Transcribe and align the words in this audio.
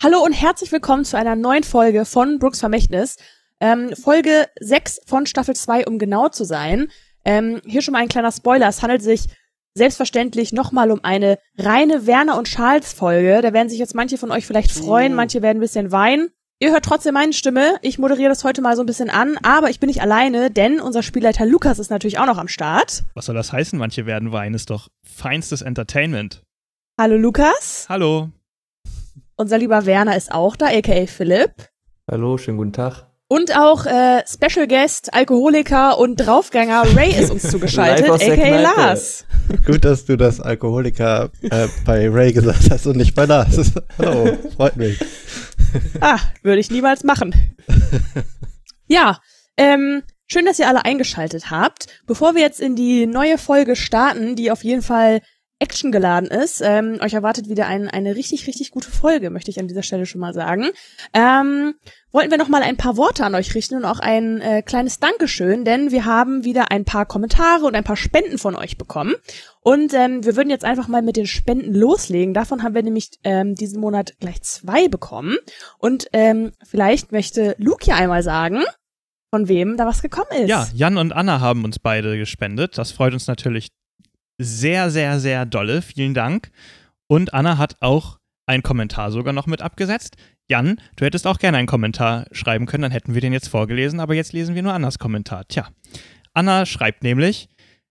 Hallo 0.00 0.22
und 0.24 0.32
herzlich 0.32 0.70
willkommen 0.70 1.04
zu 1.04 1.18
einer 1.18 1.34
neuen 1.34 1.64
Folge 1.64 2.04
von 2.04 2.38
Brooks 2.38 2.60
Vermächtnis. 2.60 3.16
Ähm, 3.58 3.96
Folge 3.96 4.46
6 4.60 5.00
von 5.04 5.26
Staffel 5.26 5.56
2, 5.56 5.88
um 5.88 5.98
genau 5.98 6.28
zu 6.28 6.44
sein. 6.44 6.86
Ähm, 7.24 7.60
hier 7.66 7.82
schon 7.82 7.94
mal 7.94 7.98
ein 7.98 8.08
kleiner 8.08 8.30
Spoiler. 8.30 8.68
Es 8.68 8.80
handelt 8.80 9.02
sich 9.02 9.24
selbstverständlich 9.74 10.52
nochmal 10.52 10.92
um 10.92 11.02
eine 11.02 11.40
reine 11.56 12.06
Werner 12.06 12.38
und 12.38 12.46
Charles 12.46 12.92
Folge. 12.92 13.40
Da 13.42 13.52
werden 13.52 13.68
sich 13.68 13.80
jetzt 13.80 13.96
manche 13.96 14.18
von 14.18 14.30
euch 14.30 14.46
vielleicht 14.46 14.70
freuen, 14.70 15.14
manche 15.14 15.42
werden 15.42 15.58
ein 15.58 15.62
bisschen 15.62 15.90
weinen. 15.90 16.28
Ihr 16.60 16.70
hört 16.70 16.84
trotzdem 16.84 17.14
meine 17.14 17.32
Stimme. 17.32 17.74
Ich 17.82 17.98
moderiere 17.98 18.28
das 18.28 18.44
heute 18.44 18.62
mal 18.62 18.76
so 18.76 18.84
ein 18.84 18.86
bisschen 18.86 19.10
an, 19.10 19.36
aber 19.42 19.68
ich 19.68 19.80
bin 19.80 19.88
nicht 19.88 20.00
alleine, 20.00 20.52
denn 20.52 20.80
unser 20.80 21.02
Spielleiter 21.02 21.44
Lukas 21.44 21.80
ist 21.80 21.90
natürlich 21.90 22.20
auch 22.20 22.26
noch 22.26 22.38
am 22.38 22.46
Start. 22.46 23.02
Was 23.14 23.26
soll 23.26 23.34
das 23.34 23.52
heißen? 23.52 23.76
Manche 23.76 24.06
werden 24.06 24.30
weinen, 24.30 24.54
ist 24.54 24.70
doch 24.70 24.86
feinstes 25.02 25.60
Entertainment. 25.60 26.44
Hallo 27.00 27.16
Lukas. 27.16 27.86
Hallo. 27.88 28.30
Unser 29.40 29.58
lieber 29.58 29.86
Werner 29.86 30.16
ist 30.16 30.32
auch 30.32 30.56
da, 30.56 30.66
aka 30.66 31.06
Philipp. 31.06 31.52
Hallo, 32.10 32.38
schönen 32.38 32.58
guten 32.58 32.72
Tag. 32.72 33.06
Und 33.28 33.56
auch 33.56 33.86
äh, 33.86 34.24
Special 34.26 34.66
Guest, 34.66 35.14
Alkoholiker 35.14 35.96
und 35.96 36.16
Draufgänger 36.16 36.82
Ray 36.96 37.12
ist 37.12 37.30
uns 37.30 37.42
zugeschaltet, 37.48 38.10
aka 38.10 38.60
Lars. 38.60 39.26
Gut, 39.64 39.84
dass 39.84 40.06
du 40.06 40.16
das 40.16 40.40
Alkoholiker 40.40 41.30
äh, 41.42 41.68
bei 41.84 42.08
Ray 42.10 42.32
gesagt 42.32 42.68
hast 42.68 42.88
und 42.88 42.96
nicht 42.96 43.14
bei 43.14 43.26
Lars. 43.26 43.74
Hallo, 43.98 44.36
freut 44.56 44.74
mich. 44.74 44.98
Ah, 46.00 46.18
würde 46.42 46.58
ich 46.58 46.72
niemals 46.72 47.04
machen. 47.04 47.32
Ja, 48.90 49.20
ähm, 49.58 50.02
schön, 50.26 50.46
dass 50.46 50.58
ihr 50.58 50.66
alle 50.66 50.86
eingeschaltet 50.86 51.50
habt. 51.50 51.88
Bevor 52.06 52.34
wir 52.34 52.40
jetzt 52.40 52.58
in 52.58 52.74
die 52.74 53.06
neue 53.06 53.36
Folge 53.36 53.76
starten, 53.76 54.34
die 54.34 54.50
auf 54.50 54.64
jeden 54.64 54.80
Fall 54.80 55.20
actiongeladen 55.60 56.30
ist. 56.30 56.60
Ähm, 56.64 56.98
euch 57.00 57.14
erwartet 57.14 57.48
wieder 57.48 57.66
ein, 57.66 57.88
eine 57.88 58.14
richtig, 58.14 58.46
richtig 58.46 58.70
gute 58.70 58.90
Folge, 58.90 59.30
möchte 59.30 59.50
ich 59.50 59.58
an 59.58 59.68
dieser 59.68 59.82
Stelle 59.82 60.06
schon 60.06 60.20
mal 60.20 60.32
sagen. 60.32 60.68
Ähm, 61.12 61.74
wollten 62.12 62.30
wir 62.30 62.38
noch 62.38 62.48
mal 62.48 62.62
ein 62.62 62.76
paar 62.76 62.96
Worte 62.96 63.24
an 63.24 63.34
euch 63.34 63.54
richten 63.54 63.76
und 63.76 63.84
auch 63.84 63.98
ein 63.98 64.40
äh, 64.40 64.62
kleines 64.62 65.00
Dankeschön, 65.00 65.64
denn 65.64 65.90
wir 65.90 66.04
haben 66.04 66.44
wieder 66.44 66.70
ein 66.70 66.84
paar 66.84 67.06
Kommentare 67.06 67.64
und 67.64 67.74
ein 67.74 67.84
paar 67.84 67.96
Spenden 67.96 68.38
von 68.38 68.54
euch 68.54 68.78
bekommen. 68.78 69.14
Und 69.60 69.92
ähm, 69.94 70.24
wir 70.24 70.36
würden 70.36 70.50
jetzt 70.50 70.64
einfach 70.64 70.88
mal 70.88 71.02
mit 71.02 71.16
den 71.16 71.26
Spenden 71.26 71.74
loslegen. 71.74 72.34
Davon 72.34 72.62
haben 72.62 72.74
wir 72.74 72.82
nämlich 72.82 73.10
ähm, 73.24 73.54
diesen 73.54 73.80
Monat 73.80 74.14
gleich 74.20 74.40
zwei 74.42 74.88
bekommen. 74.88 75.36
Und 75.78 76.06
ähm, 76.12 76.52
vielleicht 76.64 77.12
möchte 77.12 77.56
Luke 77.58 77.84
ja 77.84 77.96
einmal 77.96 78.22
sagen, 78.22 78.62
von 79.30 79.48
wem 79.48 79.76
da 79.76 79.86
was 79.86 80.02
gekommen 80.02 80.30
ist. 80.32 80.48
Ja, 80.48 80.66
Jan 80.72 80.96
und 80.96 81.12
Anna 81.12 81.40
haben 81.40 81.64
uns 81.64 81.78
beide 81.78 82.16
gespendet. 82.16 82.78
Das 82.78 82.92
freut 82.92 83.12
uns 83.12 83.26
natürlich 83.26 83.68
sehr, 84.38 84.90
sehr, 84.90 85.20
sehr 85.20 85.44
dolle. 85.46 85.82
Vielen 85.82 86.14
Dank. 86.14 86.50
Und 87.08 87.34
Anna 87.34 87.58
hat 87.58 87.76
auch 87.80 88.18
einen 88.46 88.62
Kommentar 88.62 89.10
sogar 89.10 89.32
noch 89.32 89.46
mit 89.46 89.60
abgesetzt. 89.62 90.16
Jan, 90.48 90.80
du 90.96 91.04
hättest 91.04 91.26
auch 91.26 91.38
gerne 91.38 91.58
einen 91.58 91.66
Kommentar 91.66 92.24
schreiben 92.32 92.64
können, 92.66 92.82
dann 92.82 92.92
hätten 92.92 93.14
wir 93.14 93.20
den 93.20 93.34
jetzt 93.34 93.48
vorgelesen, 93.48 94.00
aber 94.00 94.14
jetzt 94.14 94.32
lesen 94.32 94.54
wir 94.54 94.62
nur 94.62 94.72
Annas 94.72 94.98
Kommentar. 94.98 95.46
Tja, 95.46 95.68
Anna 96.32 96.64
schreibt 96.64 97.02
nämlich, 97.02 97.48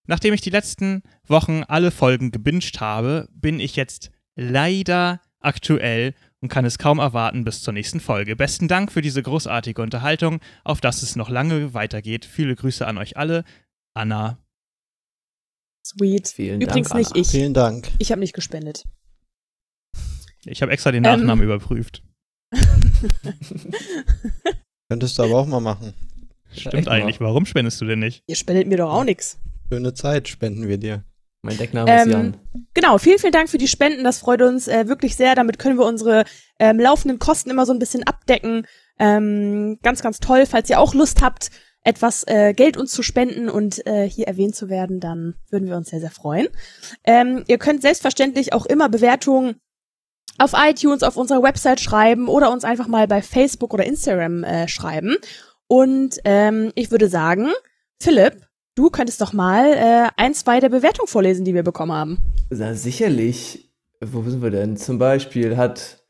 nachdem 0.07 0.33
ich 0.33 0.41
die 0.41 0.49
letzten 0.49 1.03
Wochen 1.27 1.63
alle 1.67 1.91
Folgen 1.91 2.31
gebinged 2.31 2.81
habe, 2.81 3.27
bin 3.31 3.59
ich 3.59 3.75
jetzt 3.75 4.09
leider 4.35 5.21
aktuell 5.39 6.15
und 6.41 6.49
kann 6.49 6.65
es 6.65 6.79
kaum 6.79 6.97
erwarten 6.97 7.43
bis 7.43 7.61
zur 7.61 7.73
nächsten 7.73 7.99
Folge. 7.99 8.35
Besten 8.35 8.67
Dank 8.67 8.91
für 8.91 9.01
diese 9.01 9.21
großartige 9.21 9.81
Unterhaltung, 9.81 10.39
auf 10.63 10.81
dass 10.81 11.03
es 11.03 11.15
noch 11.15 11.29
lange 11.29 11.75
weitergeht. 11.75 12.25
Viele 12.25 12.55
Grüße 12.55 12.87
an 12.87 12.97
euch 12.97 13.17
alle. 13.17 13.43
Anna. 13.93 14.39
Sweet. 15.89 16.27
Vielen 16.27 16.61
Übrigens 16.61 16.89
Dank, 16.89 16.99
nicht 16.99 17.11
Anna. 17.11 17.21
ich. 17.21 17.27
Vielen 17.29 17.53
Dank. 17.53 17.89
Ich 17.99 18.11
habe 18.11 18.19
nicht 18.19 18.33
gespendet. 18.33 18.83
Ich 20.45 20.61
habe 20.61 20.71
extra 20.71 20.91
den 20.91 21.03
Ähm. 21.05 21.11
Nachnamen 21.19 21.43
überprüft. 21.43 22.03
Könntest 24.89 25.17
du 25.17 25.23
aber 25.23 25.35
auch 25.39 25.45
mal 25.47 25.59
machen. 25.59 25.93
Stimmt 26.51 26.73
echt 26.75 26.85
mal. 26.87 26.93
eigentlich. 26.93 27.19
Warum 27.19 27.45
spendest 27.45 27.79
du 27.81 27.85
denn 27.85 27.99
nicht? 27.99 28.23
Ihr 28.27 28.35
spendet 28.35 28.67
mir 28.67 28.77
doch 28.77 28.91
auch 28.91 29.03
nix. 29.03 29.37
Schöne 29.71 29.93
Zeit 29.93 30.27
spenden 30.29 30.67
wir 30.67 30.77
dir. 30.77 31.03
Mein 31.43 31.57
Deckname 31.57 31.93
ist 31.95 32.05
Ähm, 32.05 32.11
Jan. 32.11 32.37
Genau, 32.73 32.97
vielen, 32.97 33.19
vielen 33.19 33.33
Dank 33.33 33.49
für 33.49 33.57
die 33.57 33.67
Spenden. 33.67 34.03
Das 34.03 34.19
freut 34.19 34.41
uns 34.41 34.67
äh, 34.67 34.87
wirklich 34.87 35.15
sehr. 35.15 35.35
Damit 35.35 35.59
können 35.59 35.77
wir 35.77 35.85
unsere 35.85 36.23
ähm, 36.59 36.79
laufenden 36.79 37.19
Kosten 37.19 37.49
immer 37.49 37.65
so 37.65 37.73
ein 37.73 37.79
bisschen 37.79 38.03
abdecken. 38.03 38.65
Ähm, 38.97 39.77
ganz, 39.83 40.01
ganz 40.01 40.19
toll. 40.19 40.45
Falls 40.45 40.69
ihr 40.69 40.79
auch 40.79 40.93
Lust 40.93 41.21
habt, 41.21 41.51
etwas 41.87 42.25
äh, 42.27 42.53
Geld 42.53 42.75
uns 42.75 42.91
zu 42.91 43.01
spenden 43.01 43.47
und 43.49 43.87
äh, 43.87 44.09
hier 44.09 44.27
erwähnt 44.27 44.55
zu 44.55 44.67
werden, 44.67 44.99
dann 44.99 45.35
würden 45.49 45.67
wir 45.67 45.77
uns 45.77 45.89
sehr, 45.89 46.01
sehr 46.01 46.11
freuen. 46.11 46.47
Ähm, 47.05 47.45
ihr 47.47 47.57
könnt 47.57 47.81
selbstverständlich 47.81 48.51
auch 48.51 48.65
immer 48.65 48.89
Bewertungen 48.89 49.55
auf 50.37 50.51
iTunes, 50.53 51.01
auf 51.01 51.15
unserer 51.15 51.41
Website 51.41 51.79
schreiben 51.79 52.27
oder 52.27 52.51
uns 52.51 52.65
einfach 52.65 52.87
mal 52.87 53.07
bei 53.07 53.21
Facebook 53.21 53.73
oder 53.73 53.85
Instagram 53.85 54.43
äh, 54.43 54.67
schreiben. 54.67 55.15
Und 55.67 56.19
ähm, 56.25 56.73
ich 56.75 56.91
würde 56.91 57.07
sagen, 57.07 57.51
Philipp, 58.01 58.45
du 58.75 58.89
könntest 58.89 59.21
doch 59.21 59.31
mal 59.31 59.71
äh, 59.71 60.09
ein, 60.17 60.33
zwei 60.33 60.59
der 60.59 60.69
Bewertungen 60.69 61.07
vorlesen, 61.07 61.45
die 61.45 61.53
wir 61.53 61.63
bekommen 61.63 61.93
haben. 61.93 62.17
Na, 62.49 62.73
sicherlich. 62.73 63.71
Wo 64.01 64.21
sind 64.29 64.43
wir 64.43 64.51
denn? 64.51 64.75
Zum 64.75 64.99
Beispiel 64.99 65.55
hat. 65.55 66.03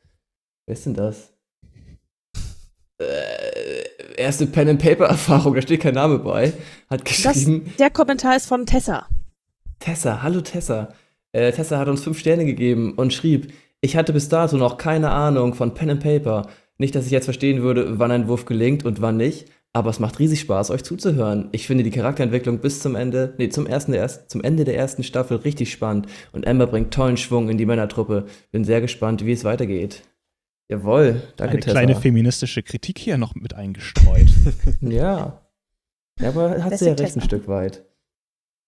Wer 0.66 0.74
ist 0.74 0.86
denn 0.86 0.94
das? 0.94 1.32
Äh, 2.98 4.16
erste 4.16 4.46
Pen 4.46 4.68
and 4.68 4.82
Paper 4.82 5.06
Erfahrung, 5.06 5.54
da 5.54 5.62
steht 5.62 5.80
kein 5.80 5.94
Name 5.94 6.18
bei. 6.18 6.52
Hat 6.90 7.04
geschrieben. 7.04 7.72
Der 7.78 7.90
Kommentar 7.90 8.36
ist 8.36 8.46
von 8.46 8.66
Tessa. 8.66 9.06
Tessa, 9.78 10.22
hallo 10.22 10.40
Tessa. 10.40 10.88
Äh, 11.32 11.52
Tessa 11.52 11.78
hat 11.78 11.88
uns 11.88 12.02
fünf 12.02 12.18
Sterne 12.18 12.44
gegeben 12.44 12.94
und 12.94 13.12
schrieb, 13.12 13.52
ich 13.80 13.96
hatte 13.96 14.12
bis 14.12 14.28
dato 14.28 14.56
noch 14.56 14.76
keine 14.76 15.10
Ahnung 15.10 15.54
von 15.54 15.74
Pen 15.74 15.90
and 15.90 16.02
Paper. 16.02 16.48
Nicht, 16.78 16.94
dass 16.94 17.06
ich 17.06 17.12
jetzt 17.12 17.26
verstehen 17.26 17.62
würde, 17.62 17.98
wann 17.98 18.10
ein 18.10 18.26
Wurf 18.26 18.44
gelingt 18.44 18.84
und 18.84 19.00
wann 19.00 19.16
nicht, 19.16 19.46
aber 19.72 19.90
es 19.90 20.00
macht 20.00 20.18
riesig 20.18 20.40
Spaß, 20.40 20.70
euch 20.72 20.82
zuzuhören. 20.82 21.48
Ich 21.52 21.66
finde 21.66 21.84
die 21.84 21.90
Charakterentwicklung 21.90 22.58
bis 22.58 22.80
zum 22.80 22.96
Ende, 22.96 23.34
nee, 23.38 23.48
zum 23.48 23.66
ersten 23.66 23.92
der 23.92 24.00
erst, 24.00 24.30
zum 24.30 24.42
Ende 24.42 24.64
der 24.64 24.76
ersten 24.76 25.04
Staffel 25.04 25.36
richtig 25.38 25.70
spannend 25.70 26.06
und 26.32 26.44
Emma 26.44 26.66
bringt 26.66 26.92
tollen 26.92 27.16
Schwung 27.16 27.48
in 27.48 27.58
die 27.58 27.66
Männertruppe. 27.66 28.26
Bin 28.50 28.64
sehr 28.64 28.80
gespannt, 28.80 29.24
wie 29.24 29.32
es 29.32 29.44
weitergeht. 29.44 30.02
Jawohl, 30.70 31.22
danke 31.36 31.52
Eine 31.52 31.60
Tessa. 31.60 31.70
kleine 31.72 31.96
feministische 31.96 32.62
Kritik 32.62 32.98
hier 32.98 33.16
noch 33.18 33.34
mit 33.34 33.54
eingestreut. 33.54 34.28
Ja. 34.80 35.42
Ja, 36.20 36.28
aber 36.30 36.62
hat 36.62 36.70
Beste 36.70 36.84
sie 36.84 36.90
ja 36.90 36.96
recht 36.96 37.04
Tessa. 37.14 37.20
ein 37.20 37.24
Stück 37.24 37.48
weit. 37.48 37.84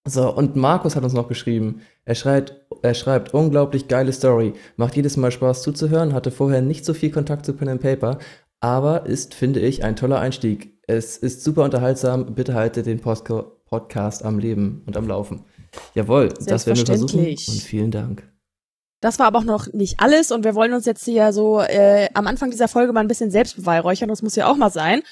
So, 0.09 0.35
und 0.35 0.57
Markus 0.57 0.97
hat 0.97 1.05
uns 1.05 1.13
noch 1.13 1.29
geschrieben. 1.29 1.83
Er 2.07 2.15
schreibt, 2.15 2.55
er 2.83 2.95
schreibt, 2.95 3.35
unglaublich 3.35 3.87
geile 3.89 4.13
Story. 4.13 4.55
Macht 4.77 4.97
jedes 4.97 5.17
Mal 5.19 5.31
Spaß 5.31 5.63
zuzuhören, 5.63 6.15
hatte 6.15 6.31
vorher 6.31 6.63
nicht 6.63 6.85
so 6.87 6.95
viel 6.95 7.11
Kontakt 7.11 7.45
zu 7.45 7.53
Pen 7.53 7.69
and 7.69 7.83
Paper, 7.83 8.19
aber 8.61 9.05
ist, 9.07 9.35
finde 9.35 9.61
ich, 9.61 9.85
ein 9.85 9.97
toller 9.97 10.19
Einstieg. 10.19 10.79
Es 10.87 11.17
ist 11.19 11.43
super 11.45 11.65
unterhaltsam. 11.65 12.35
Bitte 12.35 12.55
haltet 12.55 12.87
den 12.87 13.01
Postco 13.01 13.43
Podcast 13.67 14.25
am 14.25 14.39
Leben 14.39 14.83
und 14.87 14.97
am 14.97 15.07
Laufen. 15.07 15.43
Jawohl, 15.95 16.31
das 16.47 16.67
werden 16.67 16.79
wir 16.79 16.87
versuchen. 16.87 17.27
Und 17.27 17.39
vielen 17.39 17.91
Dank. 17.91 18.30
Das 19.01 19.19
war 19.19 19.27
aber 19.27 19.39
auch 19.39 19.45
noch 19.45 19.73
nicht 19.73 19.99
alles 19.99 20.31
und 20.31 20.45
wir 20.45 20.55
wollen 20.55 20.75
uns 20.75 20.85
jetzt 20.85 21.05
hier 21.05 21.33
so 21.33 21.61
äh, 21.61 22.09
am 22.15 22.27
Anfang 22.27 22.51
dieser 22.51 22.69
Folge 22.69 22.93
mal 22.93 23.01
ein 23.01 23.09
bisschen 23.09 23.31
selbst 23.31 23.57
beweihräuchern. 23.57 24.09
Das 24.09 24.23
muss 24.23 24.37
ja 24.37 24.47
auch 24.47 24.57
mal 24.57 24.71
sein. 24.71 25.03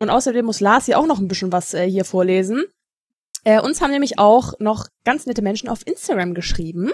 Und 0.00 0.10
außerdem 0.10 0.44
muss 0.44 0.60
Lars 0.60 0.84
hier 0.84 0.98
auch 0.98 1.06
noch 1.06 1.18
ein 1.18 1.28
bisschen 1.28 1.50
was 1.50 1.74
äh, 1.74 1.88
hier 1.90 2.04
vorlesen. 2.04 2.64
Äh, 3.44 3.60
uns 3.60 3.80
haben 3.80 3.90
nämlich 3.90 4.18
auch 4.18 4.52
noch 4.60 4.86
ganz 5.04 5.26
nette 5.26 5.42
Menschen 5.42 5.68
auf 5.68 5.86
Instagram 5.86 6.34
geschrieben. 6.34 6.92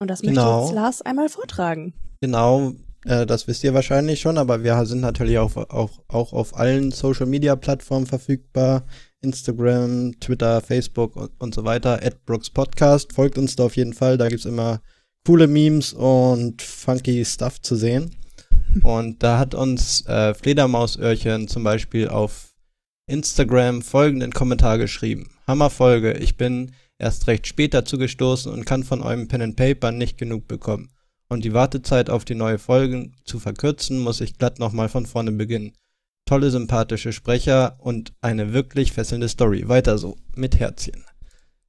Und 0.00 0.08
das 0.08 0.22
möchte 0.22 0.40
Genau. 0.40 0.64
jetzt 0.64 0.74
Lars 0.74 1.02
einmal 1.02 1.28
vortragen. 1.28 1.92
Genau, 2.20 2.72
äh, 3.04 3.26
das 3.26 3.46
wisst 3.46 3.62
ihr 3.62 3.74
wahrscheinlich 3.74 4.20
schon, 4.20 4.38
aber 4.38 4.64
wir 4.64 4.84
sind 4.86 5.00
natürlich 5.00 5.38
auch, 5.38 5.56
auch, 5.56 6.00
auch 6.08 6.32
auf 6.32 6.56
allen 6.56 6.90
Social 6.92 7.26
Media 7.26 7.56
Plattformen 7.56 8.06
verfügbar. 8.06 8.84
Instagram, 9.20 10.18
Twitter, 10.20 10.60
Facebook 10.60 11.16
und, 11.16 11.30
und 11.38 11.54
so 11.54 11.64
weiter. 11.64 12.00
At 12.04 12.24
Brooks 12.24 12.50
Podcast. 12.50 13.12
Folgt 13.12 13.36
uns 13.36 13.56
da 13.56 13.64
auf 13.64 13.76
jeden 13.76 13.92
Fall. 13.92 14.16
Da 14.16 14.28
gibt's 14.28 14.44
immer 14.44 14.80
coole 15.28 15.46
Memes 15.46 15.92
und 15.92 16.62
funky 16.62 17.22
Stuff 17.22 17.60
zu 17.60 17.76
sehen. 17.76 18.16
Und 18.80 19.22
da 19.22 19.38
hat 19.38 19.54
uns 19.54 20.06
äh, 20.06 20.32
Fledermausöhrchen 20.32 21.48
zum 21.48 21.64
Beispiel 21.64 22.08
auf 22.08 22.54
Instagram 23.06 23.82
folgenden 23.82 24.32
Kommentar 24.32 24.78
geschrieben. 24.78 25.28
Hammerfolge, 25.46 26.14
ich 26.14 26.38
bin 26.38 26.72
erst 26.98 27.26
recht 27.26 27.46
spät 27.46 27.74
dazu 27.74 27.98
gestoßen 27.98 28.50
und 28.50 28.64
kann 28.64 28.84
von 28.84 29.02
eurem 29.02 29.28
Pen 29.28 29.42
and 29.42 29.56
Paper 29.56 29.92
nicht 29.92 30.16
genug 30.16 30.48
bekommen. 30.48 30.88
Und 31.28 31.44
die 31.44 31.52
Wartezeit 31.52 32.08
auf 32.08 32.24
die 32.24 32.34
neue 32.34 32.58
Folge 32.58 33.10
zu 33.26 33.38
verkürzen, 33.38 33.98
muss 33.98 34.22
ich 34.22 34.38
glatt 34.38 34.58
nochmal 34.58 34.88
von 34.88 35.04
vorne 35.04 35.32
beginnen. 35.32 35.72
Tolle, 36.24 36.50
sympathische 36.50 37.12
Sprecher 37.12 37.76
und 37.80 38.14
eine 38.22 38.54
wirklich 38.54 38.92
fesselnde 38.92 39.28
Story. 39.28 39.68
Weiter 39.68 39.98
so, 39.98 40.16
mit 40.34 40.58
Herzchen. 40.58 41.04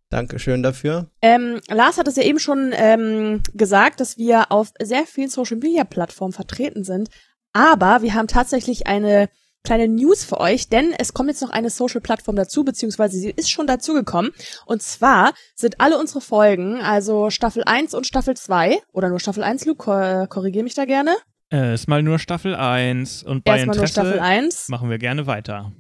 Dankeschön 0.09 0.63
dafür. 0.63 1.11
Ähm, 1.21 1.61
Lars 1.67 1.97
hat 1.97 2.07
es 2.07 2.15
ja 2.15 2.23
eben 2.23 2.39
schon 2.39 2.71
ähm, 2.73 3.43
gesagt, 3.53 3.99
dass 3.99 4.17
wir 4.17 4.51
auf 4.51 4.71
sehr 4.81 5.05
vielen 5.05 5.29
Social 5.29 5.57
Media 5.57 5.83
Plattformen 5.83 6.33
vertreten 6.33 6.83
sind. 6.83 7.09
Aber 7.53 8.01
wir 8.01 8.13
haben 8.15 8.27
tatsächlich 8.27 8.87
eine 8.87 9.29
kleine 9.63 9.87
News 9.87 10.23
für 10.23 10.39
euch, 10.39 10.69
denn 10.69 10.93
es 10.97 11.13
kommt 11.13 11.29
jetzt 11.29 11.41
noch 11.41 11.49
eine 11.49 11.69
Social 11.69 12.01
Plattform 12.01 12.35
dazu, 12.35 12.63
beziehungsweise 12.63 13.17
sie 13.17 13.29
ist 13.29 13.51
schon 13.51 13.67
dazugekommen. 13.67 14.31
Und 14.65 14.81
zwar 14.81 15.33
sind 15.55 15.79
alle 15.79 15.99
unsere 15.99 16.21
Folgen, 16.21 16.81
also 16.81 17.29
Staffel 17.29 17.63
1 17.65 17.93
und 17.93 18.07
Staffel 18.07 18.35
2, 18.35 18.81
oder 18.93 19.09
nur 19.09 19.19
Staffel 19.19 19.43
1, 19.43 19.65
Luke, 19.65 19.83
kor 19.83 20.27
korrigier 20.27 20.63
mich 20.63 20.75
da 20.75 20.85
gerne. 20.85 21.15
Erstmal 21.49 22.03
nur 22.03 22.19
Staffel 22.19 22.55
1 22.55 23.23
und 23.23 23.43
bei 23.43 23.57
Erstmal 23.57 23.75
nur 23.75 23.85
Interesse 23.85 23.93
Staffel 23.93 24.19
1. 24.19 24.69
machen 24.69 24.89
wir 24.89 24.97
gerne 24.97 25.27
weiter. 25.27 25.71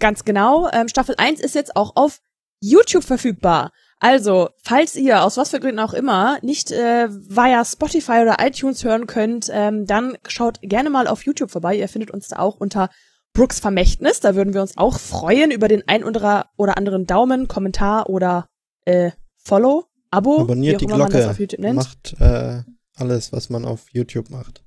Ganz 0.00 0.24
genau. 0.24 0.68
Ähm, 0.72 0.88
Staffel 0.88 1.14
1 1.16 1.40
ist 1.40 1.54
jetzt 1.54 1.76
auch 1.76 1.94
auf 1.94 2.20
YouTube 2.60 3.04
verfügbar. 3.04 3.72
Also, 3.98 4.50
falls 4.62 4.96
ihr 4.96 5.22
aus 5.22 5.36
was 5.36 5.50
für 5.50 5.60
Gründen 5.60 5.78
auch 5.78 5.94
immer 5.94 6.38
nicht 6.42 6.70
äh, 6.72 7.08
via 7.10 7.64
Spotify 7.64 8.20
oder 8.22 8.36
iTunes 8.40 8.84
hören 8.84 9.06
könnt, 9.06 9.48
ähm, 9.50 9.86
dann 9.86 10.18
schaut 10.26 10.58
gerne 10.60 10.90
mal 10.90 11.06
auf 11.06 11.24
YouTube 11.24 11.50
vorbei. 11.50 11.76
Ihr 11.76 11.88
findet 11.88 12.10
uns 12.10 12.28
da 12.28 12.38
auch 12.38 12.56
unter 12.56 12.90
Brooks 13.32 13.60
Vermächtnis. 13.60 14.20
Da 14.20 14.34
würden 14.34 14.52
wir 14.52 14.60
uns 14.60 14.76
auch 14.76 14.98
freuen 14.98 15.50
über 15.50 15.68
den 15.68 15.86
ein 15.88 16.04
oder, 16.04 16.50
oder 16.56 16.76
anderen 16.76 17.06
Daumen, 17.06 17.48
Kommentar 17.48 18.08
oder 18.10 18.46
äh, 18.84 19.12
Follow, 19.36 19.86
Abo. 20.10 20.40
Abonniert 20.40 20.80
die 20.80 20.86
Glocke. 20.86 21.34
Macht 21.72 22.14
äh, 22.20 22.62
alles, 22.96 23.32
was 23.32 23.50
man 23.50 23.64
auf 23.64 23.86
YouTube 23.92 24.30
macht. 24.30 24.62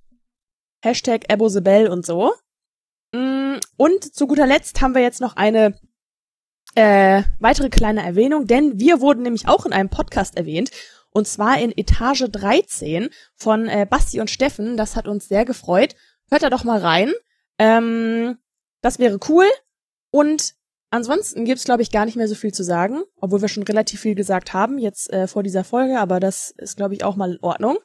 Hashtag 0.83 1.31
Ebosebell 1.31 1.87
und 1.87 2.05
so. 2.05 2.33
Mm, 3.13 3.57
Und 3.77 4.15
zu 4.15 4.27
guter 4.27 4.45
Letzt 4.45 4.81
haben 4.81 4.95
wir 4.95 5.01
jetzt 5.01 5.21
noch 5.21 5.35
eine 5.35 5.79
äh, 6.77 7.23
weitere 7.39 7.69
kleine 7.69 8.05
Erwähnung, 8.05 8.45
denn 8.45 8.79
wir 8.79 9.01
wurden 9.01 9.23
nämlich 9.23 9.47
auch 9.47 9.65
in 9.65 9.73
einem 9.73 9.89
Podcast 9.89 10.37
erwähnt. 10.37 10.69
Und 11.09 11.27
zwar 11.27 11.59
in 11.59 11.75
Etage 11.75 12.25
13 12.31 13.09
von 13.35 13.67
äh, 13.67 13.87
Basti 13.89 14.21
und 14.21 14.29
Steffen. 14.29 14.77
Das 14.77 14.95
hat 14.95 15.07
uns 15.07 15.27
sehr 15.27 15.43
gefreut. 15.43 15.95
Hört 16.29 16.43
da 16.43 16.51
doch 16.51 16.63
mal 16.63 16.79
rein. 16.79 17.11
Ähm, 17.57 18.37
das 18.81 18.99
wäre 18.99 19.17
cool. 19.27 19.45
Und 20.11 20.53
ansonsten 20.91 21.45
gibt's 21.45 21.63
glaube 21.63 21.81
ich, 21.81 21.89
gar 21.89 22.05
nicht 22.05 22.15
mehr 22.15 22.27
so 22.27 22.35
viel 22.35 22.53
zu 22.53 22.63
sagen, 22.63 23.01
obwohl 23.19 23.41
wir 23.41 23.47
schon 23.47 23.63
relativ 23.63 24.01
viel 24.01 24.13
gesagt 24.13 24.53
haben 24.53 24.77
jetzt 24.77 25.11
äh, 25.11 25.27
vor 25.27 25.41
dieser 25.41 25.63
Folge, 25.63 25.99
aber 25.99 26.19
das 26.19 26.51
ist, 26.57 26.77
glaube 26.77 26.93
ich, 26.93 27.03
auch 27.03 27.15
mal 27.15 27.31
in 27.31 27.39
Ordnung. 27.41 27.79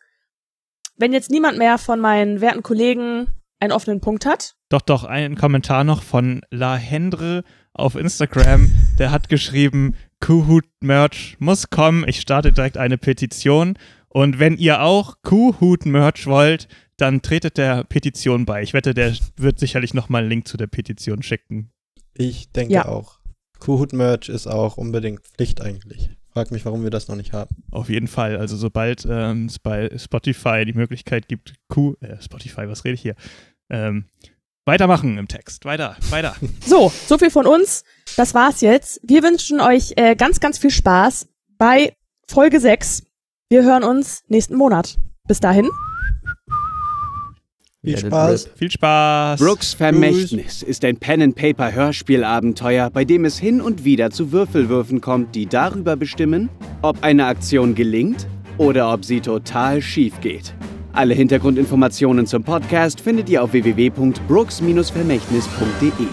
Wenn 0.96 1.14
jetzt 1.14 1.30
niemand 1.30 1.56
mehr 1.56 1.78
von 1.78 1.98
meinen 1.98 2.42
werten 2.42 2.62
Kollegen 2.62 3.28
einen 3.58 3.72
offenen 3.72 4.02
Punkt 4.02 4.26
hat, 4.26 4.54
Doch, 4.68 4.82
doch, 4.82 5.04
ein 5.04 5.36
Kommentar 5.36 5.84
noch 5.84 6.02
von 6.02 6.42
La 6.50 6.76
Hendre 6.76 7.44
auf 7.74 7.94
Instagram. 7.96 8.70
Der 8.98 9.10
hat 9.10 9.28
geschrieben, 9.28 9.94
Kuhhut 10.20 10.64
Merch 10.80 11.36
muss 11.38 11.70
kommen. 11.70 12.04
Ich 12.06 12.20
starte 12.20 12.52
direkt 12.52 12.76
eine 12.76 12.98
Petition. 12.98 13.78
Und 14.08 14.38
wenn 14.38 14.56
ihr 14.58 14.82
auch 14.82 15.16
Kuhhut 15.22 15.86
Merch 15.86 16.26
wollt, 16.26 16.68
dann 16.96 17.22
tretet 17.22 17.56
der 17.56 17.84
Petition 17.84 18.44
bei. 18.44 18.62
Ich 18.62 18.74
wette, 18.74 18.94
der 18.94 19.16
wird 19.36 19.58
sicherlich 19.58 19.94
nochmal 19.94 20.22
einen 20.22 20.30
Link 20.30 20.46
zu 20.48 20.56
der 20.56 20.66
Petition 20.68 21.22
schicken. 21.22 21.70
Ich 22.14 22.52
denke 22.52 22.74
Ja. 22.74 22.86
auch. 22.86 23.18
Kuhhut-Merch 23.58 24.28
ist 24.28 24.46
auch 24.48 24.76
unbedingt 24.76 25.20
Pflicht 25.22 25.60
eigentlich. 25.60 26.10
Frag 26.32 26.50
mich, 26.50 26.64
warum 26.64 26.82
wir 26.82 26.90
das 26.90 27.08
noch 27.08 27.14
nicht 27.16 27.32
haben. 27.32 27.54
Auf 27.70 27.88
jeden 27.90 28.08
Fall. 28.08 28.36
Also 28.36 28.56
sobald 28.56 29.06
ähm, 29.08 29.46
es 29.46 29.58
bei 29.58 29.90
Spotify 29.96 30.64
die 30.64 30.72
Möglichkeit 30.72 31.28
gibt, 31.28 31.54
Kuh, 31.68 31.94
äh, 32.00 32.20
Spotify, 32.20 32.68
was 32.68 32.84
rede 32.84 32.94
ich 32.94 33.02
hier? 33.02 33.14
Ähm, 33.70 34.06
weitermachen 34.64 35.18
im 35.18 35.28
Text. 35.28 35.64
Weiter, 35.64 35.96
weiter. 36.10 36.34
So, 36.66 36.92
so 37.06 37.18
viel 37.18 37.30
von 37.30 37.46
uns. 37.46 37.84
Das 38.16 38.34
war's 38.34 38.60
jetzt. 38.60 39.00
Wir 39.02 39.22
wünschen 39.22 39.60
euch 39.60 39.92
äh, 39.96 40.14
ganz, 40.16 40.40
ganz 40.40 40.58
viel 40.58 40.70
Spaß 40.70 41.28
bei 41.58 41.94
Folge 42.26 42.60
6. 42.60 43.04
Wir 43.50 43.62
hören 43.64 43.84
uns 43.84 44.22
nächsten 44.28 44.54
Monat. 44.56 44.96
Bis 45.26 45.40
dahin. 45.40 45.68
Viel 47.84 47.98
Spaß. 47.98 48.50
Viel 48.54 48.70
Spaß. 48.70 49.40
Brooks 49.40 49.74
Vermächtnis 49.74 50.62
ist 50.62 50.84
ein 50.84 50.98
Pen-and-Paper-Hörspielabenteuer, 50.98 52.90
bei 52.90 53.04
dem 53.04 53.24
es 53.24 53.38
hin 53.38 53.60
und 53.60 53.84
wieder 53.84 54.10
zu 54.10 54.30
Würfelwürfen 54.30 55.00
kommt, 55.00 55.34
die 55.34 55.46
darüber 55.46 55.96
bestimmen, 55.96 56.48
ob 56.82 57.02
eine 57.02 57.26
Aktion 57.26 57.74
gelingt 57.74 58.28
oder 58.56 58.92
ob 58.92 59.04
sie 59.04 59.20
total 59.20 59.82
schief 59.82 60.20
geht. 60.20 60.54
Alle 60.94 61.14
Hintergrundinformationen 61.14 62.26
zum 62.26 62.44
Podcast 62.44 63.00
findet 63.00 63.30
ihr 63.30 63.42
auf 63.42 63.52
www.brooks-vermächtnis.de. 63.52 66.06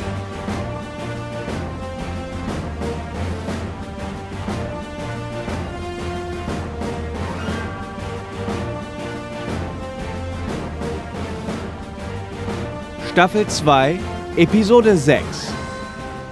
Staffel 13.11 13.47
2, 13.47 13.99
Episode 14.37 14.95
6. 14.95 15.51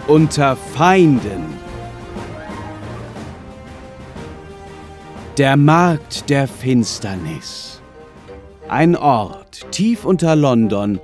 Unter 0.07 0.55
Feinden. 0.55 1.43
Der 5.37 5.57
Markt 5.57 6.29
der 6.29 6.47
Finsternis. 6.47 7.66
Ein 8.69 8.97
Ort 8.97 9.71
tief 9.71 10.03
unter 10.03 10.35
London, 10.35 10.99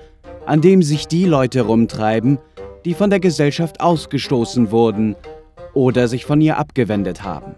an 0.45 0.59
dem 0.59 0.81
sich 0.81 1.07
die 1.07 1.23
Leute 1.23 1.61
rumtreiben, 1.61 2.37
die 2.83 2.93
von 2.93 3.09
der 3.09 3.21
Gesellschaft 3.21 3.79
ausgestoßen 3.79 4.69
wurden 4.69 5.15
oder 5.73 6.09
sich 6.09 6.25
von 6.25 6.41
ihr 6.41 6.57
abgewendet 6.57 7.23
haben. 7.23 7.55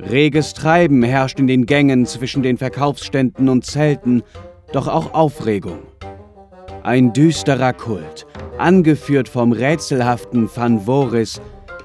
Reges 0.00 0.54
Treiben 0.54 1.04
herrscht 1.04 1.38
in 1.38 1.46
den 1.46 1.66
Gängen 1.66 2.04
zwischen 2.04 2.42
den 2.42 2.58
Verkaufsständen 2.58 3.48
und 3.48 3.64
Zelten, 3.64 4.24
doch 4.72 4.88
auch 4.88 5.14
Aufregung. 5.14 5.78
Ein 6.82 7.12
düsterer 7.12 7.74
Kult, 7.74 8.26
angeführt 8.58 9.28
vom 9.28 9.52
rätselhaften 9.52 10.50
Van 10.52 10.80
Voris, 10.80 11.40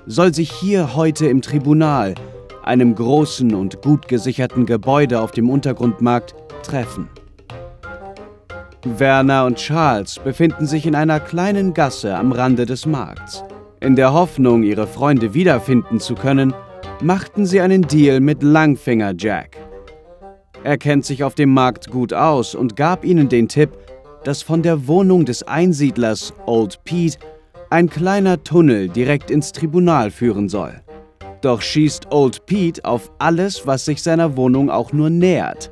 soll 0.08 0.34
sich 0.34 0.52
hier 0.52 0.96
heute 0.96 1.28
im 1.28 1.44
Tribunal, 1.44 2.16
einem 2.64 2.96
großen 2.96 3.54
und 3.54 3.84
gut 3.84 4.08
gesicherten 4.08 4.66
Gebäude 4.66 5.22
auf 5.22 5.32
dem 5.32 5.52
Untergrundmarkt, 5.52 6.34
treffen. 6.62 7.10
Werner 8.84 9.46
und 9.46 9.58
Charles 9.58 10.20
befinden 10.20 10.66
sich 10.66 10.86
in 10.86 10.96
einer 10.96 11.20
kleinen 11.20 11.74
Gasse 11.74 12.16
am 12.16 12.32
Rande 12.32 12.66
des 12.66 12.86
Markts. 12.86 13.44
In 13.82 13.96
der 13.96 14.14
Hoffnung, 14.14 14.64
ihre 14.64 14.88
Freunde 14.88 15.34
wiederfinden 15.34 16.00
zu 16.00 16.16
können, 16.16 16.54
machten 17.02 17.46
sie 17.46 17.62
einen 17.62 17.82
Deal 17.82 18.20
mit 18.20 18.44
Langfinger 18.44 19.14
Jack. 19.18 19.58
Er 20.64 20.78
kennt 20.78 21.06
sich 21.06 21.24
auf 21.24 21.36
dem 21.36 21.54
Markt 21.54 21.90
gut 21.90 22.14
aus 22.14 22.56
und 22.56 22.76
gab 22.76 23.06
ihnen 23.06 23.30
den 23.30 23.48
Tipp, 23.48 23.72
dass 24.24 24.42
von 24.42 24.62
der 24.62 24.88
Wohnung 24.88 25.26
des 25.26 25.44
Einsiedlers 25.44 26.34
Old 26.46 26.84
Pete 26.84 27.18
ein 27.70 27.90
kleiner 27.90 28.44
Tunnel 28.44 28.90
direkt 28.90 29.32
ins 29.32 29.52
Tribunal 29.52 30.12
führen 30.12 30.50
soll. 30.50 30.82
Doch 31.42 31.62
schießt 31.62 32.12
Old 32.12 32.46
Pete 32.46 32.84
auf 32.84 33.12
alles, 33.20 33.66
was 33.66 33.86
sich 33.86 34.04
seiner 34.04 34.36
Wohnung 34.36 34.70
auch 34.70 34.92
nur 34.92 35.10
nähert. 35.10 35.72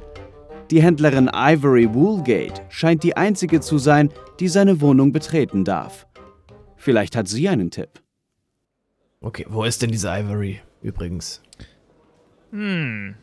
Die 0.70 0.82
Händlerin 0.82 1.30
Ivory 1.34 1.94
Woolgate 1.94 2.62
scheint 2.70 3.04
die 3.04 3.16
einzige 3.16 3.62
zu 3.62 3.78
sein, 3.78 4.12
die 4.40 4.50
seine 4.50 4.82
Wohnung 4.82 5.14
betreten 5.14 5.64
darf. 5.64 6.06
Vielleicht 6.76 7.16
hat 7.16 7.28
sie 7.30 7.48
einen 7.48 7.72
Tipp. 7.72 8.02
Okay, 9.22 9.46
wo 9.48 9.64
ist 9.64 9.82
denn 9.82 9.92
diese 9.92 10.10
Ivory 10.10 10.60
übrigens? 10.82 11.42
Hm. 12.52 13.16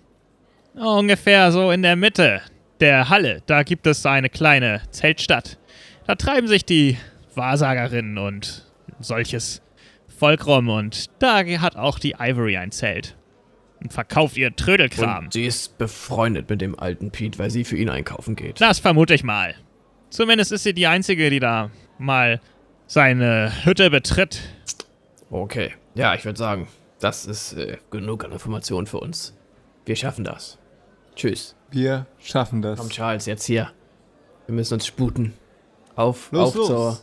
Ungefähr 0.75 1.53
so 1.53 1.71
in 1.71 1.83
der 1.83 1.97
Mitte 1.97 2.41
der 2.81 3.11
Halle. 3.11 3.43
Da 3.47 3.63
gibt 3.63 3.87
es 3.87 4.05
eine 4.07 4.31
kleine 4.31 4.83
Zeltstadt. 4.91 5.59
Da 6.07 6.15
treiben 6.15 6.49
sich 6.49 6.65
die 6.65 6.99
Wahrsagerinnen 7.35 8.19
und 8.19 8.67
solches 9.01 9.63
Volk 10.09 10.47
rum. 10.47 10.69
Und 10.69 11.07
da 11.21 11.45
hat 11.45 11.77
auch 11.77 11.99
die 11.99 12.17
Ivory 12.19 12.57
ein 12.57 12.73
Zelt. 12.73 13.17
Und 13.85 13.93
verkauft 13.93 14.37
ihr 14.37 14.57
Trödelkram. 14.57 15.27
Und 15.27 15.33
sie 15.35 15.45
ist 15.45 15.79
befreundet 15.79 16.49
mit 16.51 16.61
dem 16.63 16.77
alten 16.79 17.11
Pete, 17.11 17.39
weil 17.39 17.51
sie 17.51 17.65
für 17.65 17.77
ihn 17.77 17.91
einkaufen 17.91 18.35
geht. 18.35 18.61
Das 18.61 18.79
vermute 18.79 19.15
ich 19.15 19.23
mal. 19.23 19.55
Zumindest 20.09 20.53
ist 20.53 20.63
sie 20.65 20.73
die 20.73 20.87
Einzige, 20.87 21.29
die 21.31 21.39
da 21.39 21.71
mal 21.99 22.41
seine 22.87 23.53
Hütte 23.65 23.91
betritt. 23.91 24.41
Okay. 25.31 25.73
Ja, 25.95 26.15
ich 26.15 26.25
würde 26.25 26.39
sagen, 26.39 26.67
das 26.99 27.27
ist 27.27 27.53
äh, 27.55 27.77
genug 27.91 28.25
an 28.25 28.33
Informationen 28.33 28.87
für 28.87 28.99
uns. 29.01 29.35
Wir 29.85 29.97
schaffen 29.97 30.25
das. 30.25 30.59
Tschüss. 31.15 31.55
Wir 31.71 32.07
schaffen 32.19 32.63
das. 32.63 32.79
Komm, 32.79 32.89
Charles, 32.89 33.27
jetzt 33.27 33.45
hier. 33.45 33.71
Wir 34.47 34.55
müssen 34.55 34.75
uns 34.75 34.87
sputen. 34.87 35.35
Auf, 35.95 36.33
Los, 36.33 36.49
auf 36.49 36.55
los. 36.55 36.67
zur 36.69 37.01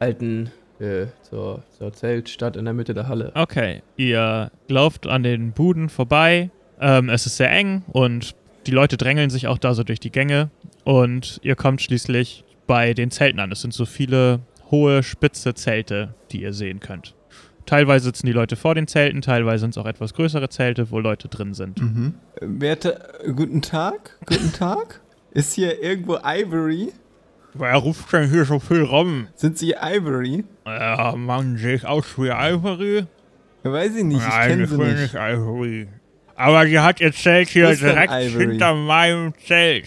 alten, 0.00 0.50
äh, 0.80 1.06
zur, 1.22 1.62
zur 1.76 1.92
Zeltstadt 1.92 2.56
in 2.56 2.64
der 2.64 2.74
Mitte 2.74 2.94
der 2.94 3.08
Halle. 3.08 3.32
Okay, 3.34 3.82
ihr 3.96 4.50
lauft 4.68 5.06
an 5.06 5.22
den 5.22 5.52
Buden 5.52 5.88
vorbei. 5.88 6.50
Ähm, 6.80 7.08
es 7.08 7.26
ist 7.26 7.36
sehr 7.36 7.50
eng 7.50 7.82
und 7.92 8.34
die 8.66 8.72
Leute 8.72 8.96
drängeln 8.96 9.30
sich 9.30 9.46
auch 9.46 9.58
da 9.58 9.74
so 9.74 9.84
durch 9.84 10.00
die 10.00 10.10
Gänge. 10.10 10.50
Und 10.84 11.40
ihr 11.42 11.56
kommt 11.56 11.82
schließlich 11.82 12.44
bei 12.66 12.94
den 12.94 13.10
Zelten 13.10 13.40
an. 13.40 13.52
Es 13.52 13.60
sind 13.60 13.72
so 13.72 13.86
viele 13.86 14.40
hohe, 14.70 15.02
spitze 15.02 15.54
Zelte, 15.54 16.14
die 16.30 16.42
ihr 16.42 16.52
sehen 16.52 16.80
könnt. 16.80 17.14
Teilweise 17.64 18.06
sitzen 18.06 18.26
die 18.26 18.32
Leute 18.32 18.54
vor 18.54 18.76
den 18.76 18.86
Zelten, 18.86 19.22
teilweise 19.22 19.62
sind 19.62 19.70
es 19.70 19.78
auch 19.78 19.86
etwas 19.86 20.14
größere 20.14 20.48
Zelte, 20.48 20.90
wo 20.92 21.00
Leute 21.00 21.28
drin 21.28 21.52
sind. 21.52 21.80
Mhm. 21.80 22.14
Äh, 22.36 22.46
Werte, 22.60 23.24
äh, 23.24 23.32
guten 23.32 23.60
Tag, 23.60 24.16
guten 24.26 24.52
Tag. 24.52 25.00
Ist 25.32 25.54
hier 25.54 25.82
irgendwo 25.82 26.18
Ivory? 26.24 26.92
Wer 27.58 27.74
ruft 27.76 28.12
denn 28.12 28.28
hier 28.30 28.44
so 28.44 28.58
viel 28.58 28.82
rum? 28.82 29.28
Sind 29.34 29.58
Sie 29.58 29.74
Ivory? 29.80 30.44
Ja, 30.66 31.14
man 31.16 31.56
sehe 31.56 31.74
ich 31.74 31.86
aus 31.86 32.06
wie 32.18 32.28
Ivory? 32.28 33.06
Ja, 33.64 33.72
weiß 33.72 33.96
ich 33.96 34.04
nicht, 34.04 34.18
ich 34.18 34.28
Nein, 34.28 34.48
kenne 34.50 34.62
ich 34.64 34.70
sie 34.70 34.76
bin 34.76 34.88
nicht. 34.88 35.00
nicht 35.00 35.14
Ivory. 35.14 35.88
Aber 36.34 36.66
sie 36.66 36.78
hat 36.78 37.00
ihr 37.00 37.12
Zelt 37.12 37.48
hier 37.48 37.70
ist 37.70 37.82
direkt 37.82 38.12
Ivory? 38.12 38.46
hinter 38.46 38.74
meinem 38.74 39.32
Zelt. 39.46 39.86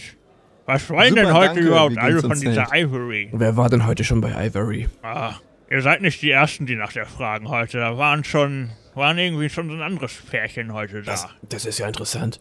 Was 0.66 0.90
wollen 0.90 1.10
Super, 1.10 1.22
denn 1.24 1.34
heute 1.34 1.46
danke. 1.56 1.62
überhaupt 1.68 1.98
alle 1.98 2.20
von 2.22 2.32
dieser 2.40 2.66
denn? 2.66 2.86
Ivory? 2.90 3.30
Wer 3.32 3.58
war 3.58 3.70
denn 3.70 3.86
heute 3.86 4.04
schon 4.04 4.22
bei 4.22 4.48
Ivory? 4.48 4.88
Ah, 5.02 5.34
ihr 5.70 5.82
seid 5.82 6.02
nicht 6.02 6.22
die 6.22 6.32
Ersten, 6.32 6.66
die 6.66 6.76
nach 6.76 6.94
der 6.94 7.06
fragen 7.06 7.50
heute. 7.50 7.78
Da 7.80 7.98
waren 7.98 8.24
schon, 8.24 8.70
waren 8.96 9.18
irgendwie 9.18 9.50
schon 9.50 9.68
so 9.70 9.76
ein 9.76 9.82
anderes 9.82 10.14
Pärchen 10.30 10.74
heute 10.74 11.02
da. 11.02 11.12
Das, 11.12 11.28
das 11.48 11.66
ist 11.66 11.80
ja 11.80 11.88
interessant. 11.88 12.40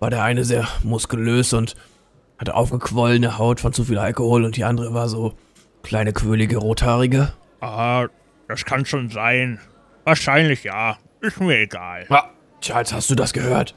War 0.00 0.10
der 0.10 0.22
eine 0.22 0.44
sehr 0.44 0.66
muskulös 0.82 1.52
und 1.52 1.74
hatte 2.42 2.56
aufgequollene 2.56 3.38
Haut 3.38 3.60
von 3.60 3.72
zu 3.72 3.84
viel 3.84 3.98
Alkohol 3.98 4.44
und 4.44 4.56
die 4.56 4.64
andere 4.64 4.92
war 4.92 5.08
so 5.08 5.34
kleine, 5.84 6.12
quirlige, 6.12 6.56
rothaarige? 6.56 7.32
Ah, 7.60 8.08
das 8.48 8.64
kann 8.64 8.84
schon 8.84 9.10
sein. 9.10 9.60
Wahrscheinlich 10.02 10.64
ja. 10.64 10.98
Ist 11.20 11.40
mir 11.40 11.60
egal. 11.60 12.04
Ah, 12.10 12.30
Charles, 12.60 12.92
hast 12.92 13.08
du 13.10 13.14
das 13.14 13.32
gehört? 13.32 13.76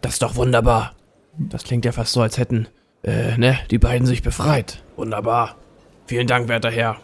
Das 0.00 0.12
ist 0.12 0.22
doch 0.22 0.36
wunderbar. 0.36 0.92
Das 1.38 1.64
klingt 1.64 1.84
ja 1.84 1.90
fast 1.90 2.12
so, 2.12 2.22
als 2.22 2.38
hätten, 2.38 2.68
äh, 3.02 3.36
ne, 3.36 3.58
die 3.72 3.78
beiden 3.78 4.06
sich 4.06 4.22
befreit. 4.22 4.80
Wunderbar. 4.94 5.56
Vielen 6.06 6.28
Dank, 6.28 6.46
werter 6.46 6.70
Herr. 6.70 6.98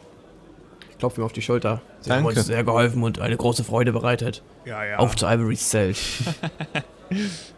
Ich 0.90 0.98
klopfe 0.98 1.20
mir 1.20 1.26
auf 1.26 1.32
die 1.32 1.42
Schulter. 1.42 1.82
Sie 1.98 2.12
haben 2.12 2.22
Danke. 2.22 2.38
uns 2.38 2.46
sehr 2.46 2.62
geholfen 2.62 3.02
und 3.02 3.18
eine 3.18 3.36
große 3.36 3.64
Freude 3.64 3.92
bereitet. 3.92 4.44
Ja, 4.64 4.84
ja. 4.84 4.98
Auf 4.98 5.16
zu 5.16 5.26
Ivorys 5.26 5.68
Zelt. 5.70 5.98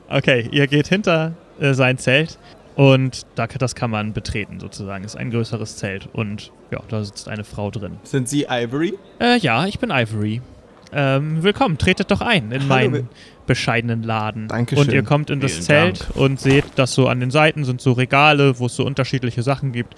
Okay, 0.08 0.48
ihr 0.52 0.66
geht 0.66 0.86
hinter 0.88 1.32
äh, 1.58 1.72
sein 1.72 1.98
Zelt 1.98 2.38
und 2.76 3.26
da, 3.34 3.46
das 3.46 3.74
kann 3.74 3.90
man 3.90 4.12
betreten 4.12 4.60
sozusagen. 4.60 5.02
Ist 5.02 5.16
ein 5.16 5.30
größeres 5.30 5.76
Zelt 5.78 6.08
und 6.12 6.52
ja, 6.70 6.80
da 6.88 7.02
sitzt 7.02 7.28
eine 7.28 7.42
Frau 7.42 7.70
drin. 7.70 7.96
Sind 8.04 8.28
Sie 8.28 8.46
Ivory? 8.48 8.94
Äh, 9.18 9.38
ja, 9.38 9.66
ich 9.66 9.78
bin 9.78 9.90
Ivory. 9.90 10.42
Ähm, 10.92 11.42
willkommen, 11.42 11.78
tretet 11.78 12.10
doch 12.10 12.20
ein 12.20 12.52
in 12.52 12.60
Hallo, 12.60 12.68
meinen 12.68 13.08
bescheidenen 13.46 14.02
Laden. 14.02 14.48
Dankeschön. 14.48 14.86
Und 14.86 14.92
ihr 14.92 15.02
kommt 15.02 15.30
in 15.30 15.40
das 15.40 15.52
Vielen 15.52 15.64
Zelt 15.64 16.10
und 16.14 16.38
seht, 16.38 16.64
dass 16.76 16.92
so 16.92 17.08
an 17.08 17.18
den 17.18 17.30
Seiten 17.30 17.64
sind 17.64 17.80
so 17.80 17.92
Regale, 17.92 18.58
wo 18.58 18.66
es 18.66 18.76
so 18.76 18.84
unterschiedliche 18.84 19.42
Sachen 19.42 19.72
gibt. 19.72 19.94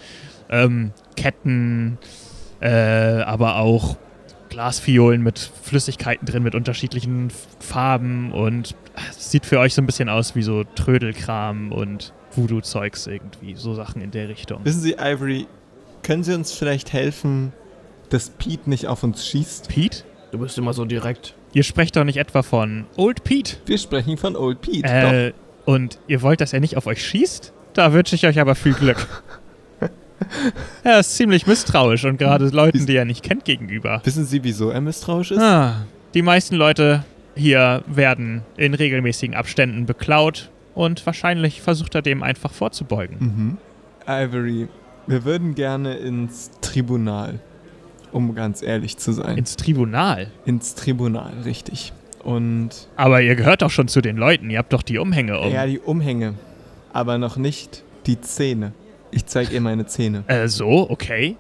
Ähm, 0.49 0.93
Ketten, 1.17 1.99
äh, 2.61 2.69
aber 2.69 3.57
auch 3.57 3.97
Glasfiolen 4.51 5.23
mit 5.23 5.51
Flüssigkeiten 5.63 6.27
drin, 6.27 6.43
mit 6.43 6.55
unterschiedlichen 6.55 7.31
Farben 7.59 8.33
und 8.33 8.75
es 9.11 9.31
sieht 9.31 9.47
für 9.47 9.59
euch 9.59 9.75
so 9.75 9.83
ein 9.83 9.87
bisschen 9.87 10.09
aus 10.09 10.35
wie 10.35 10.43
so 10.43 10.65
Trödelkram 10.65 11.73
und 11.73 12.13
Voodoo-Zeugs 12.39 13.07
irgendwie, 13.07 13.55
so 13.57 13.75
Sachen 13.75 14.01
in 14.01 14.11
der 14.11 14.29
Richtung. 14.29 14.65
Wissen 14.65 14.81
Sie, 14.81 14.95
Ivory, 14.99 15.47
können 16.03 16.23
Sie 16.23 16.35
uns 16.35 16.53
vielleicht 16.53 16.93
helfen, 16.93 17.53
dass 18.11 18.31
Pete 18.31 18.71
nicht 18.71 18.87
auf 18.87 19.03
uns 19.03 19.27
schießt? 19.27 19.69
Pete? 19.69 20.05
Du 20.31 20.39
bist 20.39 20.57
immer 20.57 20.73
so 20.73 20.85
direkt. 20.85 21.35
Ihr 21.53 21.65
sprecht 21.65 21.97
doch 21.97 22.05
nicht 22.05 22.19
etwa 22.19 22.43
von 22.43 22.87
Old 22.97 23.25
Pete? 23.25 23.57
Wir 23.67 23.79
sprechen 23.79 24.17
von 24.17 24.37
Old 24.37 24.61
Pete. 24.61 24.89
Äh, 24.89 25.33
und 25.65 25.99
ihr 26.07 26.23
wollt, 26.23 26.41
dass 26.41 26.53
er 26.53 26.61
nicht 26.61 26.77
auf 26.77 26.87
euch 26.87 27.05
schießt? 27.05 27.53
Da 27.73 27.93
wünsche 27.93 28.15
ich 28.15 28.27
euch 28.27 28.39
aber 28.39 28.55
viel 28.55 28.75
Glück. 28.75 29.07
er 30.85 31.01
ist 31.01 31.17
ziemlich 31.17 31.47
misstrauisch 31.47 32.05
und 32.05 32.19
gerade 32.19 32.49
Leuten, 32.49 32.87
die 32.87 32.97
er 32.97 33.05
nicht 33.05 33.23
kennt, 33.23 33.45
gegenüber. 33.45 33.99
Doch. 33.99 34.07
Wissen 34.07 34.25
Sie, 34.25 34.45
wieso 34.45 34.71
er 34.71 34.81
misstrauisch 34.81 35.33
ist? 35.33 35.41
Ah, 35.41 35.87
die 36.15 36.23
meisten 36.23 36.57
Leute 36.57 37.05
hier 37.35 37.83
werden 37.87 38.43
in 38.57 38.75
regelmäßigen 38.75 39.35
Abständen 39.35 39.87
beklaut 39.87 40.51
und 40.75 41.05
wahrscheinlich 41.07 41.61
versucht 41.63 41.95
er 41.95 42.03
dem 42.03 42.23
einfach 42.23 42.53
vorzubeugen. 42.53 43.17
Mhm. 43.21 43.57
Ivory, 44.07 44.69
wir 45.07 45.25
würden 45.25 45.55
gerne 45.55 45.95
ins 45.97 46.51
Tribunal, 46.61 47.41
um 48.13 48.35
ganz 48.35 48.63
ehrlich 48.63 48.97
zu 48.97 49.13
sein. 49.13 49.37
Ins 49.39 49.57
Tribunal. 49.57 50.29
ins 50.45 50.75
Tribunal, 50.75 51.33
richtig. 51.45 51.93
Und 52.25 52.71
Aber 52.97 53.21
ihr 53.23 53.37
gehört 53.37 53.63
doch 53.63 53.71
schon 53.71 53.89
zu 53.89 54.01
den 54.01 54.17
Leuten, 54.17 54.51
ihr 54.51 54.59
habt 54.59 54.73
doch 54.73 54.83
die 54.83 54.99
Umhänge 54.99 55.39
um. 55.41 55.53
ja, 55.53 55.67
die 55.67 55.79
Umhänge, 55.79 56.35
aber 56.93 57.17
noch 57.19 57.37
nicht 57.37 57.85
die 58.07 58.21
Zähne. 58.21 58.73
Ich 59.11 59.25
zeige 59.27 59.55
ihr 59.55 59.61
meine 59.61 59.87
Zähne. 59.87 60.25
Äh, 60.27 60.49
so, 60.49 60.91
okay. 60.91 61.37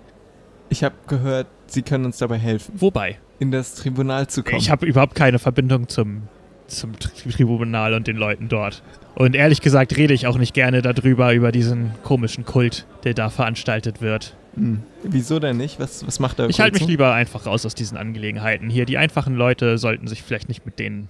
Ich 0.70 0.84
habe 0.84 0.94
gehört, 1.06 1.46
Sie 1.66 1.82
können 1.82 2.06
uns 2.06 2.16
dabei 2.18 2.38
helfen, 2.38 2.72
Wobei? 2.78 3.18
in 3.38 3.50
das 3.50 3.74
Tribunal 3.74 4.26
zu 4.28 4.42
kommen. 4.42 4.56
Ich 4.56 4.70
habe 4.70 4.86
überhaupt 4.86 5.14
keine 5.14 5.38
Verbindung 5.38 5.88
zum, 5.88 6.22
zum 6.66 6.92
Tri- 6.98 7.30
Tribunal 7.30 7.92
und 7.94 8.06
den 8.06 8.16
Leuten 8.16 8.48
dort. 8.48 8.82
Und 9.18 9.34
ehrlich 9.34 9.60
gesagt 9.60 9.96
rede 9.96 10.14
ich 10.14 10.28
auch 10.28 10.38
nicht 10.38 10.54
gerne 10.54 10.80
darüber, 10.80 11.34
über 11.34 11.50
diesen 11.50 11.90
komischen 12.04 12.44
Kult, 12.44 12.86
der 13.02 13.14
da 13.14 13.30
veranstaltet 13.30 14.00
wird. 14.00 14.36
Hm. 14.54 14.84
Wieso 15.02 15.40
denn 15.40 15.56
nicht? 15.56 15.80
Was, 15.80 16.06
was 16.06 16.20
macht 16.20 16.38
er? 16.38 16.48
Ich 16.48 16.60
halte 16.60 16.78
mich 16.78 16.86
lieber 16.86 17.12
einfach 17.12 17.46
raus 17.46 17.66
aus 17.66 17.74
diesen 17.74 17.98
Angelegenheiten 17.98 18.70
hier. 18.70 18.86
Die 18.86 18.96
einfachen 18.96 19.34
Leute 19.34 19.76
sollten 19.76 20.06
sich 20.06 20.22
vielleicht 20.22 20.46
nicht 20.48 20.64
mit 20.66 20.78
denen 20.78 21.08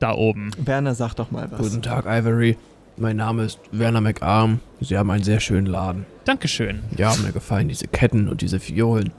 da 0.00 0.12
oben. 0.12 0.50
Werner, 0.58 0.94
sag 0.94 1.14
doch 1.14 1.30
mal 1.30 1.50
was. 1.50 1.58
Guten 1.58 1.80
Tag, 1.80 2.04
Ivory. 2.04 2.58
Mein 2.98 3.16
Name 3.16 3.44
ist 3.44 3.58
Werner 3.72 4.02
McArm. 4.02 4.60
Sie 4.82 4.98
haben 4.98 5.10
einen 5.10 5.24
sehr 5.24 5.40
schönen 5.40 5.66
Laden. 5.66 6.04
Dankeschön. 6.26 6.80
Ja, 6.98 7.14
mir 7.24 7.32
gefallen 7.32 7.68
diese 7.68 7.88
Ketten 7.88 8.28
und 8.28 8.42
diese 8.42 8.60
Violen. 8.68 9.12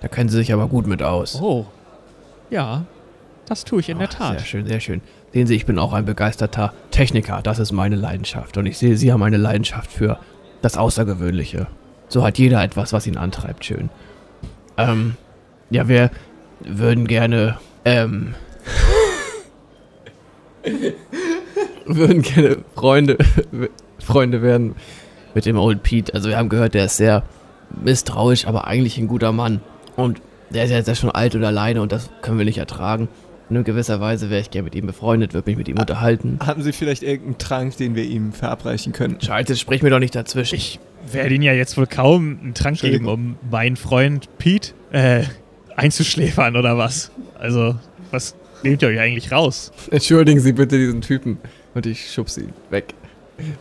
Da 0.00 0.08
kennen 0.08 0.30
Sie 0.30 0.38
sich 0.38 0.54
aber 0.54 0.68
gut 0.68 0.86
mit 0.86 1.02
aus. 1.02 1.38
Oh. 1.38 1.66
Ja, 2.48 2.86
das 3.46 3.64
tue 3.64 3.80
ich 3.80 3.90
in 3.90 3.98
der 3.98 4.08
Ach, 4.10 4.14
Tat. 4.14 4.38
Sehr 4.38 4.46
schön, 4.46 4.66
sehr 4.66 4.80
schön. 4.80 5.02
Sehen 5.34 5.48
Sie, 5.48 5.56
ich 5.56 5.66
bin 5.66 5.80
auch 5.80 5.92
ein 5.92 6.04
begeisterter 6.04 6.72
Techniker. 6.92 7.40
Das 7.42 7.58
ist 7.58 7.72
meine 7.72 7.96
Leidenschaft. 7.96 8.56
Und 8.56 8.66
ich 8.66 8.78
sehe, 8.78 8.96
Sie 8.96 9.12
haben 9.12 9.20
eine 9.24 9.36
Leidenschaft 9.36 9.90
für 9.90 10.20
das 10.62 10.76
Außergewöhnliche. 10.76 11.66
So 12.06 12.24
hat 12.24 12.38
jeder 12.38 12.62
etwas, 12.62 12.92
was 12.92 13.04
ihn 13.08 13.16
antreibt. 13.16 13.64
Schön. 13.64 13.90
Ähm, 14.76 15.16
ja, 15.70 15.88
wir 15.88 16.12
würden 16.60 17.08
gerne, 17.08 17.58
ähm, 17.84 18.36
würden 21.84 22.22
gerne 22.22 22.58
Freunde, 22.76 23.18
Freunde 23.98 24.40
werden 24.40 24.76
mit 25.34 25.46
dem 25.46 25.58
Old 25.58 25.82
Pete. 25.82 26.14
Also 26.14 26.28
wir 26.28 26.36
haben 26.36 26.48
gehört, 26.48 26.74
der 26.74 26.84
ist 26.84 26.96
sehr 26.96 27.24
misstrauisch, 27.82 28.46
aber 28.46 28.68
eigentlich 28.68 28.98
ein 28.98 29.08
guter 29.08 29.32
Mann. 29.32 29.62
Und 29.96 30.22
der 30.50 30.62
ist 30.62 30.70
ja 30.70 30.76
jetzt 30.76 30.86
ja 30.86 30.94
schon 30.94 31.10
alt 31.10 31.34
und 31.34 31.42
alleine 31.42 31.82
und 31.82 31.90
das 31.90 32.08
können 32.22 32.38
wir 32.38 32.44
nicht 32.44 32.58
ertragen. 32.58 33.08
In 33.50 33.62
gewisser 33.62 34.00
Weise 34.00 34.30
wäre 34.30 34.40
ich 34.40 34.50
gerne 34.50 34.64
mit 34.64 34.74
ihm 34.74 34.86
befreundet, 34.86 35.34
würde 35.34 35.50
mich 35.50 35.58
mit 35.58 35.68
ihm 35.68 35.78
unterhalten. 35.78 36.38
Haben 36.44 36.62
Sie 36.62 36.72
vielleicht 36.72 37.02
irgendeinen 37.02 37.38
Trank, 37.38 37.76
den 37.76 37.94
wir 37.94 38.04
ihm 38.04 38.32
verabreichen 38.32 38.92
können? 38.92 39.20
Scheiße, 39.20 39.56
sprich 39.56 39.82
mir 39.82 39.90
doch 39.90 39.98
nicht 39.98 40.14
dazwischen. 40.14 40.54
Ich 40.56 40.80
werde 41.12 41.34
Ihnen 41.34 41.44
ja 41.44 41.52
jetzt 41.52 41.76
wohl 41.76 41.86
kaum 41.86 42.38
einen 42.42 42.54
Trank 42.54 42.80
geben, 42.80 43.06
um 43.06 43.36
meinen 43.50 43.76
Freund 43.76 44.28
Pete 44.38 44.72
äh, 44.92 45.24
einzuschläfern 45.76 46.56
oder 46.56 46.78
was. 46.78 47.10
Also, 47.38 47.76
was 48.10 48.34
nehmt 48.62 48.80
ihr 48.82 48.88
euch 48.88 49.00
eigentlich 49.00 49.30
raus? 49.30 49.72
Entschuldigen 49.90 50.40
Sie 50.40 50.52
bitte 50.52 50.78
diesen 50.78 51.02
Typen. 51.02 51.38
Und 51.74 51.86
ich 51.86 52.10
schubse 52.12 52.42
ihn 52.42 52.52
weg. 52.70 52.94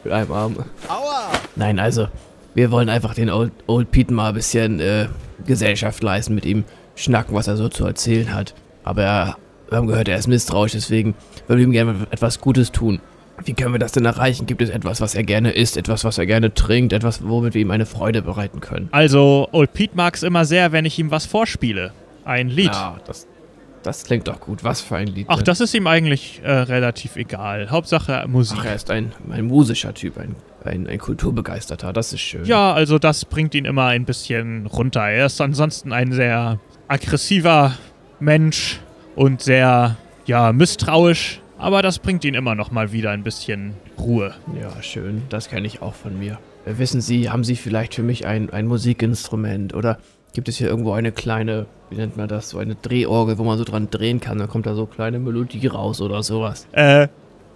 Mit 0.03 0.13
einem 0.13 0.31
Arm. 0.31 0.55
Aua! 0.87 1.31
Nein, 1.55 1.79
also, 1.79 2.07
wir 2.53 2.71
wollen 2.71 2.89
einfach 2.89 3.15
den 3.15 3.29
Old, 3.29 3.51
Old 3.67 3.91
Pete 3.91 4.13
mal 4.13 4.29
ein 4.29 4.35
bisschen 4.35 4.79
äh, 4.79 5.07
Gesellschaft 5.45 6.01
leisten, 6.03 6.35
mit 6.35 6.45
ihm 6.45 6.63
schnacken, 6.95 7.35
was 7.35 7.47
er 7.47 7.57
so 7.57 7.69
zu 7.69 7.85
erzählen 7.85 8.33
hat. 8.33 8.53
Aber 8.83 9.03
er, 9.03 9.37
wir 9.69 9.77
haben 9.77 9.87
gehört, 9.87 10.07
er 10.07 10.17
ist 10.17 10.27
misstrauisch, 10.27 10.73
deswegen 10.73 11.15
würden 11.47 11.59
wir 11.59 11.65
ihm 11.65 11.71
gerne 11.71 12.07
etwas 12.11 12.39
Gutes 12.39 12.71
tun. 12.71 12.99
Wie 13.43 13.53
können 13.53 13.73
wir 13.73 13.79
das 13.79 13.91
denn 13.91 14.05
erreichen? 14.05 14.45
Gibt 14.45 14.61
es 14.61 14.69
etwas, 14.69 15.01
was 15.01 15.15
er 15.15 15.23
gerne 15.23 15.51
isst, 15.51 15.75
etwas, 15.75 16.03
was 16.03 16.17
er 16.17 16.25
gerne 16.25 16.53
trinkt, 16.53 16.93
etwas, 16.93 17.27
womit 17.27 17.55
wir 17.55 17.61
ihm 17.61 17.71
eine 17.71 17.85
Freude 17.85 18.21
bereiten 18.21 18.59
können? 18.59 18.89
Also, 18.91 19.49
Old 19.51 19.73
Pete 19.73 19.95
mag 19.95 20.15
es 20.15 20.23
immer 20.23 20.45
sehr, 20.45 20.71
wenn 20.71 20.85
ich 20.85 20.99
ihm 20.99 21.09
was 21.09 21.25
vorspiele. 21.25 21.91
Ein 22.25 22.49
Lied. 22.49 22.67
Ja, 22.67 22.97
das, 23.05 23.27
das 23.81 24.05
klingt 24.05 24.27
doch 24.27 24.39
gut. 24.39 24.63
Was 24.63 24.81
für 24.81 24.95
ein 24.95 25.07
Lied. 25.07 25.25
Ach, 25.29 25.37
ne? 25.37 25.43
das 25.43 25.59
ist 25.59 25.73
ihm 25.73 25.87
eigentlich 25.87 26.41
äh, 26.43 26.51
relativ 26.51 27.15
egal. 27.15 27.69
Hauptsache 27.69 28.25
Musik. 28.27 28.59
Ach, 28.61 28.65
er 28.65 28.75
ist 28.75 28.91
ein, 28.91 29.11
ein 29.29 29.45
musischer 29.45 29.93
Typ, 29.93 30.17
ein, 30.17 30.35
ein, 30.63 30.87
ein 30.87 30.99
Kulturbegeisterter. 30.99 31.91
Das 31.91 32.13
ist 32.13 32.21
schön. 32.21 32.45
Ja, 32.45 32.71
also 32.73 32.99
das 32.99 33.25
bringt 33.25 33.55
ihn 33.55 33.65
immer 33.65 33.87
ein 33.87 34.05
bisschen 34.05 34.67
runter. 34.67 35.01
Er 35.01 35.25
ist 35.25 35.41
ansonsten 35.41 35.91
ein 35.91 36.13
sehr 36.13 36.59
aggressiver 36.87 37.73
Mensch 38.19 38.79
und 39.15 39.41
sehr, 39.41 39.97
ja, 40.25 40.51
misstrauisch. 40.51 41.41
Aber 41.57 41.81
das 41.81 41.99
bringt 41.99 42.25
ihn 42.25 42.33
immer 42.33 42.55
noch 42.55 42.71
mal 42.71 42.91
wieder 42.91 43.11
ein 43.11 43.23
bisschen 43.23 43.73
Ruhe. 43.97 44.33
Ja, 44.59 44.81
schön. 44.81 45.23
Das 45.29 45.49
kenne 45.49 45.65
ich 45.67 45.81
auch 45.81 45.93
von 45.93 46.19
mir. 46.19 46.39
Äh, 46.65 46.77
Wissen 46.77 46.99
Sie, 47.01 47.29
haben 47.29 47.43
Sie 47.43 47.55
vielleicht 47.55 47.95
für 47.95 48.03
mich 48.03 48.25
ein, 48.25 48.49
ein 48.49 48.67
Musikinstrument? 48.67 49.73
Oder 49.73 49.97
gibt 50.33 50.49
es 50.49 50.57
hier 50.57 50.67
irgendwo 50.67 50.91
eine 50.93 51.11
kleine, 51.11 51.67
wie 51.89 51.95
nennt 51.95 52.17
man 52.17 52.27
das, 52.27 52.49
so 52.49 52.57
eine 52.57 52.75
Drehorgel, 52.75 53.37
wo 53.37 53.43
man 53.43 53.57
so 53.57 53.63
dran 53.63 53.89
drehen 53.89 54.19
kann? 54.19 54.39
Dann 54.39 54.49
kommt 54.49 54.65
da 54.65 54.75
so 54.75 54.85
kleine 54.85 55.19
Melodie 55.19 55.67
raus 55.67 56.01
oder 56.01 56.21
sowas. 56.23 56.67
Äh, 56.73 57.07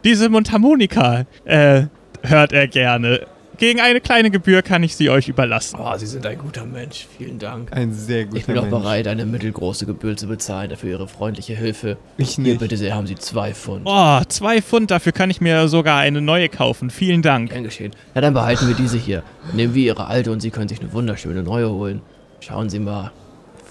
diese 0.04 0.30
Mundharmonika, 0.30 1.26
äh, 1.44 1.88
hört 2.22 2.54
er 2.54 2.68
gerne. 2.68 3.28
Gegen 3.58 3.80
eine 3.82 4.00
kleine 4.02 4.30
Gebühr 4.30 4.62
kann 4.62 4.84
ich 4.84 4.96
sie 4.96 5.10
euch 5.10 5.28
überlassen. 5.28 5.80
Oh, 5.82 5.98
Sie 5.98 6.06
sind 6.06 6.26
ein 6.28 6.38
guter 6.38 6.64
Mensch. 6.66 7.08
Vielen 7.18 7.40
Dank. 7.40 7.74
Ein 7.74 7.92
sehr 7.92 8.26
guter 8.26 8.38
Ich 8.38 8.46
bin 8.46 8.58
auch 8.58 8.62
Mensch. 8.64 8.76
bereit, 8.76 9.08
eine 9.08 9.26
mittelgroße 9.26 9.86
Gebühr 9.88 10.16
zu 10.16 10.28
bezahlen 10.28 10.70
dafür 10.70 10.92
Ihre 10.92 11.08
freundliche 11.08 11.56
Hilfe. 11.56 11.98
Ich 12.18 12.36
Hier, 12.36 12.44
nicht. 12.44 12.60
bitte 12.60 12.78
sehr, 12.78 12.94
haben 12.94 13.08
Sie 13.08 13.16
zwei 13.16 13.54
Pfund. 13.56 13.82
Oh, 13.86 14.22
zwei 14.28 14.62
Pfund, 14.62 14.92
dafür 14.92 15.12
kann 15.12 15.32
ich 15.32 15.42
mir 15.42 15.68
sogar 15.70 15.98
eine 16.00 16.22
neue 16.22 16.50
kaufen. 16.50 16.92
Vielen 16.92 17.24
Dank. 17.24 17.50
Gern 17.50 17.64
geschehen. 17.64 17.94
Ja, 18.14 18.22
dann 18.22 18.36
behalten 18.36 18.68
wir 18.68 18.76
diese 18.76 18.98
hier. 18.98 19.24
Nehmen 19.54 19.74
wir 19.74 19.84
Ihre 19.84 20.06
alte 20.06 20.32
und 20.32 20.40
Sie 20.42 20.52
können 20.52 20.68
sich 20.70 20.80
eine 20.80 20.94
wunderschöne 20.94 21.42
neue 21.42 21.70
holen. 21.72 22.02
Schauen 22.42 22.70
Sie 22.70 22.80
mal. 22.80 23.12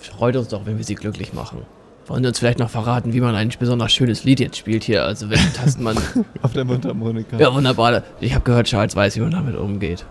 Freut 0.00 0.34
uns 0.36 0.48
doch, 0.48 0.66
wenn 0.66 0.78
wir 0.78 0.84
Sie 0.84 0.94
glücklich 0.96 1.32
machen. 1.32 1.62
Wollen 2.06 2.22
Sie 2.22 2.28
uns 2.28 2.38
vielleicht 2.38 2.60
noch 2.60 2.70
verraten, 2.70 3.12
wie 3.12 3.20
man 3.20 3.34
ein 3.34 3.52
besonders 3.58 3.92
schönes 3.92 4.22
Lied 4.24 4.38
jetzt 4.38 4.56
spielt 4.56 4.84
hier? 4.84 5.04
Also 5.04 5.28
welche 5.28 5.52
Tasten 5.52 5.82
man... 5.82 5.96
Auf 6.42 6.52
der 6.52 6.64
Mundharmonika. 6.64 7.36
ja, 7.36 7.52
wunderbar. 7.52 8.04
Ich 8.20 8.32
habe 8.34 8.44
gehört, 8.44 8.68
Charles 8.68 8.94
weiß, 8.94 9.16
wie 9.16 9.20
man 9.20 9.32
damit 9.32 9.56
umgeht. 9.56 10.04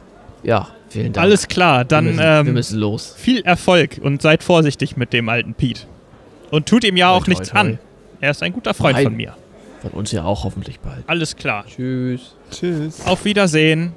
Ja, 0.44 0.68
vielen 0.90 1.14
Dank. 1.14 1.24
Alles 1.24 1.48
klar, 1.48 1.86
dann 1.86 2.06
wir 2.06 2.12
müssen, 2.12 2.24
wir 2.24 2.40
ähm, 2.50 2.54
müssen 2.54 2.80
los. 2.80 3.16
viel 3.18 3.42
Erfolg 3.42 4.00
und 4.02 4.22
seid 4.22 4.44
vorsichtig 4.44 4.98
mit 4.98 5.14
dem 5.14 5.30
alten 5.30 5.54
Pete. 5.54 5.84
Und 6.52 6.68
tut 6.68 6.84
ihm 6.84 6.98
ja 6.98 7.08
Toi, 7.10 7.16
auch 7.18 7.24
toi, 7.24 7.30
nichts 7.32 7.50
toi. 7.50 7.60
an. 7.60 7.80
Er 8.20 8.32
ist 8.32 8.44
ein 8.44 8.54
guter 8.54 8.74
Freund 8.74 8.96
Nein. 8.98 9.06
von 9.06 9.16
mir. 9.16 9.36
Von 9.82 9.92
uns 9.92 10.12
ja 10.12 10.24
auch 10.24 10.44
hoffentlich 10.44 10.80
bald. 10.82 11.04
Alles 11.08 11.36
klar. 11.36 11.66
Tschüss. 11.66 12.36
Tschüss. 12.52 13.06
Auf 13.06 13.24
Wiedersehen. 13.24 13.94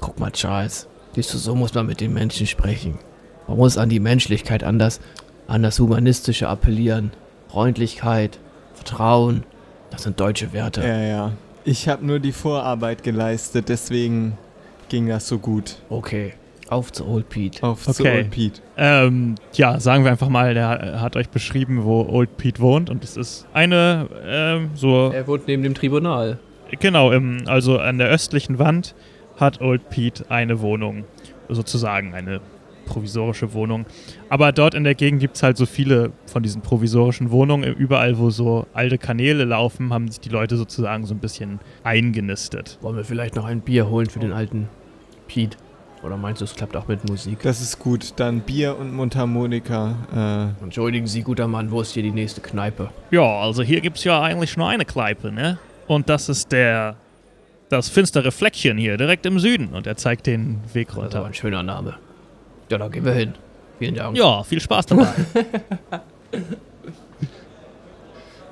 Guck 0.00 0.18
mal, 0.18 0.30
Charles. 0.32 0.88
Siehst 1.14 1.32
du, 1.34 1.38
so 1.38 1.54
muss 1.54 1.72
man 1.74 1.86
mit 1.86 2.00
den 2.00 2.12
Menschen 2.12 2.46
sprechen. 2.46 2.98
Man 3.46 3.56
muss 3.56 3.78
an 3.78 3.88
die 3.88 4.00
Menschlichkeit, 4.00 4.62
an 4.64 4.78
das, 4.78 5.00
an 5.46 5.62
das 5.62 5.78
Humanistische 5.78 6.48
appellieren. 6.48 7.12
Freundlichkeit, 7.48 8.38
Vertrauen, 8.74 9.44
das 9.90 10.02
sind 10.02 10.20
deutsche 10.20 10.52
Werte. 10.52 10.82
Ja, 10.82 11.00
ja. 11.00 11.32
Ich 11.64 11.88
habe 11.88 12.04
nur 12.06 12.18
die 12.18 12.32
Vorarbeit 12.32 13.02
geleistet, 13.02 13.68
deswegen 13.68 14.38
ging 14.88 15.08
das 15.08 15.28
so 15.28 15.38
gut. 15.38 15.76
Okay, 15.88 16.34
auf 16.68 16.92
zu 16.92 17.06
Old 17.06 17.28
Pete. 17.28 17.62
Auf 17.62 17.84
zu 17.84 18.02
Okay. 18.02 18.18
Old 18.18 18.30
Pete. 18.30 18.60
Ähm, 18.76 19.36
ja, 19.54 19.80
sagen 19.80 20.04
wir 20.04 20.10
einfach 20.10 20.28
mal, 20.28 20.52
der 20.54 21.00
hat 21.00 21.16
euch 21.16 21.30
beschrieben, 21.30 21.84
wo 21.84 22.02
Old 22.08 22.36
Pete 22.36 22.60
wohnt. 22.60 22.90
Und 22.90 23.02
es 23.04 23.16
ist 23.16 23.46
eine, 23.54 24.06
ähm, 24.26 24.70
so, 24.74 25.10
Er 25.12 25.26
wohnt 25.26 25.46
neben 25.46 25.62
dem 25.62 25.74
Tribunal. 25.74 26.38
genau, 26.78 27.10
im, 27.12 27.42
also 27.46 27.78
an 27.78 27.96
der 27.98 28.08
östlichen 28.08 28.58
Wand 28.58 28.94
hat 29.38 29.60
Old 29.60 29.88
Pete 29.88 30.24
eine 30.28 30.60
Wohnung. 30.60 31.04
Sozusagen 31.48 32.14
eine 32.14 32.40
provisorische 32.88 33.52
Wohnung. 33.52 33.86
Aber 34.28 34.52
dort 34.52 34.74
in 34.74 34.84
der 34.84 34.94
Gegend 34.94 35.20
gibt 35.20 35.36
es 35.36 35.42
halt 35.42 35.56
so 35.56 35.66
viele 35.66 36.12
von 36.26 36.42
diesen 36.42 36.62
provisorischen 36.62 37.30
Wohnungen. 37.30 37.72
Überall, 37.74 38.18
wo 38.18 38.30
so 38.30 38.66
alte 38.72 38.98
Kanäle 38.98 39.44
laufen, 39.44 39.92
haben 39.92 40.08
sich 40.08 40.20
die 40.20 40.28
Leute 40.30 40.56
sozusagen 40.56 41.06
so 41.06 41.14
ein 41.14 41.18
bisschen 41.20 41.60
eingenistet. 41.84 42.78
Wollen 42.80 42.96
wir 42.96 43.04
vielleicht 43.04 43.36
noch 43.36 43.44
ein 43.44 43.60
Bier 43.60 43.88
holen 43.88 44.08
für 44.08 44.18
den 44.18 44.32
alten 44.32 44.68
Pete? 45.26 45.56
Oder 46.02 46.16
meinst 46.16 46.40
du, 46.40 46.44
es 46.44 46.54
klappt 46.54 46.76
auch 46.76 46.86
mit 46.86 47.08
Musik? 47.08 47.40
Das 47.42 47.60
ist 47.60 47.80
gut. 47.80 48.12
Dann 48.16 48.40
Bier 48.40 48.76
und 48.78 48.92
Mundharmonika. 48.94 50.54
Äh, 50.60 50.62
Entschuldigen 50.64 51.08
Sie, 51.08 51.22
guter 51.22 51.48
Mann, 51.48 51.70
wo 51.72 51.80
ist 51.80 51.92
hier 51.92 52.04
die 52.04 52.12
nächste 52.12 52.40
Kneipe? 52.40 52.90
Ja, 53.10 53.24
also 53.40 53.62
hier 53.64 53.80
gibt 53.80 53.98
es 53.98 54.04
ja 54.04 54.22
eigentlich 54.22 54.56
nur 54.56 54.68
eine 54.68 54.84
Kneipe, 54.84 55.32
ne? 55.32 55.58
Und 55.88 56.08
das 56.08 56.28
ist 56.28 56.52
der. 56.52 56.96
Das 57.70 57.90
finstere 57.90 58.32
Fleckchen 58.32 58.78
hier, 58.78 58.96
direkt 58.96 59.26
im 59.26 59.38
Süden. 59.38 59.68
Und 59.74 59.86
er 59.86 59.96
zeigt 59.96 60.26
den 60.26 60.60
Weg 60.72 60.88
Das 60.88 60.94
ist 60.96 60.98
aber 60.98 61.04
runter. 61.04 61.24
ein 61.26 61.34
schöner 61.34 61.62
Name. 61.62 61.96
Ja, 62.70 62.78
da 62.78 62.88
gehen 62.88 63.04
wir 63.04 63.12
hin. 63.12 63.34
Vielen 63.78 63.94
Dank. 63.94 64.16
Ja, 64.16 64.42
viel 64.42 64.60
Spaß 64.60 64.86
dabei. 64.86 65.06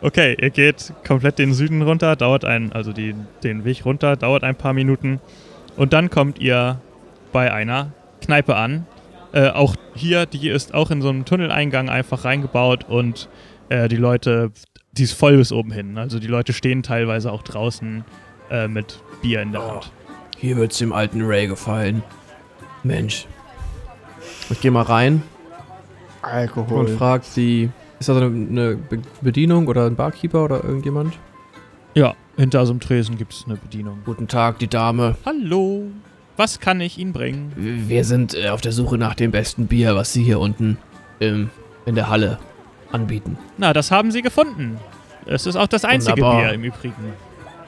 okay, 0.00 0.36
ihr 0.40 0.50
geht 0.50 0.92
komplett 1.06 1.38
den 1.38 1.52
Süden 1.52 1.82
runter, 1.82 2.16
dauert 2.16 2.44
ein, 2.44 2.72
also 2.72 2.92
die, 2.92 3.14
den 3.42 3.64
Weg 3.64 3.84
runter, 3.84 4.16
dauert 4.16 4.44
ein 4.44 4.56
paar 4.56 4.72
Minuten. 4.72 5.20
Und 5.76 5.92
dann 5.92 6.10
kommt 6.10 6.38
ihr 6.38 6.80
bei 7.32 7.52
einer 7.52 7.92
Kneipe 8.22 8.56
an. 8.56 8.86
Äh, 9.32 9.50
auch 9.50 9.74
hier, 9.94 10.26
die 10.26 10.48
ist 10.48 10.72
auch 10.74 10.90
in 10.90 11.02
so 11.02 11.08
einem 11.08 11.24
Tunneleingang 11.24 11.90
einfach 11.90 12.24
reingebaut 12.24 12.84
und 12.88 13.28
äh, 13.68 13.88
die 13.88 13.96
Leute, 13.96 14.52
die 14.92 15.02
ist 15.02 15.12
voll 15.12 15.36
bis 15.36 15.52
oben 15.52 15.72
hin. 15.72 15.98
Also 15.98 16.18
die 16.20 16.28
Leute 16.28 16.52
stehen 16.52 16.82
teilweise 16.82 17.30
auch 17.32 17.42
draußen 17.42 18.04
äh, 18.50 18.68
mit 18.68 19.00
Bier 19.20 19.42
in 19.42 19.52
der 19.52 19.62
Oh. 19.62 19.70
Hand. 19.72 19.92
Hier 20.38 20.56
wird's 20.56 20.78
dem 20.78 20.92
alten 20.92 21.22
Ray 21.22 21.46
gefallen. 21.46 22.02
Mensch. 22.82 23.26
Ich 24.50 24.60
geh 24.60 24.70
mal 24.70 24.82
rein 24.82 25.22
und 26.22 26.28
Alkohol. 26.28 26.88
frag 26.88 27.22
die. 27.34 27.70
Ist 27.98 28.08
das 28.08 28.16
eine, 28.16 28.26
eine 28.26 28.76
Be- 28.76 29.00
Bedienung 29.22 29.66
oder 29.68 29.86
ein 29.86 29.96
Barkeeper 29.96 30.44
oder 30.44 30.62
irgendjemand? 30.62 31.14
Ja, 31.94 32.14
hinter 32.36 32.66
so 32.66 32.72
einem 32.72 32.80
Tresen 32.80 33.16
gibt 33.16 33.32
es 33.32 33.44
eine 33.46 33.56
Bedienung. 33.56 34.00
Guten 34.04 34.28
Tag, 34.28 34.58
die 34.58 34.68
Dame. 34.68 35.16
Hallo, 35.24 35.84
was 36.36 36.60
kann 36.60 36.80
ich 36.80 36.98
Ihnen 36.98 37.12
bringen? 37.14 37.52
Wir 37.56 38.04
sind 38.04 38.34
äh, 38.34 38.50
auf 38.50 38.60
der 38.60 38.72
Suche 38.72 38.98
nach 38.98 39.14
dem 39.14 39.30
besten 39.30 39.66
Bier, 39.66 39.96
was 39.96 40.12
Sie 40.12 40.22
hier 40.22 40.38
unten 40.38 40.76
im, 41.20 41.48
in 41.86 41.94
der 41.94 42.10
Halle 42.10 42.38
anbieten. 42.92 43.38
Na, 43.56 43.72
das 43.72 43.90
haben 43.90 44.10
Sie 44.10 44.20
gefunden. 44.20 44.78
Es 45.24 45.46
ist 45.46 45.56
auch 45.56 45.66
das 45.68 45.84
einzige 45.86 46.18
Wunderbar. 46.18 46.42
Bier 46.42 46.52
im 46.52 46.64
Übrigen, 46.64 46.94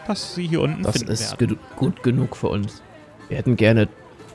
das 0.07 0.35
Sie 0.35 0.47
hier 0.47 0.61
unten 0.61 0.83
Das 0.83 0.99
finden 0.99 1.13
ist 1.13 1.41
werden. 1.41 1.57
ge 1.57 1.59
gut 1.77 2.03
genug 2.03 2.37
für 2.37 2.49
uns. 2.49 2.83
Wir 3.29 3.39
hätten 3.39 3.57
gerne 3.57 3.89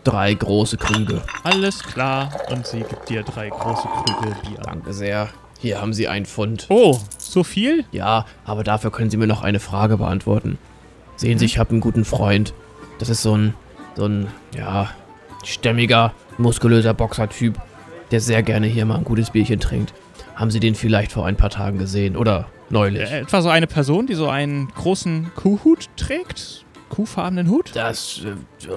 drei 0.04 0.34
große 0.34 0.78
Krüge. 0.78 1.22
Alles 1.44 1.84
klar. 1.84 2.32
Und 2.50 2.68
sie 2.68 2.80
gibt 2.80 3.10
dir 3.10 3.24
drei 3.24 3.50
große 3.50 3.88
Krüge 3.88 4.36
Bier. 4.42 4.60
Danke 4.64 4.94
sehr. 4.94 5.30
Hier 5.60 5.80
haben 5.80 5.94
Sie 5.94 6.10
ein 6.10 6.26
Pfund. 6.26 6.66
Oh, 6.70 7.00
so 7.18 7.44
viel? 7.44 7.86
Ja, 7.92 8.26
aber 8.44 8.66
dafür 8.66 8.92
können 8.92 9.10
Sie 9.10 9.16
mir 9.16 9.28
noch 9.28 9.44
eine 9.44 9.62
Frage 9.62 9.98
beantworten. 9.98 10.58
Sehen 11.16 11.40
Sie, 11.40 11.46
ich 11.46 11.58
habe 11.58 11.70
einen 11.70 11.80
guten 11.80 12.04
Freund. 12.04 12.54
Das 13.00 13.08
ist 13.08 13.22
so 13.22 13.38
ein, 13.38 13.54
so 13.96 14.06
ein, 14.06 14.28
ja, 14.58 14.90
stämmiger, 15.46 16.14
muskulöser 16.38 16.94
Boxertyp, 16.94 17.58
der 18.12 18.20
sehr 18.20 18.44
gerne 18.44 18.68
hier 18.68 18.86
mal 18.86 18.98
ein 18.98 19.04
gutes 19.06 19.30
Bierchen 19.30 19.62
trinkt. 19.62 19.94
Haben 20.36 20.52
Sie 20.52 20.60
den 20.60 20.76
vielleicht 20.76 21.14
vor 21.14 21.26
ein 21.26 21.38
paar 21.38 21.50
Tagen 21.50 21.78
gesehen 21.78 22.18
oder 22.18 22.48
neulich? 22.70 23.10
Äh, 23.10 23.22
etwa 23.22 23.42
so 23.42 23.50
eine 23.50 23.68
Person, 23.68 24.08
die 24.08 24.16
so 24.16 24.28
einen 24.28 24.68
großen 24.70 25.32
Kuhhut 25.36 25.88
trägt? 25.96 26.66
Kuhfarbenen 26.96 27.50
Hut? 27.50 27.72
Das 27.76 28.22
äh, 28.26 28.68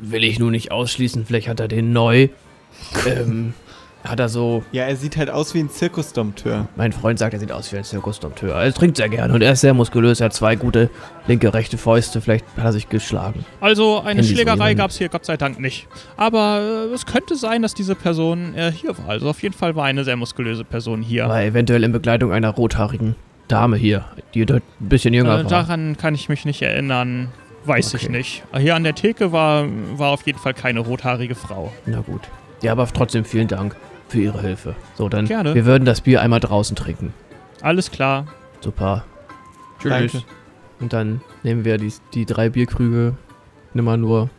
will 0.00 0.24
ich 0.24 0.38
nun 0.38 0.52
nicht 0.52 0.70
ausschließen. 0.72 1.24
Vielleicht 1.26 1.48
hat 1.48 1.60
er 1.60 1.68
den 1.68 1.92
neu. 1.92 2.28
ähm, 3.06 3.54
hat 4.02 4.20
er 4.20 4.28
so. 4.28 4.62
Ja, 4.70 4.84
er 4.84 4.96
sieht 4.96 5.16
halt 5.16 5.30
aus 5.30 5.54
wie 5.54 5.60
ein 5.60 5.70
Zirkusdompteur. 5.70 6.68
Mein 6.76 6.92
Freund 6.92 7.18
sagt, 7.18 7.32
er 7.32 7.40
sieht 7.40 7.50
aus 7.52 7.72
wie 7.72 7.78
ein 7.78 7.84
Zirkusdompteur. 7.84 8.54
Er 8.54 8.74
trinkt 8.74 8.98
sehr 8.98 9.08
gerne 9.08 9.32
und 9.32 9.40
er 9.42 9.52
ist 9.52 9.62
sehr 9.62 9.72
muskulös. 9.72 10.20
Er 10.20 10.26
hat 10.26 10.34
zwei 10.34 10.56
gute 10.56 10.90
linke, 11.26 11.54
rechte 11.54 11.78
Fäuste. 11.78 12.20
Vielleicht 12.20 12.44
hat 12.58 12.64
er 12.66 12.72
sich 12.72 12.90
geschlagen. 12.90 13.46
Also 13.62 14.00
eine 14.00 14.08
Kennen 14.16 14.22
Sie 14.24 14.28
so 14.28 14.34
Schlägerei 14.34 14.74
gab 14.74 14.90
es 14.90 14.98
hier 14.98 15.08
Gott 15.08 15.24
sei 15.24 15.38
Dank 15.38 15.58
nicht. 15.58 15.86
Aber 16.18 16.86
äh, 16.90 16.94
es 16.94 17.06
könnte 17.06 17.34
sein, 17.36 17.62
dass 17.62 17.72
diese 17.72 17.94
Person 17.94 18.54
äh, 18.54 18.70
hier 18.72 18.98
war. 18.98 19.08
Also 19.08 19.30
auf 19.30 19.42
jeden 19.42 19.54
Fall 19.54 19.74
war 19.74 19.86
eine 19.86 20.04
sehr 20.04 20.16
muskulöse 20.16 20.64
Person 20.64 21.00
hier. 21.00 21.24
Aber 21.24 21.42
eventuell 21.42 21.82
in 21.82 21.92
Begleitung 21.92 22.30
einer 22.30 22.50
rothaarigen 22.50 23.16
Dame 23.48 23.76
hier, 23.78 24.04
die 24.34 24.44
dort 24.44 24.62
ein 24.82 24.88
bisschen 24.90 25.14
jünger 25.14 25.32
Äh, 25.40 25.44
war. 25.44 25.50
daran 25.50 25.96
kann 25.96 26.14
ich 26.14 26.28
mich 26.28 26.44
nicht 26.44 26.60
erinnern. 26.60 27.28
Weiß 27.64 27.94
ich 27.94 28.04
Okay. 28.04 28.12
nicht. 28.12 28.42
Hier 28.56 28.74
an 28.74 28.84
der 28.84 28.94
Theke 28.94 29.32
war, 29.32 29.66
war 29.96 30.10
auf 30.10 30.26
jeden 30.26 30.38
Fall 30.38 30.54
keine 30.54 30.80
rothaarige 30.80 31.34
Frau. 31.34 31.72
Na 31.86 32.00
gut. 32.00 32.22
Ja, 32.62 32.72
aber 32.72 32.86
trotzdem 32.86 33.24
vielen 33.24 33.48
Dank 33.48 33.76
für 34.08 34.20
Ihre 34.20 34.40
Hilfe. 34.40 34.74
So, 34.94 35.08
dann. 35.08 35.26
Gerne. 35.26 35.54
Wir 35.54 35.64
würden 35.66 35.84
das 35.84 36.00
Bier 36.02 36.20
einmal 36.20 36.40
draußen 36.40 36.76
trinken. 36.76 37.12
Alles 37.62 37.90
klar. 37.90 38.26
Super. 38.60 39.04
Danke. 39.82 40.22
Und 40.80 40.92
dann 40.92 41.20
nehmen 41.42 41.64
wir 41.64 41.78
die, 41.78 41.92
die 42.14 42.26
drei 42.26 42.48
Bierkrüge, 42.50 43.16
nimm 43.74 43.84
mal 43.84 43.96
nur 43.96 44.30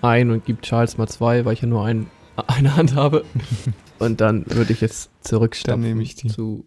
ein 0.00 0.30
und 0.30 0.44
gib 0.44 0.62
Charles 0.62 0.96
mal 0.98 1.06
zwei, 1.08 1.44
weil 1.44 1.52
ich 1.54 1.60
ja 1.62 1.68
nur 1.68 1.84
ein, 1.84 2.08
eine 2.46 2.76
Hand 2.76 2.94
habe. 2.94 3.24
und 3.98 4.20
dann 4.20 4.44
würde 4.48 4.72
ich 4.72 4.80
jetzt 4.80 5.10
ich 5.24 6.14
die. 6.16 6.28
zu 6.28 6.66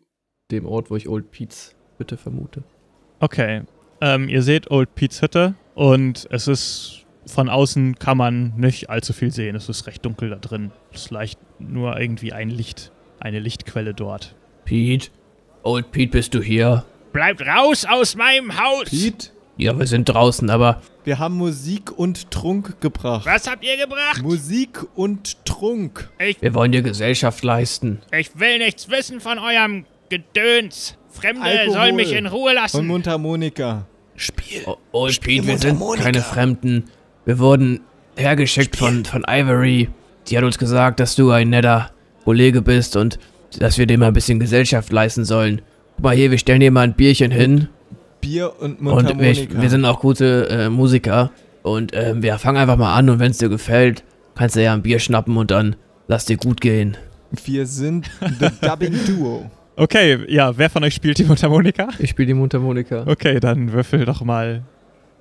dem 0.52 0.66
Ort, 0.66 0.90
wo 0.92 0.96
ich 0.96 1.10
Old 1.10 1.32
Pete's 1.32 1.76
Hütte 1.98 2.18
vermute. 2.18 2.64
Okay. 3.20 3.64
Ähm, 4.02 4.28
ihr 4.30 4.42
seht 4.42 4.70
Old 4.72 4.96
Pete's 4.96 5.22
Hütte 5.22 5.56
und 5.76 6.28
es 6.32 6.48
ist 6.48 7.06
von 7.28 7.50
außen 7.50 7.98
kann 8.00 8.18
man 8.18 8.54
nicht 8.56 8.90
allzu 8.90 9.14
viel 9.14 9.32
sehen. 9.32 9.56
Es 9.56 9.70
ist 9.70 9.88
recht 9.88 10.06
dunkel 10.06 10.30
da 10.30 10.36
drin. 10.38 10.72
Es 10.94 11.10
leicht 11.10 11.40
nur 11.60 12.00
irgendwie 12.00 12.34
ein 12.34 12.50
Licht, 12.50 12.92
eine 13.20 13.40
Lichtquelle 13.40 13.94
dort. 13.94 14.36
Pete? 14.64 15.10
Old 15.64 15.92
Pete, 15.92 16.12
bist 16.12 16.34
du 16.34 16.42
hier? 16.42 16.86
Bleibt 17.14 17.42
raus 17.42 17.86
aus 17.86 18.16
meinem 18.16 18.60
Haus! 18.60 18.90
Pete, 18.90 19.30
Ja, 19.58 19.78
wir 19.80 19.88
sind 19.88 20.06
draußen, 20.06 20.50
aber 20.50 20.82
wir 21.04 21.18
haben 21.18 21.36
Musik 21.38 21.98
und 21.98 22.30
Trunk 22.30 22.80
gebracht. 22.82 23.26
Was 23.26 23.50
habt 23.50 23.64
ihr 23.64 23.78
gebracht? 23.78 24.22
Musik 24.22 24.80
und 24.96 25.44
Trunk. 25.46 26.10
wir 26.40 26.54
wollen 26.54 26.72
dir 26.72 26.82
Gesellschaft 26.82 27.44
leisten. 27.44 28.02
Ich 28.12 28.38
will 28.40 28.60
nichts 28.60 28.90
wissen 28.90 29.20
von 29.20 29.40
eurem 29.40 29.86
Gedöns. 30.10 30.98
Fremde 31.10 31.42
Alkohol. 31.44 31.74
sollen 31.74 31.96
mich 31.96 32.12
in 32.12 32.28
Ruhe 32.28 32.54
Und 32.74 32.88
lassen. 34.16 34.34
Mundharmonika. 34.66 34.72
O 34.72 34.78
Old 34.92 35.22
Pete, 35.22 35.48
wir 35.48 35.58
sind 35.58 35.80
keine 36.00 36.22
Fremden. 36.22 36.84
Wir 37.26 37.40
wurden 37.40 37.82
hergeschickt 38.16 38.76
von, 38.76 39.06
von 39.06 39.24
Ivory. 39.28 39.90
Die 40.28 40.38
hat 40.38 40.44
uns 40.44 40.58
gesagt, 40.58 41.00
dass 41.00 41.16
du 41.16 41.32
ein 41.32 41.50
netter 41.50 41.92
Kollege 42.24 42.62
bist 42.62 42.96
und 42.96 43.20
dass 43.60 43.78
wir 43.78 43.86
dir 43.86 43.98
mal 43.98 44.08
ein 44.08 44.14
bisschen 44.14 44.40
Gesellschaft 44.40 44.92
leisten 44.92 45.26
sollen. 45.26 45.62
Guck 45.96 46.06
mal 46.06 46.16
hier, 46.16 46.32
wir 46.32 46.38
stellen 46.38 46.60
dir 46.60 46.72
mal 46.72 46.82
ein 46.82 46.94
Bierchen 46.94 47.32
hin. 47.32 47.68
Bier 48.22 48.54
und 48.60 48.80
Und 48.80 48.86
wir, 48.86 48.94
Mundharmonika. 48.94 49.62
wir 49.62 49.70
sind 49.70 49.86
auch 49.86 50.00
gute 50.00 50.50
äh, 50.50 50.70
Musiker. 50.70 51.32
Und 51.62 51.92
ähm, 51.96 52.22
wir 52.22 52.38
fangen 52.38 52.58
einfach 52.58 52.78
mal 52.78 52.94
an 52.96 53.10
und 53.10 53.20
wenn 53.20 53.32
es 53.32 53.38
dir 53.38 53.50
gefällt, 53.50 54.04
kannst 54.36 54.56
du 54.56 54.64
ja 54.64 54.74
ein 54.74 54.82
Bier 54.84 55.00
schnappen 55.00 55.38
und 55.38 55.52
dann 55.52 55.76
lass 56.08 56.26
dir 56.26 56.38
gut 56.38 56.62
gehen. 56.62 56.98
wir 57.46 57.66
sind 57.66 58.10
The 58.40 58.50
Dubbing 58.62 58.98
Duo. 59.06 59.50
Okay, 59.78 60.20
ja, 60.32 60.58
wer 60.58 60.70
von 60.70 60.84
euch 60.84 60.94
spielt 60.96 61.18
die 61.18 61.26
Mundharmonika? 61.26 61.90
Ich 62.00 62.12
spiele 62.12 62.28
die 62.28 62.34
Mundharmonika. 62.34 63.04
Okay, 63.08 63.40
dann 63.40 63.74
würfel 63.74 64.06
doch 64.06 64.22
mal, 64.24 64.64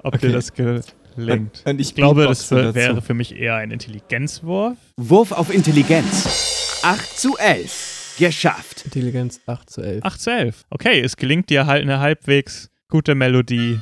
ob 0.02 0.14
Okay. 0.14 0.28
dir 0.28 0.32
das 0.34 0.52
gelingt. 0.52 1.62
Und 1.64 1.80
ich 1.80 1.88
Ich 1.88 1.94
glaube, 1.96 2.24
das 2.26 2.50
wär- 2.50 2.74
wäre 2.74 2.94
dazu. 2.94 3.06
für 3.06 3.14
mich 3.14 3.34
eher 3.36 3.56
ein 3.56 3.70
Intelligenzwurf. 3.72 4.76
Wurf 4.96 5.32
auf 5.32 5.52
Intelligenz. 5.52 6.80
8 6.82 7.18
zu 7.18 7.36
11. 7.36 8.14
Geschafft. 8.18 8.82
Intelligenz 8.84 9.40
8 9.46 9.68
zu 9.70 9.80
11. 9.82 10.04
8 10.04 10.20
zu 10.20 10.30
11. 10.30 10.64
Okay, 10.70 11.00
es 11.00 11.16
gelingt 11.16 11.50
dir 11.50 11.66
halt 11.66 11.82
eine 11.82 11.98
halbwegs 11.98 12.70
gute 12.88 13.16
Melodie 13.16 13.80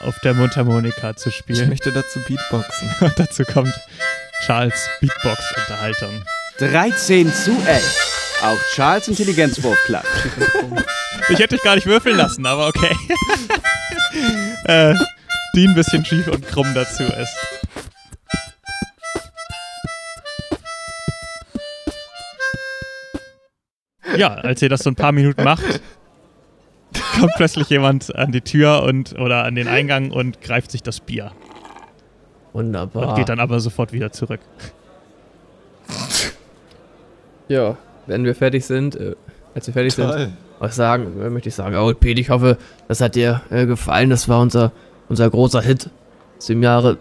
auf 0.00 0.20
der 0.20 0.34
Mundharmonika 0.34 1.16
zu 1.16 1.30
Ich 1.30 1.36
spielen. 1.36 1.68
möchte 1.68 1.90
dazu 1.90 2.20
Beatboxen. 2.28 2.88
Und 3.00 3.18
dazu 3.18 3.42
kommt 3.44 3.74
Charles 4.46 4.88
Beatbox-Unterhaltung. 5.00 6.22
13 6.58 7.32
zu 7.32 7.50
11. 7.66 8.21
Auch 8.42 8.58
Charles 8.74 9.06
Intelligenzwurf 9.06 9.78
klappt. 9.84 10.08
Ich 11.28 11.38
hätte 11.38 11.54
dich 11.54 11.62
gar 11.62 11.76
nicht 11.76 11.86
würfeln 11.86 12.16
lassen, 12.16 12.44
aber 12.44 12.66
okay. 12.66 12.96
äh, 14.64 14.94
die 15.54 15.68
ein 15.68 15.74
bisschen 15.74 16.04
schief 16.04 16.26
und 16.26 16.46
krumm 16.48 16.66
dazu 16.74 17.04
ist. 17.04 17.36
Ja, 24.16 24.34
als 24.34 24.60
ihr 24.60 24.68
das 24.68 24.80
so 24.80 24.90
ein 24.90 24.96
paar 24.96 25.12
Minuten 25.12 25.44
macht, 25.44 25.80
kommt 27.20 27.32
plötzlich 27.36 27.68
jemand 27.68 28.14
an 28.14 28.32
die 28.32 28.40
Tür 28.40 28.82
und 28.82 29.16
oder 29.18 29.44
an 29.44 29.54
den 29.54 29.68
Eingang 29.68 30.10
und 30.10 30.40
greift 30.40 30.72
sich 30.72 30.82
das 30.82 30.98
Bier 30.98 31.30
Wunderbar. 32.52 33.10
und 33.10 33.14
geht 33.14 33.28
dann 33.28 33.38
aber 33.38 33.60
sofort 33.60 33.92
wieder 33.92 34.10
zurück. 34.10 34.40
Ja, 37.48 37.76
wenn 38.06 38.24
wir 38.24 38.34
fertig 38.34 38.64
sind, 38.64 38.96
äh, 38.96 39.14
als 39.54 39.66
wir 39.66 39.74
fertig 39.74 39.94
sind, 39.94 40.08
Toll. 40.10 40.32
was 40.58 40.76
sagen, 40.76 41.20
äh, 41.20 41.30
möchte 41.30 41.48
ich 41.48 41.54
sagen, 41.54 41.76
oh 41.76 41.92
Pete, 41.94 42.20
ich 42.20 42.30
hoffe, 42.30 42.56
das 42.88 43.00
hat 43.00 43.14
dir 43.14 43.42
äh, 43.50 43.66
gefallen. 43.66 44.10
Das 44.10 44.28
war 44.28 44.40
unser, 44.40 44.72
unser 45.08 45.28
großer 45.30 45.60
Hit 45.62 45.90
aus 46.38 46.46
dem 46.46 46.62
Jahre. 46.62 46.98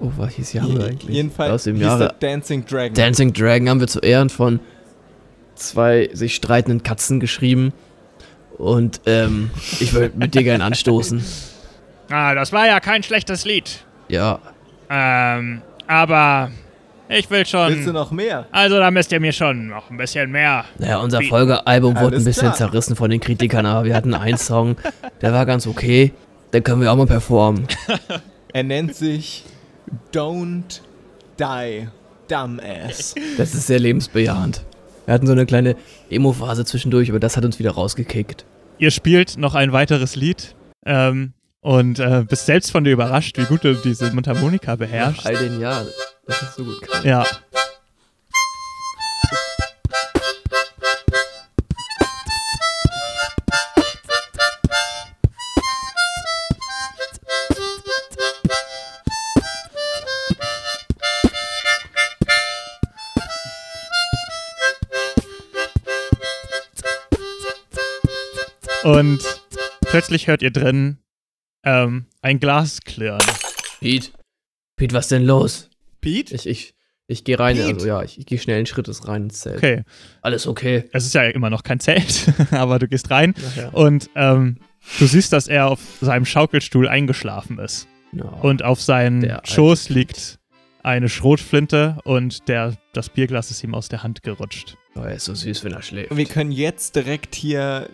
Oh, 0.00 0.10
was 0.16 0.34
hieß 0.34 0.52
Jahre 0.54 0.84
eigentlich? 0.86 1.14
Jedenfalls 1.16 1.50
aus 1.52 1.64
dem 1.64 1.76
Jahre 1.76 2.14
Dancing 2.20 2.64
Dragon. 2.66 2.94
Dancing 2.94 3.32
Dragon 3.32 3.68
haben 3.68 3.80
wir 3.80 3.86
zu 3.86 4.00
Ehren 4.00 4.28
von 4.28 4.60
zwei 5.54 6.10
sich 6.12 6.34
streitenden 6.34 6.82
Katzen 6.82 7.20
geschrieben. 7.20 7.72
Und 8.58 9.00
ähm, 9.06 9.50
ich 9.80 9.92
würde 9.92 10.16
mit 10.16 10.34
dir 10.34 10.42
gerne 10.44 10.64
anstoßen. 10.64 11.24
Ah, 12.10 12.34
das 12.34 12.52
war 12.52 12.66
ja 12.66 12.80
kein 12.80 13.02
schlechtes 13.02 13.44
Lied. 13.44 13.84
Ja, 14.08 14.38
Ähm, 14.90 15.62
aber 15.86 16.50
ich 17.08 17.30
will 17.30 17.38
Willst 17.38 17.52
du 17.52 17.82
schon. 17.84 17.92
noch 17.92 18.10
mehr? 18.10 18.46
Also 18.50 18.78
da 18.78 18.90
müsst 18.90 19.12
ihr 19.12 19.20
mir 19.20 19.32
schon 19.32 19.68
noch 19.68 19.90
ein 19.90 19.96
bisschen 19.96 20.30
mehr. 20.30 20.64
naja, 20.78 20.98
unser 20.98 21.20
Folgealbum 21.22 21.98
wurde 22.00 22.16
ein 22.16 22.24
bisschen 22.24 22.42
klar. 22.48 22.54
zerrissen 22.54 22.96
von 22.96 23.10
den 23.10 23.20
Kritikern, 23.20 23.66
aber 23.66 23.84
wir 23.84 23.94
hatten 23.94 24.14
einen 24.14 24.38
Song, 24.38 24.76
der 25.20 25.32
war 25.32 25.46
ganz 25.46 25.66
okay. 25.66 26.12
Den 26.52 26.62
können 26.62 26.80
wir 26.80 26.92
auch 26.92 26.96
mal 26.96 27.06
performen. 27.06 27.66
Er 28.52 28.62
nennt 28.62 28.94
sich 28.94 29.44
Don't 30.12 30.80
Die, 31.40 31.88
Dumbass. 32.28 33.16
Das 33.36 33.52
ist 33.52 33.66
sehr 33.66 33.80
lebensbejahend. 33.80 34.62
Wir 35.06 35.14
hatten 35.14 35.26
so 35.26 35.32
eine 35.32 35.44
kleine 35.44 35.74
Emo-Phase 36.08 36.64
zwischendurch, 36.64 37.10
aber 37.10 37.18
das 37.18 37.36
hat 37.36 37.44
uns 37.44 37.58
wieder 37.58 37.72
rausgekickt. 37.72 38.44
Ihr 38.78 38.92
spielt 38.92 39.36
noch 39.38 39.56
ein 39.56 39.72
weiteres 39.72 40.14
Lied 40.14 40.54
ähm, 40.86 41.32
und 41.64 41.98
äh, 41.98 42.26
bist 42.28 42.44
selbst 42.44 42.70
von 42.72 42.84
dir 42.84 42.92
überrascht, 42.92 43.38
wie 43.38 43.46
gut 43.46 43.64
du 43.64 43.74
diese 43.74 44.12
Mundharmonika 44.12 44.76
beherrschst. 44.76 45.24
All 45.24 45.34
den 45.34 45.58
Jahren. 45.58 45.88
Das 46.26 46.42
ist 46.42 46.56
so 46.56 46.64
gut. 46.64 46.82
kann. 46.82 47.06
Ja. 47.06 47.24
Und 68.82 69.20
plötzlich 69.80 70.26
hört 70.26 70.42
ihr 70.42 70.50
drin 70.50 70.98
ähm, 71.64 72.06
ein 72.22 72.40
Glas 72.40 72.80
klirren. 72.82 73.20
Pete. 73.80 74.10
Pete, 74.76 74.94
was 74.94 75.08
denn 75.08 75.24
los? 75.24 75.70
Pete? 76.00 76.34
Ich, 76.34 76.46
ich, 76.46 76.74
ich 77.06 77.24
gehe 77.24 77.38
rein, 77.38 77.56
Pete. 77.56 77.68
also 77.74 77.86
ja, 77.86 78.02
ich, 78.02 78.18
ich 78.18 78.26
gehe 78.26 78.38
schnellen 78.38 78.66
Schrittes 78.66 79.06
rein 79.08 79.24
ins 79.24 79.40
Zelt. 79.40 79.58
Okay, 79.58 79.82
Alles 80.22 80.46
okay. 80.46 80.84
es 80.92 81.04
ist 81.06 81.14
ja 81.14 81.22
immer 81.24 81.50
noch 81.50 81.62
kein 81.62 81.80
Zelt, 81.80 82.32
aber 82.50 82.78
du 82.78 82.88
gehst 82.88 83.10
rein 83.10 83.34
Nachher. 83.42 83.74
und 83.74 84.10
ähm, 84.14 84.58
du 84.98 85.06
siehst, 85.06 85.32
dass 85.32 85.48
er 85.48 85.68
auf 85.68 85.80
seinem 86.00 86.24
Schaukelstuhl 86.24 86.88
eingeschlafen 86.88 87.58
ist. 87.58 87.86
No. 88.12 88.28
Und 88.42 88.62
auf 88.62 88.88
alte 88.88 89.40
Schoß 89.44 89.88
liegt 89.88 90.38
eine 90.82 91.08
Schrotflinte 91.08 91.98
und 92.04 92.48
der, 92.48 92.74
das 92.92 93.08
Bierglas 93.08 93.50
ist 93.50 93.64
ihm 93.64 93.74
aus 93.74 93.88
der 93.88 94.02
Hand 94.02 94.22
gerutscht. 94.22 94.76
oh, 94.94 95.00
er 95.00 95.14
ist 95.16 95.24
so 95.24 95.34
süß, 95.34 95.64
wenn 95.64 95.72
er 95.72 95.82
schläft. 95.82 96.14
Wir 96.14 96.26
können 96.26 96.52
jetzt 96.52 96.94
direkt 96.94 97.34
hier 97.34 97.88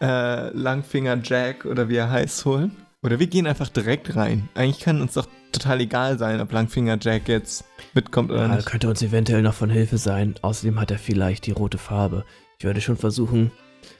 äh, 0.00 0.50
Langfinger 0.50 1.18
Jack 1.22 1.64
oder 1.64 1.88
wie 1.88 1.96
er 1.96 2.10
heißt 2.10 2.44
holen. 2.44 2.76
Oder 3.02 3.18
wir 3.20 3.26
gehen 3.26 3.46
einfach 3.46 3.68
direkt 3.68 4.16
rein. 4.16 4.48
Eigentlich 4.54 4.80
kann 4.80 5.00
uns 5.00 5.12
doch 5.14 5.28
total 5.52 5.80
egal 5.80 6.18
sein, 6.18 6.40
ob 6.40 6.50
Langfinger 6.52 6.98
Jack 7.00 7.28
jetzt 7.28 7.64
mitkommt 7.94 8.30
oder 8.30 8.42
Ja, 8.48 8.56
nicht. 8.56 8.66
könnte 8.66 8.88
uns 8.88 9.02
eventuell 9.02 9.42
noch 9.42 9.54
von 9.54 9.70
Hilfe 9.70 9.98
sein. 9.98 10.34
Außerdem 10.42 10.80
hat 10.80 10.90
er 10.90 10.98
vielleicht 10.98 11.46
die 11.46 11.52
rote 11.52 11.78
Farbe. 11.78 12.24
Ich 12.58 12.64
würde 12.64 12.80
schon 12.80 12.96
versuchen. 12.96 13.52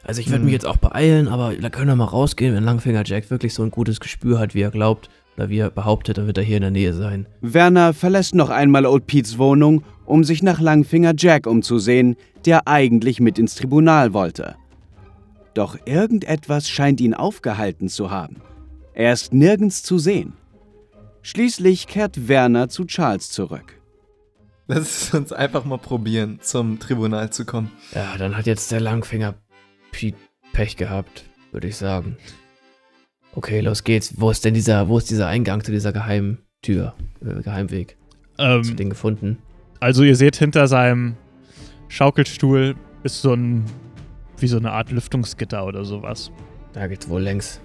Also 0.02 0.20
ich 0.20 0.28
würde 0.28 0.38
Hm. 0.38 0.44
mich 0.46 0.54
jetzt 0.54 0.66
auch 0.66 0.78
beeilen, 0.78 1.28
aber 1.28 1.54
da 1.54 1.68
können 1.70 1.88
wir 1.88 1.96
mal 1.96 2.04
rausgehen, 2.04 2.54
wenn 2.54 2.64
Langfinger 2.64 3.02
Jack 3.04 3.30
wirklich 3.30 3.54
so 3.54 3.62
ein 3.62 3.70
gutes 3.70 4.00
Gespür 4.00 4.38
hat, 4.38 4.54
wie 4.54 4.62
er 4.62 4.70
glaubt. 4.70 5.08
Oder 5.36 5.50
wie 5.50 5.58
er 5.58 5.70
behauptet, 5.70 6.16
dann 6.16 6.26
wird 6.26 6.38
er 6.38 6.44
hier 6.44 6.56
in 6.56 6.62
der 6.62 6.70
Nähe 6.70 6.94
sein. 6.94 7.26
Werner 7.42 7.92
verlässt 7.92 8.34
noch 8.34 8.48
einmal 8.48 8.86
Old 8.86 9.06
Pete's 9.06 9.36
Wohnung, 9.36 9.84
um 10.06 10.24
sich 10.24 10.42
nach 10.42 10.60
Langfinger 10.60 11.12
Jack 11.16 11.46
umzusehen, 11.46 12.16
der 12.46 12.66
eigentlich 12.66 13.20
mit 13.20 13.38
ins 13.38 13.54
Tribunal 13.54 14.14
wollte. 14.14 14.56
Doch 15.52 15.76
irgendetwas 15.84 16.68
scheint 16.70 17.02
ihn 17.02 17.12
aufgehalten 17.12 17.88
zu 17.90 18.10
haben. 18.10 18.36
Er 18.96 19.12
ist 19.12 19.32
nirgends 19.32 19.82
zu 19.82 19.98
sehen. 19.98 20.32
Schließlich 21.22 21.86
kehrt 21.86 22.28
Werner 22.28 22.68
zu 22.68 22.84
Charles 22.86 23.30
zurück. 23.30 23.80
Lass 24.68 25.12
uns 25.14 25.32
einfach 25.32 25.64
mal 25.64 25.78
probieren, 25.78 26.38
zum 26.40 26.78
Tribunal 26.80 27.30
zu 27.30 27.44
kommen. 27.44 27.70
Ja, 27.94 28.16
dann 28.16 28.36
hat 28.36 28.46
jetzt 28.46 28.72
der 28.72 28.80
Langfinger 28.80 29.34
Pete 29.92 30.16
Pech 30.52 30.76
gehabt, 30.76 31.24
würde 31.52 31.68
ich 31.68 31.76
sagen. 31.76 32.16
Okay, 33.34 33.60
los 33.60 33.84
geht's. 33.84 34.14
Wo 34.18 34.30
ist 34.30 34.44
denn 34.44 34.54
dieser, 34.54 34.88
wo 34.88 34.98
ist 34.98 35.10
dieser 35.10 35.28
Eingang 35.28 35.62
zu 35.62 35.70
dieser 35.70 35.92
geheimen 35.92 36.38
Tür, 36.62 36.94
äh, 37.24 37.42
Geheimweg? 37.42 37.96
Hast 38.38 38.66
du 38.66 38.70
Ähm, 38.72 38.76
den 38.76 38.90
gefunden? 38.90 39.38
also 39.78 40.02
ihr 40.04 40.16
seht 40.16 40.36
hinter 40.36 40.66
seinem 40.68 41.16
Schaukelstuhl 41.88 42.74
ist 43.02 43.20
so 43.20 43.34
ein, 43.34 43.64
wie 44.38 44.48
so 44.48 44.56
eine 44.56 44.72
Art 44.72 44.90
Lüftungsgitter 44.90 45.66
oder 45.66 45.84
sowas. 45.84 46.32
Da 46.72 46.86
geht's 46.88 47.08
wohl 47.10 47.20
längs. 47.22 47.60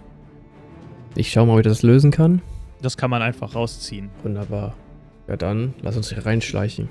Ich 1.15 1.31
schau 1.31 1.45
mal, 1.45 1.53
ob 1.53 1.59
ich 1.59 1.65
das 1.65 1.83
lösen 1.83 2.11
kann. 2.11 2.41
Das 2.81 2.97
kann 2.97 3.09
man 3.09 3.21
einfach 3.21 3.55
rausziehen. 3.55 4.09
Wunderbar. 4.23 4.73
Ja 5.27 5.37
dann, 5.37 5.73
lass 5.81 5.97
uns 5.97 6.09
hier 6.09 6.25
reinschleichen. 6.25 6.89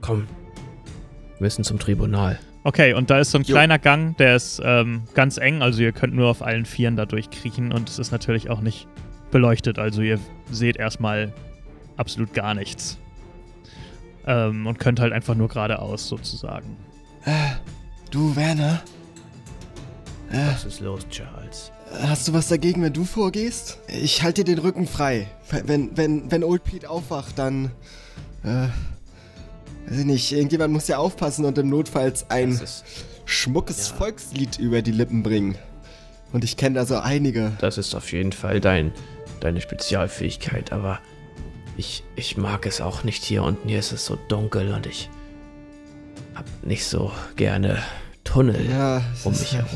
Komm. 0.00 0.26
Wir 1.38 1.44
müssen 1.44 1.64
zum 1.64 1.78
Tribunal. 1.78 2.38
Okay, 2.64 2.94
und 2.94 3.10
da 3.10 3.20
ist 3.20 3.30
so 3.30 3.38
ein 3.38 3.44
Jo. 3.44 3.54
kleiner 3.54 3.78
Gang, 3.78 4.16
der 4.16 4.34
ist 4.34 4.60
ähm, 4.64 5.02
ganz 5.14 5.36
eng, 5.36 5.62
also 5.62 5.82
ihr 5.82 5.92
könnt 5.92 6.14
nur 6.14 6.28
auf 6.28 6.42
allen 6.42 6.64
Vieren 6.64 6.96
da 6.96 7.06
durchkriechen 7.06 7.72
und 7.72 7.88
es 7.88 7.98
ist 8.00 8.10
natürlich 8.10 8.50
auch 8.50 8.60
nicht 8.60 8.88
beleuchtet, 9.30 9.78
also 9.78 10.02
ihr 10.02 10.18
seht 10.50 10.76
erstmal 10.76 11.32
absolut 11.96 12.34
gar 12.34 12.54
nichts. 12.54 12.98
Ähm, 14.26 14.66
und 14.66 14.80
könnt 14.80 14.98
halt 14.98 15.12
einfach 15.12 15.36
nur 15.36 15.46
geradeaus 15.46 16.08
sozusagen. 16.08 16.76
Du, 18.10 18.34
Werner, 18.34 18.80
Was 20.30 20.64
ist 20.64 20.80
los, 20.80 21.06
Charles? 21.08 21.70
Hast 22.02 22.28
du 22.28 22.32
was 22.32 22.48
dagegen, 22.48 22.82
wenn 22.82 22.92
du 22.92 23.04
vorgehst? 23.04 23.78
Ich 23.88 24.22
halte 24.22 24.44
dir 24.44 24.56
den 24.56 24.64
Rücken 24.64 24.86
frei. 24.86 25.28
Wenn, 25.64 25.96
wenn, 25.96 26.30
wenn 26.30 26.44
Old 26.44 26.64
Pete 26.64 26.88
aufwacht, 26.88 27.38
dann. 27.38 27.70
Äh. 28.44 28.68
Weiß 29.88 29.98
ich 30.00 30.04
nicht, 30.04 30.32
irgendjemand 30.32 30.72
muss 30.72 30.88
ja 30.88 30.98
aufpassen 30.98 31.44
und 31.44 31.56
im 31.58 31.68
Notfalls 31.68 32.28
ein 32.28 32.60
schmuckes 33.24 33.90
ja. 33.90 33.94
Volkslied 33.94 34.58
über 34.58 34.82
die 34.82 34.90
Lippen 34.90 35.22
bringen. 35.22 35.56
Und 36.32 36.42
ich 36.42 36.56
kenne 36.56 36.74
da 36.74 36.86
so 36.86 36.98
einige. 36.98 37.52
das 37.60 37.78
ist 37.78 37.94
auf 37.94 38.10
jeden 38.10 38.32
Fall 38.32 38.60
dein, 38.60 38.90
deine 39.40 39.60
Spezialfähigkeit, 39.60 40.72
aber 40.72 40.98
ich, 41.76 42.02
ich 42.16 42.36
mag 42.36 42.66
es 42.66 42.80
auch 42.80 43.04
nicht 43.04 43.22
hier 43.22 43.44
unten. 43.44 43.68
Hier 43.68 43.78
ist 43.78 43.92
es 43.92 44.06
so 44.06 44.18
dunkel 44.28 44.74
und 44.74 44.86
ich 44.86 45.08
hab 46.34 46.44
nicht 46.64 46.84
so 46.84 47.12
gerne 47.36 47.78
Tunnel 48.24 48.68
Ja, 48.68 49.02
um 49.24 49.32
mich 49.32 49.52
halt 49.52 49.66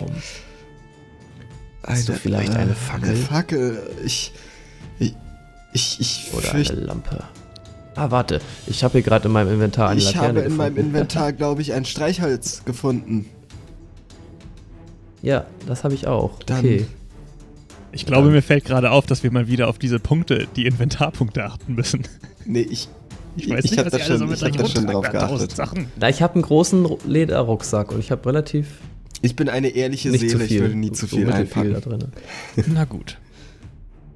Hast 1.86 2.08
du 2.08 2.12
vielleicht 2.14 2.54
eine 2.54 2.74
Fackel? 2.74 3.08
Eine 3.10 3.16
Fackel. 3.18 3.82
Ich. 4.04 4.32
Ich. 4.98 5.14
Ich, 5.72 6.00
ich 6.00 6.30
Oder 6.34 6.48
fürchte. 6.48 6.72
eine 6.74 6.82
Lampe. 6.82 7.22
Ah, 7.94 8.10
warte. 8.10 8.40
Ich 8.66 8.82
habe 8.84 8.92
hier 8.92 9.02
gerade 9.02 9.26
in 9.28 9.32
meinem 9.32 9.52
Inventar 9.52 9.88
eine 9.90 9.98
Ich 10.00 10.06
Laterne 10.06 10.26
habe 10.28 10.38
in 10.40 10.44
gefunden. 10.44 10.56
meinem 10.58 10.76
Inventar, 10.78 11.32
glaube 11.34 11.62
ich, 11.62 11.72
ein 11.72 11.84
Streichholz 11.84 12.64
gefunden. 12.64 13.26
Ja, 15.22 15.46
das 15.66 15.84
habe 15.84 15.94
ich 15.94 16.06
auch. 16.06 16.42
Dann- 16.44 16.58
okay. 16.60 16.86
Ich 17.92 18.06
glaube, 18.06 18.24
Dann- 18.26 18.34
mir 18.34 18.42
fällt 18.42 18.64
gerade 18.64 18.90
auf, 18.92 19.06
dass 19.06 19.22
wir 19.24 19.32
mal 19.32 19.48
wieder 19.48 19.68
auf 19.68 19.78
diese 19.78 19.98
Punkte, 19.98 20.46
die 20.56 20.66
Inventarpunkte 20.66 21.44
achten 21.44 21.74
müssen. 21.74 22.02
Nee, 22.44 22.60
ich. 22.62 22.88
Ich 23.36 23.48
weiß 23.48 23.64
ich 23.64 23.70
nicht, 23.72 23.84
was 23.84 23.92
da 24.08 24.18
so 24.18 24.26
mit 24.26 24.36
ich 24.38 24.42
hab 24.44 24.50
euch 24.50 24.56
da 24.56 24.66
schon 24.80 24.86
drauf 24.88 25.08
geachtet. 25.10 25.52
Sachen. 25.54 25.86
Na, 25.96 26.08
ich 26.08 26.20
habe 26.22 26.34
einen 26.34 26.42
großen 26.42 26.84
Ru- 26.84 26.98
Lederrucksack 27.06 27.92
und 27.92 28.00
ich 28.00 28.10
habe 28.10 28.26
relativ 28.26 28.66
Ich 29.22 29.36
bin 29.36 29.48
eine 29.48 29.68
ehrliche 29.68 30.08
nicht 30.10 30.20
Seele, 30.20 30.32
zu 30.32 30.38
viel. 30.40 30.56
ich 30.56 30.62
würde 30.62 30.74
nie 30.76 30.92
zu 30.92 31.06
so 31.06 31.16
viel 31.16 31.26
mittelfiel 31.26 31.74
einpacken. 31.76 31.90
da 31.90 31.96
drin. 31.96 32.12
Na 32.74 32.84
gut. 32.84 33.18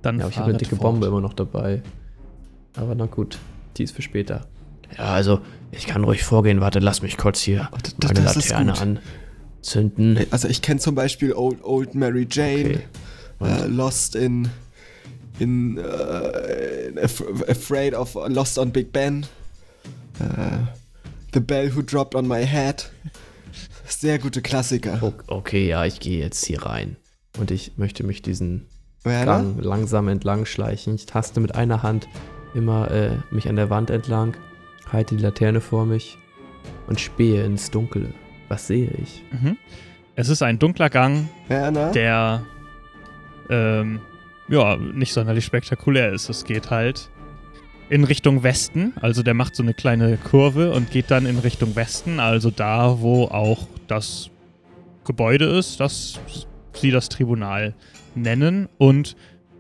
Dann 0.03 0.19
Ja, 0.19 0.29
ich 0.29 0.37
habe 0.37 0.49
eine 0.51 0.59
dicke 0.59 0.77
fort. 0.77 0.83
Bombe 0.83 1.07
immer 1.07 1.21
noch 1.21 1.35
dabei. 1.35 1.83
Aber 2.77 2.95
na 2.95 3.07
gut, 3.07 3.39
die 3.77 3.85
ist 3.85 3.95
für 3.95 4.03
später. 4.03 4.47
Ja, 4.99 5.05
also, 5.07 5.41
ich 5.73 5.87
kann 5.87 6.05
ruhig 6.05 6.25
vorgehen. 6.25 6.61
Warte, 6.61 6.79
lass 6.79 7.03
mich 7.03 7.17
kurz 7.17 7.41
hier 7.41 7.69
Oh, 7.73 7.77
d- 7.77 7.91
d- 7.99 8.07
meine 8.09 8.21
das 8.23 8.35
Laterne 8.37 8.99
anzünden. 9.61 10.19
Also 10.31 10.49
ich 10.49 10.61
kenne 10.63 10.81
zum 10.81 10.95
Beispiel 10.95 11.33
Old, 11.33 11.63
Old 11.65 11.95
Mary 11.95 12.27
Jane, 12.31 12.81
Okay. 13.41 13.63
äh, 13.63 13.67
Lost 13.67 14.15
in, 14.17 14.49
in, 15.39 15.77
in 15.79 16.99
Af 16.99 17.23
Afraid 17.49 17.95
of 17.95 18.15
Lost 18.29 18.59
on 18.59 18.71
Big 18.73 18.93
Ben, 18.93 19.27
äh, 20.21 20.59
The 21.33 21.41
Bell 21.41 21.75
Who 21.75 21.83
Dropped 21.83 22.15
on 22.15 22.27
My 22.29 22.45
Head. 22.47 22.91
Sehr 23.87 24.19
gute 24.19 24.43
Klassiker. 24.43 24.99
O- 25.03 25.13
Okay, 25.27 25.69
ja, 25.69 25.85
ich 25.85 26.01
gehe 26.01 26.19
jetzt 26.21 26.45
hier 26.45 26.63
rein. 26.63 26.97
Und 27.39 27.51
ich 27.51 27.73
möchte 27.77 28.05
mich 28.05 28.23
diesen 28.23 28.67
Werner? 29.03 29.27
Gang 29.43 29.63
langsam 29.65 30.09
entlang 30.09 30.47
schleichen. 30.47 30.95
Ich 30.95 31.07
taste 31.07 31.41
mit 31.41 31.55
einer 31.55 31.83
Hand 31.83 32.09
immer 32.55 32.91
äh, 32.91 33.17
mich 33.31 33.49
an 33.49 33.57
der 33.57 33.69
Wand 33.71 33.91
entlang, 33.91 34.37
halte 34.91 35.17
die 35.17 35.23
Laterne 35.23 35.61
vor 35.61 35.85
mich 35.87 36.17
und 36.87 37.01
spähe 37.01 37.45
ins 37.45 37.71
Dunkle. 37.71 38.15
Was 38.49 38.67
sehe 38.69 38.91
ich? 39.03 39.23
Mhm. 39.33 39.57
Es 40.15 40.29
ist 40.29 40.43
ein 40.43 40.59
dunkler 40.61 40.89
Gang, 40.91 41.29
Werner? 41.49 41.91
der 41.91 42.45
ähm, 43.51 44.01
ja, 44.49 44.77
nicht 44.77 45.13
sonderlich 45.13 45.45
spektakulär 45.45 46.13
ist. 46.13 46.29
Es 46.29 46.45
geht 46.45 46.71
halt 46.71 47.11
in 47.89 48.05
Richtung 48.05 48.43
Westen. 48.43 48.93
Also 49.01 49.23
der 49.23 49.35
macht 49.35 49.55
so 49.57 49.63
eine 49.63 49.75
kleine 49.75 50.17
Kurve 50.17 50.73
und 50.73 50.91
geht 50.91 51.11
dann 51.11 51.27
in 51.27 51.39
Richtung 51.39 51.77
Westen, 51.77 52.21
also 52.21 52.51
da, 52.51 53.01
wo 53.01 53.25
auch 53.25 53.67
das 53.87 54.31
Gebäude 55.05 55.45
ist, 55.47 55.81
das 55.81 56.19
sie 56.75 56.91
das 56.91 57.09
Tribunal 57.09 57.75
nennen. 58.15 58.69
Und 58.79 59.17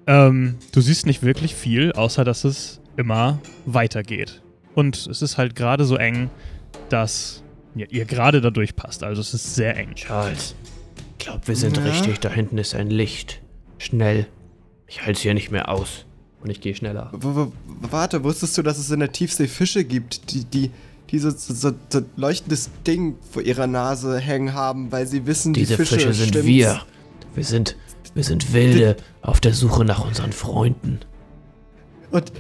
ähm, 0.06 0.56
du 0.72 0.80
siehst 0.80 1.06
nicht 1.06 1.22
wirklich 1.22 1.54
viel, 1.54 1.92
außer 1.92 2.24
dass 2.24 2.44
es 2.44 2.80
immer 2.96 3.40
weitergeht. 3.66 4.42
Und 4.74 5.06
es 5.06 5.22
ist 5.22 5.38
halt 5.38 5.54
gerade 5.54 5.84
so 5.84 5.96
eng, 5.96 6.30
dass 6.88 7.42
ja, 7.74 7.86
ihr 7.90 8.04
gerade 8.04 8.40
da 8.40 8.50
durchpasst. 8.50 9.02
Also 9.04 9.20
es 9.20 9.34
ist 9.34 9.54
sehr 9.54 9.76
eng. 9.76 9.94
Charles, 9.94 10.54
ich 11.18 11.24
glaube, 11.24 11.46
wir 11.46 11.56
sind 11.56 11.76
Ja? 11.76 11.84
richtig. 11.84 12.20
Da 12.20 12.30
hinten 12.30 12.58
ist 12.58 12.74
ein 12.74 12.90
Licht. 12.90 13.40
Schnell. 13.78 14.26
Ich 14.86 15.00
halte 15.00 15.12
es 15.12 15.20
hier 15.20 15.34
nicht 15.34 15.50
mehr 15.50 15.68
aus. 15.68 16.06
Und 16.44 16.50
ich 16.50 16.60
gehe 16.60 16.74
schneller. 16.74 17.10
W 17.12 17.46
warte, 17.90 18.22
wusstest 18.22 18.58
du, 18.58 18.62
dass 18.62 18.76
es 18.76 18.90
in 18.90 19.00
der 19.00 19.10
Tiefsee 19.10 19.48
Fische 19.48 19.82
gibt, 19.82 20.30
die, 20.30 20.44
die, 20.44 20.70
die 21.10 21.18
so, 21.18 21.30
so, 21.30 21.72
so, 21.88 22.02
leuchtendes 22.16 22.68
Ding 22.86 23.16
vor 23.30 23.40
ihrer 23.40 23.66
Nase 23.66 24.18
hängen 24.18 24.52
haben, 24.52 24.92
weil 24.92 25.06
sie 25.06 25.26
wissen, 25.26 25.54
Diese 25.54 25.72
die 25.72 25.76
Fische, 25.78 25.94
Fische 25.94 26.12
sind 26.12 26.28
stimmt's? 26.28 26.46
wir. 26.46 26.82
Wir 27.34 27.44
sind, 27.44 27.76
wir 28.14 28.24
sind 28.24 28.52
Wilde 28.52 28.96
auf 29.22 29.40
der 29.40 29.54
Suche 29.54 29.86
nach 29.86 30.04
unseren 30.04 30.32
Freunden. 30.32 31.00
Und 32.10 32.30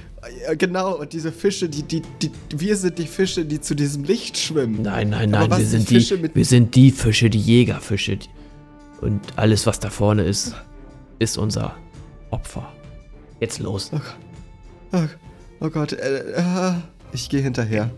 äh, 0.46 0.54
genau, 0.54 0.98
und 0.98 1.14
diese 1.14 1.32
Fische, 1.32 1.70
die, 1.70 1.82
die, 1.82 2.02
die, 2.20 2.30
wir 2.54 2.76
sind 2.76 2.98
die 2.98 3.06
Fische, 3.06 3.46
die 3.46 3.62
zu 3.62 3.74
diesem 3.74 4.04
Licht 4.04 4.36
schwimmen. 4.36 4.82
Nein, 4.82 5.08
nein, 5.08 5.30
nein, 5.30 5.50
wir 5.50 5.64
sind 5.64 5.88
die, 5.88 6.34
wir 6.34 6.44
sind 6.44 6.74
die 6.74 6.90
Fische, 6.90 7.30
die 7.30 7.40
Jägerfische. 7.40 8.18
Die, 8.18 8.28
und 9.00 9.22
alles, 9.36 9.66
was 9.66 9.80
da 9.80 9.88
vorne 9.88 10.24
ist, 10.24 10.54
ist 11.18 11.38
unser 11.38 11.74
Opfer. 12.30 12.70
Jetzt 13.44 13.58
los. 13.58 13.90
Oh, 14.92 15.00
oh 15.60 15.68
Gott, 15.68 15.92
äh, 15.92 16.30
äh, 16.30 16.72
ich 17.12 17.28
gehe 17.28 17.42
hinterher. 17.42 17.90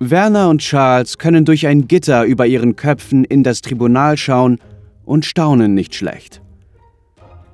Werner 0.00 0.48
und 0.48 0.62
Charles 0.62 1.18
können 1.18 1.44
durch 1.44 1.66
ein 1.66 1.88
Gitter 1.88 2.24
über 2.24 2.46
ihren 2.46 2.74
Köpfen 2.74 3.22
in 3.22 3.42
das 3.42 3.60
Tribunal 3.60 4.16
schauen 4.16 4.60
und 5.04 5.26
staunen 5.26 5.74
nicht 5.74 5.94
schlecht. 5.94 6.40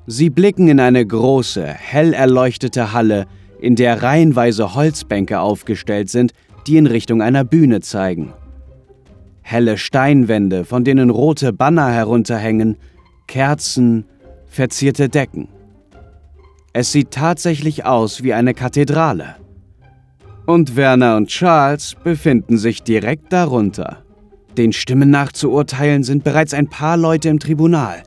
Sie 0.07 0.31
blicken 0.31 0.69
in 0.69 0.79
eine 0.79 1.05
große, 1.05 1.67
hell 1.67 2.13
erleuchtete 2.15 2.93
Halle, 2.93 3.27
in 3.61 3.75
der 3.75 4.01
reihenweise 4.01 4.77
Holzbänke 4.77 5.41
aufgestellt 5.41 6.09
sind, 6.09 6.31
die 6.69 6.77
in 6.77 6.87
Richtung 6.87 7.21
einer 7.21 7.43
Bühne 7.43 7.81
zeigen. 7.81 8.33
Helle 9.43 9.77
Steinwände, 9.77 10.65
von 10.65 10.85
denen 10.85 11.11
rote 11.11 11.53
Banner 11.53 11.91
herunterhängen, 11.91 12.77
Kerzen, 13.27 14.05
verzierte 14.47 15.09
Decken. 15.09 15.49
Es 16.73 16.93
sieht 16.93 17.11
tatsächlich 17.11 17.85
aus 17.85 18.23
wie 18.23 18.33
eine 18.33 18.55
Kathedrale. 18.55 19.37
Und 20.47 20.77
Werner 20.77 21.17
und 21.17 21.29
Charles 21.29 21.97
befinden 22.03 22.59
sich 22.59 22.83
direkt 22.83 23.33
darunter. 23.33 24.05
Den 24.57 24.73
Stimmen 24.73 25.11
nach 25.11 25.33
zu 25.33 25.51
urteilen 25.51 26.05
sind 26.05 26.23
bereits 26.23 26.55
ein 26.55 26.69
paar 26.69 26.97
Leute 26.97 27.29
im 27.29 27.39
Tribunal. 27.39 28.03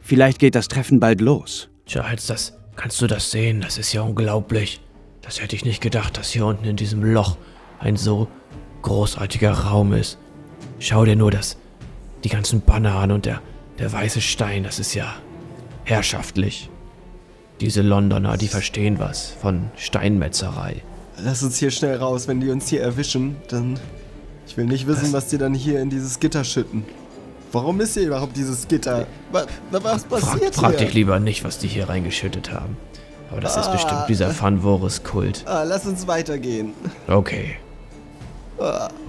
Vielleicht 0.00 0.38
geht 0.38 0.54
das 0.54 0.68
Treffen 0.68 1.00
bald 1.00 1.20
los. 1.20 1.68
Charles, 1.86 2.26
das, 2.26 2.58
kannst 2.76 3.00
du 3.02 3.06
das 3.06 3.30
sehen? 3.30 3.60
Das 3.60 3.76
ist 3.78 3.92
ja 3.92 4.02
unglaublich. 4.02 4.80
Das 5.20 5.42
hätte 5.42 5.56
ich 5.56 5.64
nicht 5.64 5.82
gedacht, 5.82 6.16
dass 6.16 6.30
hier 6.30 6.46
unten 6.46 6.64
in 6.64 6.76
diesem 6.76 7.02
Loch 7.02 7.36
ein 7.78 7.96
so 7.96 8.28
großartiger 8.82 9.52
Raum 9.52 9.92
ist. 9.92 10.18
Schau 10.78 11.04
dir 11.04 11.16
nur 11.16 11.30
das, 11.30 11.58
die 12.24 12.30
ganzen 12.30 12.62
Banner 12.62 12.94
an 12.96 13.12
und 13.12 13.26
der, 13.26 13.42
der 13.78 13.92
weiße 13.92 14.22
Stein, 14.22 14.64
das 14.64 14.78
ist 14.78 14.94
ja 14.94 15.14
herrschaftlich. 15.84 16.70
Diese 17.60 17.82
Londoner, 17.82 18.36
die 18.36 18.48
verstehen 18.48 18.98
was 18.98 19.32
von 19.40 19.70
Steinmetzerei. 19.76 20.76
Lass 21.20 21.42
uns 21.42 21.56
hier 21.58 21.70
schnell 21.72 21.96
raus, 21.96 22.28
wenn 22.28 22.40
die 22.40 22.50
uns 22.50 22.68
hier 22.68 22.80
erwischen, 22.82 23.36
dann. 23.48 23.78
Ich 24.46 24.56
will 24.56 24.64
nicht 24.66 24.86
wissen, 24.86 25.12
was 25.12 25.26
die 25.26 25.36
dann 25.36 25.52
hier 25.54 25.80
in 25.80 25.90
dieses 25.90 26.20
Gitter 26.20 26.42
schütten. 26.44 26.84
Warum 27.52 27.80
ist 27.80 27.94
hier 27.94 28.06
überhaupt 28.06 28.36
dieses 28.36 28.66
Gitter? 28.68 29.06
Was, 29.32 29.46
was 29.70 30.04
Frag, 30.04 30.20
passiert 30.20 30.54
frag 30.54 30.70
hier? 30.76 30.86
dich 30.86 30.94
lieber 30.94 31.18
nicht, 31.20 31.44
was 31.44 31.58
die 31.58 31.66
hier 31.68 31.88
reingeschüttet 31.88 32.52
haben. 32.52 32.76
Aber 33.30 33.40
das 33.40 33.56
ist 33.56 33.66
Ah. 33.66 33.72
bestimmt 33.72 34.04
dieser 34.08 34.30
Fanvoris-Kult. 34.30 35.44
Ah, 35.46 35.64
lass 35.64 35.84
uns 35.86 36.06
weitergehen. 36.06 36.72
Okay. 37.08 37.56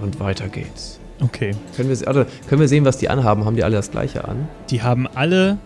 Und 0.00 0.20
weiter 0.20 0.48
geht's. 0.48 0.98
Okay. 1.20 1.52
Können 1.76 1.88
wir, 1.88 2.08
also, 2.08 2.24
können 2.48 2.60
wir 2.60 2.68
sehen, 2.68 2.84
was 2.84 2.98
die 2.98 3.08
anhaben? 3.08 3.44
Haben 3.44 3.56
die 3.56 3.64
alle 3.64 3.76
das 3.76 3.90
gleiche 3.90 4.26
an? 4.26 4.48
Die 4.70 4.82
haben 4.82 5.06
alle 5.14 5.58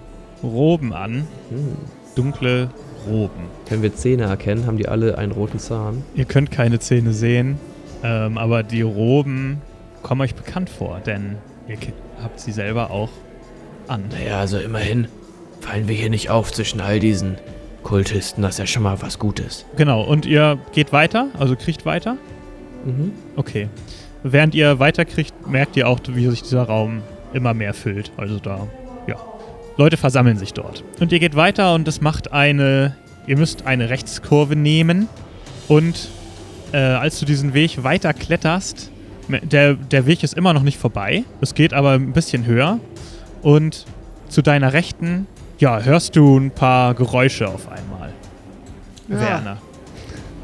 Roben 0.42 0.92
an. 0.92 1.26
Hm. 1.50 1.76
Dunkle 2.14 2.70
Roben. 3.06 3.48
Können 3.68 3.82
wir 3.82 3.94
Zähne 3.94 4.24
erkennen? 4.24 4.66
Haben 4.66 4.78
die 4.78 4.88
alle 4.88 5.18
einen 5.18 5.32
roten 5.32 5.58
Zahn? 5.58 6.04
Ihr 6.14 6.24
könnt 6.24 6.50
keine 6.50 6.78
Zähne 6.78 7.12
sehen, 7.12 7.58
ähm, 8.02 8.38
aber 8.38 8.62
die 8.62 8.82
Roben 8.82 9.60
kommen 10.02 10.20
euch 10.20 10.34
bekannt 10.34 10.70
vor, 10.70 11.00
denn 11.04 11.36
ihr 11.68 11.76
habt 12.22 12.40
sie 12.40 12.52
selber 12.52 12.90
auch 12.90 13.10
an. 13.88 14.04
Naja, 14.10 14.40
also 14.40 14.58
immerhin 14.58 15.08
fallen 15.60 15.88
wir 15.88 15.94
hier 15.94 16.10
nicht 16.10 16.30
auf 16.30 16.52
zwischen 16.52 16.80
all 16.80 16.98
diesen 16.98 17.36
Kultisten. 17.82 18.42
Das 18.42 18.52
ist 18.52 18.58
ja 18.58 18.66
schon 18.66 18.82
mal 18.82 19.00
was 19.02 19.18
Gutes. 19.18 19.66
Genau, 19.76 20.02
und 20.02 20.26
ihr 20.26 20.58
geht 20.72 20.92
weiter, 20.92 21.28
also 21.38 21.56
kriegt 21.56 21.84
weiter. 21.86 22.16
Mhm. 22.84 23.12
Okay. 23.36 23.68
Während 24.22 24.54
ihr 24.54 24.78
weiterkriegt, 24.78 25.46
merkt 25.46 25.76
ihr 25.76 25.88
auch, 25.88 26.00
wie 26.08 26.28
sich 26.28 26.42
dieser 26.42 26.62
Raum 26.62 27.02
immer 27.34 27.52
mehr 27.52 27.74
füllt. 27.74 28.10
Also 28.16 28.38
da. 28.38 28.66
Leute 29.76 29.96
versammeln 29.96 30.36
sich 30.38 30.52
dort. 30.52 30.84
Und 31.00 31.12
ihr 31.12 31.18
geht 31.18 31.34
weiter 31.34 31.74
und 31.74 31.88
es 31.88 32.00
macht 32.00 32.32
eine. 32.32 32.96
Ihr 33.26 33.38
müsst 33.38 33.66
eine 33.66 33.88
Rechtskurve 33.88 34.54
nehmen. 34.54 35.08
Und 35.68 36.08
äh, 36.72 36.78
als 36.78 37.18
du 37.18 37.24
diesen 37.24 37.54
Weg 37.54 37.82
weiter 37.82 38.12
kletterst, 38.12 38.90
der, 39.28 39.74
der 39.74 40.06
Weg 40.06 40.22
ist 40.22 40.34
immer 40.34 40.52
noch 40.52 40.62
nicht 40.62 40.78
vorbei. 40.78 41.24
Es 41.40 41.54
geht 41.54 41.72
aber 41.72 41.92
ein 41.92 42.12
bisschen 42.12 42.46
höher. 42.46 42.80
Und 43.42 43.86
zu 44.28 44.42
deiner 44.42 44.72
Rechten, 44.72 45.26
ja, 45.58 45.80
hörst 45.80 46.16
du 46.16 46.38
ein 46.38 46.50
paar 46.50 46.94
Geräusche 46.94 47.48
auf 47.48 47.68
einmal. 47.68 48.12
Ja. 49.08 49.20
Werner. 49.20 49.58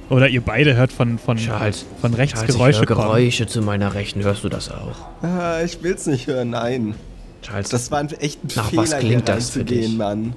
Oder 0.08 0.28
ihr 0.28 0.40
beide 0.40 0.74
hört 0.74 0.90
von, 0.90 1.18
von, 1.18 1.36
Charles, 1.36 1.86
von 2.00 2.14
rechts 2.14 2.40
Charles, 2.40 2.54
Geräusche 2.54 2.82
ich 2.82 2.88
höre 2.88 2.96
kommen. 2.96 3.08
Geräusche 3.08 3.46
zu 3.46 3.62
meiner 3.62 3.94
Rechten. 3.94 4.22
Hörst 4.24 4.42
du 4.42 4.48
das 4.48 4.70
auch? 4.70 4.96
Ah, 5.22 5.60
ich 5.64 5.80
will's 5.82 6.06
nicht 6.06 6.26
hören, 6.26 6.50
nein. 6.50 6.94
Charles, 7.42 7.68
Das 7.70 7.90
war 7.90 7.98
ein 8.00 8.08
echt 8.12 8.42
ein 8.44 8.48
Nach 8.56 8.68
Fehler, 8.70 8.82
was 8.82 8.90
hier 8.90 8.98
klingt 9.00 9.28
das 9.28 9.50
für 9.50 9.64
dich? 9.64 9.96
Mann. 9.96 10.34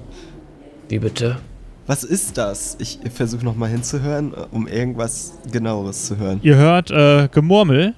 wie 0.88 0.98
bitte? 0.98 1.38
Was 1.86 2.02
ist 2.02 2.38
das? 2.38 2.76
Ich 2.80 2.98
versuche 3.12 3.44
nochmal 3.44 3.68
hinzuhören, 3.68 4.32
um 4.50 4.66
irgendwas 4.66 5.34
genaueres 5.52 6.06
zu 6.06 6.16
hören. 6.16 6.40
Ihr 6.42 6.56
hört 6.56 6.90
äh, 6.90 7.28
Gemurmel 7.30 7.94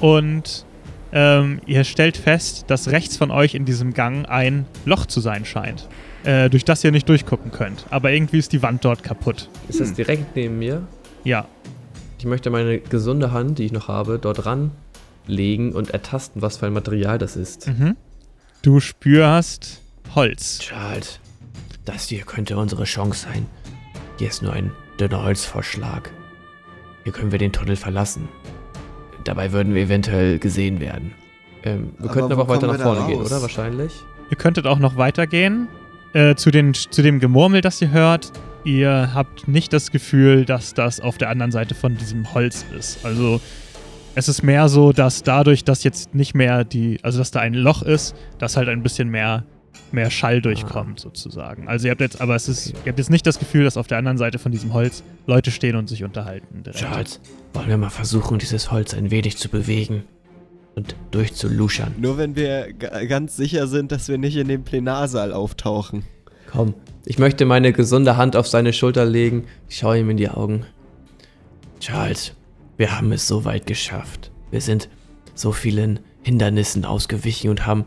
und 0.00 0.64
ähm, 1.12 1.60
ihr 1.66 1.84
stellt 1.84 2.16
fest, 2.16 2.64
dass 2.66 2.88
rechts 2.88 3.16
von 3.16 3.30
euch 3.30 3.54
in 3.54 3.64
diesem 3.64 3.94
Gang 3.94 4.28
ein 4.28 4.66
Loch 4.86 5.06
zu 5.06 5.20
sein 5.20 5.44
scheint, 5.44 5.86
äh, 6.24 6.50
durch 6.50 6.64
das 6.64 6.82
ihr 6.82 6.90
nicht 6.90 7.08
durchgucken 7.08 7.52
könnt. 7.52 7.84
Aber 7.90 8.10
irgendwie 8.10 8.38
ist 8.38 8.52
die 8.52 8.62
Wand 8.62 8.84
dort 8.84 9.04
kaputt. 9.04 9.48
Ist 9.68 9.80
das 9.80 9.92
direkt 9.92 10.34
neben 10.34 10.58
mir? 10.58 10.82
Ja, 11.22 11.46
Ich 12.18 12.24
möchte 12.24 12.50
meine 12.50 12.78
gesunde 12.80 13.30
Hand, 13.30 13.58
die 13.60 13.64
ich 13.66 13.72
noch 13.72 13.86
habe, 13.86 14.18
dort 14.20 14.46
ranlegen 14.46 15.72
und 15.72 15.90
ertasten, 15.90 16.42
was 16.42 16.56
für 16.56 16.66
ein 16.66 16.72
Material 16.72 17.18
das 17.18 17.36
ist. 17.36 17.68
mhm. 17.68 17.96
Du 18.62 18.80
spürst 18.80 19.82
Holz. 20.14 20.58
Charles, 20.60 21.20
das 21.84 22.08
hier 22.08 22.22
könnte 22.22 22.56
unsere 22.56 22.84
Chance 22.84 23.26
sein. 23.26 23.46
Hier 24.18 24.28
ist 24.28 24.42
nur 24.42 24.52
ein 24.52 24.70
dünner 24.98 25.24
Holzvorschlag. 25.24 26.10
Hier 27.04 27.12
können 27.12 27.32
wir 27.32 27.38
den 27.38 27.52
Tunnel 27.52 27.76
verlassen. 27.76 28.28
Dabei 29.24 29.52
würden 29.52 29.74
wir 29.74 29.82
eventuell 29.82 30.38
gesehen 30.38 30.80
werden. 30.80 31.12
Ähm, 31.64 31.92
wir 31.98 32.04
Aber 32.04 32.14
könnten 32.14 32.32
aber 32.32 32.42
auch 32.42 32.48
weiter 32.48 32.66
nach 32.68 32.80
vorne 32.80 33.06
gehen, 33.06 33.20
oder? 33.20 33.42
Wahrscheinlich. 33.42 33.92
Ihr 34.30 34.36
könntet 34.36 34.66
auch 34.66 34.78
noch 34.78 34.96
weitergehen 34.96 35.68
äh, 36.12 36.34
zu, 36.36 36.50
den, 36.50 36.74
zu 36.74 37.02
dem 37.02 37.20
Gemurmel, 37.20 37.60
das 37.60 37.80
ihr 37.82 37.90
hört. 37.90 38.32
Ihr 38.64 39.10
habt 39.12 39.48
nicht 39.48 39.72
das 39.72 39.90
Gefühl, 39.90 40.44
dass 40.44 40.72
das 40.74 41.00
auf 41.00 41.18
der 41.18 41.30
anderen 41.30 41.50
Seite 41.50 41.74
von 41.74 41.96
diesem 41.96 42.32
Holz 42.32 42.64
ist. 42.76 43.04
Also 43.04 43.40
Es 44.14 44.28
ist 44.28 44.42
mehr 44.42 44.68
so, 44.68 44.92
dass 44.92 45.22
dadurch, 45.22 45.64
dass 45.64 45.84
jetzt 45.84 46.14
nicht 46.14 46.34
mehr 46.34 46.64
die, 46.64 46.98
also 47.02 47.18
dass 47.18 47.30
da 47.30 47.40
ein 47.40 47.54
Loch 47.54 47.82
ist, 47.82 48.14
dass 48.38 48.56
halt 48.58 48.68
ein 48.68 48.82
bisschen 48.82 49.08
mehr, 49.08 49.44
mehr 49.90 50.10
Schall 50.10 50.42
durchkommt, 50.42 51.00
sozusagen. 51.00 51.66
Also 51.66 51.86
ihr 51.86 51.92
habt 51.92 52.02
jetzt, 52.02 52.20
aber 52.20 52.36
es 52.36 52.46
ist, 52.46 52.74
ihr 52.84 52.88
habt 52.88 52.98
jetzt 52.98 53.10
nicht 53.10 53.26
das 53.26 53.38
Gefühl, 53.38 53.64
dass 53.64 53.78
auf 53.78 53.86
der 53.86 53.96
anderen 53.96 54.18
Seite 54.18 54.38
von 54.38 54.52
diesem 54.52 54.74
Holz 54.74 55.02
Leute 55.26 55.50
stehen 55.50 55.76
und 55.76 55.88
sich 55.88 56.04
unterhalten. 56.04 56.62
direkt. 56.62 56.78
Charles, 56.78 57.20
wollen 57.54 57.68
wir 57.68 57.78
mal 57.78 57.90
versuchen, 57.90 58.38
dieses 58.38 58.70
Holz 58.70 58.92
ein 58.92 59.10
wenig 59.10 59.38
zu 59.38 59.48
bewegen 59.48 60.04
und 60.74 60.94
durchzuluschern? 61.10 61.94
Nur 61.98 62.18
wenn 62.18 62.36
wir 62.36 62.74
ganz 62.74 63.36
sicher 63.36 63.66
sind, 63.66 63.92
dass 63.92 64.08
wir 64.08 64.18
nicht 64.18 64.36
in 64.36 64.48
den 64.48 64.62
Plenarsaal 64.62 65.32
auftauchen. 65.32 66.04
Komm, 66.50 66.74
ich 67.06 67.18
möchte 67.18 67.46
meine 67.46 67.72
gesunde 67.72 68.18
Hand 68.18 68.36
auf 68.36 68.46
seine 68.46 68.74
Schulter 68.74 69.06
legen. 69.06 69.44
Ich 69.70 69.78
schaue 69.78 69.98
ihm 69.98 70.10
in 70.10 70.18
die 70.18 70.28
Augen. 70.28 70.66
Charles, 71.80 72.34
wir 72.82 72.96
haben 72.96 73.12
es 73.12 73.28
so 73.28 73.44
weit 73.44 73.68
geschafft. 73.68 74.32
Wir 74.50 74.60
sind 74.60 74.88
so 75.36 75.52
vielen 75.52 76.00
Hindernissen 76.24 76.84
ausgewichen 76.84 77.48
und 77.48 77.64
haben 77.64 77.84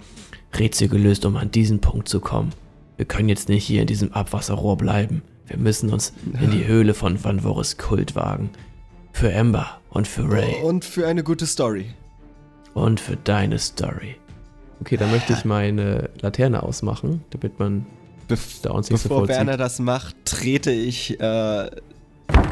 Rätsel 0.58 0.88
gelöst, 0.88 1.26
um 1.26 1.36
an 1.36 1.52
diesen 1.52 1.82
Punkt 1.82 2.08
zu 2.08 2.22
kommen. 2.22 2.54
Wir 2.96 3.06
können 3.06 3.28
jetzt 3.28 3.50
nicht 3.50 3.66
hier 3.66 3.82
in 3.82 3.88
diesem 3.88 4.14
Abwasserrohr 4.14 4.78
bleiben. 4.78 5.22
Wir 5.48 5.58
müssen 5.58 5.92
uns 5.92 6.14
in 6.42 6.50
die 6.50 6.66
Höhle 6.66 6.94
von 6.94 7.22
Van 7.22 7.42
Voris 7.42 7.78
Kult 7.78 8.16
wagen. 8.16 8.52
Für 9.12 9.36
Amber 9.36 9.82
und 9.90 10.08
für 10.08 10.32
Ray 10.32 10.62
Und 10.64 10.86
für 10.86 11.06
eine 11.06 11.24
gute 11.24 11.46
Story. 11.46 11.88
und 12.74 13.02
für 13.02 13.18
deine 13.18 13.60
Story. 13.60 14.16
Okay, 14.80 14.96
dann 14.96 15.12
möchte 15.12 15.34
ich 15.34 15.44
meine 15.44 16.10
Laterne 16.22 16.64
ausmachen, 16.64 17.22
damit 17.32 17.60
man 17.60 17.86
Bef 18.30 18.62
da 18.62 18.72
uns 18.72 18.90
nicht 18.90 19.02
so 19.02 19.10
bevor 19.10 19.26
voll 19.26 19.28
Werner 19.28 19.58
das 19.58 19.80
macht, 19.80 20.16
trete 20.24 20.72
ich 20.72 21.20
äh, 21.20 21.70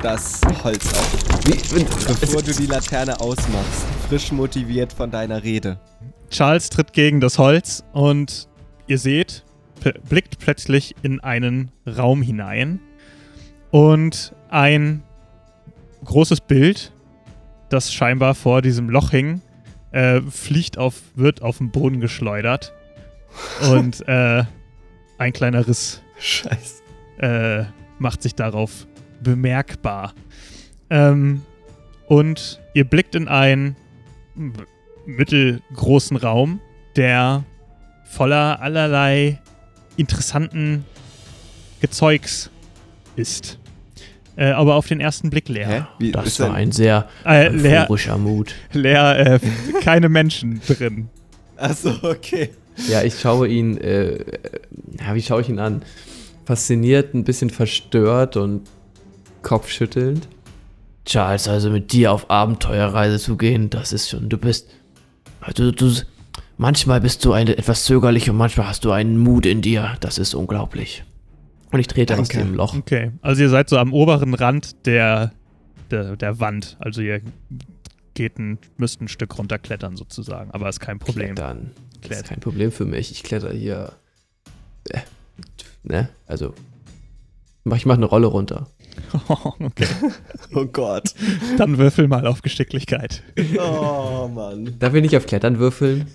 das 0.01 0.41
Holz 0.63 0.93
auf. 0.93 2.19
Bevor 2.19 2.41
du 2.41 2.53
die 2.53 2.65
Laterne 2.65 3.19
ausmachst, 3.19 3.85
frisch 4.07 4.31
motiviert 4.31 4.93
von 4.93 5.11
deiner 5.11 5.43
Rede. 5.43 5.79
Charles 6.29 6.69
tritt 6.69 6.93
gegen 6.93 7.19
das 7.19 7.37
Holz 7.37 7.83
und 7.93 8.47
ihr 8.87 8.97
seht, 8.97 9.43
blickt 10.09 10.39
plötzlich 10.39 10.95
in 11.03 11.19
einen 11.19 11.71
Raum 11.85 12.21
hinein 12.21 12.79
und 13.71 14.33
ein 14.49 15.03
großes 16.05 16.41
Bild, 16.41 16.91
das 17.69 17.93
scheinbar 17.93 18.35
vor 18.35 18.61
diesem 18.61 18.89
Loch 18.89 19.11
hing, 19.11 19.41
äh, 19.91 20.21
fliegt 20.21 20.77
auf, 20.77 21.01
wird 21.15 21.41
auf 21.41 21.59
den 21.59 21.71
Boden 21.71 21.99
geschleudert 21.99 22.73
und 23.71 24.07
äh, 24.07 24.43
ein 25.17 25.33
kleiner 25.33 25.67
Riss 25.67 26.01
Scheiße. 26.19 26.81
äh, 27.19 27.65
macht 27.99 28.21
sich 28.21 28.35
darauf 28.35 28.87
bemerkbar. 29.23 30.13
Ähm, 30.89 31.41
und 32.07 32.59
ihr 32.73 32.83
blickt 32.83 33.15
in 33.15 33.27
einen 33.27 33.75
mittelgroßen 35.05 36.17
Raum, 36.17 36.59
der 36.95 37.43
voller 38.05 38.61
allerlei 38.61 39.39
interessanten 39.97 40.85
Gezeugs 41.81 42.49
ist. 43.15 43.59
Äh, 44.35 44.47
aber 44.51 44.75
auf 44.75 44.87
den 44.87 44.99
ersten 44.99 45.29
Blick 45.29 45.47
leer. 45.49 45.89
Wie, 45.99 46.11
Das 46.11 46.39
war 46.39 46.53
ein 46.53 46.71
sehr 46.71 47.07
Äh, 47.23 47.49
leer, 47.49 47.87
Mut. 48.17 48.55
leer 48.71 49.19
äh, 49.35 49.39
keine 49.81 50.09
Menschen 50.09 50.59
drin. 50.67 51.09
Achso, 51.55 51.91
okay. 52.01 52.49
Ja, 52.89 53.03
ich 53.03 53.19
schaue 53.19 53.47
ihn, 53.47 53.77
äh, 53.77 54.13
äh, 54.15 54.21
ja, 54.99 55.13
wie 55.13 55.21
schaue 55.21 55.41
ich 55.41 55.49
ihn 55.49 55.59
an? 55.59 55.83
Fasziniert, 56.45 57.13
ein 57.13 57.23
bisschen 57.23 57.51
verstört 57.51 58.35
und 58.35 58.61
kopfschüttelnd. 59.43 60.27
Charles, 61.05 61.47
also 61.47 61.69
mit 61.69 61.91
dir 61.91 62.11
auf 62.11 62.29
Abenteuerreise 62.29 63.19
zu 63.19 63.35
gehen, 63.35 63.69
das 63.69 63.91
ist 63.91 64.09
schon, 64.09 64.29
du 64.29 64.37
bist, 64.37 64.69
also 65.41 65.71
du, 65.71 65.93
manchmal 66.57 67.01
bist 67.01 67.25
du 67.25 67.33
eine, 67.33 67.57
etwas 67.57 67.83
zögerlich 67.83 68.29
und 68.29 68.37
manchmal 68.37 68.67
hast 68.67 68.85
du 68.85 68.91
einen 68.91 69.17
Mut 69.17 69.45
in 69.45 69.61
dir, 69.61 69.97
das 69.99 70.17
ist 70.17 70.33
unglaublich. 70.33 71.03
Und 71.71 71.79
ich 71.79 71.87
trete 71.87 72.17
aus 72.17 72.29
Danke. 72.29 72.45
dem 72.45 72.55
Loch. 72.55 72.75
Okay, 72.75 73.11
also 73.21 73.41
ihr 73.41 73.49
seid 73.49 73.67
so 73.67 73.77
am 73.77 73.93
oberen 73.93 74.33
Rand 74.33 74.85
der, 74.85 75.33
der, 75.91 76.15
der 76.15 76.39
Wand. 76.39 76.77
Also 76.79 77.01
ihr 77.01 77.21
geht 78.13 78.37
ein, 78.37 78.59
müsst 78.77 79.01
ein 79.01 79.07
Stück 79.07 79.37
runterklettern 79.37 79.97
sozusagen, 79.97 80.51
aber 80.51 80.69
ist 80.69 80.79
kein 80.79 80.99
Problem. 80.99 81.35
Klettern. 81.35 81.71
Das 81.93 82.01
Klettern. 82.01 82.23
ist 82.23 82.29
kein 82.29 82.39
Problem 82.39 82.71
für 82.71 82.85
mich. 82.85 83.11
Ich 83.11 83.23
kletter 83.23 83.51
hier. 83.51 83.93
Äh, 84.89 84.99
ne? 85.83 86.09
Also. 86.27 86.53
Mach, 87.63 87.77
ich 87.77 87.85
mach 87.85 87.95
eine 87.95 88.05
Rolle 88.05 88.27
runter. 88.27 88.67
okay, 89.59 89.85
Oh 90.55 90.65
Gott. 90.65 91.13
dann 91.57 91.77
würfel 91.77 92.07
mal 92.07 92.25
auf 92.27 92.41
Geschicklichkeit. 92.41 93.23
Oh 93.59 94.27
Mann. 94.33 94.75
Darf 94.79 94.93
ich 94.93 95.01
nicht 95.01 95.15
auf 95.17 95.25
Klettern 95.25 95.59
würfeln? 95.59 96.07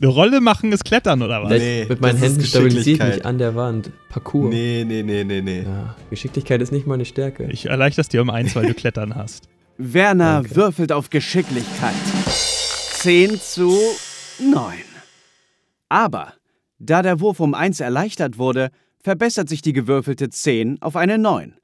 Eine 0.00 0.08
Rolle 0.10 0.40
machen 0.40 0.72
ist 0.72 0.84
Klettern 0.84 1.22
oder 1.22 1.44
was? 1.44 1.50
Nee, 1.50 1.86
Mit 1.88 2.00
meinen 2.00 2.18
Händen 2.18 2.42
stabilisiere 2.44 3.08
ich 3.08 3.14
mich 3.16 3.26
an 3.26 3.38
der 3.38 3.54
Wand. 3.54 3.90
Parcours. 4.08 4.52
Nee, 4.52 4.84
nee, 4.86 5.02
nee, 5.02 5.22
nee, 5.24 5.40
nee. 5.40 5.62
Ja, 5.62 5.94
Geschicklichkeit 6.10 6.60
ist 6.60 6.72
nicht 6.72 6.86
meine 6.86 7.04
Stärke. 7.04 7.44
Ich 7.50 7.66
erleichter 7.66 8.00
es 8.00 8.08
dir 8.08 8.20
um 8.20 8.28
eins, 8.28 8.56
weil 8.56 8.66
du 8.66 8.74
Klettern 8.74 9.14
hast. 9.14 9.48
Werner 9.78 10.42
Danke. 10.42 10.56
würfelt 10.56 10.92
auf 10.92 11.10
Geschicklichkeit. 11.10 11.94
10 12.26 13.40
zu 13.40 13.76
9. 14.40 14.74
Aber 15.88 16.34
da 16.78 17.02
der 17.02 17.20
Wurf 17.20 17.38
um 17.40 17.54
1 17.54 17.80
erleichtert 17.80 18.36
wurde, 18.36 18.70
verbessert 19.00 19.48
sich 19.48 19.62
die 19.62 19.72
gewürfelte 19.72 20.28
10 20.28 20.82
auf 20.82 20.96
eine 20.96 21.18
9. 21.18 21.54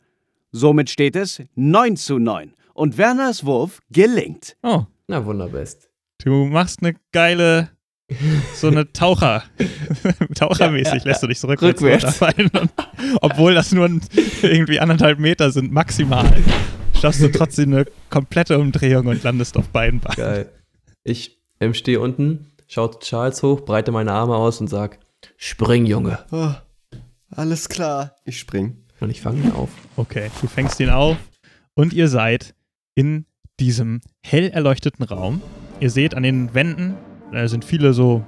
Somit 0.53 0.91
steht 0.91 1.17
es 1.17 1.43
9 1.55 1.97
zu 1.97 2.19
9 2.19 2.55
und 2.75 2.99
Werners 2.99 3.45
Wurf 3.45 3.81
gelingt. 3.91 4.57
Oh, 4.63 4.85
Na, 5.07 5.25
wunderbest. 5.25 5.89
du 6.25 6.47
machst 6.47 6.83
eine 6.83 6.95
geile, 7.13 7.71
so 8.55 8.67
eine 8.69 8.93
Taucher, 8.93 9.45
Tauchermäßig 10.35 11.05
lässt 11.05 11.23
du 11.23 11.27
dich 11.29 11.39
so 11.39 11.47
rückwärts. 11.49 12.21
Und, 12.23 12.71
obwohl 13.21 13.55
das 13.55 13.73
nur 13.73 13.87
ein- 13.87 14.01
irgendwie 14.43 14.81
anderthalb 14.81 15.19
Meter 15.19 15.51
sind, 15.53 15.73
maximal. 15.73 16.33
Schaffst 17.01 17.23
du 17.23 17.31
trotzdem 17.31 17.73
eine 17.73 17.87
komplette 18.11 18.59
Umdrehung 18.59 19.07
und 19.07 19.23
landest 19.23 19.57
auf 19.57 19.69
beiden 19.69 20.01
Beinen. 20.01 20.17
Geil. 20.17 20.51
Ich 21.05 21.39
ähm, 21.61 21.73
stehe 21.75 22.01
unten, 22.01 22.53
schaue 22.67 22.99
Charles 22.99 23.43
hoch, 23.43 23.63
breite 23.63 23.91
meine 23.93 24.13
Arme 24.13 24.35
aus 24.37 24.61
und 24.61 24.69
sag: 24.69 24.99
Spring, 25.39 25.87
Junge. 25.87 26.19
Oh, 26.31 26.53
alles 27.31 27.69
klar. 27.71 28.17
Ich 28.27 28.39
spring. 28.39 28.80
Und 29.01 29.11
ich 29.11 29.21
fange 29.21 29.43
ihn 29.43 29.53
auf. 29.53 29.71
Okay, 29.97 30.31
du 30.41 30.47
fängst 30.47 30.79
ihn 30.81 30.91
auf 30.91 31.17
und 31.75 31.93
ihr 31.93 32.09
seid 32.09 32.55
in 32.95 33.25
diesem 33.59 34.01
hell 34.23 34.49
erleuchteten 34.51 35.05
Raum. 35.05 35.41
Ihr 35.81 35.91
seht 35.91 36.15
an 36.15 36.23
den 36.23 36.55
Wänden, 36.55 36.95
da 37.33 37.49
sind 37.49 37.65
viele 37.65 37.95
so 37.95 38.25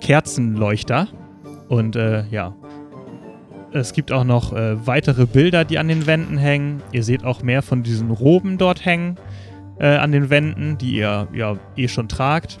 Kerzenleuchter 0.00 1.08
und 1.68 1.96
äh, 1.96 2.26
ja, 2.28 2.56
es 3.72 3.92
gibt 3.92 4.12
auch 4.12 4.24
noch 4.24 4.52
äh, 4.52 4.86
weitere 4.86 5.26
Bilder, 5.26 5.64
die 5.64 5.78
an 5.78 5.88
den 5.88 6.06
Wänden 6.06 6.38
hängen. 6.38 6.82
Ihr 6.92 7.04
seht 7.04 7.24
auch 7.24 7.42
mehr 7.42 7.62
von 7.62 7.82
diesen 7.82 8.10
Roben 8.10 8.58
dort 8.58 8.84
hängen 8.84 9.16
äh, 9.78 9.96
an 9.96 10.10
den 10.10 10.30
Wänden, 10.30 10.78
die 10.78 10.96
ihr 10.96 11.28
ja 11.32 11.58
eh 11.76 11.88
schon 11.88 12.08
tragt. 12.08 12.58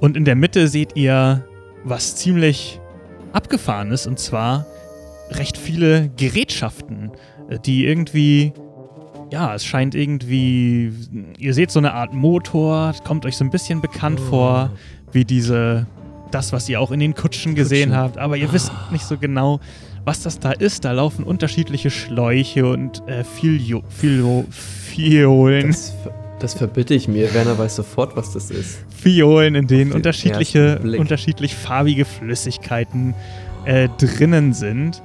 Und 0.00 0.16
in 0.16 0.24
der 0.24 0.36
Mitte 0.36 0.68
seht 0.68 0.96
ihr 0.96 1.44
was 1.84 2.16
ziemlich 2.16 2.80
abgefahrenes 3.32 4.06
und 4.06 4.18
zwar 4.18 4.66
recht 5.32 5.56
viele 5.58 6.10
Gerätschaften, 6.16 7.10
äh, 7.48 7.58
die 7.58 7.86
irgendwie, 7.86 8.52
ja, 9.30 9.54
es 9.54 9.64
scheint 9.64 9.94
irgendwie, 9.94 10.92
ihr 11.38 11.54
seht 11.54 11.70
so 11.70 11.78
eine 11.78 11.94
Art 11.94 12.12
Motor, 12.14 12.92
kommt 13.04 13.26
euch 13.26 13.36
so 13.36 13.44
ein 13.44 13.50
bisschen 13.50 13.80
bekannt 13.80 14.20
vor, 14.20 14.70
wie 15.12 15.24
diese, 15.24 15.86
das, 16.30 16.52
was 16.52 16.68
ihr 16.68 16.80
auch 16.80 16.90
in 16.90 17.00
den 17.00 17.14
Kutschen 17.14 17.54
gesehen 17.54 17.90
Kutschen. 17.90 18.02
habt, 18.02 18.18
aber 18.18 18.36
ihr 18.36 18.52
wisst 18.52 18.72
nicht 18.92 19.04
so 19.04 19.18
genau, 19.18 19.60
was 20.04 20.22
das 20.22 20.38
da 20.38 20.52
ist. 20.52 20.84
Da 20.84 20.92
laufen 20.92 21.24
unterschiedliche 21.24 21.90
Schläuche 21.90 22.66
und 22.66 23.06
äh, 23.06 23.24
Filio, 23.24 23.82
Filio, 23.88 24.44
Fiolen, 24.50 25.68
Das, 25.68 25.94
das 26.38 26.54
verbitte 26.54 26.94
ich 26.94 27.06
mir. 27.06 27.32
Werner 27.34 27.58
weiß 27.58 27.76
sofort, 27.76 28.16
was 28.16 28.32
das 28.32 28.50
ist. 28.50 28.80
Fiolen, 28.88 29.54
in 29.54 29.66
denen 29.66 29.90
den 29.90 29.96
unterschiedliche, 29.96 30.78
unterschiedlich 30.80 31.54
farbige 31.54 32.04
Flüssigkeiten 32.04 33.14
äh, 33.64 33.88
drinnen 33.98 34.52
sind. 34.52 35.02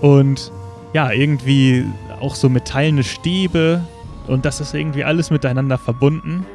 Und 0.00 0.52
ja, 0.92 1.12
irgendwie 1.12 1.84
auch 2.20 2.34
so 2.34 2.48
metallene 2.48 3.02
Stäbe. 3.04 3.82
Und 4.26 4.44
das 4.44 4.60
ist 4.60 4.74
irgendwie 4.74 5.04
alles 5.04 5.30
miteinander 5.30 5.78
verbunden. 5.78 6.46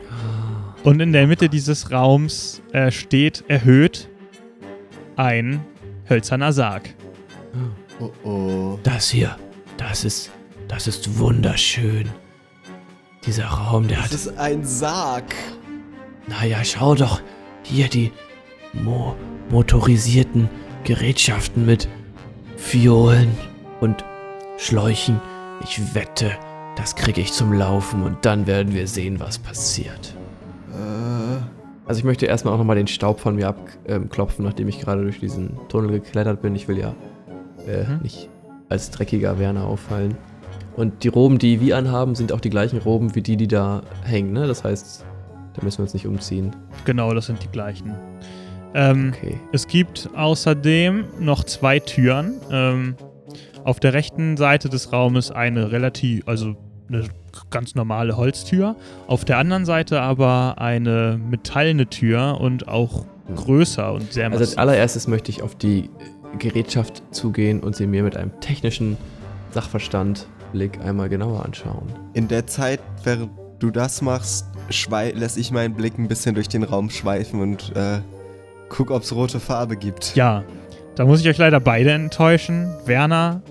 Und 0.83 0.99
in 0.99 1.13
der 1.13 1.25
Mitte 1.27 1.49
dieses 1.49 1.91
Raums 1.91 2.61
äh, 2.71 2.91
steht 2.91 3.43
erhöht 3.47 4.07
ein 5.15 5.61
hölzerner 6.09 6.53
Sarg. 6.53 6.93
Oh 7.99 8.11
oh. 8.23 8.79
Das 8.83 9.09
hier, 9.09 9.35
das 9.77 10.03
ist, 10.05 10.29
das 10.67 10.87
ist 10.87 11.17
wunderschön. 11.17 12.09
Dieser 13.25 13.45
Raum, 13.45 13.87
der 13.87 13.97
Das 13.97 14.05
hat. 14.05 14.13
ist 14.13 14.37
ein 14.37 14.63
Sarg. 14.63 15.33
Naja, 16.27 16.63
schau 16.63 16.93
doch. 16.93 17.21
Hier 17.63 17.87
die 17.87 18.11
mo 18.73 19.15
motorisierten 19.49 20.49
Gerätschaften 20.85 21.65
mit 21.65 21.87
Violen 22.71 23.29
und 23.81 24.05
Schläuchen. 24.57 25.19
Ich 25.63 25.93
wette, 25.95 26.31
Das 26.77 26.95
kriege 26.95 27.21
ich 27.21 27.31
zum 27.31 27.53
Laufen 27.53 28.03
und 28.03 28.17
dann 28.25 28.47
werden 28.47 28.73
wir 28.73 28.87
sehen, 28.87 29.19
was 29.19 29.37
passiert. 29.39 30.13
Äh, 30.71 31.41
Also 31.87 31.99
ich 31.99 32.03
möchte 32.05 32.25
erstmal 32.25 32.53
auch 32.53 32.57
nochmal 32.57 32.75
den 32.75 32.87
Staub 32.87 33.19
von 33.19 33.35
mir 33.35 33.47
abklopfen, 33.47 34.43
nachdem 34.43 34.67
ich 34.67 34.79
gerade 34.81 35.01
durch 35.03 35.19
diesen 35.19 35.57
Tunnel 35.69 35.91
geklettert 35.91 36.41
bin. 36.41 36.55
Ich 36.55 36.67
will 36.67 36.77
ja 36.77 36.93
äh, 37.67 37.83
Mhm. 37.85 37.99
nicht 38.03 38.29
als 38.69 38.91
dreckiger 38.91 39.39
Werner 39.39 39.65
auffallen. 39.65 40.15
Und 40.75 41.03
die 41.03 41.07
Roben, 41.07 41.37
die 41.39 41.61
wir 41.61 41.77
anhaben, 41.77 42.13
sind 42.15 42.31
auch 42.33 42.41
die 42.41 42.49
gleichen 42.49 42.79
Roben 42.79 43.15
wie 43.15 43.21
die, 43.21 43.37
die 43.37 43.47
da 43.47 43.81
hängen, 44.03 44.33
ne? 44.33 44.45
Das 44.47 44.63
heißt, 44.65 45.05
da 45.53 45.63
müssen 45.63 45.77
wir 45.79 45.83
uns 45.83 45.93
nicht 45.93 46.05
umziehen. 46.07 46.53
Genau, 46.83 47.13
das 47.13 47.27
sind 47.27 47.41
die 47.41 47.47
gleichen. 47.47 47.95
Ähm, 48.75 49.13
Okay. 49.17 49.39
Es 49.51 49.67
gibt 49.67 50.09
außerdem 50.15 51.05
noch 51.19 51.43
zwei 51.45 51.79
Türen. 51.79 52.35
Ähm, 52.51 52.95
auf 53.63 53.79
der 53.79 53.93
rechten 53.93 54.37
Seite 54.37 54.69
des 54.69 54.91
Raumes 54.93 55.31
eine 55.31 55.71
relativ, 55.71 56.27
also 56.27 56.55
eine 56.87 57.05
ganz 57.49 57.73
normale 57.73 58.15
Holztür. 58.15 58.75
Auf 59.07 59.25
der 59.25 59.39
anderen 59.39 59.65
Seite 59.65 60.01
aber 60.01 60.55
eine 60.59 61.19
metallene 61.19 61.87
Tür 61.87 62.37
und 62.39 62.67
auch 62.67 63.05
größer 63.33 63.91
und 63.91 64.13
sehr 64.13 64.25
Also 64.25 64.37
als 64.37 64.49
massiv. 64.49 64.59
allererstes 64.59 65.07
möchte 65.07 65.31
ich 65.31 65.41
auf 65.41 65.55
die 65.55 65.89
Gerätschaft 66.37 67.01
zugehen 67.11 67.61
und 67.61 67.75
sie 67.75 67.87
mir 67.87 68.03
mit 68.03 68.15
einem 68.17 68.39
technischen 68.39 68.97
Sachverstandblick 69.51 70.79
einmal 70.83 71.09
genauer 71.09 71.43
anschauen. 71.43 71.87
in 72.13 72.27
der 72.27 72.45
Zeit, 72.45 72.79
während 73.03 73.31
du 73.59 73.71
das 73.71 74.01
machst, 74.01 74.45
schwei 74.69 75.11
lasse 75.11 75.39
ich 75.39 75.51
meinen 75.51 75.73
Blick 75.73 75.97
ein 75.97 76.07
bisschen 76.07 76.35
durch 76.35 76.49
den 76.49 76.63
Raum 76.63 76.89
schweifen 76.89 77.41
und 77.41 77.75
äh, 77.75 77.99
guck, 78.69 78.91
ob 78.91 79.03
es 79.03 79.13
rote 79.13 79.39
Farbe 79.39 79.75
gibt. 79.75 80.15
Ja, 80.15 80.43
da 80.95 81.05
muss 81.05 81.21
ich 81.21 81.27
euch 81.27 81.37
leider 81.37 81.59
beide 81.59 81.91
enttäuschen. 81.91 82.69
Werner, 82.85 83.41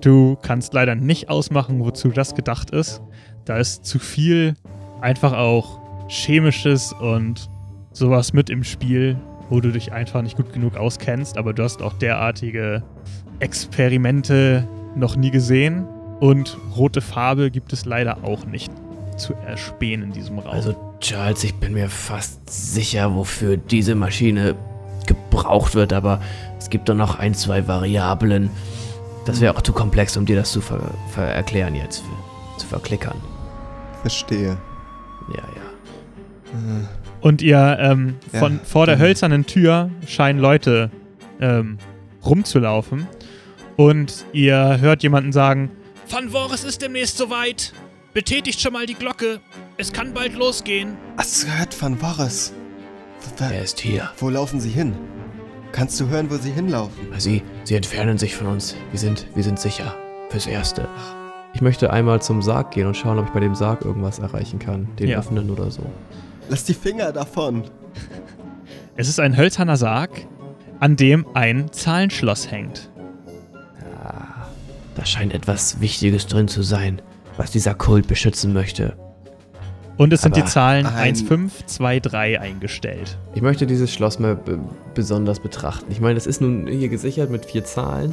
du 0.00 0.36
kannst 0.42 0.72
leider 0.74 0.94
nicht 0.94 1.28
ausmachen, 1.28 1.80
wozu 1.80 2.08
das 2.08 2.34
gedacht 2.34 2.70
ist. 2.70 3.02
Da 3.44 3.58
ist 3.58 3.84
zu 3.84 3.98
viel 3.98 4.54
einfach 5.00 5.32
auch 5.32 5.80
chemisches 6.08 6.92
und 6.92 7.50
sowas 7.92 8.32
mit 8.32 8.50
im 8.50 8.64
Spiel, 8.64 9.16
wo 9.48 9.60
du 9.60 9.70
dich 9.70 9.92
einfach 9.92 10.22
nicht 10.22 10.36
gut 10.36 10.52
genug 10.52 10.76
auskennst, 10.76 11.36
aber 11.36 11.52
du 11.52 11.62
hast 11.62 11.82
auch 11.82 11.94
derartige 11.94 12.82
Experimente 13.40 14.66
noch 14.94 15.16
nie 15.16 15.30
gesehen 15.30 15.86
und 16.20 16.56
rote 16.76 17.00
Farbe 17.00 17.50
gibt 17.50 17.72
es 17.72 17.84
leider 17.84 18.24
auch 18.24 18.44
nicht 18.44 18.70
zu 19.20 19.34
erspähen 19.46 20.02
in 20.02 20.12
diesem 20.12 20.38
Raum. 20.40 20.50
Also 20.52 20.74
Charles, 21.00 21.44
ich 21.44 21.54
bin 21.54 21.72
mir 21.74 21.88
fast 21.88 22.40
sicher, 22.50 23.14
wofür 23.14 23.56
diese 23.56 23.94
Maschine 23.94 24.56
gebraucht 25.06 25.74
wird, 25.74 25.92
aber 25.92 26.20
es 26.58 26.70
gibt 26.70 26.88
doch 26.88 26.94
noch 26.94 27.18
ein, 27.18 27.34
zwei 27.34 27.66
Variablen. 27.68 28.50
Das 29.26 29.40
wäre 29.40 29.56
auch 29.56 29.62
zu 29.62 29.72
komplex, 29.72 30.16
um 30.16 30.26
dir 30.26 30.36
das 30.36 30.50
zu 30.52 30.60
ver 30.60 30.80
ver 31.14 31.24
erklären 31.26 31.74
jetzt, 31.74 32.02
zu 32.58 32.66
verklickern. 32.66 33.16
Verstehe. 34.02 34.56
Ja, 35.28 35.42
ja. 35.56 36.60
Und 37.20 37.42
ihr 37.42 37.76
ähm, 37.80 38.16
Ja, 38.32 38.38
von 38.40 38.60
vor 38.64 38.86
der 38.86 38.96
dann- 38.96 39.04
hölzernen 39.06 39.46
Tür 39.46 39.90
scheinen 40.06 40.38
Leute 40.40 40.90
ähm, 41.40 41.78
rumzulaufen. 42.24 43.06
Und 43.76 44.24
ihr 44.32 44.78
hört 44.80 45.02
jemanden 45.02 45.32
sagen: 45.32 45.70
Van 46.08 46.30
Voris 46.30 46.64
ist 46.64 46.82
demnächst 46.82 47.16
soweit. 47.18 47.72
Betätigt 48.12 48.60
schon 48.60 48.72
mal 48.72 48.86
die 48.86 48.94
Glocke. 48.94 49.40
Es 49.76 49.92
kann 49.92 50.12
bald 50.12 50.34
losgehen. 50.34 50.96
Boris? 52.00 52.52
W- 53.38 53.44
w- 53.44 53.54
Er 53.54 53.62
ist 53.62 53.80
hier. 53.80 54.10
Wo 54.18 54.28
laufen 54.30 54.60
sie 54.60 54.70
hin? 54.70 54.94
Kannst 55.72 56.00
du 56.00 56.08
hören, 56.08 56.28
wo 56.30 56.36
sie 56.36 56.50
hinlaufen? 56.50 57.08
Sie, 57.18 57.42
sie 57.64 57.76
entfernen 57.76 58.18
sich 58.18 58.34
von 58.34 58.48
uns. 58.48 58.74
Wir 58.90 58.98
sind, 58.98 59.26
wir 59.34 59.44
sind 59.44 59.60
sicher. 59.60 59.94
Fürs 60.30 60.46
Erste. 60.46 60.88
Ich 61.54 61.60
möchte 61.60 61.92
einmal 61.92 62.20
zum 62.22 62.42
Sarg 62.42 62.72
gehen 62.72 62.86
und 62.88 62.96
schauen, 62.96 63.18
ob 63.18 63.26
ich 63.26 63.32
bei 63.32 63.40
dem 63.40 63.54
Sarg 63.54 63.84
irgendwas 63.84 64.18
erreichen 64.18 64.58
kann. 64.58 64.88
Den 64.96 65.08
Ja. 65.08 65.18
öffnen 65.18 65.50
oder 65.50 65.70
so. 65.70 65.82
Lass 66.48 66.64
die 66.64 66.74
Finger 66.74 67.12
davon. 67.12 67.64
Es 68.96 69.08
ist 69.08 69.20
ein 69.20 69.36
hölzerner 69.36 69.76
Sarg, 69.76 70.10
an 70.80 70.96
dem 70.96 71.26
ein 71.34 71.72
Zahlenschloss 71.72 72.50
hängt. 72.50 72.90
Da 74.96 75.06
scheint 75.06 75.32
etwas 75.32 75.80
Wichtiges 75.80 76.26
drin 76.26 76.48
zu 76.48 76.62
sein, 76.62 77.00
was 77.40 77.50
dieser 77.50 77.74
Kult 77.74 78.06
beschützen 78.06 78.52
möchte. 78.52 78.92
Und 79.96 80.12
es 80.12 80.20
sind 80.20 80.36
die 80.36 80.44
Zahlen 80.44 80.84
ein- 80.84 80.92
1, 81.14 81.22
5, 81.22 81.64
2, 81.64 81.98
3 81.98 82.38
eingestellt. 82.38 83.16
Ich 83.34 83.40
möchte 83.40 83.66
dieses 83.66 83.90
Schloss 83.90 84.18
mal 84.18 84.36
be 84.36 84.58
besonders 84.94 85.40
betrachten. 85.40 85.86
Ich 85.90 86.00
meine, 86.02 86.18
es 86.18 86.26
ist 86.26 86.42
nun 86.42 86.66
hier 86.66 86.90
gesichert 86.90 87.30
mit 87.30 87.46
vier 87.46 87.64
Zahlen. 87.64 88.12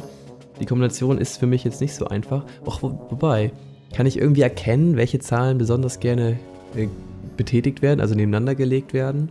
Die 0.60 0.64
Kombination 0.64 1.18
ist 1.18 1.36
für 1.36 1.46
mich 1.46 1.62
jetzt 1.62 1.82
nicht 1.82 1.94
so 1.94 2.06
einfach. 2.06 2.44
Och, 2.64 2.82
wo, 2.82 2.88
wobei, 3.10 3.52
kann 3.94 4.06
ich 4.06 4.18
irgendwie 4.18 4.40
erkennen, 4.40 4.96
welche 4.96 5.18
Zahlen 5.18 5.58
besonders 5.58 6.00
gerne 6.00 6.38
äh, 6.74 6.88
betätigt 7.36 7.82
werden, 7.82 8.00
also 8.00 8.14
nebeneinander 8.14 8.54
gelegt 8.54 8.94
werden? 8.94 9.28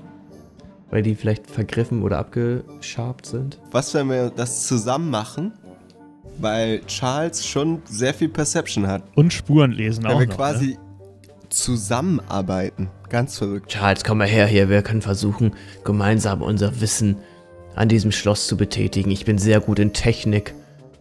Weil 0.92 1.02
die 1.02 1.16
vielleicht 1.16 1.50
vergriffen 1.50 2.04
oder 2.04 2.20
abgeschabt 2.20 3.26
sind? 3.26 3.60
Was, 3.72 3.96
wenn 3.96 4.10
wir 4.10 4.30
das 4.30 4.68
zusammen 4.68 5.10
machen? 5.10 5.54
Weil 6.40 6.82
Charles 6.88 7.46
schon 7.46 7.82
sehr 7.86 8.14
viel 8.14 8.30
Perception 8.30 8.88
hat. 8.88 9.04
Und 9.16 9.34
Spuren 9.34 9.72
lesen 9.72 10.06
auch 10.06 10.20
wir 10.20 10.28
noch. 10.28 10.28
ne? 10.28 10.36
quasi 10.36 10.78
zusammenarbeiten. 11.50 12.90
Ganz 13.10 13.38
verrückt. 13.38 13.70
Charles, 13.72 14.04
komm 14.04 14.18
mal 14.20 14.28
her 14.28 14.48
hier. 14.48 14.70
Wir 14.70 14.82
können 14.82 15.02
versuchen, 15.02 15.52
gemeinsam 15.84 16.42
unser 16.42 16.82
Wissen 16.82 17.18
an 17.76 17.88
diesem 17.90 18.12
Schloss 18.12 18.48
zu 18.48 18.58
betätigen. 18.58 19.12
Ich 19.12 19.26
bin 19.26 19.38
sehr 19.38 19.60
gut 19.60 19.80
in 19.80 19.94
Technik 19.94 20.54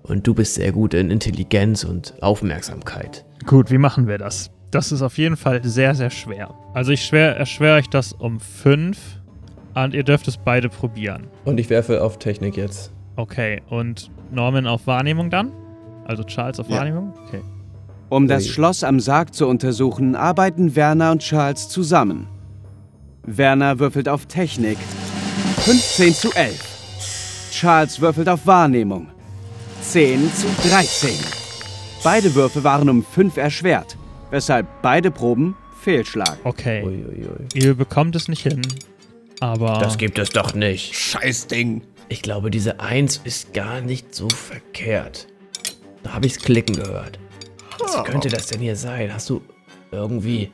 und 0.02 0.26
du 0.26 0.34
bist 0.34 0.54
sehr 0.54 0.72
gut 0.72 0.94
in 0.94 1.10
Intelligenz 1.10 1.84
und 1.84 2.14
Aufmerksamkeit. 2.22 3.24
Gut, 3.46 3.70
wie 3.70 3.78
machen 3.78 4.06
wir 4.06 4.18
das? 4.18 4.50
Das 4.70 4.92
ist 4.92 5.02
auf 5.02 5.16
jeden 5.18 5.36
Fall 5.36 5.64
sehr, 5.64 5.94
sehr 5.94 6.10
schwer. 6.10 6.54
Also 6.74 6.92
ich 6.92 7.04
schwer, 7.04 7.36
erschwere 7.36 7.76
euch 7.76 7.88
das 7.88 8.12
um 8.12 8.40
5 8.40 8.98
und 9.74 9.94
ihr 9.94 10.02
dürft 10.04 10.28
es 10.28 10.36
beide 10.36 10.68
probieren. 10.68 11.28
Und 11.44 11.58
ich 11.58 11.70
werfe 11.70 12.02
auf 12.02 12.18
Technik 12.18 12.56
jetzt. 12.56 12.92
Okay, 13.16 13.62
und 13.70 14.10
Norman 14.30 14.66
auf 14.66 14.86
Wahrnehmung 14.86 15.30
dann? 15.30 15.52
Also 16.04 16.22
Charles 16.24 16.60
auf 16.60 16.68
Ja. 16.68 16.76
Wahrnehmung? 16.78 17.12
Okay. 17.26 17.42
Um 18.08 18.28
das. 18.28 18.46
Schloss 18.46 18.84
am 18.84 19.00
Sarg 19.00 19.34
zu 19.34 19.46
untersuchen, 19.48 20.14
arbeiten 20.14 20.76
Werner 20.76 21.10
und 21.12 21.22
Charles 21.22 21.68
zusammen. 21.68 22.28
Werner 23.24 23.78
würfelt 23.80 24.08
auf 24.08 24.26
Technik. 24.26 24.78
15 25.58 26.14
zu 26.14 26.32
11. 26.32 27.50
Charles 27.50 28.00
würfelt 28.00 28.28
auf 28.28 28.46
Wahrnehmung. 28.46 29.08
10 29.80 30.32
zu 30.32 30.46
13. 30.68 31.10
Beide 32.04 32.34
Würfe 32.36 32.62
waren 32.62 32.88
um 32.88 33.02
5 33.02 33.36
erschwert, 33.36 33.96
weshalb 34.30 34.66
beide 34.82 35.10
Proben 35.10 35.56
fehlschlagen. 35.80 36.38
Okay. 36.44 36.84
Uiuiui. 36.84 37.46
Ihr 37.54 37.74
bekommt 37.74 38.14
es 38.14 38.28
nicht 38.28 38.42
hin. 38.42 38.62
Aber. 39.40 39.78
Das 39.80 39.98
gibt 39.98 40.18
es 40.18 40.30
doch 40.30 40.54
nicht. 40.54 40.94
Scheiß 40.94 41.48
Ding. 41.48 41.82
Ich 42.08 42.22
glaube, 42.22 42.50
diese 42.50 42.80
1 42.80 43.20
ist 43.24 43.52
gar 43.52 43.80
nicht 43.80 44.14
so 44.14 44.28
verkehrt. 44.28 45.26
Da 46.02 46.12
habe 46.14 46.26
ich's 46.26 46.38
klicken 46.38 46.76
gehört. 46.76 47.18
Was 47.78 48.04
könnte 48.04 48.28
das 48.28 48.46
denn 48.46 48.60
hier 48.60 48.76
sein? 48.76 49.12
Hast 49.12 49.28
du 49.28 49.42
irgendwie 49.90 50.52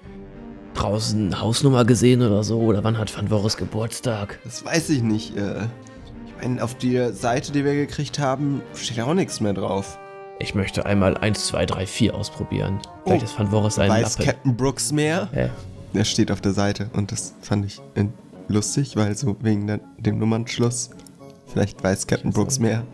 draußen 0.74 1.38
Hausnummer 1.40 1.84
gesehen 1.84 2.22
oder 2.22 2.42
so? 2.42 2.58
Oder 2.60 2.82
wann 2.84 2.96
hat 2.98 3.14
Van 3.16 3.28
Voris 3.28 3.56
Geburtstag? 3.56 4.38
Das 4.44 4.64
weiß 4.64 4.90
ich 4.90 5.02
nicht. 5.02 5.36
Äh, 5.36 5.66
ich 6.26 6.42
meine, 6.42 6.62
auf 6.64 6.74
der 6.78 7.12
Seite, 7.12 7.52
die 7.52 7.64
wir 7.64 7.74
gekriegt 7.74 8.18
haben, 8.18 8.62
steht 8.74 8.98
auch 9.00 9.14
nichts 9.14 9.40
mehr 9.40 9.52
drauf. 9.52 9.98
Ich 10.38 10.54
möchte 10.54 10.86
einmal 10.86 11.16
1, 11.18 11.46
2, 11.48 11.66
3, 11.66 11.86
4 11.86 12.14
ausprobieren. 12.14 12.80
Vielleicht 13.04 13.22
Oh, 13.22 13.24
ist 13.26 13.38
Van 13.38 13.50
Voris 13.50 13.78
ein 13.78 13.90
Weiß 13.90 14.18
Lappe. 14.18 14.32
Captain 14.32 14.56
Brooks 14.56 14.90
mehr? 14.90 15.28
Hä? 15.32 15.50
Er 15.94 16.04
steht 16.04 16.32
auf 16.32 16.40
der 16.40 16.52
Seite 16.52 16.88
und 16.94 17.12
das 17.12 17.34
fand 17.42 17.66
ich 17.66 17.78
äh, 17.94 18.06
lustig, 18.48 18.96
weil 18.96 19.14
so 19.14 19.36
wegen 19.42 19.66
der, 19.66 19.80
dem 19.98 20.18
Nummernschluss. 20.18 20.90
Vielleicht 21.52 21.82
weiß 21.82 22.06
Captain 22.06 22.30
Brooks 22.32 22.58
mehr. 22.58 22.84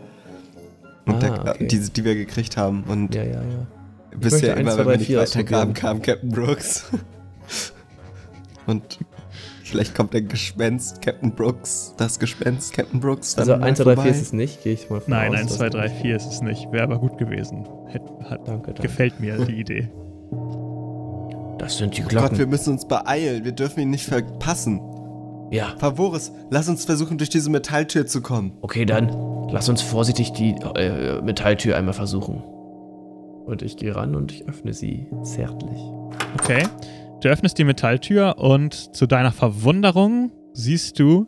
Und 1.05 1.15
Ah, 1.15 1.19
der, 1.19 1.39
okay. 1.55 1.67
die, 1.67 1.79
die 1.79 2.03
wir 2.03 2.15
gekriegt 2.15 2.57
haben. 2.57 2.83
Und 2.87 3.15
Ja, 3.15 3.23
ja, 3.23 3.31
ja. 3.41 3.41
bisher 4.17 4.31
möchte 4.31 4.53
eins, 4.55 4.59
immer, 4.61 4.77
wenn 4.79 4.87
wir 4.87 4.97
nicht 4.97 5.15
weiterkamen, 5.15 5.71
ausprobieren. 5.71 5.73
kam 5.73 6.01
Captain 6.01 6.29
Brooks. 6.29 6.91
und 8.67 8.99
vielleicht 9.63 9.95
kommt 9.95 10.13
der 10.13 10.21
Gespenst 10.23 11.01
Captain 11.01 11.31
Brooks, 11.31 11.93
das 11.97 12.19
Gespenst 12.19 12.73
Captain 12.73 12.99
Brooks. 12.99 13.35
dann 13.35 13.43
Also 13.49 13.57
mal 13.59 13.67
1, 13.67 13.77
2, 13.79 13.83
3, 13.83 13.93
4 13.93 13.95
vorbei. 13.95 14.09
ist 14.09 14.21
es 14.21 14.33
nicht. 14.33 14.63
Gehe 14.63 14.73
ich 14.73 14.89
mal 14.89 15.01
von 15.01 15.11
Nein, 15.11 15.31
aus. 15.33 15.39
1, 15.39 15.47
dass- 15.49 15.57
2, 15.57 15.69
3, 15.69 15.89
4 15.89 16.15
ist 16.15 16.25
es 16.31 16.41
nicht. 16.41 16.71
Wäre 16.71 16.83
aber 16.83 16.99
gut 16.99 17.17
gewesen. 17.17 17.67
Hätt, 17.87 18.01
hat, 18.25 18.47
Danke, 18.47 18.67
danke. 18.67 18.81
gefällt 18.81 19.19
mir 19.19 19.37
die 19.45 19.59
Idee. 19.59 19.89
Das 21.59 21.77
sind 21.77 21.97
die 21.97 22.01
Gott, 22.03 22.09
Glocken. 22.11 22.37
wir 22.37 22.47
müssen 22.47 22.71
uns 22.71 22.87
beeilen. 22.87 23.43
Wir 23.43 23.51
dürfen 23.51 23.81
ihn 23.81 23.89
nicht 23.89 24.05
verpassen. 24.05 24.79
Ja, 25.51 25.75
Favoris, 25.77 26.31
lass 26.49 26.69
uns 26.69 26.85
versuchen, 26.85 27.17
durch 27.17 27.29
diese 27.29 27.49
Metalltür 27.49 28.05
zu 28.05 28.21
kommen. 28.21 28.53
okay, 28.61 28.85
dann 28.85 29.09
lass 29.51 29.67
uns 29.69 29.81
vorsichtig 29.81 30.31
die 30.33 30.51
äh, 30.75 31.21
Metalltür 31.21 31.75
einmal 31.75 31.93
versuchen. 31.93 32.43
Und 33.45 33.63
ich 33.63 33.77
gehe 33.77 33.95
ran 33.95 34.15
und 34.15 34.31
ich 34.31 34.47
öffne 34.47 34.73
sie 34.73 35.07
zärtlich. 35.23 35.79
Okay. 36.39 36.63
Du 37.21 37.29
öffnest 37.29 37.57
die 37.57 37.63
Metalltür 37.63 38.37
und 38.37 38.95
zu 38.95 39.07
deiner 39.07 39.31
Verwunderung 39.31 40.31
siehst 40.53 40.99
du 40.99 41.27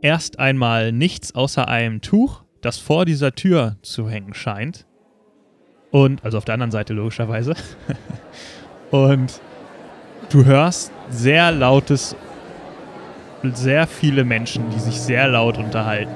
erst 0.00 0.38
einmal 0.38 0.92
nichts 0.92 1.34
außer 1.34 1.68
einem 1.68 2.00
Tuch, 2.00 2.44
das 2.60 2.78
vor 2.78 3.04
dieser 3.04 3.32
Tür 3.32 3.76
zu 3.82 4.08
hängen 4.08 4.32
scheint. 4.32 4.86
Und, 5.90 6.24
also 6.24 6.38
auf 6.38 6.44
der 6.44 6.54
anderen 6.54 6.70
Seite 6.70 6.94
logischerweise. 6.94 7.54
Und 8.90 9.40
du 10.30 10.44
hörst 10.44 10.92
sehr 11.10 11.52
lautes, 11.52 12.16
sehr 13.54 13.86
viele 13.86 14.24
Menschen, 14.24 14.70
die 14.70 14.80
sich 14.80 15.00
sehr 15.00 15.28
laut 15.28 15.58
unterhalten. 15.58 16.14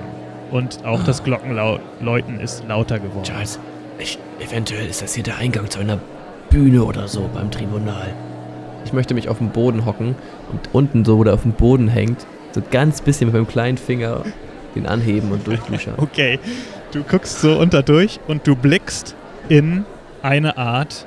Und 0.50 0.84
auch 0.84 1.04
das 1.04 1.22
Glockenläuten 1.22 2.40
ist 2.40 2.64
lauter 2.66 2.98
geworden. 2.98 3.24
Charles, 3.24 3.60
ich, 3.98 4.18
eventuell 4.40 4.88
ist 4.88 5.02
das 5.02 5.14
hier 5.14 5.22
der 5.22 5.36
Eingang 5.36 5.70
zu 5.70 5.78
einer 5.78 5.98
Bühne 6.50 6.84
oder 6.84 7.06
so 7.06 7.30
beim 7.32 7.50
Tribunal. 7.50 8.12
Ich 8.84 8.92
möchte 8.92 9.14
mich 9.14 9.28
auf 9.28 9.38
den 9.38 9.50
Boden 9.50 9.84
hocken 9.84 10.16
und 10.50 10.60
unten 10.72 11.04
so, 11.04 11.18
wo 11.18 11.24
der 11.24 11.34
auf 11.34 11.42
dem 11.42 11.52
Boden 11.52 11.86
hängt, 11.86 12.26
so 12.52 12.62
ganz 12.70 13.00
bisschen 13.02 13.28
mit 13.28 13.34
meinem 13.34 13.46
kleinen 13.46 13.78
Finger 13.78 14.24
den 14.74 14.86
anheben 14.86 15.30
und 15.32 15.46
durchluschern. 15.46 15.94
Okay, 15.98 16.38
du 16.92 17.02
guckst 17.02 17.40
so 17.40 17.58
unter 17.58 17.82
durch 17.82 18.20
und 18.26 18.46
du 18.46 18.56
blickst 18.56 19.14
in 19.48 19.84
eine 20.22 20.56
Art 20.56 21.06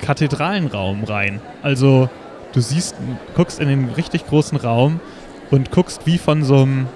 Kathedralenraum 0.00 1.04
rein. 1.04 1.40
Also 1.62 2.08
du 2.52 2.60
siehst, 2.60 2.94
guckst 3.34 3.60
in 3.60 3.68
den 3.68 3.88
richtig 3.90 4.26
großen 4.26 4.58
Raum 4.58 5.00
und 5.50 5.70
guckst 5.70 6.06
wie 6.06 6.18
von 6.18 6.42
so 6.42 6.62
einem 6.62 6.86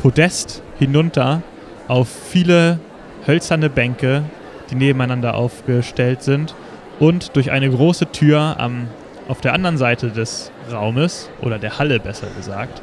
Podest 0.00 0.62
hinunter 0.78 1.42
auf 1.88 2.08
viele 2.08 2.78
hölzerne 3.26 3.70
Bänke, 3.70 4.24
die 4.70 4.74
nebeneinander 4.74 5.34
aufgestellt 5.34 6.22
sind 6.22 6.54
und 7.00 7.36
durch 7.36 7.50
eine 7.50 7.70
große 7.70 8.12
Tür 8.12 8.56
am, 8.58 8.88
auf 9.28 9.40
der 9.40 9.52
anderen 9.52 9.76
Seite 9.78 10.10
des 10.10 10.50
Raumes, 10.70 11.30
oder 11.42 11.58
der 11.58 11.78
Halle 11.78 12.00
besser 12.00 12.28
gesagt, 12.36 12.80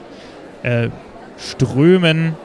äh, 0.63 0.89
strömen 1.37 2.35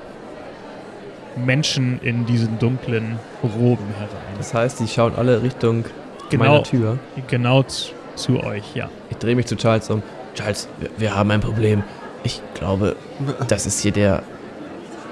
Menschen 1.37 2.01
in 2.03 2.24
diesen 2.24 2.59
dunklen 2.59 3.18
Roben 3.43 3.85
herein. 3.99 4.35
Das 4.39 4.55
heißt, 4.55 4.81
die 4.81 4.89
schauen 4.89 5.14
alle 5.16 5.43
Richtung 5.43 5.85
Genau, 6.31 6.45
meiner 6.45 6.62
Tür. 6.62 6.99
genau 7.29 7.62
zu, 7.62 7.93
zu 8.14 8.43
euch, 8.43 8.74
ja. 8.74 8.89
Ich 9.11 9.18
drehe 9.18 9.37
mich 9.37 9.47
zu 9.47 9.57
Charles 9.57 9.91
um. 9.91 10.03
Charles, 10.35 10.68
wir, 10.81 10.91
wir 10.97 11.14
haben 11.14 11.31
ein 11.31 11.41
Problem. 11.41 11.85
Ich 12.27 12.43
glaube, 12.55 12.97
das 13.47 13.66
ist 13.66 13.79
hier 13.79 13.93
der, 13.93 14.24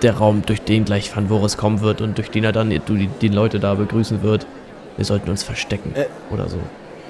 der 0.02 0.14
Raum, 0.16 0.42
durch 0.44 0.62
den 0.62 0.84
gleich 0.84 1.14
Van 1.14 1.28
Voris 1.28 1.56
kommen 1.56 1.80
wird 1.80 2.00
und 2.00 2.18
durch 2.18 2.28
den 2.28 2.42
er 2.42 2.50
dann 2.50 2.70
die, 2.70 2.80
die, 3.20 3.28
Leute 3.28 3.60
da 3.60 3.74
begrüßen 3.74 4.22
wird. 4.22 4.48
Wir 4.96 5.04
sollten 5.04 5.30
uns 5.30 5.44
verstecken 5.44 5.94
Äh. 5.94 6.06
oder 6.32 6.48
so. 6.48 6.58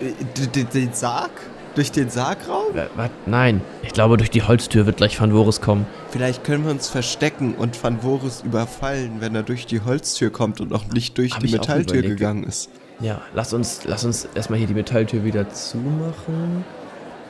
Äh, 0.02 0.64
Den 0.74 0.92
Sarg? 0.92 1.30
Durch 1.74 1.90
den 1.90 2.10
Sargraum? 2.10 2.66
Was? 2.96 3.10
Nein, 3.24 3.62
ich 3.82 3.94
glaube, 3.94 4.18
durch 4.18 4.30
die 4.30 4.42
Holztür 4.42 4.84
wird 4.84 4.98
gleich 4.98 5.18
Van 5.18 5.32
Voris 5.32 5.62
kommen. 5.62 5.86
Vielleicht 6.10 6.44
können 6.44 6.64
wir 6.64 6.70
uns 6.70 6.88
verstecken 6.88 7.54
und 7.54 7.82
Van 7.82 8.00
Voris 8.00 8.42
überfallen, 8.44 9.16
wenn 9.20 9.34
er 9.34 9.42
durch 9.42 9.64
die 9.66 9.80
Holztür 9.80 10.30
kommt 10.30 10.60
und 10.60 10.70
noch 10.70 10.86
nicht 10.88 11.16
durch 11.16 11.32
Hab 11.32 11.40
die 11.40 11.48
auch 11.48 11.60
Metalltür 11.60 12.02
gegangen 12.02 12.44
ist. 12.44 12.68
Ja, 13.00 13.22
lass 13.32 13.54
uns, 13.54 13.80
lass 13.84 14.04
uns 14.04 14.28
erstmal 14.34 14.58
hier 14.58 14.68
die 14.68 14.74
Metalltür 14.74 15.24
wieder 15.24 15.48
zumachen. 15.50 16.64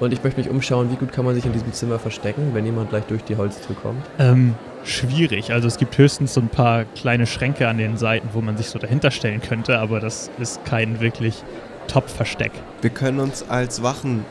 Und 0.04 0.12
ich 0.12 0.22
möchte 0.22 0.40
mich 0.40 0.50
umschauen, 0.50 0.90
wie 0.90 0.96
gut 0.96 1.12
kann 1.12 1.24
man 1.24 1.34
sich 1.34 1.44
in 1.46 1.52
diesem 1.52 1.72
Zimmer 1.72 1.98
verstecken, 1.98 2.50
wenn 2.52 2.64
jemand 2.64 2.90
gleich 2.90 3.04
durch 3.04 3.22
die 3.24 3.36
Holztür 3.36 3.74
kommt. 3.76 4.02
Ähm, 4.18 4.54
schwierig. 4.84 5.52
Also 5.52 5.66
es 5.68 5.78
gibt 5.78 5.96
höchstens 5.98 6.34
so 6.34 6.40
ein 6.40 6.48
paar 6.48 6.84
kleine 6.84 7.26
Schränke 7.26 7.68
an 7.68 7.78
den 7.78 7.96
Seiten, 7.96 8.28
wo 8.32 8.40
man 8.40 8.56
sich 8.56 8.68
so 8.68 8.78
dahinter 8.78 9.10
stellen 9.10 9.40
könnte, 9.40 9.78
aber 9.78 10.00
das 10.00 10.30
ist 10.38 10.64
kein 10.64 11.00
wirklich 11.00 11.42
Top-Versteck. 11.88 12.52
Wir 12.80 12.90
können 12.90 13.20
uns 13.20 13.44
als 13.48 13.82
Wachen, 13.82 14.24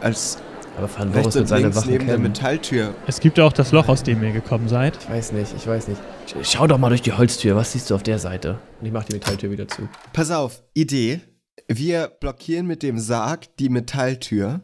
als 0.00 0.38
Aber 0.76 0.88
Van 0.88 1.10
rechts 1.10 1.22
Voris 1.22 1.34
wird 1.34 1.42
und 1.42 1.48
seine 1.48 1.62
links 1.62 1.76
Wachen 1.76 1.90
neben 1.90 2.06
der 2.06 2.14
kennen. 2.16 2.28
Metalltür. 2.28 2.94
Es 3.06 3.20
gibt 3.20 3.38
auch 3.40 3.52
das 3.52 3.72
Loch, 3.72 3.88
aus 3.88 4.02
dem 4.02 4.22
ihr 4.22 4.32
gekommen 4.32 4.68
seid. 4.68 4.96
Ich 5.02 5.10
weiß 5.10 5.32
nicht, 5.32 5.54
ich 5.56 5.66
weiß 5.66 5.88
nicht. 5.88 6.00
Sch- 6.28 6.36
Schau 6.42 6.66
doch 6.66 6.78
mal 6.78 6.88
durch 6.88 7.02
die 7.02 7.12
Holztür, 7.12 7.56
was 7.56 7.72
siehst 7.72 7.90
du 7.90 7.94
auf 7.94 8.02
der 8.02 8.18
Seite? 8.18 8.58
Und 8.80 8.86
ich 8.86 8.92
mach 8.92 9.04
die 9.04 9.14
Metalltür 9.14 9.50
wieder 9.50 9.68
zu. 9.68 9.88
Pass 10.12 10.30
auf, 10.30 10.62
Idee. 10.74 11.20
Wir 11.68 12.08
blockieren 12.20 12.66
mit 12.66 12.82
dem 12.82 12.98
Sarg 12.98 13.56
die 13.58 13.68
Metalltür, 13.68 14.60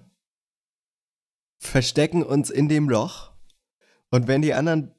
verstecken 1.59 2.23
uns 2.23 2.51
in 2.51 2.69
dem 2.69 2.89
Loch 2.89 3.33
und 4.11 4.29
wenn 4.29 4.43
die 4.43 4.55
anderen 4.55 4.95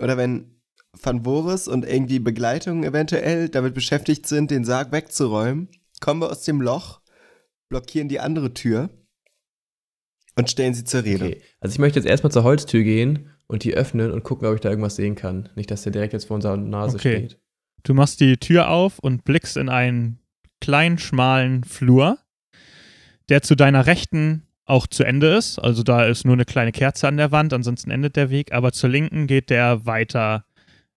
oder 0.00 0.16
wenn 0.16 0.60
Van 1.02 1.24
Voris 1.24 1.68
und 1.68 1.84
irgendwie 1.84 2.18
Begleitung 2.18 2.84
eventuell 2.84 3.48
damit 3.48 3.74
beschäftigt 3.74 4.26
sind, 4.26 4.50
den 4.50 4.64
Sarg 4.64 4.92
wegzuräumen, 4.92 5.68
kommen 6.00 6.20
wir 6.20 6.30
aus 6.30 6.42
dem 6.42 6.60
Loch, 6.60 7.00
blockieren 7.68 8.08
die 8.08 8.20
andere 8.20 8.54
Tür 8.54 8.90
und 10.36 10.50
stellen 10.50 10.74
sie 10.74 10.84
zur 10.84 11.04
Rede. 11.04 11.26
Okay, 11.26 11.42
also 11.60 11.74
ich 11.74 11.78
möchte 11.78 11.98
jetzt 11.98 12.08
erstmal 12.08 12.32
zur 12.32 12.44
Holztür 12.44 12.82
gehen 12.82 13.30
und 13.46 13.64
die 13.64 13.74
öffnen 13.74 14.10
und 14.10 14.22
gucken, 14.22 14.48
ob 14.48 14.54
ich 14.54 14.60
da 14.60 14.70
irgendwas 14.70 14.96
sehen 14.96 15.14
kann. 15.14 15.48
Nicht, 15.56 15.70
dass 15.70 15.82
der 15.82 15.92
direkt 15.92 16.12
jetzt 16.12 16.26
vor 16.26 16.36
unserer 16.36 16.56
Nase 16.56 16.96
Okay. 16.96 17.16
steht. 17.26 17.40
Du 17.82 17.94
machst 17.94 18.20
die 18.20 18.36
Tür 18.36 18.68
auf 18.68 18.98
und 18.98 19.24
blickst 19.24 19.56
in 19.56 19.68
einen 19.68 20.18
kleinen, 20.60 20.98
schmalen 20.98 21.62
Flur, 21.64 22.18
der 23.28 23.42
zu 23.42 23.54
deiner 23.54 23.86
Rechten 23.86 24.45
auch 24.66 24.86
zu 24.86 25.04
Ende 25.04 25.34
ist. 25.34 25.58
Also 25.58 25.82
da 25.82 26.04
ist 26.04 26.24
nur 26.24 26.34
eine 26.34 26.44
kleine 26.44 26.72
Kerze 26.72 27.08
an 27.08 27.16
der 27.16 27.30
Wand, 27.32 27.52
ansonsten 27.52 27.90
endet 27.90 28.16
der 28.16 28.30
Weg. 28.30 28.52
Aber 28.52 28.72
zur 28.72 28.90
Linken 28.90 29.26
geht 29.26 29.48
der 29.48 29.86
weiter, 29.86 30.44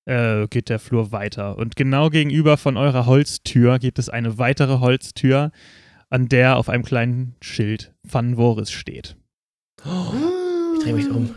äh, 0.06 0.48
geht 0.48 0.70
der 0.70 0.80
Flur 0.80 1.12
weiter. 1.12 1.58
Und 1.58 1.76
genau 1.76 2.10
gegenüber 2.10 2.58
von 2.58 2.78
eurer 2.78 3.06
Holztür 3.06 3.80
gibt 3.80 4.00
es 4.00 4.10
eine 4.10 4.38
weitere 4.38 4.80
Holztür, 4.80 5.52
an 6.10 6.28
der 6.28 6.58
auf 6.58 6.68
einem 6.70 6.84
kleinen 6.84 7.36
Schild 7.42 7.94
Van 8.04 8.36
Voris 8.36 8.72
steht. 8.72 9.16
Ich 9.84 10.84
drehe 10.84 10.94
mich 10.96 11.10
um. 11.10 11.36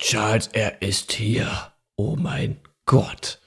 Charles, 0.00 0.48
er 0.48 0.82
ist 0.82 1.12
hier. 1.12 1.48
Oh 1.96 2.16
mein 2.16 2.56
Gott. 2.86 3.40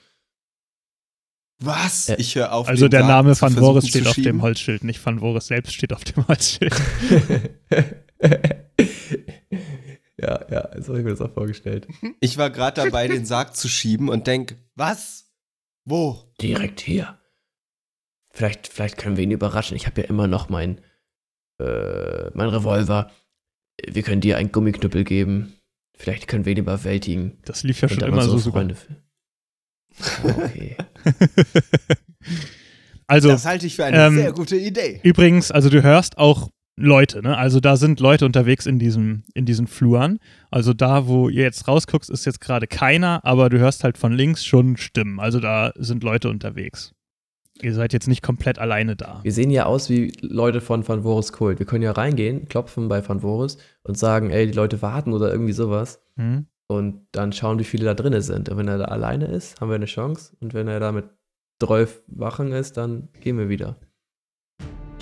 Was? 1.61 2.09
Äh, 2.09 2.15
Ich 2.19 2.35
höre 2.35 2.53
auf. 2.53 2.67
Also 2.69 2.85
den 2.87 2.91
der 2.91 3.07
Name 3.07 3.39
Van 3.39 3.53
Voris 3.53 3.87
steht 3.87 4.07
auf 4.07 4.15
dem 4.15 4.41
Holzschild, 4.41 4.83
nicht 4.83 5.03
Van 5.05 5.19
Voris 5.19 5.47
selbst 5.47 5.73
steht 5.73 5.93
auf 5.93 6.03
dem 6.03 6.27
Holzschild. 6.27 6.73
ja, 10.17 10.45
ja, 10.51 10.81
so 10.81 10.89
habe 10.89 10.99
ich 10.99 11.05
mir 11.05 11.11
das 11.11 11.21
auch 11.21 11.33
vorgestellt. 11.33 11.87
Ich 12.19 12.37
war 12.37 12.49
gerade 12.49 12.81
dabei, 12.81 13.07
den 13.07 13.25
Sarg 13.25 13.55
zu 13.55 13.67
schieben 13.67 14.09
und 14.09 14.27
denk, 14.27 14.55
was? 14.75 15.31
Wo? 15.85 16.33
Direkt 16.41 16.81
hier. 16.81 17.19
Vielleicht, 18.31 18.67
vielleicht 18.67 18.97
können 18.97 19.17
wir 19.17 19.23
ihn 19.23 19.31
überraschen. 19.31 19.75
Ich 19.75 19.87
habe 19.87 20.01
ja 20.01 20.07
immer 20.07 20.27
noch 20.27 20.49
mein, 20.49 20.81
äh, 21.59 22.29
mein 22.33 22.49
Revolver. 22.49 23.11
Wir 23.87 24.03
können 24.03 24.21
dir 24.21 24.37
einen 24.37 24.51
Gummiknüppel 24.51 25.03
geben. 25.03 25.55
Vielleicht 25.97 26.27
können 26.27 26.45
wir 26.45 26.51
ihn 26.51 26.59
überwältigen. 26.59 27.39
Das 27.43 27.63
lief 27.63 27.81
ja 27.81 27.87
Und 27.87 27.91
schon 27.91 27.99
dann 27.99 28.11
immer 28.11 28.23
so 28.23 28.37
super. 28.37 28.59
Freunde 28.59 28.75
Okay. 30.23 30.77
also, 33.07 33.29
das 33.29 33.45
halte 33.45 33.65
ich 33.65 33.75
für 33.75 33.85
eine 33.85 34.05
ähm, 34.05 34.15
sehr 34.15 34.31
gute 34.31 34.55
Idee. 34.55 35.01
übrigens, 35.03 35.51
also 35.51 35.69
du 35.69 35.83
hörst 35.83 36.17
auch 36.17 36.49
Leute, 36.79 37.21
ne? 37.21 37.37
Also 37.37 37.59
da 37.59 37.75
sind 37.75 37.99
Leute 37.99 38.25
unterwegs 38.25 38.65
in 38.65 38.79
diesem, 38.79 39.23
in 39.33 39.45
diesen 39.45 39.67
Fluren. 39.67 40.19
Also 40.49 40.73
da, 40.73 41.07
wo 41.07 41.29
ihr 41.29 41.43
jetzt 41.43 41.67
rausguckst, 41.67 42.09
ist 42.09 42.25
jetzt 42.25 42.41
gerade 42.41 42.67
keiner, 42.67 43.23
aber 43.23 43.49
du 43.49 43.59
hörst 43.59 43.83
halt 43.83 43.97
von 43.97 44.13
links 44.13 44.45
schon 44.45 44.77
Stimmen. 44.77 45.19
Also 45.19 45.39
da 45.39 45.73
sind 45.75 46.03
Leute 46.03 46.29
unterwegs. 46.29 46.93
Ihr 47.61 47.73
seid 47.73 47.91
jetzt 47.91 48.07
nicht 48.07 48.23
komplett 48.23 48.57
alleine 48.57 48.95
da. 48.95 49.19
Wir 49.23 49.33
sehen 49.33 49.51
ja 49.51 49.65
aus 49.65 49.89
wie 49.89 50.13
Leute 50.21 50.61
von 50.61 50.87
Van 50.87 51.03
Voris 51.03 51.33
Kult. 51.33 51.59
Wir 51.59 51.65
können 51.65 51.83
ja 51.83 51.91
reingehen, 51.91 52.47
klopfen 52.47 52.87
bei 52.87 53.07
Van 53.07 53.19
Voris 53.19 53.57
und 53.83 53.97
sagen, 53.97 54.29
ey, 54.29 54.47
die 54.47 54.53
Leute 54.53 54.81
warten 54.81 55.11
oder 55.11 55.29
irgendwie 55.31 55.53
sowas. 55.53 56.01
Hm? 56.15 56.45
Und 56.67 57.07
dann 57.11 57.33
schauen, 57.33 57.59
wie 57.59 57.65
viele 57.65 57.85
da 57.85 57.93
drin 57.95 58.19
sind. 58.21 58.47
Und 58.47 58.57
wenn 58.57 58.67
er 58.67 58.77
da 58.77 58.85
alleine 58.85 59.25
ist, 59.25 59.59
haben 59.59 59.69
wir 59.69 59.75
eine 59.75 59.85
Chance. 59.85 60.37
Und 60.39 60.53
wenn 60.53 60.67
er 60.67 60.79
da 60.79 60.91
mit 60.91 61.05
12 61.61 62.03
Wachen 62.07 62.53
ist, 62.53 62.77
dann 62.77 63.09
gehen 63.19 63.37
wir 63.37 63.49
wieder. 63.49 63.75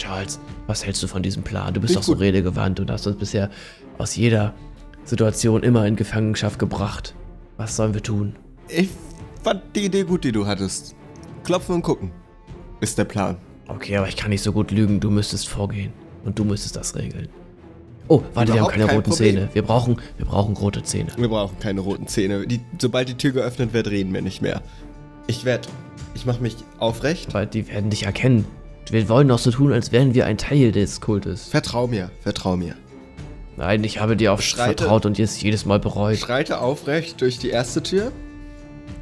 Charles, 0.08 0.40
was 0.68 0.86
hältst 0.86 1.04
du 1.04 1.08
von 1.08 1.22
diesem 1.22 1.44
Plan? 1.44 1.74
Du 1.74 1.82
bist 1.82 1.94
doch 1.96 2.04
so 2.04 2.14
gut. 2.14 2.22
redegewandt 2.22 2.80
und 2.80 2.90
hast 2.90 3.06
uns 3.08 3.18
bisher 3.18 3.50
aus 3.98 4.16
jeder 4.16 4.54
Situation 5.04 5.64
immer 5.64 5.86
in 5.86 5.98
Gefangenschaft 5.98 6.60
gebracht. 6.60 7.14
Was 7.58 7.76
sollen 7.76 7.94
wir 7.94 8.02
tun? 8.02 8.38
Ich 8.70 8.90
fand 9.44 9.64
die 9.76 9.84
Idee 9.86 10.04
gut, 10.04 10.24
die 10.24 10.32
du 10.32 10.48
hattest. 10.48 10.96
Klopfen 11.44 11.76
und 11.76 11.82
gucken. 11.82 12.12
Ist 12.80 12.98
der 12.98 13.04
Plan. 13.04 13.36
Okay, 13.68 13.98
aber 13.98 14.08
ich 14.08 14.16
kann 14.16 14.30
nicht 14.30 14.44
so 14.44 14.54
gut 14.54 14.72
lügen. 14.72 15.02
Du 15.02 15.10
müsstest 15.10 15.50
vorgehen. 15.50 15.92
Und 16.24 16.40
du 16.40 16.46
müsstest 16.46 16.78
das 16.78 16.96
regeln. 16.96 17.28
Oh, 18.08 18.24
warte, 18.34 18.54
wir 18.54 18.62
haben 18.62 18.70
keine 18.70 18.86
kein 18.86 18.96
roten 18.96 19.10
Problem. 19.10 19.36
Zähne. 19.36 19.50
Wir 19.52 19.62
brauchen, 19.64 19.98
wir 20.16 20.26
brauchen 20.26 20.56
rote 20.56 20.84
Zähne. 20.84 21.12
Wir 21.18 21.28
brauchen 21.28 21.60
keine 21.60 21.82
roten 21.82 22.08
Zähne. 22.08 22.48
Die, 22.48 22.62
sobald 22.80 23.10
die 23.10 23.16
Tür 23.16 23.32
geöffnet 23.32 23.74
wird, 23.74 23.88
reden 23.88 24.14
wir 24.14 24.22
nicht 24.22 24.42
mehr. 24.42 24.62
Ich 25.28 25.44
werde. 25.44 25.68
Ich 26.14 26.26
mache 26.26 26.42
mich 26.42 26.56
aufrecht. 26.80 27.34
Weil 27.34 27.46
die 27.46 27.68
werden 27.68 27.90
dich 27.90 28.04
erkennen. 28.04 28.46
Wir 28.90 29.10
wollen 29.10 29.28
doch 29.28 29.40
so 29.40 29.52
tun, 29.52 29.74
als 29.74 29.92
wären 29.92 30.14
wir 30.14 30.26
ein 30.26 30.38
Teil 30.38 30.72
des 30.72 31.02
Kultes. 31.02 31.50
Vertrau 31.50 31.88
mir, 31.88 32.10
vertrau 32.22 32.56
mir. 32.56 32.76
Nein, 33.58 33.84
ich 33.84 34.00
habe 34.00 34.16
dir 34.16 34.32
auf 34.32 34.42
Schreite- 34.42 34.84
vertraut 34.84 35.06
und 35.06 35.18
jetzt 35.18 35.42
jedes 35.42 35.66
Mal 35.66 35.80
bereut. 35.80 36.18
Schreite 36.18 36.62
aufrecht 36.62 37.20
durch 37.20 37.38
die 37.40 37.50
erste 37.50 37.84
Tür 37.84 38.12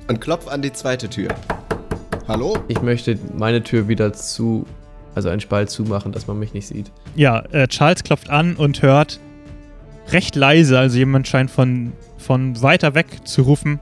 und 0.08 0.22
klopf 0.22 0.48
an 0.48 0.62
die 0.62 0.72
zweite 0.74 1.10
Tür. 1.10 1.28
Hallo? 2.28 2.58
Ich 2.68 2.82
möchte 2.82 3.20
meine 3.38 3.62
Tür 3.62 3.88
wieder 3.88 4.12
zu, 4.14 4.66
also 5.14 5.30
einen 5.30 5.42
Spalt 5.42 5.70
zumachen, 5.70 6.12
dass 6.14 6.26
man 6.26 6.40
mich 6.40 6.54
nicht 6.54 6.68
sieht. 6.68 6.92
Ja, 7.16 7.42
äh, 7.52 7.68
Charles 7.68 8.04
klopft 8.04 8.30
an 8.30 8.56
und 8.56 8.82
hört 8.82 9.20
recht 10.10 10.36
leise, 10.36 10.80
also 10.80 10.98
jemand 10.98 11.28
scheint 11.28 11.52
von, 11.52 11.94
von 12.18 12.60
weiter 12.62 12.96
weg 12.96 13.28
zu 13.28 13.44
rufen. 13.44 13.80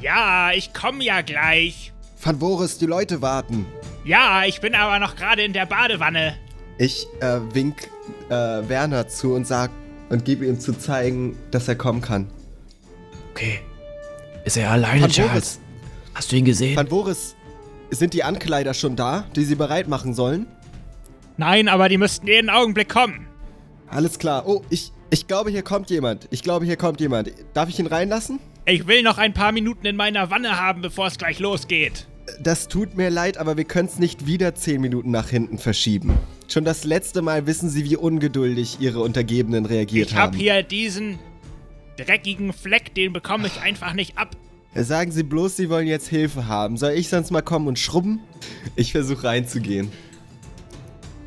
Ja, 0.00 0.50
ich 0.54 0.72
komme 0.72 1.04
ja 1.04 1.20
gleich. 1.20 1.92
Van 2.24 2.38
Voris, 2.38 2.78
die 2.78 2.86
Leute 2.86 3.20
warten. 3.20 3.66
Ja, 4.04 4.44
ich 4.44 4.60
bin 4.60 4.76
aber 4.76 5.00
noch 5.00 5.16
gerade 5.16 5.42
in 5.42 5.52
der 5.52 5.66
Badewanne. 5.66 6.36
Ich 6.78 7.08
äh, 7.20 7.40
wink 7.52 7.90
äh, 8.28 8.34
Werner 8.34 9.08
zu 9.08 9.34
und 9.34 9.44
sag 9.44 9.70
und 10.08 10.24
gebe 10.24 10.46
ihm 10.46 10.60
zu 10.60 10.72
zeigen, 10.72 11.36
dass 11.50 11.66
er 11.66 11.74
kommen 11.74 12.00
kann. 12.00 12.30
Okay. 13.32 13.58
Ist 14.44 14.56
er 14.56 14.70
alleine, 14.70 15.02
Van 15.02 15.10
Charles? 15.10 15.58
Hast 16.14 16.30
du 16.30 16.36
ihn 16.36 16.44
gesehen? 16.44 16.76
Van 16.76 16.86
Boris, 16.86 17.34
sind 17.90 18.14
die 18.14 18.22
Ankleider 18.22 18.72
schon 18.72 18.94
da, 18.94 19.24
die 19.34 19.44
sie 19.44 19.56
bereit 19.56 19.88
machen 19.88 20.14
sollen? 20.14 20.46
Nein, 21.38 21.68
aber 21.68 21.88
die 21.88 21.98
müssten 21.98 22.28
jeden 22.28 22.50
Augenblick 22.50 22.88
kommen. 22.88 23.26
Alles 23.88 24.18
klar. 24.18 24.46
Oh, 24.46 24.62
ich, 24.70 24.92
ich 25.10 25.26
glaube, 25.26 25.50
hier 25.50 25.62
kommt 25.62 25.90
jemand. 25.90 26.28
Ich 26.30 26.42
glaube, 26.42 26.66
hier 26.66 26.76
kommt 26.76 27.00
jemand. 27.00 27.32
Darf 27.52 27.68
ich 27.68 27.80
ihn 27.80 27.86
reinlassen? 27.88 28.38
Ich 28.64 28.86
will 28.86 29.02
noch 29.02 29.18
ein 29.18 29.34
paar 29.34 29.50
Minuten 29.50 29.86
in 29.86 29.96
meiner 29.96 30.30
Wanne 30.30 30.60
haben, 30.60 30.82
bevor 30.82 31.08
es 31.08 31.18
gleich 31.18 31.40
losgeht. 31.40 32.06
Das 32.40 32.68
tut 32.68 32.96
mir 32.96 33.10
leid, 33.10 33.36
aber 33.38 33.56
wir 33.56 33.64
können 33.64 33.88
es 33.88 33.98
nicht 33.98 34.26
wieder 34.26 34.54
10 34.54 34.80
Minuten 34.80 35.10
nach 35.10 35.28
hinten 35.28 35.58
verschieben. 35.58 36.12
Schon 36.48 36.64
das 36.64 36.84
letzte 36.84 37.20
Mal 37.22 37.46
wissen 37.46 37.68
Sie, 37.68 37.84
wie 37.84 37.96
ungeduldig 37.96 38.78
Ihre 38.80 39.00
Untergebenen 39.00 39.66
reagiert 39.66 40.10
Ich 40.10 40.16
hab 40.16 40.28
haben. 40.32 40.36
hier 40.36 40.62
diesen 40.62 41.18
dreckigen 41.96 42.52
Fleck, 42.52 42.94
den 42.94 43.12
bekomme 43.12 43.46
ich 43.48 43.60
einfach 43.60 43.94
nicht 43.94 44.16
ab. 44.18 44.36
Sagen 44.74 45.10
Sie 45.12 45.22
bloß, 45.22 45.56
Sie 45.56 45.68
wollen 45.68 45.86
jetzt 45.86 46.08
Hilfe 46.08 46.46
haben. 46.46 46.76
Soll 46.76 46.92
ich 46.92 47.08
sonst 47.08 47.30
mal 47.30 47.42
kommen 47.42 47.66
und 47.68 47.78
schrubben? 47.78 48.20
Ich 48.76 48.92
versuche 48.92 49.24
reinzugehen. 49.24 49.90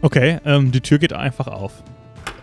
Okay, 0.01 0.39
ähm, 0.45 0.71
die 0.71 0.81
Tür 0.81 0.97
geht 0.97 1.13
einfach 1.13 1.47
auf. 1.47 1.83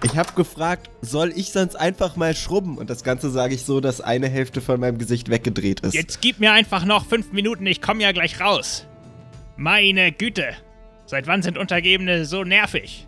Ich 0.05 0.17
habe 0.17 0.33
gefragt, 0.35 0.91
soll 1.01 1.33
ich 1.35 1.53
sonst 1.53 1.77
einfach 1.77 2.17
mal 2.17 2.35
schrubben? 2.35 2.77
Und 2.77 2.91
das 2.91 3.05
Ganze 3.05 3.31
sage 3.31 3.55
ich 3.55 3.65
so, 3.65 3.81
dass 3.81 4.01
eine 4.01 4.29
Hälfte 4.29 4.61
von 4.61 4.81
meinem 4.81 4.99
Gesicht 4.99 5.29
weggedreht 5.29 5.81
ist. 5.81 5.95
Jetzt 5.95 6.21
gib 6.21 6.41
mir 6.41 6.53
einfach 6.53 6.85
noch 6.85 7.07
fünf 7.07 7.33
Minuten, 7.33 7.67
ich 7.67 7.81
komme 7.81 8.03
ja 8.03 8.11
gleich 8.13 8.41
raus. 8.41 8.87
Meine 9.57 10.11
Güte. 10.13 10.45
Seit 11.07 11.27
wann 11.27 11.43
sind 11.43 11.57
Untergebene 11.57 12.25
so 12.25 12.43
nervig? 12.43 13.07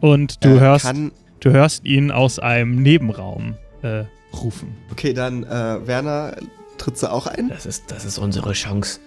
Und 0.00 0.44
du 0.44 0.50
Äh, 0.56 0.60
hörst, 0.60 0.92
du 1.40 1.50
hörst 1.50 1.84
ihn 1.84 2.10
aus 2.12 2.38
einem 2.38 2.80
Nebenraum 2.82 3.56
äh, 3.82 4.04
rufen. 4.32 4.76
okay, 4.92 5.12
dann, 5.12 5.42
äh, 5.44 5.86
Werner, 5.86 6.36
trittst 6.76 7.02
du 7.02 7.10
auch 7.10 7.26
ein? 7.26 7.48
Das 7.48 7.66
ist, 7.66 7.90
das 7.90 8.04
ist 8.04 8.18
unsere 8.18 8.52
Chance. 8.52 9.00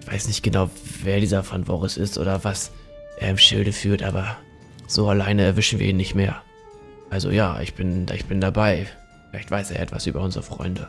Ich 0.00 0.10
weiß 0.12 0.26
nicht 0.28 0.42
genau, 0.42 0.70
wer 1.02 1.20
dieser 1.20 1.48
Van 1.50 1.66
Voris 1.66 1.98
ist 1.98 2.16
oder 2.16 2.44
was 2.44 2.70
er 3.18 3.30
im 3.30 3.38
Schilde 3.38 3.72
führt, 3.72 4.02
aber 4.02 4.38
so 4.90 5.08
alleine 5.08 5.42
erwischen 5.42 5.78
wir 5.78 5.88
ihn 5.88 5.96
nicht 5.96 6.14
mehr. 6.14 6.42
Also 7.10 7.30
ja, 7.30 7.60
ich 7.60 7.74
bin, 7.74 8.06
ich 8.14 8.26
bin 8.26 8.40
dabei. 8.40 8.86
Vielleicht 9.30 9.50
weiß 9.50 9.70
er 9.70 9.80
etwas 9.80 10.06
über 10.06 10.20
unsere 10.20 10.44
Freunde. 10.44 10.88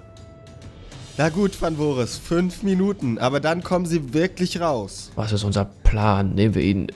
Na 1.17 1.29
gut, 1.29 1.61
Van 1.61 1.75
Voris, 1.75 2.17
fünf 2.17 2.63
Minuten, 2.63 3.17
aber 3.19 3.39
dann 3.39 3.63
kommen 3.63 3.85
Sie 3.85 4.13
wirklich 4.13 4.59
raus. 4.59 5.11
Was 5.15 5.31
ist 5.31 5.43
unser 5.43 5.65
Plan? 5.65 6.33
Nehmen 6.33 6.55
wir 6.55 6.63
ihn 6.63 6.87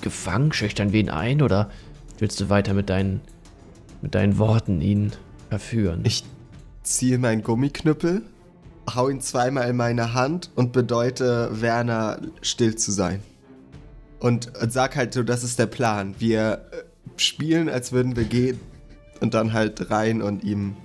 gefangen, 0.00 0.52
schüchtern 0.52 0.92
wir 0.92 1.00
ihn 1.00 1.10
ein 1.10 1.42
oder 1.42 1.70
willst 2.18 2.40
du 2.40 2.48
weiter 2.48 2.74
mit 2.74 2.88
deinen, 2.88 3.20
mit 4.00 4.14
deinen 4.14 4.38
Worten 4.38 4.80
ihn 4.80 5.12
verführen? 5.50 6.00
Ich 6.04 6.24
ziehe 6.82 7.18
meinen 7.18 7.42
Gummiknüppel, 7.42 8.22
hau 8.94 9.08
ihn 9.08 9.20
zweimal 9.20 9.68
in 9.68 9.76
meine 9.76 10.14
Hand 10.14 10.50
und 10.56 10.72
bedeute 10.72 11.60
Werner 11.60 12.18
still 12.40 12.76
zu 12.76 12.90
sein. 12.90 13.22
Und, 14.20 14.56
und 14.60 14.72
sag 14.72 14.96
halt 14.96 15.14
so, 15.14 15.22
das 15.22 15.44
ist 15.44 15.58
der 15.58 15.66
Plan. 15.66 16.14
Wir 16.18 16.64
äh, 16.72 17.20
spielen, 17.20 17.68
als 17.68 17.92
würden 17.92 18.16
wir 18.16 18.24
gehen 18.24 18.60
und 19.20 19.34
dann 19.34 19.52
halt 19.52 19.90
rein 19.90 20.22
und 20.22 20.44
ihm 20.44 20.76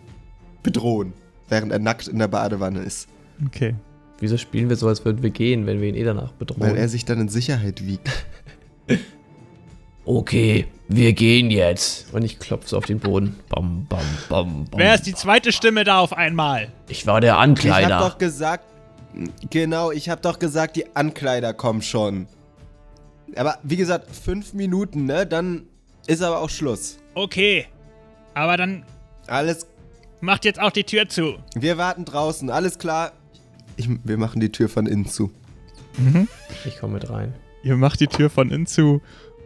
bedrohen, 0.61 1.13
während 1.49 1.71
er 1.71 1.79
nackt 1.79 2.07
in 2.07 2.19
der 2.19 2.27
Badewanne 2.27 2.79
ist. 2.81 3.07
Okay. 3.45 3.75
Wieso 4.19 4.38
spielen 4.38 4.69
wir 4.69 4.75
so, 4.75 4.88
als 4.88 5.03
würden 5.03 5.21
wir 5.23 5.31
gehen, 5.31 5.65
wenn 5.65 5.81
wir 5.81 5.89
ihn 5.89 5.95
eh 5.95 6.03
danach 6.03 6.31
bedrohen? 6.34 6.61
Weil 6.61 6.77
er 6.77 6.88
sich 6.88 7.03
dann 7.05 7.19
in 7.19 7.27
Sicherheit 7.29 7.86
wiegt. 7.86 8.09
okay, 10.05 10.67
wir 10.88 11.13
gehen 11.13 11.49
jetzt. 11.51 12.13
Und 12.13 12.23
ich 12.23 12.39
klopfe 12.39 12.69
so 12.69 12.77
auf 12.77 12.86
den 12.86 12.99
Boden. 12.99 13.36
Bam, 13.49 13.86
bam, 13.89 13.99
bam, 14.29 14.65
bam. 14.65 14.79
Wer 14.79 14.95
ist 14.95 15.07
die 15.07 15.13
zweite 15.15 15.51
Stimme 15.51 15.84
da 15.84 15.99
auf 15.99 16.13
einmal? 16.13 16.71
Ich 16.88 17.05
war 17.07 17.19
der 17.19 17.34
Ich 17.34 17.39
Ankleider. 17.39 17.99
hab 17.99 18.11
doch 18.11 18.17
gesagt, 18.17 18.63
genau, 19.49 19.91
ich 19.91 20.09
hab 20.09 20.21
doch 20.21 20.39
gesagt, 20.39 20.75
die 20.75 20.95
Ankleider 20.95 21.53
kommen 21.53 21.81
schon. 21.81 22.27
Aber 23.38 23.57
wie 23.63 23.75
gesagt, 23.77 24.09
fünf 24.15 24.53
Minuten, 24.53 25.05
ne? 25.05 25.25
Dann 25.25 25.63
ist 26.07 26.21
aber 26.21 26.39
auch 26.39 26.49
Schluss. 26.49 26.97
Okay. 27.15 27.65
Aber 28.34 28.57
dann 28.57 28.84
Alles, 29.27 29.67
macht 30.21 30.45
jetzt 30.45 30.59
auch 30.59 30.71
die 30.71 30.84
Tür 30.84 31.07
zu. 31.07 31.36
wir 31.55 31.77
warten 31.77 32.05
draußen, 32.05 32.49
alles 32.49 32.77
klar. 32.79 33.11
Ich, 33.77 33.88
wir 34.03 34.17
machen 34.17 34.39
die 34.39 34.51
Tür 34.51 34.69
von 34.69 34.86
innen 34.86 35.05
zu. 35.05 35.31
ich 36.65 36.77
komme 36.79 36.93
mit 36.95 37.09
rein. 37.09 37.34
Ihr 37.63 37.77
macht 37.77 37.99
die 37.99 38.07
Tür 38.07 38.29
von 38.29 38.49
innen 38.51 38.65
zu 38.65 39.01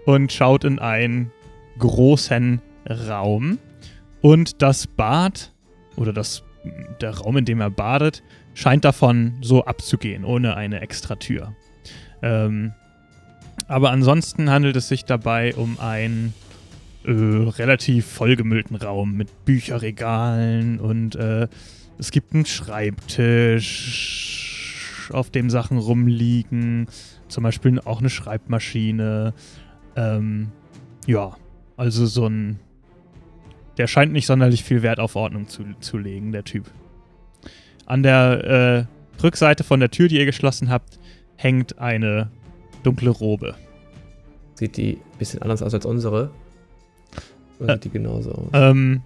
und 0.06 0.32
schaut 0.32 0.64
in 0.64 0.80
einen 0.80 1.32
großen 1.80 2.62
Raum. 2.90 3.60
Und 4.22 4.62
das 4.62 4.88
Bad 4.88 5.52
oder 5.96 6.14
das, 6.14 6.44
der 7.02 7.12
Raum, 7.18 7.38
in 7.38 7.46
dem 7.46 7.62
er 7.62 7.70
badet, 7.70 8.24
scheint 8.54 8.86
davon 8.86 9.38
so 9.42 9.66
abzugehen, 9.66 10.26
ohne 10.26 10.56
eine 10.56 10.82
extra 10.82 11.16
Tür. 11.16 11.54
Ähm, 12.24 12.74
aber 13.68 13.92
ansonsten 13.92 14.50
handelt 14.50 14.76
es 14.76 14.88
sich 14.88 15.06
dabei 15.06 15.54
um 15.56 15.80
einen 15.80 16.34
äh, 17.04 17.12
relativ 17.12 18.06
vollgemüllten 18.06 18.76
Raum 18.76 19.14
mit 19.14 19.46
Bücherregalen 19.46 20.80
und 20.80 21.16
äh, 21.16 21.48
es 21.98 22.12
gibt 22.12 22.34
einen 22.34 22.46
Schreibtisch, 22.46 24.38
auf 25.12 25.30
dem 25.30 25.50
Sachen 25.50 25.78
rumliegen. 25.78 26.88
Zum 27.28 27.44
Beispiel 27.44 27.80
auch 27.80 28.00
eine 28.00 28.10
Schreibmaschine. 28.10 29.34
Ähm, 29.96 30.50
ja, 31.06 31.36
also 31.76 32.06
so 32.06 32.28
ein. 32.28 32.60
Der 33.78 33.88
scheint 33.88 34.12
nicht 34.12 34.26
sonderlich 34.26 34.64
viel 34.64 34.82
Wert 34.82 35.00
auf 35.00 35.16
Ordnung 35.16 35.48
zu, 35.48 35.64
zu 35.80 35.98
legen, 35.98 36.32
der 36.32 36.44
Typ. 36.44 36.66
An 37.86 38.04
der 38.04 38.88
äh, 39.20 39.24
Rückseite 39.24 39.64
von 39.64 39.80
der 39.80 39.92
Tür, 39.92 40.08
die 40.08 40.18
ihr 40.18 40.26
geschlossen 40.26 40.70
habt, 40.70 41.00
hängt 41.36 41.78
eine 41.80 42.32
dunkle 42.84 43.10
Robe. 43.10 43.56
Sieht 44.56 44.78
die 44.78 44.94
ein 45.14 45.18
bisschen 45.20 45.42
anders 45.42 45.62
aus 45.62 45.74
als 45.74 45.86
unsere? 45.86 46.32
Oder 47.60 47.70
Äh, 47.70 47.74
sieht 47.76 47.86
die 47.86 47.90
genauso 47.90 48.32
aus? 48.32 48.50
Ähm, 48.54 49.02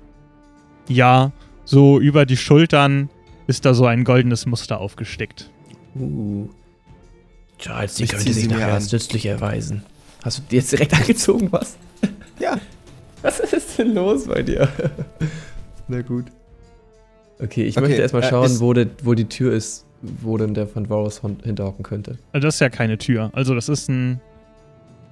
ja, 0.88 1.32
so 1.66 2.00
über 2.00 2.26
die 2.26 2.38
Schultern 2.38 3.10
ist 3.48 3.66
da 3.66 3.74
so 3.74 3.86
ein 3.86 4.04
goldenes 4.04 4.46
Muster 4.46 4.80
aufgestickt. 4.80 5.50
Uh. 5.96 6.48
Charles, 7.58 7.96
die 7.96 8.04
Ich 8.06 8.12
könnte 8.12 8.34
sich 8.34 8.50
nachher 8.50 8.74
als 8.74 8.92
nützlich 8.92 9.26
erweisen. 9.26 9.84
Hast 10.24 10.40
du 10.40 10.42
die 10.50 10.56
jetzt 10.56 10.72
direkt 10.72 10.94
angezogen, 11.00 11.52
was? 11.52 11.78
Ja. 12.40 12.60
Was 13.22 13.40
ist 13.40 13.78
denn 13.78 13.94
los 13.94 14.26
bei 14.26 14.42
dir? 14.42 14.68
Na 15.88 16.02
gut. 16.02 16.26
Okay, 17.40 17.64
ich 17.66 17.78
Okay, 17.78 17.88
möchte 17.88 18.02
erstmal 18.02 18.24
äh, 18.24 18.30
schauen, 18.30 18.46
ist- 18.48 18.60
wo, 18.62 18.74
de, 18.74 18.88
wo 19.04 19.14
die 19.14 19.26
Tür 19.26 19.54
ist, 19.54 19.86
wo 20.02 20.38
denn 20.38 20.54
der 20.54 20.74
Van 20.74 20.88
Voros 20.88 21.22
hon- 21.24 21.38
hinterhocken 21.44 21.84
könnte. 21.84 22.18
Also 22.34 22.48
das 22.48 22.56
ist 22.56 22.60
ja 22.60 22.70
keine 22.70 22.98
Tür. 22.98 23.30
Also 23.34 23.54
das 23.56 23.70
ist 23.70 23.90
ein. 23.90 24.20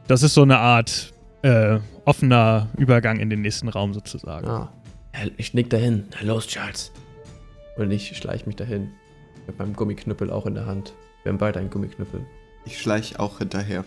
Das 0.07 0.23
ist 0.23 0.33
so 0.33 0.41
eine 0.41 0.57
Art 0.57 1.13
äh, 1.43 1.77
offener 2.05 2.67
Übergang 2.77 3.19
in 3.19 3.29
den 3.29 3.41
nächsten 3.41 3.67
Raum 3.69 3.93
sozusagen. 3.93 4.47
Ah. 4.47 4.69
Ich 5.37 5.53
nick 5.53 5.69
dahin. 5.69 6.05
Na 6.19 6.27
los, 6.27 6.47
Charles. 6.47 6.91
Und 7.77 7.91
ich 7.91 8.17
schleich 8.17 8.45
mich 8.47 8.55
dahin. 8.55 8.89
Mit 9.47 9.57
meinem 9.59 9.75
Gummiknüppel 9.75 10.29
auch 10.31 10.45
in 10.45 10.55
der 10.55 10.65
Hand. 10.65 10.93
Wir 11.23 11.31
haben 11.31 11.37
beide 11.39 11.59
einen 11.59 11.69
Gummiknüppel. 11.69 12.21
Ich 12.65 12.79
schleich 12.79 13.19
auch 13.19 13.39
hinterher. 13.39 13.83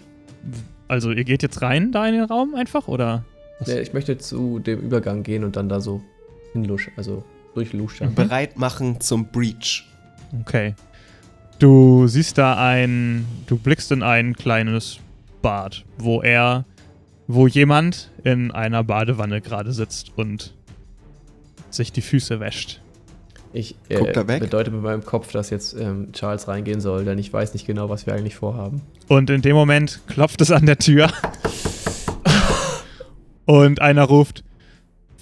Also 0.89 1.11
ihr 1.13 1.25
geht 1.25 1.43
jetzt 1.43 1.63
rein 1.63 1.93
da 1.93 2.07
in 2.07 2.15
den 2.15 2.25
Raum 2.25 2.55
einfach 2.55 2.89
oder? 2.89 3.25
Ja, 3.67 3.79
ich 3.79 3.93
möchte 3.93 4.19
zu 4.19 4.59
dem 4.59 4.81
Übergang 4.81 5.23
gehen 5.23 5.45
und 5.45 5.55
dann 5.57 5.69
da 5.69 5.81
so 5.81 6.03
hinlusch, 6.53 6.91
also 6.97 7.23
durchluschern. 7.55 8.15
Bereit 8.15 8.57
machen 8.59 9.01
zum 9.01 9.27
Breach. 9.29 9.85
Okay. 10.41 10.75
Du 11.63 12.09
siehst 12.09 12.39
da 12.39 12.57
ein, 12.57 13.25
du 13.47 13.57
blickst 13.57 13.93
in 13.93 14.03
ein 14.03 14.35
kleines 14.35 14.99
Bad, 15.43 15.85
wo 15.97 16.21
er, 16.21 16.65
wo 17.29 17.47
jemand 17.47 18.11
in 18.25 18.51
einer 18.51 18.83
Badewanne 18.83 19.41
gerade 19.41 19.73
sitzt 19.73 20.11
und 20.17 20.55
sich 21.71 21.93
die 21.93 22.03
Füße 22.03 22.41
wäscht. 22.41 22.81
Ich 23.53 23.77
äh, 23.91 24.01
weg? 24.27 24.41
bedeute 24.41 24.73
mit 24.73 24.83
meinem 24.83 25.05
Kopf, 25.05 25.31
dass 25.31 25.51
jetzt 25.51 25.75
ähm, 25.75 26.11
Charles 26.11 26.49
reingehen 26.49 26.81
soll, 26.81 27.05
denn 27.05 27.17
ich 27.21 27.33
weiß 27.33 27.55
nicht 27.55 27.65
genau, 27.65 27.89
was 27.89 28.07
wir 28.07 28.15
eigentlich 28.15 28.35
vorhaben. 28.35 28.83
Und 29.07 29.31
in 29.31 29.41
dem 29.41 29.55
Moment 29.55 30.01
klopft 30.09 30.41
es 30.41 30.51
an 30.51 30.67
der 30.67 30.79
Tür. 30.79 31.13
und 33.45 33.81
einer 33.81 34.03
ruft 34.03 34.43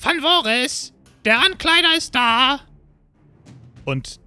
Van 0.01 0.21
Voris, 0.23 0.95
der 1.27 1.39
Ankleider 1.41 1.99
ist 1.99 2.15
da. 2.15 2.61
und 3.85 4.19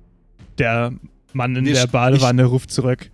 der 0.60 0.94
Mann 1.34 1.56
in 1.56 1.66
Wir 1.66 1.74
der 1.74 1.88
Badewanne 1.88 2.46
ruft 2.46 2.72
zurück. 2.72 3.10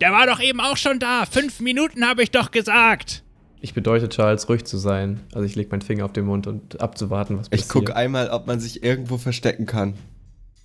Der 0.00 0.12
war 0.12 0.26
doch 0.26 0.40
eben 0.40 0.60
auch 0.60 0.76
schon 0.76 0.98
da. 0.98 1.24
Fünf 1.26 1.60
Minuten 1.60 2.04
habe 2.06 2.22
ich 2.22 2.30
doch 2.30 2.50
gesagt. 2.50 3.22
Ich 3.60 3.74
bedeute 3.74 4.08
Charles, 4.08 4.48
ruhig 4.48 4.64
zu 4.64 4.78
sein. 4.78 5.20
Also 5.34 5.44
ich 5.44 5.54
lege 5.54 5.68
meinen 5.70 5.82
Finger 5.82 6.06
auf 6.06 6.12
den 6.12 6.24
Mund 6.24 6.46
und 6.46 6.80
abzuwarten, 6.80 7.36
was 7.38 7.50
passiert. 7.50 7.66
Ich 7.66 7.70
gucke 7.72 7.94
einmal, 7.94 8.30
ob 8.30 8.46
man 8.46 8.58
sich 8.60 8.82
irgendwo 8.82 9.18
verstecken 9.18 9.66
kann. 9.66 9.94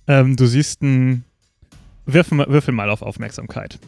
Ähm, 0.06 0.36
du 0.36 0.46
siehst 0.46 0.80
ein. 0.82 1.24
Würfel, 2.06 2.38
mal- 2.38 2.48
würfel 2.48 2.72
mal 2.72 2.88
auf 2.88 3.02
Aufmerksamkeit. 3.02 3.78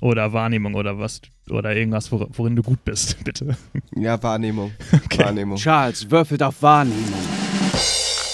Oder 0.00 0.32
Wahrnehmung 0.32 0.74
oder 0.76 0.98
was, 1.00 1.20
oder 1.50 1.74
irgendwas, 1.74 2.12
wor 2.12 2.28
worin 2.30 2.54
du 2.54 2.62
gut 2.62 2.84
bist, 2.84 3.16
bitte. 3.24 3.56
Ja, 3.96 4.22
Wahrnehmung. 4.22 4.70
Okay. 5.04 5.24
Wahrnehmung. 5.24 5.58
Charles 5.58 6.08
würfelt 6.10 6.42
auf 6.42 6.62
Wahrnehmung. 6.62 7.02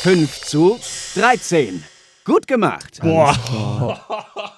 5 0.03 0.41
zu 0.43 0.79
13. 1.17 1.83
Gut 2.25 2.47
gemacht. 2.47 2.99
Boah. 3.03 3.35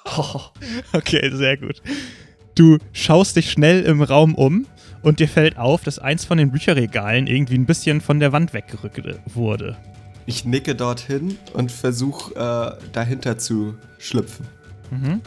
Okay, 0.93 1.31
sehr 1.35 1.59
gut. 1.59 1.83
Du 2.55 2.79
schaust 2.93 3.37
dich 3.37 3.51
schnell 3.51 3.83
im 3.83 4.01
Raum 4.01 4.35
um 4.35 4.67
und 5.03 5.21
dir 5.21 5.29
fällt 5.29 5.59
auf, 5.59 5.83
dass 5.85 5.99
eins 5.99 6.25
von 6.25 6.39
den 6.39 6.51
Bücherregalen 6.51 7.27
irgendwie 7.27 7.57
ein 7.59 7.67
bisschen 7.67 8.01
von 8.01 8.19
der 8.19 8.33
Wand 8.33 8.55
weggerückt 8.55 9.03
wurde. 9.35 9.77
Ich 10.25 10.47
nicke 10.47 10.75
dorthin 10.75 11.37
und 11.53 11.71
versuche 11.71 12.35
äh, 12.35 12.91
dahinter 12.93 13.37
zu 13.37 13.75
schlüpfen. 13.99 14.47
Mhm. 14.91 15.21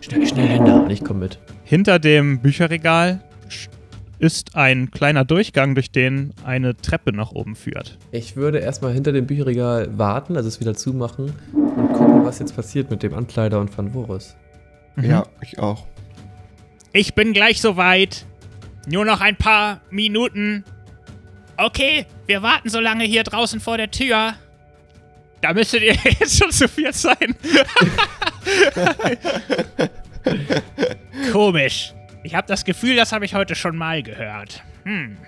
Schnell, 0.00 0.26
schnell 0.26 0.48
hinter. 0.48 0.86
Ich 0.90 1.04
komm 1.04 1.20
mit. 1.20 1.38
Hinter 1.62 2.00
dem 2.00 2.40
Bücherregal 2.40 3.22
ist 4.24 4.56
ein 4.56 4.90
kleiner 4.90 5.26
Durchgang, 5.26 5.74
durch 5.74 5.90
den 5.90 6.32
eine 6.44 6.74
Treppe 6.74 7.12
nach 7.12 7.32
oben 7.32 7.56
führt. 7.56 7.98
Ich 8.10 8.36
würde 8.36 8.58
erstmal 8.58 8.94
hinter 8.94 9.12
dem 9.12 9.26
Bücherregal 9.26 9.98
warten, 9.98 10.38
also 10.38 10.48
es 10.48 10.60
wieder 10.60 10.74
zumachen 10.74 11.34
und 11.52 11.92
gucken, 11.92 12.24
was 12.24 12.38
jetzt 12.38 12.56
passiert 12.56 12.90
mit 12.90 13.02
dem 13.02 13.12
Ankleider 13.12 13.60
und 13.60 13.76
Van 13.76 13.92
Vorus. 13.92 14.34
Mhm. 14.96 15.04
Ja, 15.04 15.26
ich 15.42 15.58
auch. 15.58 15.86
Ich 16.94 17.14
bin 17.14 17.34
gleich 17.34 17.60
soweit. 17.60 18.24
Nur 18.86 19.04
noch 19.04 19.20
ein 19.20 19.36
paar 19.36 19.82
Minuten. 19.90 20.64
Okay, 21.58 22.06
wir 22.24 22.42
warten 22.42 22.70
so 22.70 22.80
lange 22.80 23.04
hier 23.04 23.24
draußen 23.24 23.60
vor 23.60 23.76
der 23.76 23.90
Tür. 23.90 24.32
Da 25.42 25.52
müsstet 25.52 25.82
ihr 25.82 25.94
jetzt 26.18 26.38
schon 26.38 26.50
zu 26.50 26.66
viel 26.66 26.94
sein. 26.94 27.34
Komisch. 31.30 31.92
Ich 32.24 32.34
habe 32.34 32.48
das 32.48 32.64
Gefühl, 32.64 32.96
das 32.96 33.12
habe 33.12 33.26
ich 33.26 33.34
heute 33.34 33.54
schon 33.54 33.76
mal 33.76 34.02
gehört. 34.02 34.64
Hm. 34.84 35.18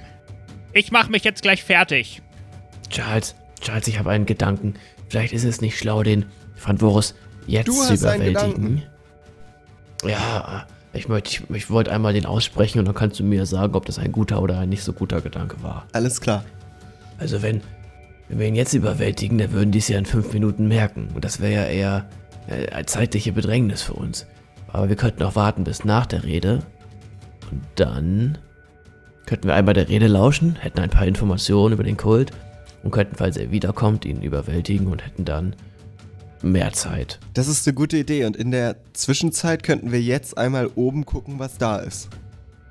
Ich 0.72 0.90
mache 0.90 1.10
mich 1.10 1.24
jetzt 1.24 1.42
gleich 1.42 1.62
fertig. 1.62 2.22
Charles, 2.88 3.36
Charles, 3.60 3.86
ich 3.86 3.98
habe 3.98 4.10
einen 4.10 4.24
Gedanken. 4.24 4.74
Vielleicht 5.08 5.34
ist 5.34 5.44
es 5.44 5.60
nicht 5.60 5.78
schlau, 5.78 6.02
den 6.02 6.24
Van 6.56 6.78
Vorus 6.78 7.14
jetzt 7.46 7.68
Du 7.68 7.72
zu 7.72 7.90
hast 7.90 8.04
einen 8.04 8.30
überwältigen. 8.30 8.82
Ja, 10.04 10.66
ich, 10.94 11.06
möchte, 11.06 11.28
ich, 11.30 11.50
ich 11.54 11.70
wollte 11.70 11.92
einmal 11.92 12.14
den 12.14 12.24
aussprechen 12.24 12.78
und 12.78 12.86
dann 12.86 12.94
kannst 12.94 13.20
du 13.20 13.24
mir 13.24 13.44
sagen, 13.44 13.74
ob 13.74 13.84
das 13.84 13.98
ein 13.98 14.10
guter 14.10 14.40
oder 14.40 14.58
ein 14.58 14.70
nicht 14.70 14.82
so 14.82 14.94
guter 14.94 15.20
Gedanke 15.20 15.62
war. 15.62 15.86
Alles 15.92 16.22
klar. 16.22 16.46
Also 17.18 17.42
wenn, 17.42 17.60
wenn 18.28 18.38
wir 18.38 18.46
ihn 18.46 18.54
jetzt 18.54 18.72
überwältigen, 18.72 19.36
dann 19.36 19.52
würden 19.52 19.70
die 19.70 19.80
es 19.80 19.88
ja 19.88 19.98
in 19.98 20.06
fünf 20.06 20.32
Minuten 20.32 20.66
merken. 20.66 21.08
Und 21.14 21.26
das 21.26 21.40
wäre 21.40 21.52
ja 21.52 21.66
eher 21.66 22.08
äh, 22.48 22.70
eine 22.70 22.86
zeitliche 22.86 23.32
Bedrängnis 23.32 23.82
für 23.82 23.92
uns. 23.92 24.26
Aber 24.68 24.88
wir 24.88 24.96
könnten 24.96 25.22
auch 25.24 25.36
warten 25.36 25.64
bis 25.64 25.84
nach 25.84 26.06
der 26.06 26.24
Rede. 26.24 26.62
Und 27.50 27.62
dann 27.76 28.38
könnten 29.26 29.48
wir 29.48 29.54
einmal 29.54 29.74
der 29.74 29.88
Rede 29.88 30.06
lauschen, 30.06 30.56
hätten 30.56 30.80
ein 30.80 30.90
paar 30.90 31.06
Informationen 31.06 31.74
über 31.74 31.82
den 31.84 31.96
Kult 31.96 32.30
und 32.82 32.90
könnten, 32.92 33.16
falls 33.16 33.36
er 33.36 33.50
wiederkommt, 33.50 34.04
ihn 34.04 34.22
überwältigen 34.22 34.86
und 34.86 35.04
hätten 35.04 35.24
dann 35.24 35.56
mehr 36.42 36.72
Zeit. 36.72 37.18
Das 37.34 37.48
ist 37.48 37.66
eine 37.66 37.74
gute 37.74 37.96
Idee 37.96 38.24
und 38.24 38.36
in 38.36 38.50
der 38.50 38.76
Zwischenzeit 38.92 39.62
könnten 39.62 39.90
wir 39.90 40.00
jetzt 40.00 40.38
einmal 40.38 40.70
oben 40.76 41.04
gucken, 41.06 41.38
was 41.38 41.58
da 41.58 41.78
ist. 41.78 42.08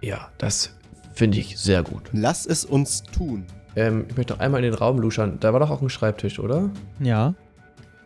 Ja, 0.02 0.30
das 0.38 0.74
finde 1.14 1.40
ich 1.40 1.58
sehr 1.58 1.84
gut. 1.84 2.04
Lass 2.14 2.46
es 2.46 2.64
uns 2.64 3.04
tun. 3.04 3.46
Ähm, 3.76 4.06
ich 4.08 4.16
möchte 4.16 4.34
noch 4.34 4.40
einmal 4.40 4.64
in 4.64 4.72
den 4.72 4.78
Raum 4.78 5.00
luschern. 5.00 5.38
Da 5.40 5.52
war 5.52 5.60
doch 5.60 5.72
auch 5.72 5.82
ein 5.82 5.90
Schreibtisch, 5.90 6.40
oder? 6.40 6.70
Ja. 7.00 7.34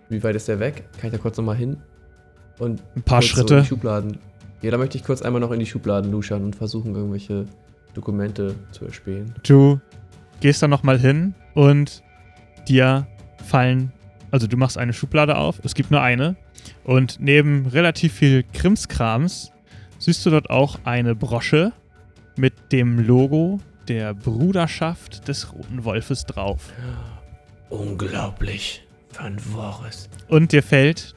Wie 0.08 0.24
weit 0.24 0.36
ist 0.36 0.48
der 0.48 0.60
weg? 0.60 0.86
Kann 0.98 1.10
ich 1.10 1.12
da 1.12 1.18
kurz 1.22 1.38
nochmal 1.38 1.56
hin? 1.58 1.78
Und 2.58 2.82
Ein 2.96 3.04
paar 3.04 3.22
So 3.22 3.28
Schritte. 3.28 3.62
die 3.62 3.68
Schubladen. 3.68 4.18
Ja, 4.62 4.72
da 4.72 4.78
möchte 4.78 4.98
ich 4.98 5.04
kurz 5.04 5.22
einmal 5.22 5.40
noch 5.40 5.52
in 5.52 5.60
die 5.60 5.66
Schubladen 5.66 6.12
luschern 6.12 6.44
und 6.44 6.56
versuchen, 6.56 6.94
irgendwelche 6.94 7.46
Dokumente 7.94 8.56
zu 8.72 8.86
erspähen. 8.86 9.34
Du 9.44 9.80
gehst 10.42 10.62
dann 10.62 10.70
nochmal 10.70 11.00
hin 11.00 11.34
und 11.54 12.04
dir 12.68 13.08
fallen, 13.46 13.92
also 14.32 14.48
du 14.48 14.58
machst 14.58 14.78
eine 14.78 14.94
Schublade 14.94 15.38
auf, 15.38 15.60
es 15.64 15.74
gibt 15.76 15.92
nur 15.92 16.02
eine. 16.02 16.36
Und 16.84 17.18
neben 17.20 17.66
relativ 17.68 18.14
viel 18.14 18.44
Krimskrams 18.54 19.52
siehst 19.98 20.26
du 20.26 20.30
dort 20.30 20.50
auch 20.50 20.80
eine 20.84 21.16
Brosche 21.16 21.72
mit 22.36 22.54
dem 22.72 23.00
Logo 23.00 23.60
der 23.88 24.14
Bruderschaft 24.14 25.28
des 25.28 25.54
Roten 25.54 25.84
Wolfes 25.84 26.26
drauf. 26.26 26.72
Unglaublich. 27.70 28.86
Van 29.14 29.40
Voris. 29.40 30.10
Und 30.28 30.52
dir 30.52 30.62
fällt 30.62 31.16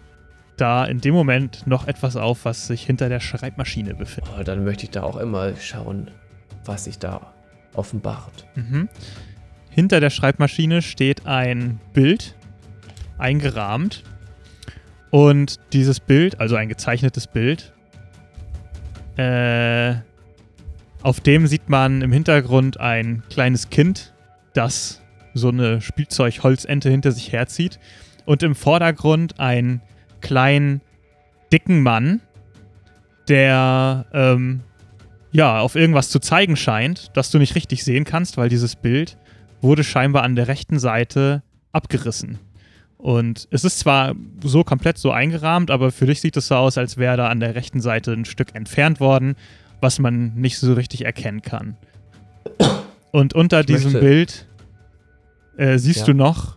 da 0.63 0.85
in 0.85 1.01
dem 1.01 1.13
Moment 1.13 1.67
noch 1.67 1.89
etwas 1.89 2.15
auf, 2.15 2.45
was 2.45 2.69
sich 2.69 2.87
hinter 2.87 3.09
der 3.09 3.19
Schreibmaschine 3.19 3.95
befindet. 3.95 4.33
Oh, 4.39 4.43
dann 4.45 4.63
möchte 4.63 4.85
ich 4.85 4.91
da 4.91 5.03
auch 5.03 5.17
immer 5.17 5.57
schauen, 5.57 6.11
was 6.65 6.85
sich 6.85 7.01
da 7.01 7.33
offenbart. 7.75 8.47
Mhm. 8.55 8.89
Hinter 9.71 9.99
der 9.99 10.11
Schreibmaschine 10.11 10.81
steht 10.81 11.27
ein 11.27 11.81
Bild, 11.93 12.37
eingerahmt. 13.19 14.05
Und 15.11 15.59
dieses 15.73 15.99
Bild, 15.99 16.39
also 16.41 16.55
ein 16.55 16.69
gezeichnetes 16.69 17.27
Bild, 17.27 17.73
äh, 19.17 19.95
auf 21.03 21.21
dem 21.21 21.49
sieht 21.49 21.69
man 21.69 22.03
im 22.03 22.13
Hintergrund 22.13 22.79
ein 22.79 23.25
kleines 23.31 23.69
Kind, 23.69 24.15
das 24.55 25.03
so 25.35 25.49
eine 25.49 25.81
Spielzeugholzente 25.81 26.89
hinter 26.89 27.11
sich 27.11 27.33
herzieht. 27.33 27.81
Und 28.27 28.45
im 28.45 28.55
Vordergrund 28.55 29.41
einen 29.41 29.81
kleinen, 30.23 30.81
dicken 31.53 31.83
Mann, 31.83 32.21
der 33.29 34.07
ähm, 34.13 34.61
ja, 35.31 35.61
auf 35.61 35.75
irgendwas 35.77 36.11
zu 36.11 36.19
zeigen 36.19 36.57
scheint, 36.57 37.11
das 37.15 37.31
du 37.31 37.39
nicht 37.39 37.55
richtig 37.55 37.85
sehen 37.85 38.05
kannst, 38.05 38.37
weil 38.37 38.49
dieses 38.49 38.77
Bild 38.77 39.17
wurde 39.61 39.85
scheinbar 39.85 40.23
an 40.25 40.35
der 40.37 40.49
rechten 40.49 40.79
Seite 40.79 41.43
abgerissen. 41.73 42.39
Und 42.99 43.49
es 43.51 43.65
ist 43.65 43.79
zwar 43.81 44.15
so 44.45 44.63
komplett 44.65 44.99
so 44.99 45.11
eingerahmt, 45.11 45.71
aber 45.71 45.91
für 45.91 46.07
dich 46.07 46.21
sieht 46.21 46.37
es 46.37 46.49
so 46.49 46.55
aus, 46.57 46.79
als 46.79 46.97
wäre 46.99 47.17
da 47.17 47.29
an 47.29 47.41
der 47.41 47.55
rechten 47.55 47.81
Seite 47.81 48.13
ein 48.13 48.25
Stück 48.25 48.55
entfernt 48.55 49.01
worden, 49.01 49.35
was 49.81 49.99
man 49.99 50.35
nicht 50.35 50.59
so 50.59 50.73
richtig 50.75 51.05
erkennen 51.05 51.43
kann. 51.43 51.77
Und 53.11 53.35
unter 53.35 53.61
Ich 53.61 53.67
diesem 53.67 53.93
möchte- 53.93 54.07
Bild 54.07 54.47
äh, 55.57 55.79
siehst 55.79 56.01
Ja. 56.01 56.07
du 56.07 56.15
noch 56.15 56.57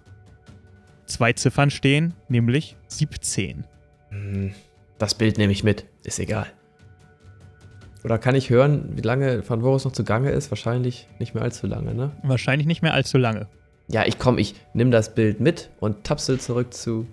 zwei 1.05 1.33
Ziffern 1.33 1.69
stehen, 1.69 2.13
nämlich 2.29 2.75
17. 2.87 3.63
Hm, 4.09 4.53
Das 4.97 5.15
Bild 5.15 5.37
nehme 5.37 5.51
ich 5.51 5.63
mit. 5.63 5.85
Ist 6.03 6.19
egal. 6.19 6.47
Oder 8.03 8.17
kann 8.19 8.35
ich 8.35 8.49
hören, 8.51 8.89
wie 8.95 9.01
lange 9.01 9.47
Van 9.49 9.61
Voris 9.61 9.83
noch 9.83 9.91
zugange 9.91 10.29
ist? 10.29 10.51
Wahrscheinlich 10.51 11.07
nicht 11.19 11.33
mehr 11.33 11.43
allzu 11.43 11.65
lange, 11.65 11.93
ne? 11.95 12.11
Wahrscheinlich 12.23 12.67
nicht 12.67 12.81
mehr 12.83 12.93
allzu 12.93 13.17
lange. 13.17 13.47
Ja, 13.87 14.05
ich 14.05 14.19
komm, 14.19 14.37
ich 14.37 14.55
nimm 14.73 14.91
das 14.91 15.15
Bild 15.15 15.39
mit 15.39 15.69
und 15.79 16.03
tapsel 16.03 16.39
zurück 16.39 16.73
zu 16.73 17.07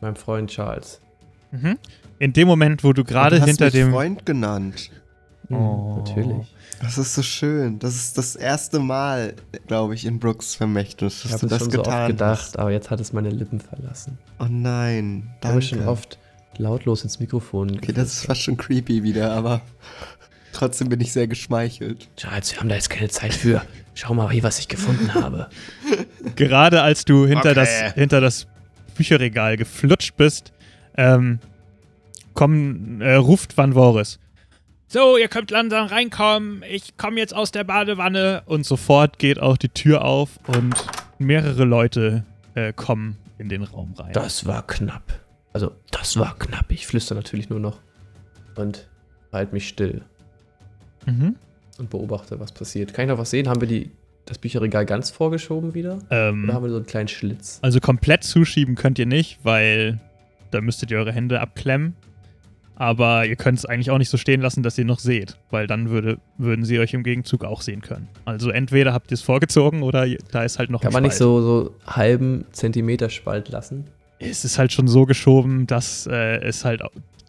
meinem 0.00 0.16
Freund 0.16 0.50
Charles. 0.50 1.00
Mhm. 1.52 1.78
In 2.18 2.32
dem 2.32 2.48
Moment, 2.48 2.82
wo 2.84 2.92
du 2.92 3.04
gerade 3.04 3.36
du 3.36 3.42
hast 3.42 3.48
hinter 3.48 3.64
mich 3.66 3.74
dem. 3.74 3.90
Freund 3.92 4.26
genannt. 4.26 4.90
Oh. 5.50 5.96
Natürlich. 5.98 6.54
Das 6.82 6.98
ist 6.98 7.14
so 7.14 7.22
schön. 7.22 7.78
Das 7.78 7.94
ist 7.94 8.18
das 8.18 8.34
erste 8.36 8.78
Mal, 8.80 9.34
glaube 9.68 9.94
ich, 9.94 10.04
in 10.04 10.18
Brooks 10.18 10.54
Vermächtnis, 10.54 11.24
Ich 11.24 11.30
dass 11.30 11.32
habe 11.34 11.40
du 11.42 11.46
das 11.48 11.58
schon 11.62 11.70
so 11.70 11.78
oft 11.78 11.86
getan 11.86 12.08
gedacht, 12.10 12.40
hast. 12.40 12.58
aber 12.58 12.70
jetzt 12.72 12.90
hat 12.90 13.00
es 13.00 13.12
meine 13.12 13.30
Lippen 13.30 13.60
verlassen. 13.60 14.18
Oh 14.40 14.46
nein, 14.50 15.30
Ich 15.40 15.44
habe 15.46 15.60
danke. 15.60 15.62
schon 15.62 15.86
oft 15.88 16.18
lautlos 16.58 17.04
ins 17.04 17.20
Mikrofon. 17.20 17.76
Okay, 17.76 17.92
das 17.92 18.08
ist 18.14 18.26
fast 18.26 18.42
schon 18.42 18.56
creepy 18.56 19.02
wieder, 19.04 19.32
aber 19.32 19.60
trotzdem 20.52 20.88
bin 20.88 21.00
ich 21.00 21.12
sehr 21.12 21.26
geschmeichelt. 21.28 22.08
Charles, 22.16 22.52
wir 22.52 22.60
haben 22.60 22.68
da 22.68 22.74
jetzt 22.74 22.90
keine 22.90 23.08
Zeit 23.08 23.32
für. 23.32 23.62
Schau 23.94 24.14
mal 24.14 24.30
hier, 24.30 24.42
was 24.42 24.58
ich 24.58 24.68
gefunden 24.68 25.14
habe. 25.14 25.48
Gerade 26.36 26.82
als 26.82 27.04
du 27.04 27.26
hinter, 27.26 27.50
Okay. 27.50 27.54
das, 27.54 27.94
hinter 27.94 28.20
das 28.20 28.46
Bücherregal 28.96 29.56
geflutscht 29.56 30.16
bist, 30.16 30.52
ähm, 30.96 31.38
komm, 32.34 33.00
äh, 33.00 33.14
ruft 33.14 33.56
Van 33.56 33.74
Voris. 33.74 34.18
So, 34.92 35.16
ihr 35.16 35.28
könnt 35.28 35.50
langsam 35.50 35.86
reinkommen. 35.86 36.62
Ich 36.68 36.98
komme 36.98 37.18
jetzt 37.18 37.34
aus 37.34 37.50
der 37.50 37.64
Badewanne. 37.64 38.42
Und 38.44 38.66
sofort 38.66 39.18
geht 39.18 39.40
auch 39.40 39.56
die 39.56 39.70
Tür 39.70 40.04
auf 40.04 40.38
und 40.48 40.74
mehrere 41.18 41.64
Leute 41.64 42.24
äh, 42.54 42.74
kommen 42.74 43.16
in 43.38 43.48
den 43.48 43.62
Raum 43.62 43.94
rein. 43.96 44.12
Das 44.12 44.44
war 44.44 44.66
knapp. 44.66 45.18
Also, 45.54 45.72
das 45.90 46.18
war 46.18 46.38
knapp. 46.38 46.66
Ich 46.70 46.86
flüster 46.86 47.14
natürlich 47.14 47.48
nur 47.48 47.58
noch 47.58 47.78
und 48.56 48.86
halte 49.32 49.54
mich 49.54 49.66
still 49.66 50.02
Mhm. 51.06 51.36
und 51.78 51.88
beobachte, 51.88 52.38
was 52.38 52.52
passiert. 52.52 52.92
Kann 52.92 53.06
ich 53.06 53.08
noch 53.08 53.16
was 53.18 53.30
sehen? 53.30 53.48
Haben 53.48 53.62
wir 53.62 53.68
die, 53.68 53.90
das 54.26 54.36
Bücherregal 54.38 54.84
ganz 54.84 55.08
vorgeschoben 55.10 55.72
wieder? 55.72 55.98
Ähm, 56.10 56.44
Oder 56.44 56.52
haben 56.52 56.64
wir 56.64 56.70
so 56.70 56.76
einen 56.76 56.84
kleinen 56.86 57.08
Schlitz? 57.08 57.58
also 57.62 57.80
komplett 57.80 58.24
zuschieben 58.24 58.74
könnt 58.74 58.98
ihr 58.98 59.06
nicht, 59.06 59.38
weil 59.42 59.98
da 60.50 60.60
müsstet 60.60 60.90
ihr 60.90 60.98
eure 60.98 61.12
Hände 61.12 61.40
abklemmen. 61.40 61.96
Aber 62.82 63.26
ihr 63.26 63.36
könnt 63.36 63.58
es 63.58 63.64
eigentlich 63.64 63.92
auch 63.92 63.98
nicht 63.98 64.08
so 64.08 64.16
stehen 64.16 64.40
lassen, 64.40 64.64
dass 64.64 64.76
ihr 64.76 64.84
noch 64.84 64.98
seht, 64.98 65.36
weil 65.52 65.68
dann 65.68 65.90
würde, 65.90 66.18
würden 66.36 66.64
sie 66.64 66.80
euch 66.80 66.94
im 66.94 67.04
Gegenzug 67.04 67.44
auch 67.44 67.60
sehen 67.60 67.80
können. 67.80 68.08
Also 68.24 68.50
entweder 68.50 68.92
habt 68.92 69.12
ihr 69.12 69.14
es 69.14 69.22
vorgezogen 69.22 69.84
oder 69.84 70.04
da 70.32 70.42
ist 70.42 70.58
halt 70.58 70.68
noch 70.68 70.80
Kann 70.80 70.90
ein 70.90 70.94
man 70.94 71.02
nicht 71.04 71.14
so, 71.14 71.40
so 71.42 71.76
halben 71.86 72.44
Zentimeter 72.50 73.08
Spalt 73.08 73.50
lassen? 73.50 73.84
Es 74.18 74.44
ist 74.44 74.58
halt 74.58 74.72
schon 74.72 74.88
so 74.88 75.06
geschoben, 75.06 75.68
dass 75.68 76.08
äh, 76.08 76.40
es 76.40 76.64
halt 76.64 76.82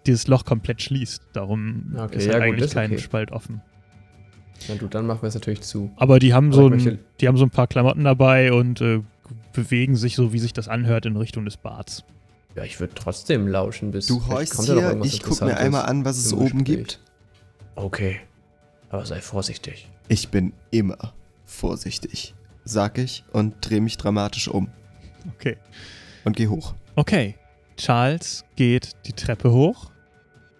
dieses 0.07 0.25
Loch 0.25 0.43
komplett 0.43 0.81
schließt. 0.81 1.21
Darum 1.33 1.93
Okay, 1.99 2.17
ist 2.17 2.25
ja, 2.25 2.33
halt 2.33 2.45
gut, 2.45 2.53
eigentlich 2.53 2.65
ist 2.65 2.73
kein 2.73 2.91
okay. 2.91 3.01
Spalt 3.01 3.31
offen. 3.31 3.61
Na 4.67 4.73
gut, 4.73 4.95
dann 4.95 5.05
machen 5.05 5.21
wir 5.21 5.27
es 5.27 5.35
natürlich 5.35 5.61
zu. 5.61 5.91
Aber 5.97 6.17
die 6.17 6.33
haben 6.33 6.47
Aber 6.47 6.79
so, 6.79 6.89
ein, 6.89 6.97
die 7.21 7.27
haben 7.27 7.37
so 7.37 7.45
ein 7.45 7.51
paar 7.51 7.67
Klamotten 7.67 8.03
dabei 8.03 8.51
und 8.51 8.81
äh, 8.81 9.01
bewegen 9.53 9.97
sich 9.97 10.15
so, 10.15 10.33
wie 10.33 10.39
sich 10.39 10.53
das 10.53 10.67
anhört, 10.67 11.05
in 11.05 11.15
Richtung 11.15 11.45
des 11.45 11.57
Bads. 11.57 12.03
Ja, 12.55 12.63
ich 12.63 12.79
würde 12.79 12.93
trotzdem 12.95 13.47
lauschen, 13.47 13.91
bis. 13.91 14.07
Du 14.07 14.25
horchst 14.27 14.63
hier, 14.63 14.99
ich 15.03 15.21
guck 15.23 15.41
mir 15.41 15.57
einmal 15.57 15.85
an, 15.85 16.05
was 16.05 16.17
es 16.17 16.33
oben 16.33 16.63
Gespräch. 16.63 16.65
gibt. 16.65 16.99
Okay. 17.75 18.19
Aber 18.89 19.05
sei 19.05 19.21
vorsichtig. 19.21 19.89
Ich 20.07 20.29
bin 20.29 20.53
immer 20.69 21.13
vorsichtig, 21.45 22.35
sag 22.63 22.97
ich 22.99 23.23
und 23.31 23.55
drehe 23.61 23.81
mich 23.81 23.97
dramatisch 23.97 24.47
um 24.47 24.69
Okay. 25.35 25.57
und 26.25 26.35
geh 26.35 26.47
hoch. 26.47 26.73
Okay. 26.95 27.35
Charles 27.75 28.43
geht 28.55 28.91
die 29.07 29.13
Treppe 29.13 29.51
hoch 29.51 29.89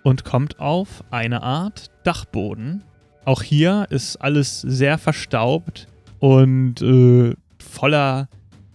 und 0.02 0.24
kommt 0.26 0.60
auf 0.60 1.04
eine 1.12 1.44
Art 1.44 1.92
Dachboden. 2.04 2.84
Auch 3.24 3.44
hier 3.44 3.86
ist 3.92 4.18
alles 4.18 4.62
sehr 4.62 4.98
verstaubt 4.98 5.88
und 6.20 6.82
äh, 6.82 7.36
voller 7.64 8.30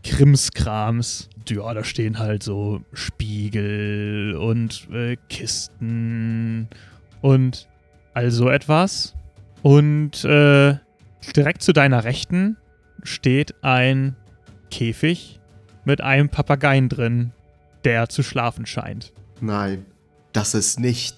Krimskrams. 0.04 1.28
Ja, 1.50 1.72
da 1.74 1.84
stehen 1.84 2.18
halt 2.18 2.42
so 2.42 2.80
Spiegel 2.92 4.36
und 4.36 4.88
äh, 4.92 5.16
Kisten 5.28 6.68
und 7.20 7.68
all 8.14 8.30
so 8.30 8.48
etwas. 8.48 9.14
Und 9.62 10.24
äh, 10.24 10.76
direkt 11.34 11.62
zu 11.62 11.72
deiner 11.72 12.04
Rechten 12.04 12.56
steht 13.02 13.54
ein 13.62 14.16
Käfig 14.70 15.40
mit 15.84 16.00
einem 16.00 16.28
Papageien 16.28 16.88
drin, 16.88 17.32
der 17.84 18.08
zu 18.08 18.22
schlafen 18.22 18.66
scheint. 18.66 19.12
Nein, 19.40 19.86
das 20.32 20.54
ist 20.54 20.78
nicht 20.80 21.16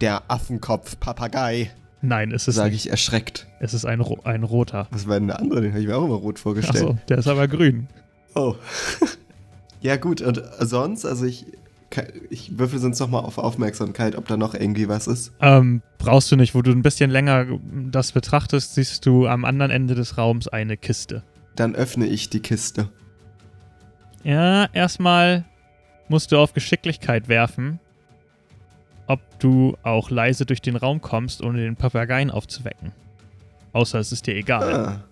der 0.00 0.22
Affenkopf-Papagei, 0.28 1.70
Nein, 2.02 2.32
es 2.32 2.48
ist 2.48 2.54
sage 2.54 2.74
ich 2.74 2.90
erschreckt. 2.90 3.46
Es 3.58 3.74
ist 3.74 3.84
ein, 3.84 4.02
ein 4.24 4.42
roter. 4.42 4.88
Was 4.90 5.06
war 5.06 5.18
denn 5.18 5.28
der 5.28 5.38
andere? 5.38 5.60
Den 5.60 5.72
habe 5.72 5.80
ich 5.82 5.86
mir 5.86 5.96
auch 5.96 6.04
immer 6.04 6.14
rot 6.14 6.38
vorgestellt. 6.38 6.84
Achso, 6.84 6.98
der 7.08 7.18
ist 7.18 7.28
aber 7.28 7.46
grün. 7.46 7.88
Oh. 8.34 8.54
Ja, 9.80 9.96
gut, 9.96 10.20
und 10.20 10.42
sonst, 10.60 11.04
also 11.04 11.24
ich, 11.24 11.46
ich 12.30 12.58
würfel 12.58 12.78
sonst 12.78 13.00
nochmal 13.00 13.24
auf 13.24 13.38
Aufmerksamkeit, 13.38 14.14
ob 14.16 14.28
da 14.28 14.36
noch 14.36 14.54
irgendwie 14.54 14.88
was 14.88 15.06
ist. 15.06 15.32
Ähm, 15.40 15.82
brauchst 15.98 16.30
du 16.30 16.36
nicht, 16.36 16.54
wo 16.54 16.62
du 16.62 16.70
ein 16.70 16.82
bisschen 16.82 17.10
länger 17.10 17.46
das 17.90 18.12
betrachtest, 18.12 18.74
siehst 18.74 19.06
du 19.06 19.26
am 19.26 19.44
anderen 19.44 19.70
Ende 19.70 19.94
des 19.94 20.16
Raums 20.18 20.48
eine 20.48 20.76
Kiste. 20.76 21.22
Dann 21.56 21.74
öffne 21.74 22.06
ich 22.06 22.30
die 22.30 22.40
Kiste. 22.40 22.88
Ja, 24.22 24.66
erstmal 24.72 25.44
musst 26.08 26.30
du 26.32 26.38
auf 26.38 26.52
Geschicklichkeit 26.52 27.28
werfen, 27.28 27.80
ob 29.06 29.20
du 29.40 29.76
auch 29.82 30.10
leise 30.10 30.44
durch 30.46 30.60
den 30.62 30.76
Raum 30.76 31.00
kommst, 31.00 31.42
ohne 31.42 31.58
den 31.58 31.76
Papageien 31.76 32.30
aufzuwecken. 32.30 32.92
Außer 33.72 33.98
es 33.98 34.12
ist 34.12 34.26
dir 34.26 34.34
egal. 34.36 34.74
Ah, 34.74 35.04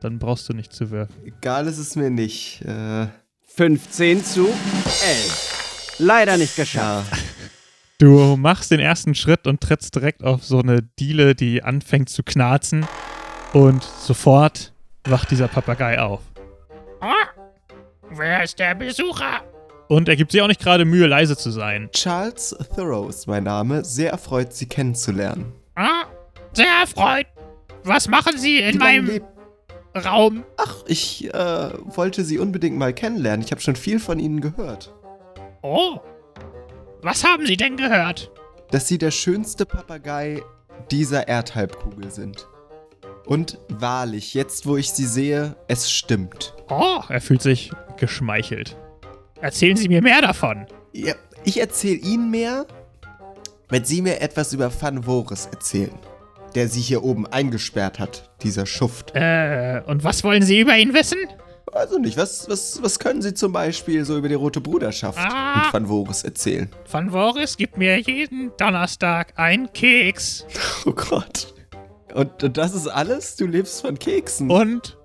Dann 0.00 0.18
brauchst 0.18 0.48
du 0.48 0.52
nicht 0.52 0.72
zu 0.72 0.90
werfen. 0.90 1.14
egal 1.24 1.66
ist 1.66 1.78
es 1.78 1.96
mir 1.96 2.10
nicht. 2.10 2.62
Äh, 2.62 3.06
15 3.56 4.24
zu 4.24 4.46
11. 4.46 5.94
Leider 5.98 6.36
nicht 6.36 6.56
geschafft. 6.56 7.12
ja. 7.12 7.18
Du 7.98 8.36
machst 8.36 8.72
den 8.72 8.80
ersten 8.80 9.14
Schritt 9.14 9.46
und 9.46 9.60
trittst 9.60 9.94
direkt 9.94 10.24
auf 10.24 10.42
so 10.44 10.58
eine 10.58 10.82
Diele, 10.82 11.36
die 11.36 11.62
anfängt 11.62 12.08
zu 12.08 12.24
knarzen. 12.24 12.84
Und 13.52 13.84
sofort 13.84 14.72
wacht 15.04 15.30
dieser 15.30 15.46
Papagei 15.46 16.00
auf. 16.00 16.20
Ah, 17.00 17.28
wer 18.10 18.42
ist 18.42 18.58
der 18.58 18.74
Besucher? 18.74 19.42
Und 19.86 20.08
er 20.08 20.16
gibt 20.16 20.32
sich 20.32 20.42
auch 20.42 20.48
nicht 20.48 20.60
gerade 20.60 20.84
Mühe, 20.84 21.06
leise 21.06 21.36
zu 21.36 21.52
sein. 21.52 21.88
Charles 21.92 22.56
Thoreau 22.74 23.08
ist 23.08 23.28
mein 23.28 23.44
Name. 23.44 23.84
Sehr 23.84 24.10
erfreut, 24.10 24.52
Sie 24.52 24.66
kennenzulernen. 24.66 25.52
Ah, 25.76 26.06
sehr 26.52 26.66
erfreut. 26.80 27.26
Was 27.84 28.08
machen 28.08 28.36
Sie 28.36 28.58
in 28.58 28.74
Wie 28.74 28.78
lange 28.78 29.02
meinem 29.02 29.22
Raum? 29.96 30.44
Ach, 30.56 30.78
ich 30.86 31.32
äh, 31.32 31.70
wollte 31.84 32.24
Sie 32.24 32.38
unbedingt 32.38 32.76
mal 32.76 32.92
kennenlernen. 32.92 33.44
Ich 33.44 33.50
habe 33.52 33.60
schon 33.60 33.76
viel 33.76 34.00
von 34.00 34.18
Ihnen 34.18 34.40
gehört. 34.40 34.92
Oh, 35.62 35.98
was 37.02 37.24
haben 37.24 37.46
Sie 37.46 37.56
denn 37.56 37.76
gehört? 37.76 38.30
Dass 38.70 38.88
Sie 38.88 38.98
der 38.98 39.10
schönste 39.12 39.66
Papagei 39.66 40.42
dieser 40.90 41.28
Erdhalbkugel 41.28 42.10
sind. 42.10 42.46
Und 43.26 43.58
wahrlich, 43.68 44.34
jetzt 44.34 44.66
wo 44.66 44.76
ich 44.76 44.90
Sie 44.92 45.06
sehe, 45.06 45.56
es 45.68 45.90
stimmt. 45.90 46.54
Oh, 46.68 47.00
Er 47.08 47.20
fühlt 47.20 47.40
sich 47.42 47.70
geschmeichelt. 47.96 48.76
erzählen 49.40 49.76
Sie 49.76 49.88
mir 49.88 50.02
mehr 50.02 50.20
davon. 50.20 50.66
Ja, 50.92 51.14
ich 51.44 51.60
erzähle 51.60 51.96
Ihnen 51.96 52.30
mehr, 52.30 52.66
wenn 53.68 53.84
Sie 53.84 54.02
mir 54.02 54.20
etwas 54.20 54.52
über 54.52 54.70
Van 54.78 55.04
Voris 55.04 55.46
erzählen. 55.46 55.94
Der 56.54 56.68
Sie 56.68 56.80
hier 56.80 57.02
oben 57.02 57.26
eingesperrt 57.26 57.98
hat, 57.98 58.30
dieser 58.44 58.66
Schuft. 58.66 59.12
Äh, 59.14 59.82
und 59.86 60.04
was 60.04 60.22
wollen 60.22 60.42
Sie 60.42 60.60
über 60.60 60.76
ihn 60.76 60.94
wissen? 60.94 61.18
Also 61.72 61.98
nicht, 61.98 62.16
was, 62.16 62.48
was, 62.48 62.80
was 62.82 62.98
können 63.00 63.20
Sie 63.20 63.34
zum 63.34 63.52
Beispiel 63.52 64.04
so 64.04 64.16
über 64.16 64.28
die 64.28 64.34
Rote 64.36 64.60
Bruderschaft 64.60 65.18
Ah. 65.18 65.66
und 65.66 65.72
Van 65.72 65.86
Voris 65.86 66.22
erzählen? 66.22 66.68
Van 66.88 67.10
Voris 67.10 67.56
gibt 67.56 67.76
mir 67.78 67.98
jeden 67.98 68.52
Donnerstag 68.58 69.32
einen 69.36 69.72
Keks. 69.72 70.46
Oh 70.86 70.92
Gott. 70.92 71.52
Und, 72.14 72.44
und 72.44 72.56
das 72.56 72.74
ist 72.76 72.86
alles? 72.86 73.34
Du 73.34 73.46
lebst 73.46 73.80
von 73.80 73.98
Keksen? 73.98 74.48
Und 74.50 74.96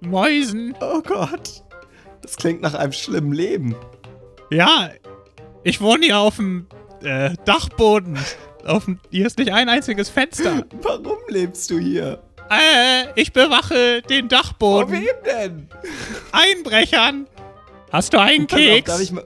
Mäusen. 0.00 0.74
Oh 0.80 1.00
Gott. 1.02 1.64
Das 2.22 2.36
klingt 2.36 2.60
nach 2.60 2.74
einem 2.74 2.92
schlimmen 2.92 3.32
Leben. 3.32 3.74
ja, 4.50 4.90
ich 5.64 5.80
wohne 5.80 6.06
hier 6.06 6.18
auf 6.18 6.36
dem 6.36 6.66
äh, 7.02 7.30
Dachboden. 7.44 8.16
Auf 8.64 8.84
dem, 8.84 9.00
hier 9.10 9.26
ist 9.26 9.38
nicht 9.38 9.52
ein 9.52 9.68
einziges 9.68 10.08
Fenster. 10.08 10.64
Warum 10.82 11.18
lebst 11.28 11.70
du 11.70 11.78
hier? 11.78 12.22
Äh, 12.50 13.08
ich 13.20 13.32
bewache 13.32 14.02
den 14.02 14.28
Vor 14.30 14.38
Dachboden. 14.38 14.92
wem 14.92 15.06
denn? 15.24 15.68
Einbrechern. 16.32 17.26
Hast 17.92 18.12
du 18.12 18.18
einen 18.20 18.44
auf, 18.44 18.50
Keks? 18.56 19.10
mal. 19.12 19.24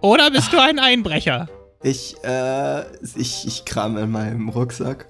Oder 0.00 0.30
bist 0.30 0.52
du 0.52 0.58
ein 0.60 0.78
Einbrecher? 0.78 1.48
Ich, 1.82 2.16
äh, 2.24 2.80
ich, 3.16 3.46
ich 3.46 3.64
kram 3.64 3.96
in 3.96 4.10
meinem 4.10 4.48
Rucksack. 4.48 5.08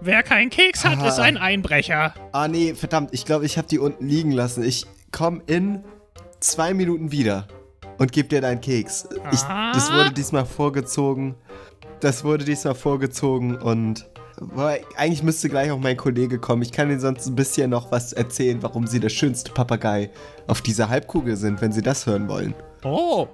Wer 0.00 0.22
keinen 0.22 0.50
Keks 0.50 0.84
hat, 0.84 0.98
Ah. 1.00 1.08
ist 1.08 1.18
ein 1.18 1.36
Einbrecher. 1.36 2.14
Ah, 2.32 2.46
nee, 2.48 2.74
verdammt, 2.74 3.10
ich 3.12 3.24
glaube, 3.24 3.46
ich 3.46 3.58
habe 3.58 3.66
die 3.68 3.78
unten 3.78 4.06
liegen 4.06 4.30
lassen. 4.30 4.62
Ich 4.62 4.86
komm 5.12 5.42
in 5.46 5.82
zwei 6.40 6.72
Minuten 6.74 7.10
wieder 7.10 7.48
und 7.98 8.12
geb 8.12 8.28
dir 8.28 8.40
deinen 8.40 8.60
Keks. 8.60 9.08
Ich, 9.32 9.40
das 9.42 9.92
wurde 9.92 10.12
diesmal 10.12 10.46
vorgezogen. 10.46 11.34
Das 12.00 12.22
wurde 12.22 12.44
diesmal 12.44 12.76
vorgezogen 12.76 13.56
und 13.56 14.08
eigentlich 14.96 15.22
müsste 15.22 15.48
gleich 15.48 15.70
auch 15.70 15.78
mein 15.78 15.96
Kollege 15.96 16.38
kommen. 16.38 16.62
Ich 16.62 16.72
kann 16.72 16.90
Ihnen 16.90 17.00
sonst 17.00 17.26
ein 17.26 17.34
bisschen 17.34 17.70
noch 17.70 17.90
was 17.90 18.12
erzählen, 18.12 18.62
warum 18.62 18.86
Sie 18.86 19.00
der 19.00 19.08
schönste 19.08 19.52
Papagei 19.52 20.10
auf 20.46 20.62
dieser 20.62 20.88
Halbkugel 20.88 21.36
sind, 21.36 21.60
wenn 21.60 21.72
Sie 21.72 21.82
das 21.82 22.06
hören 22.06 22.28
wollen. 22.28 22.54
Oh. 22.84 23.28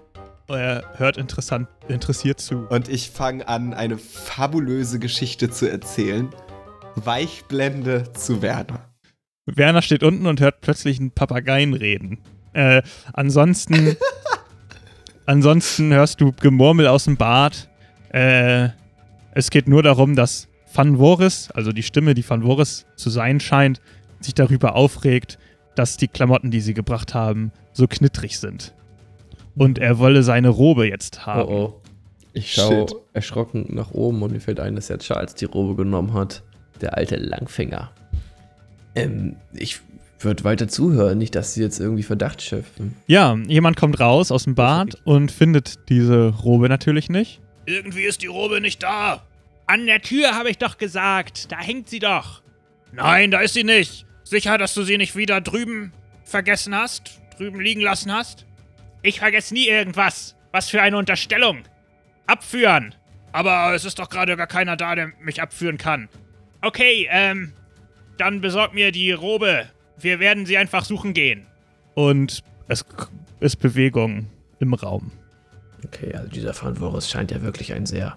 Er 0.47 0.85
hört 0.97 1.17
interessant, 1.17 1.69
interessiert 1.89 2.39
zu. 2.39 2.67
Und 2.69 2.91
ich 2.91 3.11
fange 3.11 3.49
an, 3.49 3.73
eine 3.73 3.97
fabulöse 3.97 4.99
Geschichte 4.99 5.51
zu 5.51 5.71
erzählen. 5.71 6.29
Weichblende 6.97 8.13
zu 8.13 8.43
Werner. 8.43 8.81
Werner 9.47 9.81
steht 9.81 10.03
unten 10.03 10.27
und 10.27 10.41
hört 10.41 10.61
plötzlich 10.61 11.01
einen 11.01 11.13
Papageien 11.13 11.73
reden. 11.73 12.19
Äh, 12.53 12.83
ansonsten, 13.15 13.97
ansonsten 15.27 15.93
hörst 15.95 16.21
du 16.21 16.33
Gemurmel 16.33 16.89
aus 16.89 17.05
dem 17.05 17.17
Bad. 17.17 17.71
Äh, 18.11 18.69
es 19.33 19.51
geht 19.51 19.67
nur 19.67 19.83
darum, 19.83 20.15
dass 20.15 20.49
Van 20.75 20.97
Voris, 20.99 21.51
also 21.53 21.73
die 21.73 21.83
Stimme, 21.83 22.15
die 22.15 22.29
Van 22.29 22.43
Voris 22.43 22.87
zu 22.97 23.11
sein 23.11 23.41
scheint, 23.41 23.81
sich 24.21 24.35
darüber 24.35 24.75
aufregt, 24.75 25.39
dass 25.75 25.97
die 25.97 26.09
Klamotten, 26.09 26.51
die 26.51 26.61
sie 26.61 26.75
gebracht 26.75 27.15
haben, 27.15 27.53
so 27.73 27.87
knittrig 27.87 28.39
sind. 28.39 28.75
Und 29.57 29.79
er 29.79 29.99
wolle 29.99 30.23
seine 30.23 30.49
Robe 30.49 30.89
jetzt 30.89 31.27
haben. 31.27 31.49
Oh 31.49 31.65
oh. 31.65 31.81
Ich 32.33 32.53
schaue 32.53 32.89
Shit. 32.89 32.97
erschrocken 33.13 33.67
nach 33.69 33.93
oben 33.93 34.21
und 34.23 34.33
mir 34.33 34.41
fällt 34.41 34.59
ein, 34.59 34.75
dass 34.75 34.89
ja 34.89 34.99
Charles 34.99 35.37
die 35.37 35.45
Robe 35.45 35.77
genommen 35.77 36.15
hat. 36.15 36.43
Der 36.81 36.97
alte 36.97 37.15
Langfinger. 37.15 37.93
Ähm, 38.97 39.37
ich 39.53 39.81
würde 40.19 40.43
weiter 40.43 40.67
zuhören, 40.67 41.19
nicht, 41.19 41.37
dass 41.37 41.55
sie 41.55 41.63
jetzt 41.63 41.79
irgendwie 41.79 42.03
Verdacht 42.03 42.43
schöpfen. 42.43 42.97
Ja, 43.07 43.37
jemand 43.47 43.77
kommt 43.77 44.01
raus 44.01 44.33
aus 44.33 44.45
dem 44.45 44.57
Bad 44.57 44.97
und 45.05 45.31
findet 45.31 45.89
diese 45.89 46.31
Robe 46.31 46.69
natürlich 46.69 47.09
nicht. 47.09 47.41
Irgendwie 47.67 48.03
ist 48.03 48.23
die 48.23 48.27
Robe 48.27 48.61
nicht 48.61 48.83
da. 48.83 49.23
An 49.67 49.87
der 49.87 50.03
Tür 50.03 50.35
habe 50.35 50.51
ich 50.51 50.59
doch 50.59 50.79
gesagt. 50.79 51.51
Da 51.51 51.59
hängt 51.59 51.89
sie 51.89 51.99
doch. 51.99 52.43
Nein, 52.93 53.31
da 53.31 53.41
ist 53.41 53.55
sie 53.55 53.65
nicht. 53.65 54.07
Sicher, 54.23 54.59
dass 54.59 54.75
du 54.75 54.83
sie 54.83 54.99
nicht 54.99 55.17
wieder 55.17 55.41
drüben 55.41 55.93
vergessen 56.25 56.75
hast? 56.75 57.21
Drüben 57.37 57.61
liegen 57.61 57.81
lassen 57.81 58.13
hast? 58.13 58.47
Ich 59.03 59.19
vergesse 59.19 59.55
nie 59.55 59.69
irgendwas. 59.69 60.37
Was 60.53 60.71
für 60.71 60.81
eine 60.81 60.97
Unterstellung. 60.97 61.65
Abführen. 62.27 62.95
Aber 63.33 63.75
es 63.75 63.85
ist 63.85 63.99
doch 63.99 64.09
gerade 64.09 64.37
gar 64.37 64.47
keiner 64.47 64.77
da, 64.77 64.95
der 64.95 65.13
mich 65.21 65.43
abführen 65.43 65.79
kann. 65.79 66.09
Okay, 66.63 67.09
ähm, 67.11 67.53
dann 68.17 68.41
besorg 68.41 68.75
mir 68.75 68.93
die 68.93 69.13
Robe. 69.13 69.69
Wir 69.99 70.21
werden 70.21 70.47
sie 70.47 70.57
einfach 70.57 70.85
suchen 70.85 71.15
gehen. 71.15 71.47
Und 71.95 72.43
es 72.69 72.85
ist 73.41 73.57
Bewegung 73.57 74.29
im 74.61 74.75
Raum. 74.75 75.11
Okay, 75.85 76.15
also 76.15 76.29
dieser 76.29 76.55
Van 76.61 76.77
Voris 76.77 77.11
scheint 77.11 77.31
ja 77.31 77.43
wirklich 77.43 77.73
ein 77.75 77.87
sehr 77.87 78.17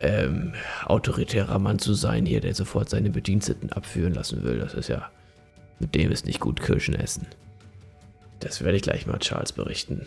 ähm, 0.00 0.54
autoritärer 0.86 1.58
Mann 1.58 1.78
zu 1.78 1.94
sein 1.94 2.26
hier, 2.26 2.40
der 2.40 2.54
sofort 2.54 2.88
seine 2.88 3.10
Bediensteten 3.10 3.70
abführen 3.72 4.14
lassen 4.14 4.42
will. 4.42 4.58
Das 4.58 4.74
ist 4.74 4.88
ja, 4.88 5.10
mit 5.78 5.94
dem 5.94 6.10
ist 6.10 6.26
nicht 6.26 6.40
gut 6.40 6.60
Kirschen 6.62 6.94
essen. 6.94 7.26
Das 8.40 8.62
werde 8.64 8.76
ich 8.76 8.82
gleich 8.82 9.06
mal 9.06 9.18
Charles 9.18 9.52
berichten. 9.52 10.04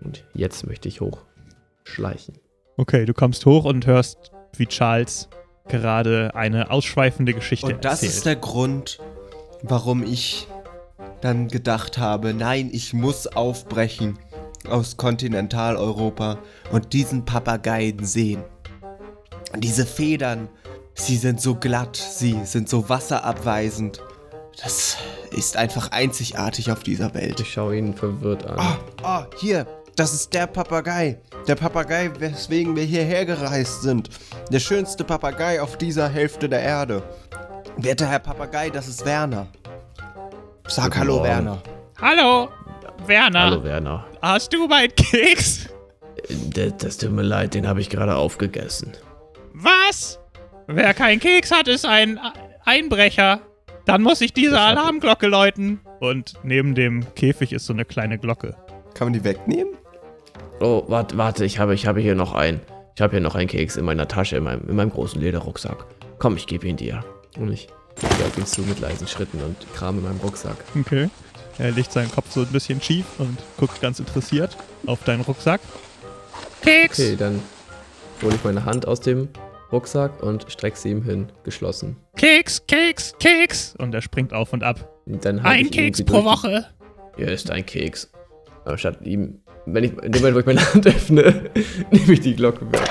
Und 0.00 0.24
jetzt 0.34 0.66
möchte 0.66 0.88
ich 0.88 1.00
hochschleichen. 1.00 2.38
Okay, 2.76 3.04
du 3.06 3.14
kommst 3.14 3.44
hoch 3.46 3.64
und 3.64 3.86
hörst, 3.86 4.30
wie 4.56 4.66
Charles 4.66 5.28
gerade 5.68 6.34
eine 6.34 6.70
ausschweifende 6.70 7.34
Geschichte 7.34 7.66
Und 7.66 7.84
das 7.84 7.94
erzählt. 8.02 8.12
ist 8.12 8.26
der 8.26 8.36
Grund, 8.36 8.98
warum 9.62 10.04
ich 10.04 10.46
dann 11.20 11.48
gedacht 11.48 11.98
habe, 11.98 12.34
nein, 12.34 12.70
ich 12.72 12.92
muss 12.92 13.26
aufbrechen 13.26 14.18
aus 14.68 14.96
Kontinentaleuropa 14.96 16.38
und 16.70 16.92
diesen 16.92 17.24
Papageien 17.24 18.04
sehen. 18.04 18.44
Diese 19.54 19.86
Federn, 19.86 20.48
sie 20.94 21.16
sind 21.16 21.40
so 21.40 21.54
glatt, 21.54 21.96
sie 21.96 22.38
sind 22.44 22.68
so 22.68 22.88
wasserabweisend. 22.88 24.00
Das 24.62 24.96
ist 25.30 25.56
einfach 25.56 25.92
einzigartig 25.92 26.70
auf 26.72 26.82
dieser 26.82 27.12
Welt. 27.14 27.40
Ich 27.40 27.52
schaue 27.52 27.76
ihn 27.76 27.94
verwirrt 27.94 28.44
an. 28.46 28.58
Ah, 28.58 28.78
ah, 29.02 29.26
hier, 29.38 29.66
das 29.96 30.12
ist 30.14 30.32
der 30.32 30.46
Papagei. 30.46 31.20
Der 31.46 31.54
Papagei, 31.56 32.10
weswegen 32.18 32.74
wir 32.74 32.84
hierher 32.84 33.24
gereist 33.26 33.82
sind. 33.82 34.08
Der 34.50 34.58
schönste 34.60 35.04
Papagei 35.04 35.60
auf 35.60 35.76
dieser 35.76 36.08
Hälfte 36.08 36.48
der 36.48 36.60
Erde. 36.60 37.02
Werter 37.76 38.06
Herr 38.08 38.18
Papagei, 38.18 38.70
das 38.70 38.88
ist 38.88 39.04
Werner. 39.04 39.46
Sag 40.66 40.86
Guten 40.86 41.00
Hallo, 41.00 41.12
Morgen. 41.16 41.28
Werner. 41.28 41.62
Hallo, 42.00 42.48
Werner. 43.06 43.40
Hallo 43.40 43.62
Werner. 43.64 44.06
Hast 44.22 44.52
du 44.52 44.66
meinen 44.66 44.94
Keks? 44.94 45.66
Äh, 46.28 46.34
Das, 46.50 46.72
das 46.78 46.96
tut 46.96 47.12
mir 47.12 47.22
leid, 47.22 47.52
den 47.54 47.68
habe 47.68 47.80
ich 47.82 47.90
gerade 47.90 48.16
aufgegessen. 48.16 48.92
Was? 49.58 50.18
Wer 50.66 50.92
keinen 50.92 51.18
Keks 51.18 51.50
hat, 51.50 51.66
ist 51.66 51.86
ein 51.86 52.20
Einbrecher. 52.66 53.40
Dann 53.86 54.02
muss 54.02 54.20
ich 54.20 54.34
diese 54.34 54.60
Alarmglocke 54.60 55.28
läuten. 55.28 55.80
Und 55.98 56.34
neben 56.42 56.74
dem 56.74 57.06
Käfig 57.14 57.54
ist 57.54 57.64
so 57.64 57.72
eine 57.72 57.86
kleine 57.86 58.18
Glocke. 58.18 58.54
Kann 58.92 59.06
man 59.06 59.12
die 59.14 59.24
wegnehmen? 59.24 59.72
Oh, 60.60 60.84
warte, 60.88 61.16
warte, 61.16 61.46
ich 61.46 61.58
habe, 61.58 61.72
ich 61.72 61.86
habe 61.86 62.00
hier 62.00 62.14
noch 62.14 62.34
einen. 62.34 62.60
Ich 62.96 63.00
habe 63.00 63.12
hier 63.12 63.20
noch 63.20 63.34
einen 63.34 63.48
Keks 63.48 63.76
in 63.76 63.86
meiner 63.86 64.06
Tasche, 64.06 64.36
in 64.36 64.44
meinem, 64.44 64.68
in 64.68 64.76
meinem 64.76 64.90
großen 64.90 65.20
Lederrucksack. 65.20 65.86
Komm, 66.18 66.36
ich 66.36 66.46
gebe 66.46 66.66
ihn 66.66 66.76
dir. 66.76 67.02
Und 67.38 67.50
ich 67.50 67.68
gehe 67.98 68.26
auf 68.26 68.36
ihn 68.36 68.44
zu 68.44 68.60
mit 68.60 68.80
leisen 68.80 69.06
Schritten 69.06 69.40
und 69.42 69.56
kram 69.74 69.96
in 69.96 70.04
meinem 70.04 70.20
Rucksack. 70.20 70.56
Okay. 70.78 71.08
Er 71.58 71.70
legt 71.70 71.92
seinen 71.92 72.10
Kopf 72.10 72.30
so 72.30 72.40
ein 72.40 72.48
bisschen 72.48 72.82
schief 72.82 73.06
und 73.18 73.38
guckt 73.56 73.80
ganz 73.80 74.00
interessiert 74.00 74.54
auf 74.84 75.02
deinen 75.04 75.22
Rucksack. 75.22 75.62
Keks. 76.60 76.98
Okay, 76.98 77.16
dann 77.16 77.40
hole 78.22 78.34
ich 78.34 78.44
meine 78.44 78.66
Hand 78.66 78.86
aus 78.86 79.00
dem 79.00 79.28
Rucksack 79.72 80.22
und 80.22 80.46
strecke 80.48 80.76
sie 80.76 80.90
ihm 80.90 81.02
hin, 81.02 81.32
geschlossen. 81.44 81.96
Keks, 82.16 82.66
Keks, 82.66 83.14
Keks. 83.18 83.74
Und 83.78 83.94
er 83.94 84.02
springt 84.02 84.32
auf 84.32 84.52
und 84.52 84.62
ab. 84.62 84.90
Und 85.06 85.26
Ein 85.26 85.66
ich 85.66 85.72
Keks 85.72 86.04
pro 86.04 86.24
Woche. 86.24 86.66
Hier 87.16 87.28
ist 87.28 87.50
ein 87.50 87.64
Keks. 87.64 88.10
Aber 88.64 88.78
statt 88.78 88.98
ihm, 89.02 89.40
wenn 89.66 89.84
ich, 89.84 89.92
in 90.02 90.12
dem 90.12 90.22
Moment, 90.22 90.36
wo 90.36 90.40
ich 90.40 90.46
meine 90.46 90.72
Hand 90.74 90.86
öffne, 90.86 91.50
nehme 91.90 92.12
ich 92.12 92.20
die 92.20 92.34
Glocke 92.34 92.70
weg. 92.72 92.88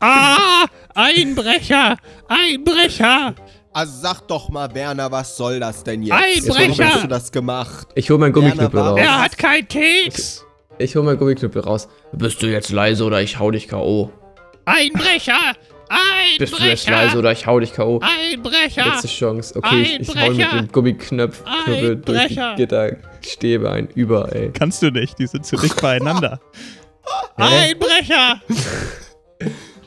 Ah, 0.00 0.66
Einbrecher, 0.94 1.96
Einbrecher. 2.28 3.34
Also 3.72 3.92
sag 4.00 4.22
doch 4.28 4.48
mal, 4.48 4.74
Werner, 4.74 5.10
was 5.12 5.36
soll 5.36 5.60
das 5.60 5.84
denn 5.84 6.02
jetzt? 6.02 6.14
Einbrecher! 6.14 6.78
Warum 6.78 6.94
hast 6.94 7.04
du 7.04 7.08
das 7.08 7.32
gemacht? 7.32 7.88
Ich 7.94 8.08
hole 8.08 8.18
meinen 8.18 8.32
Gummiknüppel 8.32 8.80
raus. 8.80 8.98
Er 8.98 9.22
hat 9.22 9.36
keinen 9.36 9.68
Keks. 9.68 10.46
Ich 10.78 10.96
hole 10.96 11.04
meinen 11.04 11.18
Gummiknüppel 11.18 11.62
raus. 11.62 11.88
Bist 12.12 12.42
du 12.42 12.46
jetzt 12.46 12.70
leise 12.72 13.04
oder 13.04 13.20
ich 13.20 13.38
hau 13.38 13.50
dich 13.50 13.68
K.O.? 13.68 14.10
Einbrecher, 14.66 15.54
Bist 16.38 16.58
du 16.58 16.64
jetzt 16.64 16.88
leise 16.88 16.96
Einbrecher, 16.96 17.18
oder 17.18 17.32
ich 17.32 17.46
hau 17.46 17.60
dich 17.60 17.72
K.O.? 17.72 18.00
Einbrecher. 18.00 18.84
Letzte 18.86 19.06
Chance. 19.08 19.54
Okay, 19.56 19.82
ich, 19.82 20.00
ich 20.00 20.08
hau 20.08 20.14
mit 20.14 20.22
Einbrecher! 20.40 20.56
dem 20.58 20.72
Gummiknöpf 20.72 21.44
Knüppel 21.64 21.96
durch 21.96 22.26
die 22.28 22.40
Einbrecher! 22.40 22.54
Gitterstäbe 22.56 23.70
ein. 23.70 23.88
Über, 23.94 24.34
ey. 24.34 24.50
Kannst 24.52 24.82
du 24.82 24.90
nicht, 24.90 25.18
die 25.20 25.26
sind 25.28 25.46
zu 25.46 25.56
dicht 25.56 25.80
beieinander. 25.80 26.40
Einbrecher, 27.36 28.40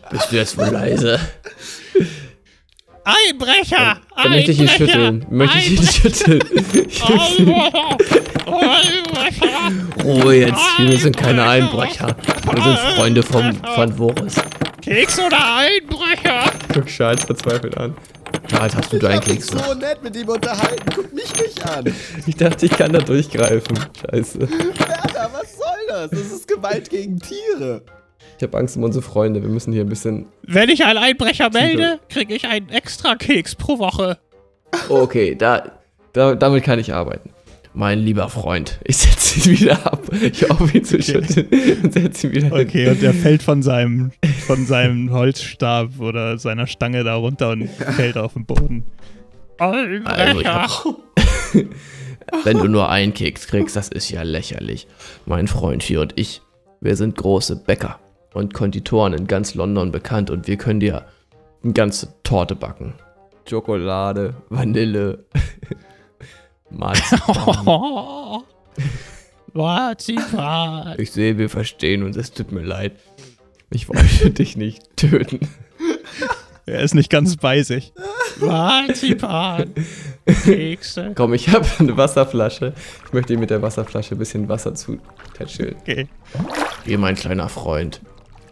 Bist 0.10 0.32
du 0.32 0.36
jetzt 0.38 0.58
wohl 0.58 0.68
leise? 0.68 1.20
Einbrecher, 3.04 4.00
Dann 4.16 4.32
möchte 4.32 4.52
ich 4.52 4.60
ihn 4.60 4.70
Einbrecher, 4.70 4.86
schütteln. 4.88 5.26
Möchte 5.30 5.58
ich 5.58 5.72
ihn 5.72 5.84
schütteln. 5.88 6.42
Einbrecher, 7.06 7.98
Einbrecher. 8.46 10.04
Ruhe 10.04 10.36
jetzt. 10.36 10.80
Wir 10.80 10.98
sind 10.98 11.18
keine 11.18 11.44
Einbrecher. 11.48 12.16
Wir 12.54 12.64
sind 12.64 12.78
Freunde 12.96 13.24
vom 13.24 13.52
Van 13.76 13.94
Voris. 13.98 14.36
Keks 14.90 15.20
oder 15.20 15.38
Einbrecher? 15.58 16.52
Guck 16.74 16.88
Charles 16.88 17.24
verzweifelt 17.24 17.78
an. 17.78 17.96
Charles, 18.48 18.76
hast 18.76 18.92
du 18.92 18.98
deinen 18.98 19.12
Ich 19.12 19.18
hab 19.20 19.28
mich 19.28 19.48
Keks 19.48 19.48
so 19.68 19.74
nett 19.76 20.02
mit 20.02 20.16
ihm 20.16 20.28
unterhalten. 20.28 20.84
Guck 20.96 21.14
mich 21.14 21.32
nicht 21.40 21.64
an. 21.64 21.94
Ich 22.26 22.36
dachte, 22.36 22.66
ich 22.66 22.72
kann 22.72 22.92
da 22.92 22.98
durchgreifen. 22.98 23.78
Scheiße. 24.02 24.40
Werner, 24.40 25.30
was 25.32 25.56
soll 25.56 25.88
das? 25.90 26.10
Das 26.10 26.32
ist 26.32 26.48
Gewalt 26.48 26.90
gegen 26.90 27.20
Tiere. 27.20 27.84
Ich 28.38 28.44
habe 28.44 28.58
Angst 28.58 28.78
um 28.78 28.84
unsere 28.84 29.04
Freunde. 29.04 29.44
Wir 29.44 29.50
müssen 29.50 29.74
hier 29.74 29.84
ein 29.84 29.90
bisschen. 29.90 30.26
Wenn 30.42 30.70
ich 30.70 30.84
einen 30.84 30.98
Einbrecher 30.98 31.52
melde, 31.52 32.00
kriege 32.10 32.34
ich 32.34 32.48
einen 32.48 32.70
extra 32.70 33.16
Keks 33.16 33.54
pro 33.54 33.78
Woche. 33.78 34.18
Okay, 34.90 35.36
da, 35.36 35.72
da, 36.14 36.34
damit 36.34 36.64
kann 36.64 36.80
ich 36.80 36.92
arbeiten. 36.96 37.30
Mein 37.74 37.99
lieber 37.99 38.30
Freund, 38.30 38.80
ich 38.84 38.97
setze 38.97 39.39
ihn 39.39 39.59
wieder 39.59 39.86
ab. 39.86 40.01
Ich 40.11 40.49
hoffe, 40.49 40.78
ihn 40.78 40.84
zu 40.84 41.01
schütteln 41.01 41.47
und 41.84 41.93
setze 41.93 42.28
ihn 42.28 42.34
wieder 42.34 42.55
hin. 42.55 42.67
Okay, 42.67 42.89
und 42.89 43.03
er 43.03 43.13
fällt 43.13 43.43
von 43.43 43.61
seinem, 43.61 44.11
von 44.47 44.65
seinem 44.65 45.11
Holzstab 45.11 45.99
oder 45.99 46.39
seiner 46.39 46.65
Stange 46.65 47.03
da 47.03 47.15
runter 47.15 47.51
und 47.51 47.67
fällt 47.70 48.17
auf 48.17 48.34
den 48.34 48.45
Boden. 48.45 48.86
Also, 49.59 50.43
hab, 50.45 50.86
wenn 52.43 52.57
du 52.57 52.67
nur 52.67 52.89
einen 52.89 53.13
Keks 53.13 53.47
kriegst, 53.47 53.76
das 53.76 53.89
ist 53.89 54.09
ja 54.09 54.24
lächerlich. 54.24 54.88
Mein 55.26 55.47
Freund 55.47 55.84
hier 55.84 56.01
und 56.01 56.13
ich, 56.17 56.41
wir 56.82 56.95
sind 56.95 57.17
große 57.17 57.57
Bäcker 57.57 57.99
und 58.34 58.53
Konditoren 58.53 59.13
in 59.13 59.28
ganz 59.28 59.53
London 59.53 59.91
bekannt 59.91 60.30
und 60.30 60.47
wir 60.47 60.57
können 60.57 60.80
dir 60.80 61.05
eine 61.63 61.74
ganze 61.74 62.13
Torte 62.24 62.55
backen. 62.55 62.93
Schokolade, 63.47 64.36
Vanille, 64.49 65.26
Marzipan. 66.72 67.63
Oh. 67.67 68.43
Marzipan. 69.53 70.95
Ich 70.99 71.11
sehe, 71.11 71.38
wir 71.38 71.49
verstehen 71.49 72.03
uns, 72.03 72.15
es 72.17 72.32
tut 72.32 72.51
mir 72.51 72.61
leid. 72.61 72.93
Ich 73.72 73.89
wollte 73.89 74.30
dich 74.32 74.55
nicht 74.57 74.95
töten. 74.95 75.39
Er 76.65 76.82
ist 76.82 76.93
nicht 76.93 77.09
ganz 77.09 77.36
bei 77.38 77.63
sich. 77.63 77.93
Marzipan. 78.39 79.74
Kekse. 80.43 81.13
Komm, 81.15 81.34
ich 81.34 81.49
habe 81.49 81.65
eine 81.80 81.97
Wasserflasche. 81.97 82.74
Ich 83.07 83.13
möchte 83.13 83.34
ihm 83.34 83.39
mit 83.39 83.49
der 83.49 83.61
Wasserflasche 83.63 84.13
ein 84.15 84.20
bisschen 84.20 84.47
Wasser 84.49 84.76
zutätscheln. 84.76 85.76
Okay. 85.82 86.07
Geh, 86.86 86.97
mein 86.97 87.15
kleiner 87.15 87.49
Freund. 87.49 88.01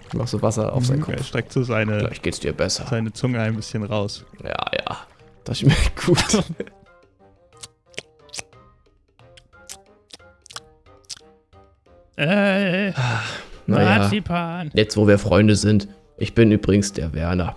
Ich 0.08 0.14
mach 0.14 0.28
so 0.28 0.42
Wasser 0.42 0.74
auf 0.74 0.86
seinen 0.86 1.02
Er 1.08 1.18
Kopf. 1.18 1.28
streckt 1.28 1.54
so 1.54 1.62
seine, 1.64 2.00
Vielleicht 2.00 2.24
geht's 2.24 2.40
dir 2.40 2.54
besser. 2.54 2.88
seine 2.90 3.14
Zunge 3.14 3.40
ein 3.40 3.56
bisschen 3.56 3.84
raus. 3.84 4.26
Ja, 4.44 4.56
ja. 4.74 4.98
Das 5.44 5.60
schmeckt 5.60 6.04
gut. 6.06 6.18
Äh, 12.18 12.94
naja, 13.68 14.00
Marzipan. 14.00 14.72
jetzt 14.74 14.98
wo 14.98 15.08
wir 15.08 15.20
Freunde 15.20 15.56
sind. 15.56 15.88
Ich 16.18 16.34
bin 16.34 16.52
übrigens 16.52 16.92
der 16.94 17.14
Werner. 17.14 17.56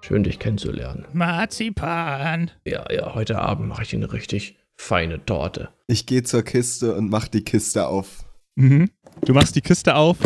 Schön, 0.00 0.22
dich 0.22 0.38
kennenzulernen. 0.38 1.04
Marzipan. 1.12 2.50
Ja, 2.64 2.90
ja, 2.90 3.14
heute 3.14 3.38
Abend 3.38 3.68
mache 3.68 3.82
ich 3.82 3.94
eine 3.94 4.10
richtig 4.10 4.56
feine 4.78 5.24
Torte. 5.26 5.68
Ich 5.86 6.06
gehe 6.06 6.22
zur 6.22 6.42
Kiste 6.42 6.94
und 6.94 7.10
mach 7.10 7.28
die 7.28 7.44
Kiste 7.44 7.86
auf. 7.86 8.24
Mhm. 8.56 8.88
Du 9.26 9.34
machst 9.34 9.54
die 9.54 9.60
Kiste 9.60 9.94
auf 9.94 10.16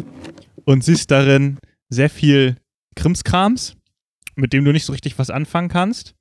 und 0.64 0.84
siehst 0.84 1.10
darin 1.10 1.58
sehr 1.88 2.08
viel 2.08 2.56
Krimskrams, 2.94 3.76
mit 4.36 4.52
dem 4.52 4.64
du 4.64 4.70
nicht 4.72 4.84
so 4.84 4.92
richtig 4.92 5.18
was 5.18 5.30
anfangen 5.30 5.68
kannst. 5.68 6.14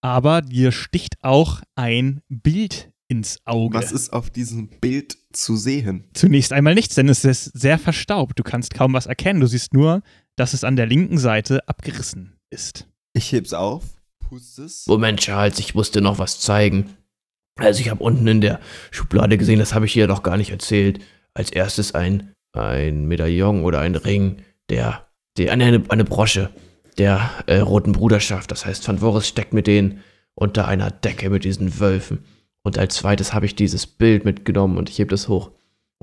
Aber 0.00 0.42
dir 0.42 0.70
sticht 0.70 1.16
auch 1.22 1.60
ein 1.74 2.22
Bild 2.28 2.89
ins 3.10 3.40
Auge. 3.44 3.76
Was 3.76 3.92
ist 3.92 4.12
auf 4.12 4.30
diesem 4.30 4.68
Bild 4.68 5.18
zu 5.32 5.56
sehen? 5.56 6.04
Zunächst 6.14 6.52
einmal 6.52 6.74
nichts, 6.74 6.94
denn 6.94 7.08
es 7.08 7.24
ist 7.24 7.44
sehr 7.44 7.78
verstaubt. 7.78 8.38
Du 8.38 8.44
kannst 8.44 8.72
kaum 8.72 8.92
was 8.92 9.06
erkennen. 9.06 9.40
Du 9.40 9.46
siehst 9.46 9.74
nur, 9.74 10.02
dass 10.36 10.54
es 10.54 10.62
an 10.62 10.76
der 10.76 10.86
linken 10.86 11.18
Seite 11.18 11.68
abgerissen 11.68 12.36
ist. 12.50 12.86
Ich 13.12 13.32
heb's 13.32 13.52
auf, 13.52 13.84
puste 14.20 14.62
es. 14.62 14.86
Moment, 14.86 15.20
Charles, 15.20 15.58
ich 15.58 15.74
musste 15.74 16.00
noch 16.00 16.18
was 16.18 16.40
zeigen. 16.40 16.96
Also 17.56 17.80
ich 17.80 17.90
habe 17.90 18.02
unten 18.02 18.26
in 18.28 18.40
der 18.40 18.60
Schublade 18.92 19.36
gesehen, 19.36 19.58
das 19.58 19.74
habe 19.74 19.86
ich 19.86 19.92
hier 19.92 20.06
doch 20.06 20.22
gar 20.22 20.36
nicht 20.36 20.50
erzählt. 20.50 21.00
Als 21.34 21.50
erstes 21.50 21.94
ein, 21.94 22.32
ein 22.52 23.06
Medaillon 23.06 23.64
oder 23.64 23.80
ein 23.80 23.96
Ring 23.96 24.42
der, 24.70 25.08
der 25.36 25.52
eine, 25.52 25.82
eine 25.88 26.04
Brosche 26.04 26.50
der 26.96 27.30
äh, 27.46 27.58
Roten 27.58 27.92
Bruderschaft. 27.92 28.52
Das 28.52 28.66
heißt, 28.66 28.86
Van 28.86 28.98
Voris 28.98 29.26
steckt 29.26 29.52
mit 29.52 29.66
denen 29.66 30.00
unter 30.34 30.68
einer 30.68 30.90
Decke 30.90 31.28
mit 31.28 31.44
diesen 31.44 31.80
Wölfen. 31.80 32.24
Und 32.62 32.78
als 32.78 32.96
zweites 32.96 33.32
habe 33.32 33.46
ich 33.46 33.54
dieses 33.54 33.86
Bild 33.86 34.24
mitgenommen 34.24 34.76
und 34.76 34.88
ich 34.88 34.98
hebe 34.98 35.10
das 35.10 35.28
hoch. 35.28 35.50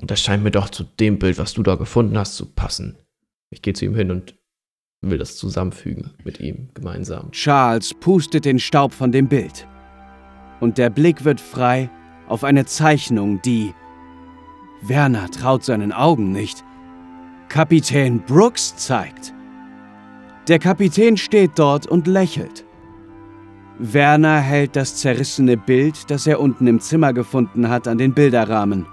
Und 0.00 0.10
das 0.10 0.20
scheint 0.20 0.42
mir 0.42 0.50
doch 0.50 0.68
zu 0.68 0.84
dem 0.84 1.18
Bild, 1.18 1.38
was 1.38 1.54
du 1.54 1.62
da 1.62 1.74
gefunden 1.74 2.18
hast, 2.18 2.36
zu 2.36 2.46
passen. 2.46 2.98
Ich 3.50 3.62
gehe 3.62 3.74
zu 3.74 3.84
ihm 3.84 3.94
hin 3.94 4.10
und 4.10 4.34
will 5.00 5.18
das 5.18 5.36
zusammenfügen 5.36 6.10
mit 6.24 6.40
ihm 6.40 6.70
gemeinsam. 6.74 7.30
Charles 7.30 7.94
pustet 7.94 8.44
den 8.44 8.58
Staub 8.58 8.92
von 8.92 9.12
dem 9.12 9.28
Bild. 9.28 9.66
Und 10.60 10.78
der 10.78 10.90
Blick 10.90 11.24
wird 11.24 11.40
frei 11.40 11.88
auf 12.26 12.44
eine 12.44 12.66
Zeichnung, 12.66 13.40
die 13.42 13.72
Werner 14.82 15.30
traut 15.30 15.64
seinen 15.64 15.92
Augen 15.92 16.32
nicht. 16.32 16.64
Kapitän 17.48 18.20
Brooks 18.26 18.76
zeigt. 18.76 19.32
Der 20.48 20.58
Kapitän 20.58 21.16
steht 21.16 21.52
dort 21.56 21.86
und 21.86 22.06
lächelt. 22.06 22.64
Werner 23.80 24.40
hält 24.40 24.74
das 24.74 24.96
zerrissene 24.96 25.56
Bild, 25.56 26.10
das 26.10 26.26
er 26.26 26.40
unten 26.40 26.66
im 26.66 26.80
Zimmer 26.80 27.12
gefunden 27.12 27.68
hat, 27.68 27.86
an 27.86 27.96
den 27.96 28.12
Bilderrahmen. 28.12 28.86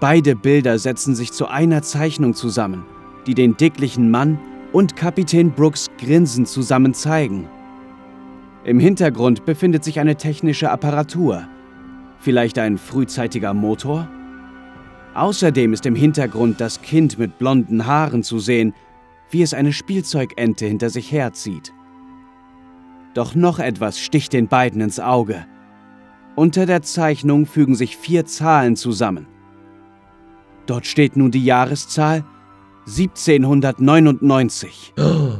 Beide 0.00 0.36
Bilder 0.36 0.78
setzen 0.78 1.14
sich 1.14 1.32
zu 1.32 1.46
einer 1.46 1.82
Zeichnung 1.82 2.34
zusammen, 2.34 2.84
die 3.26 3.34
den 3.34 3.56
dicklichen 3.56 4.10
Mann 4.10 4.38
und 4.72 4.96
Kapitän 4.96 5.52
Brooks 5.52 5.88
Grinsen 5.98 6.44
zusammen 6.44 6.92
zeigen. 6.92 7.48
Im 8.64 8.78
Hintergrund 8.78 9.46
befindet 9.46 9.82
sich 9.82 9.98
eine 9.98 10.16
technische 10.16 10.70
Apparatur. 10.70 11.48
Vielleicht 12.18 12.58
ein 12.58 12.76
frühzeitiger 12.76 13.54
Motor? 13.54 14.08
Außerdem 15.14 15.72
ist 15.72 15.86
im 15.86 15.94
Hintergrund 15.94 16.60
das 16.60 16.82
Kind 16.82 17.18
mit 17.18 17.38
blonden 17.38 17.86
Haaren 17.86 18.22
zu 18.22 18.38
sehen, 18.38 18.74
wie 19.30 19.40
es 19.40 19.54
eine 19.54 19.72
Spielzeugente 19.72 20.66
hinter 20.66 20.90
sich 20.90 21.10
herzieht. 21.10 21.72
Doch 23.14 23.34
noch 23.34 23.58
etwas 23.58 23.98
sticht 23.98 24.32
den 24.32 24.48
beiden 24.48 24.80
ins 24.80 25.00
Auge. 25.00 25.46
Unter 26.36 26.66
der 26.66 26.82
Zeichnung 26.82 27.46
fügen 27.46 27.74
sich 27.74 27.96
vier 27.96 28.26
Zahlen 28.26 28.76
zusammen. 28.76 29.26
Dort 30.66 30.86
steht 30.86 31.16
nun 31.16 31.30
die 31.30 31.44
Jahreszahl 31.44 32.24
1799. 32.86 34.94
Oh, 34.96 35.38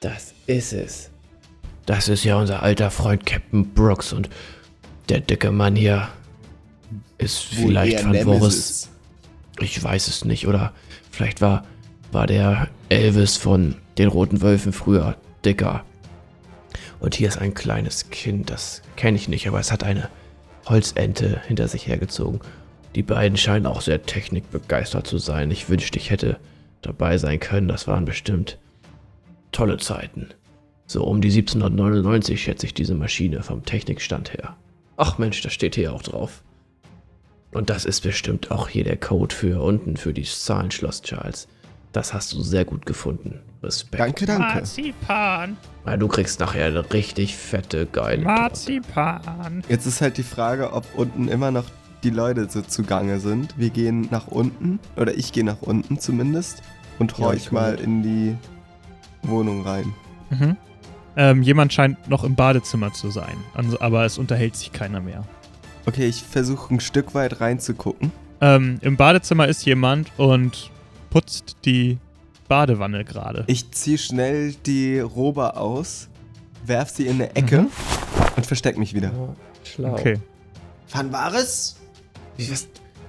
das 0.00 0.34
ist 0.46 0.72
es. 0.72 1.10
Das 1.86 2.08
ist 2.08 2.24
ja 2.24 2.36
unser 2.36 2.62
alter 2.62 2.90
Freund 2.90 3.26
Captain 3.26 3.72
Brooks 3.74 4.12
und 4.12 4.30
der 5.08 5.20
dicke 5.20 5.50
Mann 5.50 5.76
hier 5.76 6.08
ist 7.18 7.42
vielleicht 7.42 8.00
Voris. 8.00 8.24
Nemesis. 8.24 8.90
Ich 9.60 9.82
weiß 9.82 10.08
es 10.08 10.24
nicht. 10.24 10.46
Oder 10.46 10.72
vielleicht 11.10 11.40
war, 11.40 11.64
war 12.10 12.26
der 12.26 12.68
Elvis 12.88 13.36
von 13.36 13.76
den 13.98 14.08
Roten 14.08 14.42
Wölfen 14.42 14.72
früher 14.72 15.16
dicker. 15.44 15.84
Und 17.02 17.16
hier 17.16 17.26
ist 17.26 17.38
ein 17.38 17.52
kleines 17.52 18.10
Kind, 18.10 18.48
das 18.48 18.80
kenne 18.94 19.16
ich 19.16 19.28
nicht, 19.28 19.48
aber 19.48 19.58
es 19.58 19.72
hat 19.72 19.82
eine 19.82 20.08
Holzente 20.66 21.42
hinter 21.48 21.66
sich 21.66 21.88
hergezogen. 21.88 22.40
Die 22.94 23.02
beiden 23.02 23.36
scheinen 23.36 23.66
auch 23.66 23.80
sehr 23.80 24.04
technikbegeistert 24.04 25.04
zu 25.04 25.18
sein. 25.18 25.50
Ich 25.50 25.68
wünschte, 25.68 25.98
ich 25.98 26.10
hätte 26.10 26.38
dabei 26.80 27.18
sein 27.18 27.40
können. 27.40 27.66
Das 27.66 27.88
waren 27.88 28.04
bestimmt 28.04 28.56
tolle 29.50 29.78
Zeiten. 29.78 30.28
So 30.86 31.02
um 31.02 31.20
die 31.20 31.30
1799 31.30 32.40
schätze 32.40 32.66
ich 32.66 32.74
diese 32.74 32.94
Maschine 32.94 33.42
vom 33.42 33.64
Technikstand 33.64 34.32
her. 34.34 34.56
Ach 34.96 35.18
Mensch, 35.18 35.40
das 35.40 35.52
steht 35.52 35.74
hier 35.74 35.92
auch 35.94 36.02
drauf. 36.02 36.44
Und 37.50 37.68
das 37.68 37.84
ist 37.84 38.02
bestimmt 38.02 38.52
auch 38.52 38.68
hier 38.68 38.84
der 38.84 38.96
Code 38.96 39.34
für 39.34 39.60
unten 39.60 39.96
für 39.96 40.12
die 40.12 40.22
Zahlenschloss, 40.22 41.02
Charles. 41.02 41.48
Das 41.92 42.14
hast 42.14 42.32
du 42.32 42.40
sehr 42.42 42.64
gut 42.64 42.86
gefunden. 42.86 43.40
Respekt. 43.62 44.00
Danke, 44.00 44.26
danke. 44.26 44.42
Marzipan. 44.42 45.56
Ja, 45.86 45.96
du 45.96 46.08
kriegst 46.08 46.40
nachher 46.40 46.66
eine 46.66 46.92
richtig 46.92 47.36
fette, 47.36 47.86
geile 47.86 48.22
Torte. 48.24 48.40
Marzipan. 48.40 49.62
Jetzt 49.68 49.86
ist 49.86 50.00
halt 50.00 50.16
die 50.16 50.22
Frage, 50.22 50.72
ob 50.72 50.86
unten 50.96 51.28
immer 51.28 51.50
noch 51.50 51.66
die 52.02 52.10
Leute 52.10 52.48
so 52.48 52.62
zugange 52.62 53.20
sind. 53.20 53.54
Wir 53.58 53.70
gehen 53.70 54.08
nach 54.10 54.26
unten, 54.28 54.80
oder 54.96 55.14
ich 55.14 55.32
gehe 55.32 55.44
nach 55.44 55.60
unten 55.60 55.98
zumindest, 55.98 56.62
und 56.98 57.12
Ja, 57.12 57.26
horch 57.26 57.52
mal 57.52 57.74
in 57.74 58.02
die 58.02 58.36
Wohnung 59.22 59.66
rein. 59.66 59.92
Mhm. 60.30 60.56
Ähm, 61.14 61.42
jemand 61.42 61.72
scheint 61.72 62.08
noch 62.08 62.24
im 62.24 62.34
Badezimmer 62.34 62.92
zu 62.92 63.10
sein, 63.10 63.36
aber 63.80 64.04
es 64.06 64.16
unterhält 64.16 64.56
sich 64.56 64.72
keiner 64.72 65.00
mehr. 65.00 65.24
Okay, 65.84 66.06
ich 66.06 66.22
versuche 66.22 66.74
ein 66.74 66.80
Stück 66.80 67.14
weit 67.14 67.40
reinzugucken. 67.40 68.12
Ähm, 68.40 68.78
Im 68.80 68.96
Badezimmer 68.96 69.46
ist 69.46 69.64
jemand 69.66 70.10
und 70.16 70.71
putzt 71.12 71.56
die 71.64 71.98
Badewanne 72.48 73.04
gerade. 73.04 73.44
Ich 73.46 73.70
ziehe 73.70 73.98
schnell 73.98 74.54
die 74.66 74.98
Robe 75.00 75.56
aus, 75.56 76.08
werf 76.64 76.90
sie 76.90 77.06
in 77.06 77.14
eine 77.16 77.34
Ecke 77.36 77.62
Mhm. 77.62 77.68
und 78.36 78.46
versteck 78.46 78.78
mich 78.78 78.94
wieder. 78.94 79.08
Ja, 79.08 79.36
schlau. 79.64 79.92
Okay. 79.92 80.18
Wann 80.90 81.12
war 81.12 81.34
es? 81.34 81.76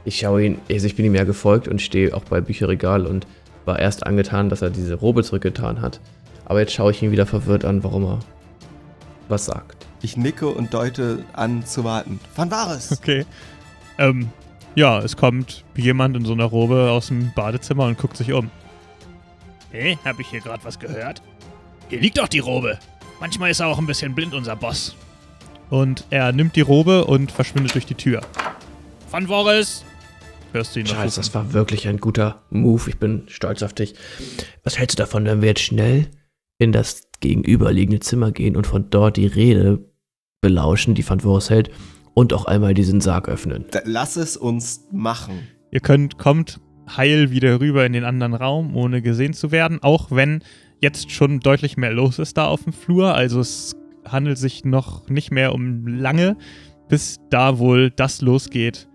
Ich 0.06 0.18
schaue 0.20 0.45
ihn, 0.45 0.60
also 0.70 0.86
ich 0.86 0.95
bin 0.95 1.06
ihm 1.06 1.16
ja 1.16 1.24
gefolgt 1.24 1.68
und 1.68 1.82
stehe 1.82 2.14
auch 2.14 2.24
bei 2.26 2.41
Bücherregal 2.41 3.06
und 3.06 3.26
war 3.66 3.80
erst 3.80 4.06
angetan, 4.06 4.49
dass 4.49 4.62
er 4.62 4.70
diese 4.70 4.95
Robe 4.95 5.24
zurückgetan 5.24 5.82
hat. 5.82 5.99
Aber 6.45 6.60
jetzt 6.60 6.74
schaue 6.74 6.91
ich 6.91 7.01
ihn 7.01 7.12
wieder 7.12 7.26
verwirrt 7.26 7.64
an, 7.64 7.84
warum 7.84 8.04
er 8.04 8.20
was 9.30 9.45
sagt. 9.45 9.88
Ich 10.01 10.18
nicke 10.18 10.49
und 10.49 10.74
deute 10.74 11.24
an 11.32 11.66
zu 11.66 11.86
warten. 11.86 12.20
Wann 12.36 12.51
war 12.51 12.76
es? 12.76 12.91
Okay. 12.91 13.26
Ähm, 13.97 14.30
ja, 14.76 14.99
es 14.99 15.15
kommt 15.15 15.63
jemand 15.76 16.15
in 16.17 16.26
so 16.26 16.34
einer 16.34 16.45
Robe 16.45 16.91
aus 16.91 17.07
dem 17.07 17.32
Badezimmer 17.36 17.86
und 17.86 17.97
guckt 17.97 18.17
sich 18.17 18.34
um. 18.34 18.49
Hey, 19.71 19.97
hab 20.03 20.19
ich 20.19 20.28
hier 20.28 20.39
gerade 20.39 20.63
was 20.63 20.80
gehört? 20.80 21.21
Hier 21.89 21.99
liegt 21.99 22.17
doch 22.17 22.28
die 22.28 22.39
Robe. 22.39 22.80
Manchmal 23.19 23.51
ist 23.51 23.59
er 23.59 23.67
auch 23.67 23.78
ein 23.78 23.88
bisschen 23.88 24.13
blind, 24.15 24.34
unser 24.34 24.55
Boss. 24.55 24.95
Und 25.69 26.05
er 26.09 26.32
nimmt 26.32 26.55
die 26.55 26.61
Robe 26.61 27.05
und 27.05 27.32
verschwindet 27.32 27.74
durch 27.74 27.86
die 27.86 27.95
Tür. 27.95 28.21
Von 29.07 29.28
Boris. 29.28 29.84
Hörst 30.51 30.76
du 30.76 30.82
ihn 30.82 30.86
Charles, 30.86 31.17
rufen. 31.17 31.21
das 31.21 31.34
war 31.34 31.53
wirklich 31.53 31.88
ein 31.88 31.97
guter 31.97 32.43
Move. 32.51 32.89
Ich 32.89 32.99
bin 32.99 33.24
stolz 33.28 33.63
auf 33.63 33.74
dich. 33.74 33.95
Was 34.63 34.78
hältst 34.78 34.99
du 34.99 35.03
davon, 35.03 35.26
wenn 35.26 35.41
wir 35.41 35.49
jetzt 35.49 35.61
schnell 35.63 36.11
in 36.59 36.71
das 36.71 37.09
gegenüberliegende 37.19 37.99
Zimmer 37.99 38.32
gehen 38.32 38.55
und 38.55 38.67
von 38.67 38.89
dort 38.91 39.17
die 39.17 39.26
Rede 39.26 39.80
belauschen, 40.41 40.93
die 40.93 41.07
Van 41.07 41.21
Voris 41.21 41.49
hält, 41.49 41.71
und 42.14 42.34
auch 42.34 42.45
einmal 42.45 42.74
diesen 42.74 43.01
Sarg 43.01 43.30
öffnen? 43.30 43.66
Da, 43.72 43.80
lass 43.86 44.16
es 44.16 44.38
uns 44.38 44.88
machen. 44.91 45.47
Ihr 45.72 45.80
könnt, 45.80 46.18
kommt 46.18 46.59
heil 46.95 47.32
wieder 47.32 47.59
rüber 47.59 47.86
in 47.86 47.93
den 47.93 48.03
anderen 48.03 48.34
Raum, 48.34 48.76
ohne 48.76 49.01
gesehen 49.01 49.34
zu 49.34 49.51
werden, 49.51 49.80
auch 49.82 50.11
wenn 50.11 50.43
jetzt 50.80 51.11
schon 51.11 51.39
deutlich 51.39 51.78
mehr 51.78 51.91
los 51.91 52.20
ist 52.20 52.38
da 52.38 52.47
auf 52.47 52.64
dem 52.64 52.74
Flur. 52.74 53.16
Also 53.16 53.39
es 53.39 53.76
handelt 54.05 54.38
sich 54.38 54.66
noch 54.66 55.09
nicht 55.09 55.32
mehr 55.32 55.53
um 55.53 55.88
lange, 55.88 56.38
bis 56.89 57.20
da 57.30 57.57
wohl 57.57 57.89
das 57.89 58.22
losgeht, 58.22 58.88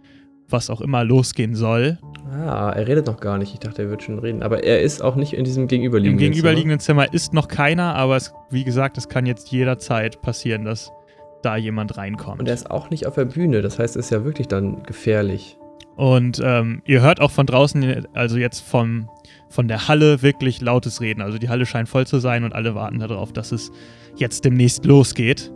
was 0.49 0.71
auch 0.71 0.81
immer 0.81 1.03
losgehen 1.03 1.55
soll. 1.55 1.99
Ah, 2.31 2.71
er 2.71 2.87
redet 2.87 3.07
noch 3.07 3.21
gar 3.21 3.39
nicht. 3.39 3.55
Ich 3.55 3.61
dachte, 3.61 3.83
er 3.83 3.91
wird 3.91 4.03
schon 4.03 4.19
reden. 4.19 4.43
Aber 4.43 4.63
er 4.63 4.83
ist 4.83 5.03
auch 5.03 5.17
nicht 5.17 5.33
in 5.33 5.45
diesem 5.45 5.67
gegenüberliegenden 5.67 6.27
Im 6.27 6.33
gegenüberliegenden 6.33 6.79
Zimmer 6.79 7.13
ist 7.13 7.33
noch 7.33 7.49
keiner, 7.49 7.95
aber 7.95 8.17
es, 8.17 8.33
wie 8.51 8.65
gesagt, 8.65 8.99
es 8.99 9.09
kann 9.09 9.25
jetzt 9.25 9.51
jederzeit 9.51 10.21
passieren, 10.21 10.65
dass 10.65 10.93
da 11.43 11.57
jemand 11.57 11.97
reinkommt. 11.97 12.41
Und 12.41 12.49
er 12.49 12.55
ist 12.55 12.71
auch 12.71 12.91
nicht 12.91 13.07
auf 13.07 13.15
der 13.15 13.25
Bühne. 13.27 13.63
Das 13.63 13.79
heißt, 13.79 13.97
es 13.97 14.07
ist 14.07 14.11
ja 14.11 14.25
wirklich 14.25 14.49
dann 14.49 14.83
gefährlich. 14.83 15.57
Und 15.97 16.41
ähm, 16.45 16.83
ihr 16.85 17.01
hört 17.01 17.21
auch 17.21 17.31
von 17.33 17.47
draußen, 17.47 18.07
also 18.15 18.39
jetzt 18.39 18.61
vom, 18.61 19.09
von 19.49 19.67
der 19.67 19.89
Halle, 19.89 20.23
wirklich 20.23 20.61
lautes 20.61 21.01
Reden. 21.01 21.21
Also 21.21 21.39
die 21.39 21.49
Halle 21.49 21.67
scheint 21.67 21.89
voll 21.89 22.07
zu 22.07 22.19
sein 22.19 22.45
und 22.45 22.55
alle 22.55 22.75
warten 22.75 23.01
darauf, 23.01 23.33
dass 23.33 23.51
es 23.51 23.73
jetzt 24.17 24.45
demnächst 24.45 24.85
losgeht. 24.85 25.53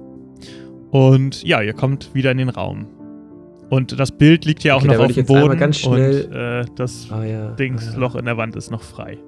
Und 0.90 1.42
ja, 1.44 1.62
ihr 1.62 1.74
kommt 1.74 2.14
wieder 2.14 2.32
in 2.32 2.38
den 2.38 2.48
Raum. 2.48 2.86
Und 3.70 3.98
das 3.98 4.12
Bild 4.12 4.44
liegt 4.44 4.64
ja 4.64 4.74
auch 4.74 4.82
Okay, 4.82 4.96
noch 4.96 5.04
auf 5.04 5.12
dem 5.12 5.26
Boden 5.26 5.56
ganz 5.58 5.78
schnell- 5.78 6.26
und 6.26 6.32
äh, 6.32 6.64
das 6.76 7.08
Ah 7.10 7.24
ja. 7.24 7.52
Dingsloch 7.52 8.16
in 8.16 8.26
der 8.26 8.36
Wand 8.36 8.54
ist 8.56 8.70
noch 8.70 8.82
frei. 8.82 9.18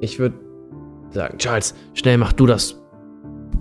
Ich 0.00 0.18
würde 0.18 0.36
sagen, 1.10 1.38
Charles, 1.38 1.74
schnell 1.94 2.18
mach 2.18 2.32
du 2.32 2.46
das 2.46 2.80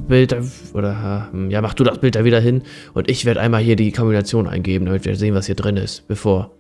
Bild 0.08 0.32
da, 0.32 0.42
oder 0.74 1.30
hm, 1.32 1.52
ja, 1.52 1.62
mach 1.62 1.74
du 1.74 1.84
das 1.84 2.00
Bild 2.00 2.16
da 2.16 2.24
wieder 2.26 2.40
hin 2.40 2.64
und 2.94 3.10
ich 3.10 3.26
werde 3.26 3.42
einmal 3.42 3.62
hier 3.62 3.76
die 3.76 3.92
Kombination 3.92 4.48
eingeben, 4.48 4.86
damit 4.86 5.06
wir 5.06 5.16
sehen, 5.16 5.36
was 5.36 5.46
hier 5.46 5.56
drin 5.56 5.78
ist, 5.78 6.08
bevor 6.08 6.52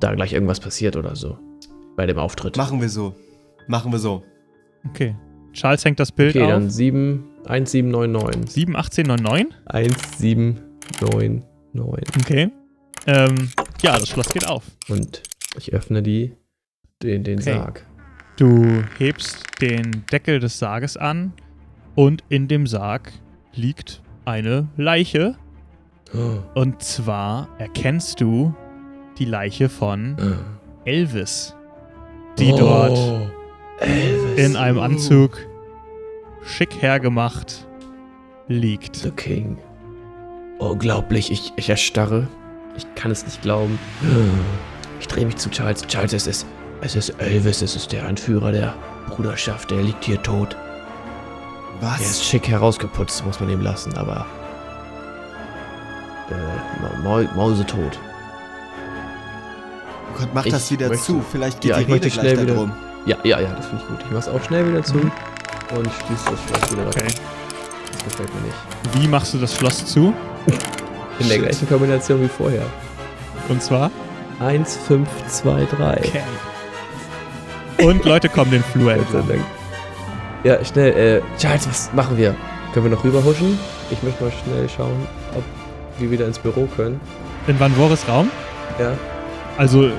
da 0.00 0.14
gleich 0.14 0.32
irgendwas 0.32 0.60
passiert 0.60 0.96
oder 0.96 1.16
so 1.16 1.38
bei 1.96 2.06
dem 2.06 2.18
Auftritt. 2.18 2.56
Machen 2.56 2.80
wir 2.80 2.88
so. 2.88 3.14
Machen 3.66 3.92
wir 3.92 3.98
so. 3.98 4.22
Okay. 4.88 5.16
Charles 5.52 5.84
hängt 5.84 5.98
das 5.98 6.12
Bild 6.12 6.36
okay, 6.36 6.44
auf. 6.44 6.50
dann 6.50 6.70
7 6.70 7.24
1799. 7.46 8.50
7, 8.52 8.76
18, 8.76 9.06
9, 9.06 9.22
9. 9.22 9.46
1799 9.66 11.44
Okay. 12.22 12.50
Ähm, 13.06 13.50
ja, 13.82 13.98
das 13.98 14.08
Schloss 14.08 14.28
geht 14.28 14.46
auf. 14.46 14.64
und 14.88 15.22
ich 15.56 15.72
öffne 15.72 16.02
die 16.02 16.34
den 17.02 17.24
den 17.24 17.38
Okay. 17.40 17.52
Sarg. 17.52 17.86
Du 18.36 18.82
hebst 18.98 19.42
den 19.60 20.04
Deckel 20.12 20.38
des 20.40 20.58
Sarges 20.58 20.96
an 20.96 21.32
und 21.98 22.22
in 22.28 22.46
dem 22.46 22.68
Sarg 22.68 23.10
liegt 23.54 24.02
eine 24.24 24.68
Leiche. 24.76 25.34
Oh, 26.14 26.38
Und 26.54 26.80
zwar 26.80 27.48
erkennst 27.58 28.20
du 28.20 28.54
die 29.18 29.24
Leiche 29.24 29.68
von 29.68 30.16
äh. 30.84 30.90
Elvis, 30.90 31.56
die 32.38 32.52
Oh, 32.52 32.56
dort 32.56 32.98
Elvis. 33.80 34.46
in 34.46 34.54
einem 34.54 34.78
Anzug 34.78 35.38
schick 36.44 36.80
hergemacht 36.80 37.66
liegt. 38.46 38.94
The 38.94 39.10
King. 39.10 39.58
Unglaublich, 40.60 41.32
ich, 41.32 41.52
ich 41.56 41.68
erstarre. 41.68 42.28
Ich 42.76 42.86
kann 42.94 43.10
es 43.10 43.24
nicht 43.24 43.42
glauben. 43.42 43.76
Ich 45.00 45.08
drehe 45.08 45.26
mich 45.26 45.36
zu 45.36 45.50
Charles. 45.50 45.84
Charles, 45.88 46.12
es 46.12 46.28
ist, 46.28 46.46
es 46.80 46.94
ist 46.94 47.10
Elvis, 47.20 47.60
es 47.60 47.74
ist 47.74 47.90
der 47.90 48.06
Anführer 48.06 48.52
der 48.52 48.72
Bruderschaft. 49.08 49.72
Der 49.72 49.82
liegt 49.82 50.04
hier 50.04 50.22
tot. 50.22 50.56
Der 51.80 51.94
ist 52.00 52.20
Was? 52.20 52.24
schick 52.24 52.48
herausgeputzt, 52.48 53.24
muss 53.24 53.38
man 53.40 53.48
ihm 53.50 53.60
lassen, 53.60 53.96
aber 53.96 54.26
äh, 56.30 57.02
Ma 57.04 57.20
Ma 57.22 57.28
Mausetot. 57.34 57.98
Oh 60.14 60.18
Gott, 60.18 60.28
mach 60.34 60.44
Ich 60.44 60.52
das 60.52 60.70
wieder 60.70 60.88
möchte- 60.88 61.04
zu. 61.04 61.24
Vielleicht 61.30 61.60
geht 61.60 61.70
Ja, 61.70 61.76
die 61.76 61.82
ich 61.82 61.88
möchte 61.88 62.06
Rede 62.06 62.14
gleich 62.14 62.30
schnell 62.32 62.42
wieder- 62.46 62.54
darum. 62.54 62.72
Ja, 63.06 63.16
ja, 63.24 63.40
ja, 63.40 63.50
das 63.54 63.66
finde 63.66 63.82
ich 63.82 63.88
gut. 63.88 63.98
Ich 64.04 64.10
mach's 64.10 64.28
auch 64.28 64.42
schnell 64.44 64.68
wieder 64.68 64.82
zu 64.82 64.94
und 64.98 65.10
schließe 66.06 66.30
das 66.30 66.58
Schloss 66.58 66.72
wieder 66.72 66.86
Okay. 66.88 67.06
Das 67.92 68.04
gefällt 68.04 68.34
mir 68.34 68.40
nicht. 68.42 68.56
Wie 69.02 69.08
machst 69.08 69.34
du 69.34 69.38
das 69.38 69.54
Schloss 69.56 69.84
zu? 69.86 70.12
In 71.20 71.28
der 71.28 71.38
gleichen 71.38 71.68
Kombination 71.68 72.20
wie 72.22 72.28
vorher. 72.28 72.64
Und 73.48 73.62
zwar? 73.62 73.90
1, 74.40 74.76
5, 74.76 75.08
2, 75.28 75.64
3. 75.64 75.96
Okay. 75.98 76.22
Und 77.82 78.04
Leute 78.04 78.28
kommen 78.28 78.50
den 78.50 78.62
Flur 78.62 78.92
entlang. 78.92 79.24
Ja, 80.44 80.64
schnell, 80.64 81.18
äh, 81.18 81.22
Charles, 81.38 81.68
was 81.68 81.92
machen 81.92 82.16
wir? 82.16 82.34
Können 82.72 82.86
wir 82.86 82.92
noch 82.96 83.04
rüberhuschen? 83.04 83.58
Ich 83.90 84.02
möchte 84.02 84.22
mal 84.24 84.32
schnell 84.44 84.68
schauen, 84.68 85.06
ob 85.34 85.42
wir 85.98 86.10
wieder 86.10 86.26
ins 86.26 86.38
Büro 86.38 86.68
können. 86.76 87.00
In 87.46 87.58
Van 87.58 87.76
Vores 87.76 88.06
Raum? 88.08 88.30
Ja. 88.78 88.92
Also, 89.56 89.90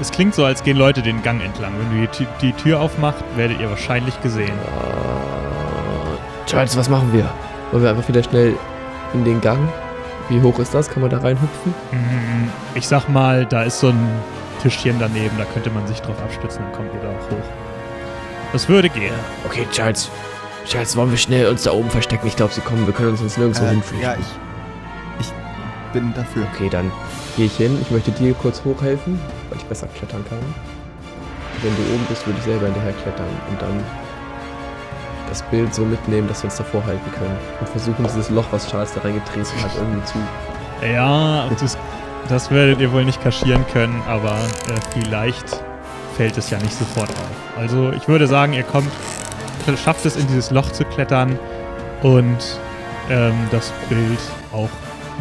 es 0.00 0.10
klingt 0.10 0.34
so, 0.34 0.44
als 0.44 0.62
gehen 0.62 0.76
Leute 0.76 1.02
den 1.02 1.22
Gang 1.22 1.40
entlang. 1.42 1.72
Wenn 1.78 2.02
du 2.02 2.08
die, 2.18 2.26
die 2.40 2.52
Tür 2.52 2.80
aufmacht, 2.80 3.22
werdet 3.36 3.60
ihr 3.60 3.70
wahrscheinlich 3.70 4.20
gesehen. 4.22 4.48
Äh, 4.48 6.48
Charles, 6.48 6.76
was 6.76 6.88
machen 6.88 7.12
wir? 7.12 7.28
Wollen 7.70 7.82
wir 7.82 7.90
einfach 7.90 8.08
wieder 8.08 8.22
schnell 8.22 8.54
in 9.14 9.24
den 9.24 9.40
Gang? 9.40 9.68
Wie 10.28 10.40
hoch 10.42 10.58
ist 10.58 10.74
das? 10.74 10.88
Kann 10.90 11.02
man 11.02 11.10
da 11.10 11.18
reinhupfen? 11.18 11.72
Mm, 11.92 12.50
Ich 12.74 12.88
sag 12.88 13.08
mal, 13.08 13.46
da 13.46 13.62
ist 13.62 13.78
so 13.78 13.88
ein 13.90 14.08
Tischchen 14.62 14.96
daneben, 14.98 15.36
da 15.38 15.44
könnte 15.44 15.70
man 15.70 15.86
sich 15.86 16.00
drauf 16.00 16.16
abstützen, 16.24 16.62
dann 16.64 16.72
kommt 16.72 16.92
ihr 16.94 17.00
da 17.00 17.08
auch 17.08 17.30
hoch. 17.30 17.65
Das 18.52 18.68
würde 18.68 18.88
gehen. 18.88 19.14
Okay, 19.44 19.66
Charles. 19.70 20.10
Charles, 20.66 20.96
wollen 20.96 21.10
wir 21.10 21.18
schnell 21.18 21.46
uns 21.48 21.62
da 21.62 21.72
oben 21.72 21.90
verstecken? 21.90 22.26
Ich 22.26 22.36
glaube, 22.36 22.52
sie 22.52 22.60
kommen. 22.60 22.86
Wir 22.86 22.94
können 22.94 23.10
uns 23.10 23.20
sonst 23.20 23.38
nirgendwo 23.38 23.64
Äh, 23.64 23.68
hinfliegen. 23.70 24.02
ja, 24.02 24.14
ich, 24.14 24.26
ich 25.26 25.32
bin 25.92 26.12
dafür. 26.14 26.46
Okay, 26.54 26.68
dann 26.68 26.90
gehe 27.36 27.46
ich 27.46 27.56
hin. 27.56 27.78
Ich 27.82 27.90
möchte 27.90 28.10
dir 28.10 28.34
kurz 28.34 28.62
hochhelfen, 28.64 29.20
weil 29.50 29.58
ich 29.58 29.64
besser 29.66 29.86
klettern 29.88 30.24
kann. 30.28 30.38
Wenn 31.62 31.74
du 31.76 31.94
oben 31.94 32.04
bist, 32.08 32.26
würde 32.26 32.38
ich 32.38 32.44
selber 32.44 32.66
hinterher 32.66 32.92
klettern 32.94 33.26
und 33.50 33.62
dann 33.62 33.82
das 35.28 35.42
Bild 35.42 35.74
so 35.74 35.82
mitnehmen, 35.84 36.28
dass 36.28 36.42
wir 36.42 36.50
uns 36.50 36.56
davor 36.56 36.84
halten 36.84 37.10
können. 37.12 37.36
Und 37.60 37.68
versuchen, 37.68 38.04
dieses 38.04 38.30
Loch, 38.30 38.44
was 38.50 38.68
Charles 38.70 38.92
da 38.94 39.00
reingetreten 39.02 39.62
hat, 39.62 39.70
irgendwie 39.76 40.04
zu. 40.04 40.18
Ja, 40.86 41.48
das, 41.60 41.78
das 42.28 42.50
werdet 42.50 42.80
ihr 42.80 42.92
wohl 42.92 43.04
nicht 43.04 43.22
kaschieren 43.22 43.64
können, 43.72 44.00
aber 44.06 44.32
äh, 44.32 44.80
vielleicht 44.92 45.62
fällt 46.16 46.36
es 46.38 46.50
ja 46.50 46.58
nicht 46.58 46.72
sofort 46.72 47.10
auf. 47.10 47.30
Also 47.58 47.92
ich 47.92 48.08
würde 48.08 48.26
sagen, 48.26 48.52
ihr 48.52 48.62
kommt, 48.62 48.90
schafft 49.82 50.06
es 50.06 50.16
in 50.16 50.26
dieses 50.28 50.50
Loch 50.50 50.70
zu 50.72 50.84
klettern 50.84 51.38
und 52.02 52.58
ähm, 53.10 53.34
das 53.50 53.72
Bild 53.88 54.18
auch 54.52 54.68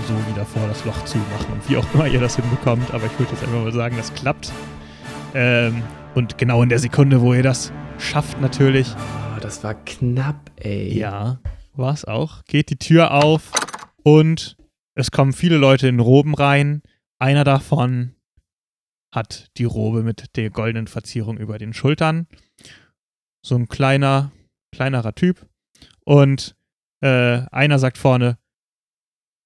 so 0.08 0.14
wieder 0.32 0.46
vor 0.46 0.68
das 0.68 0.84
Loch 0.86 1.04
zu 1.06 1.18
machen. 1.18 1.54
Und 1.54 1.70
wie 1.70 1.78
auch 1.78 1.86
immer 1.94 2.08
ihr 2.08 2.20
das 2.20 2.36
hinbekommt, 2.36 2.94
aber 2.94 3.06
ich 3.06 3.20
würde 3.20 3.32
jetzt 3.34 3.44
einfach 3.44 3.64
mal 3.64 3.72
sagen, 3.72 3.96
das 3.98 4.14
klappt. 4.14 4.52
Ähm, 5.34 5.84
und 6.16 6.38
genau 6.38 6.64
in 6.64 6.70
der 6.70 6.80
Sekunde, 6.80 7.22
wo 7.22 7.34
ihr 7.34 7.44
das 7.44 7.72
schafft 7.98 8.40
natürlich, 8.42 8.94
Oh, 8.96 9.40
das 9.42 9.64
war 9.64 9.74
knapp, 9.74 10.50
ey. 10.58 10.98
ja, 10.98 11.40
war 11.74 11.94
es 11.94 12.06
auch. 12.06 12.44
Geht 12.46 12.70
die 12.70 12.78
Tür 12.80 13.12
auf 13.12 13.52
und 14.04 14.58
es 14.96 15.12
kommen 15.12 15.34
viele 15.34 15.58
Leute 15.58 15.88
in 15.88 16.00
Roben 16.00 16.34
rein. 16.36 16.82
Einer 17.20 17.44
davon 17.44 18.16
hat 19.16 19.50
die 19.58 19.64
Robe 19.64 20.04
mit 20.04 20.36
der 20.36 20.50
goldenen 20.50 20.88
Verzierung 20.88 21.38
über 21.38 21.58
den 21.58 21.74
Schultern. 21.74 22.28
So 23.42 23.56
ein 23.56 23.68
kleiner, 23.68 24.32
kleinerer 24.72 25.16
Typ. 25.16 25.48
Und 26.04 26.56
äh, 27.02 27.42
einer 27.52 27.80
sagt 27.80 27.98
vorne, 27.98 28.38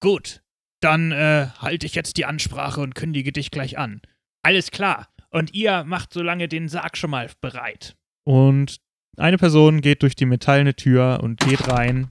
Gut, 0.00 0.42
dann 0.80 1.12
äh, 1.12 1.48
halte 1.58 1.86
ich 1.86 1.94
jetzt 1.94 2.16
die 2.16 2.24
Ansprache 2.24 2.80
und 2.80 2.94
kündige 2.94 3.32
dich 3.32 3.50
gleich 3.50 3.78
an. 3.78 4.00
Alles 4.42 4.70
klar. 4.70 5.08
Und 5.30 5.54
ihr 5.54 5.84
macht 5.84 6.12
solange 6.12 6.48
den 6.48 6.68
Sarg 6.68 6.96
schon 6.96 7.10
mal 7.10 7.30
bereit. 7.40 7.96
Und 8.24 8.80
eine 9.16 9.36
Person 9.36 9.82
geht 9.82 10.02
durch 10.02 10.16
die 10.16 10.26
metallene 10.26 10.74
Tür 10.74 11.20
und 11.22 11.38
geht 11.38 11.68
rein. 11.68 12.10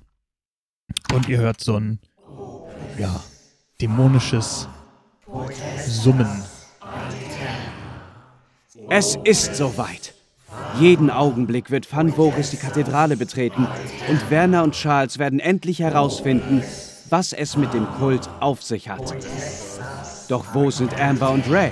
Und 1.13 1.27
ihr 1.27 1.39
hört 1.39 1.61
so 1.61 1.77
ein, 1.77 1.99
ja, 2.97 3.23
dämonisches 3.81 4.69
Summen. 5.85 6.43
Es 8.89 9.17
ist 9.23 9.55
soweit. 9.55 10.13
Jeden 10.79 11.09
Augenblick 11.09 11.71
wird 11.71 11.91
Van 11.91 12.11
Voges 12.11 12.51
die 12.51 12.57
Kathedrale 12.57 13.17
betreten 13.17 13.67
und 14.09 14.29
Werner 14.31 14.63
und 14.63 14.73
Charles 14.73 15.19
werden 15.19 15.39
endlich 15.39 15.79
herausfinden, 15.79 16.63
was 17.09 17.33
es 17.33 17.57
mit 17.57 17.73
dem 17.73 17.87
Kult 17.97 18.29
auf 18.39 18.63
sich 18.63 18.89
hat. 18.89 19.15
Doch 20.27 20.45
wo 20.53 20.71
sind 20.71 20.99
Amber 20.99 21.31
und 21.31 21.49
Ray? 21.49 21.71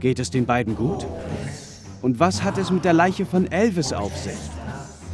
Geht 0.00 0.18
es 0.18 0.30
den 0.30 0.46
beiden 0.46 0.76
gut? 0.76 1.06
Und 2.02 2.20
was 2.20 2.42
hat 2.42 2.58
es 2.58 2.70
mit 2.70 2.84
der 2.84 2.92
Leiche 2.92 3.26
von 3.26 3.50
Elvis 3.50 3.92
auf 3.92 4.16
sich? 4.16 4.38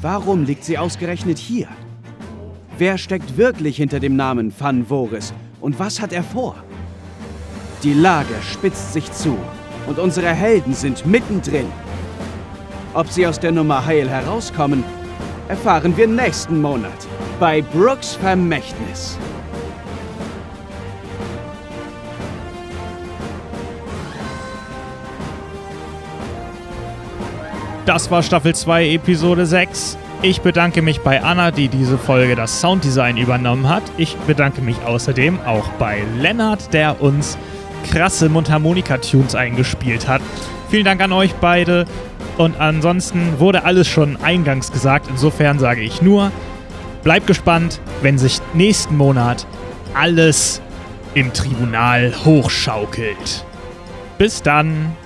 Warum 0.02 0.44
liegt 0.44 0.64
sie 0.64 0.76
ausgerechnet 0.76 1.38
hier? 1.38 1.68
Wer 2.76 2.98
steckt 2.98 3.36
wirklich 3.36 3.76
hinter 3.76 4.00
dem 4.00 4.16
Namen 4.16 4.52
Van 4.58 4.86
Voges 4.86 5.32
und 5.60 5.78
was 5.78 6.00
hat 6.00 6.12
er 6.12 6.22
vor? 6.22 6.56
Die 7.84 7.92
Lage 7.92 8.32
spitzt 8.50 8.94
sich 8.94 9.12
zu 9.12 9.36
und 9.86 9.98
unsere 9.98 10.28
Helden 10.28 10.72
sind 10.72 11.04
mittendrin. 11.04 11.66
Ob 12.94 13.10
sie 13.10 13.26
aus 13.26 13.38
der 13.38 13.52
Nummer 13.52 13.84
heil 13.84 14.08
herauskommen, 14.08 14.82
erfahren 15.48 15.94
wir 15.94 16.08
nächsten 16.08 16.62
Monat 16.62 17.06
bei 17.38 17.60
Brooks 17.60 18.14
Vermächtnis. 18.14 19.18
Das 27.84 28.10
war 28.10 28.22
Staffel 28.22 28.54
2, 28.54 28.92
Episode 28.92 29.44
6. 29.44 29.98
Ich 30.22 30.40
bedanke 30.40 30.80
mich 30.80 31.02
bei 31.02 31.22
Anna, 31.22 31.50
die 31.50 31.68
diese 31.68 31.98
Folge 31.98 32.34
das 32.34 32.62
Sounddesign 32.62 33.18
übernommen 33.18 33.68
hat. 33.68 33.82
Ich 33.98 34.16
bedanke 34.26 34.62
mich 34.62 34.80
außerdem 34.86 35.38
auch 35.44 35.68
bei 35.78 36.02
Lennart, 36.18 36.72
der 36.72 37.02
uns 37.02 37.36
krasse 37.84 38.28
Mundharmonika-Tunes 38.28 39.34
eingespielt 39.34 40.08
hat. 40.08 40.20
Vielen 40.70 40.84
Dank 40.84 41.00
an 41.00 41.12
euch 41.12 41.34
beide. 41.34 41.84
Und 42.36 42.58
ansonsten 42.58 43.38
wurde 43.38 43.64
alles 43.64 43.86
schon 43.86 44.16
eingangs 44.22 44.72
gesagt. 44.72 45.06
Insofern 45.08 45.58
sage 45.60 45.82
ich 45.82 46.02
nur, 46.02 46.32
bleibt 47.04 47.28
gespannt, 47.28 47.80
wenn 48.02 48.18
sich 48.18 48.40
nächsten 48.54 48.96
Monat 48.96 49.46
alles 49.94 50.60
im 51.14 51.32
Tribunal 51.32 52.12
hochschaukelt. 52.24 53.44
Bis 54.18 54.42
dann. 54.42 54.96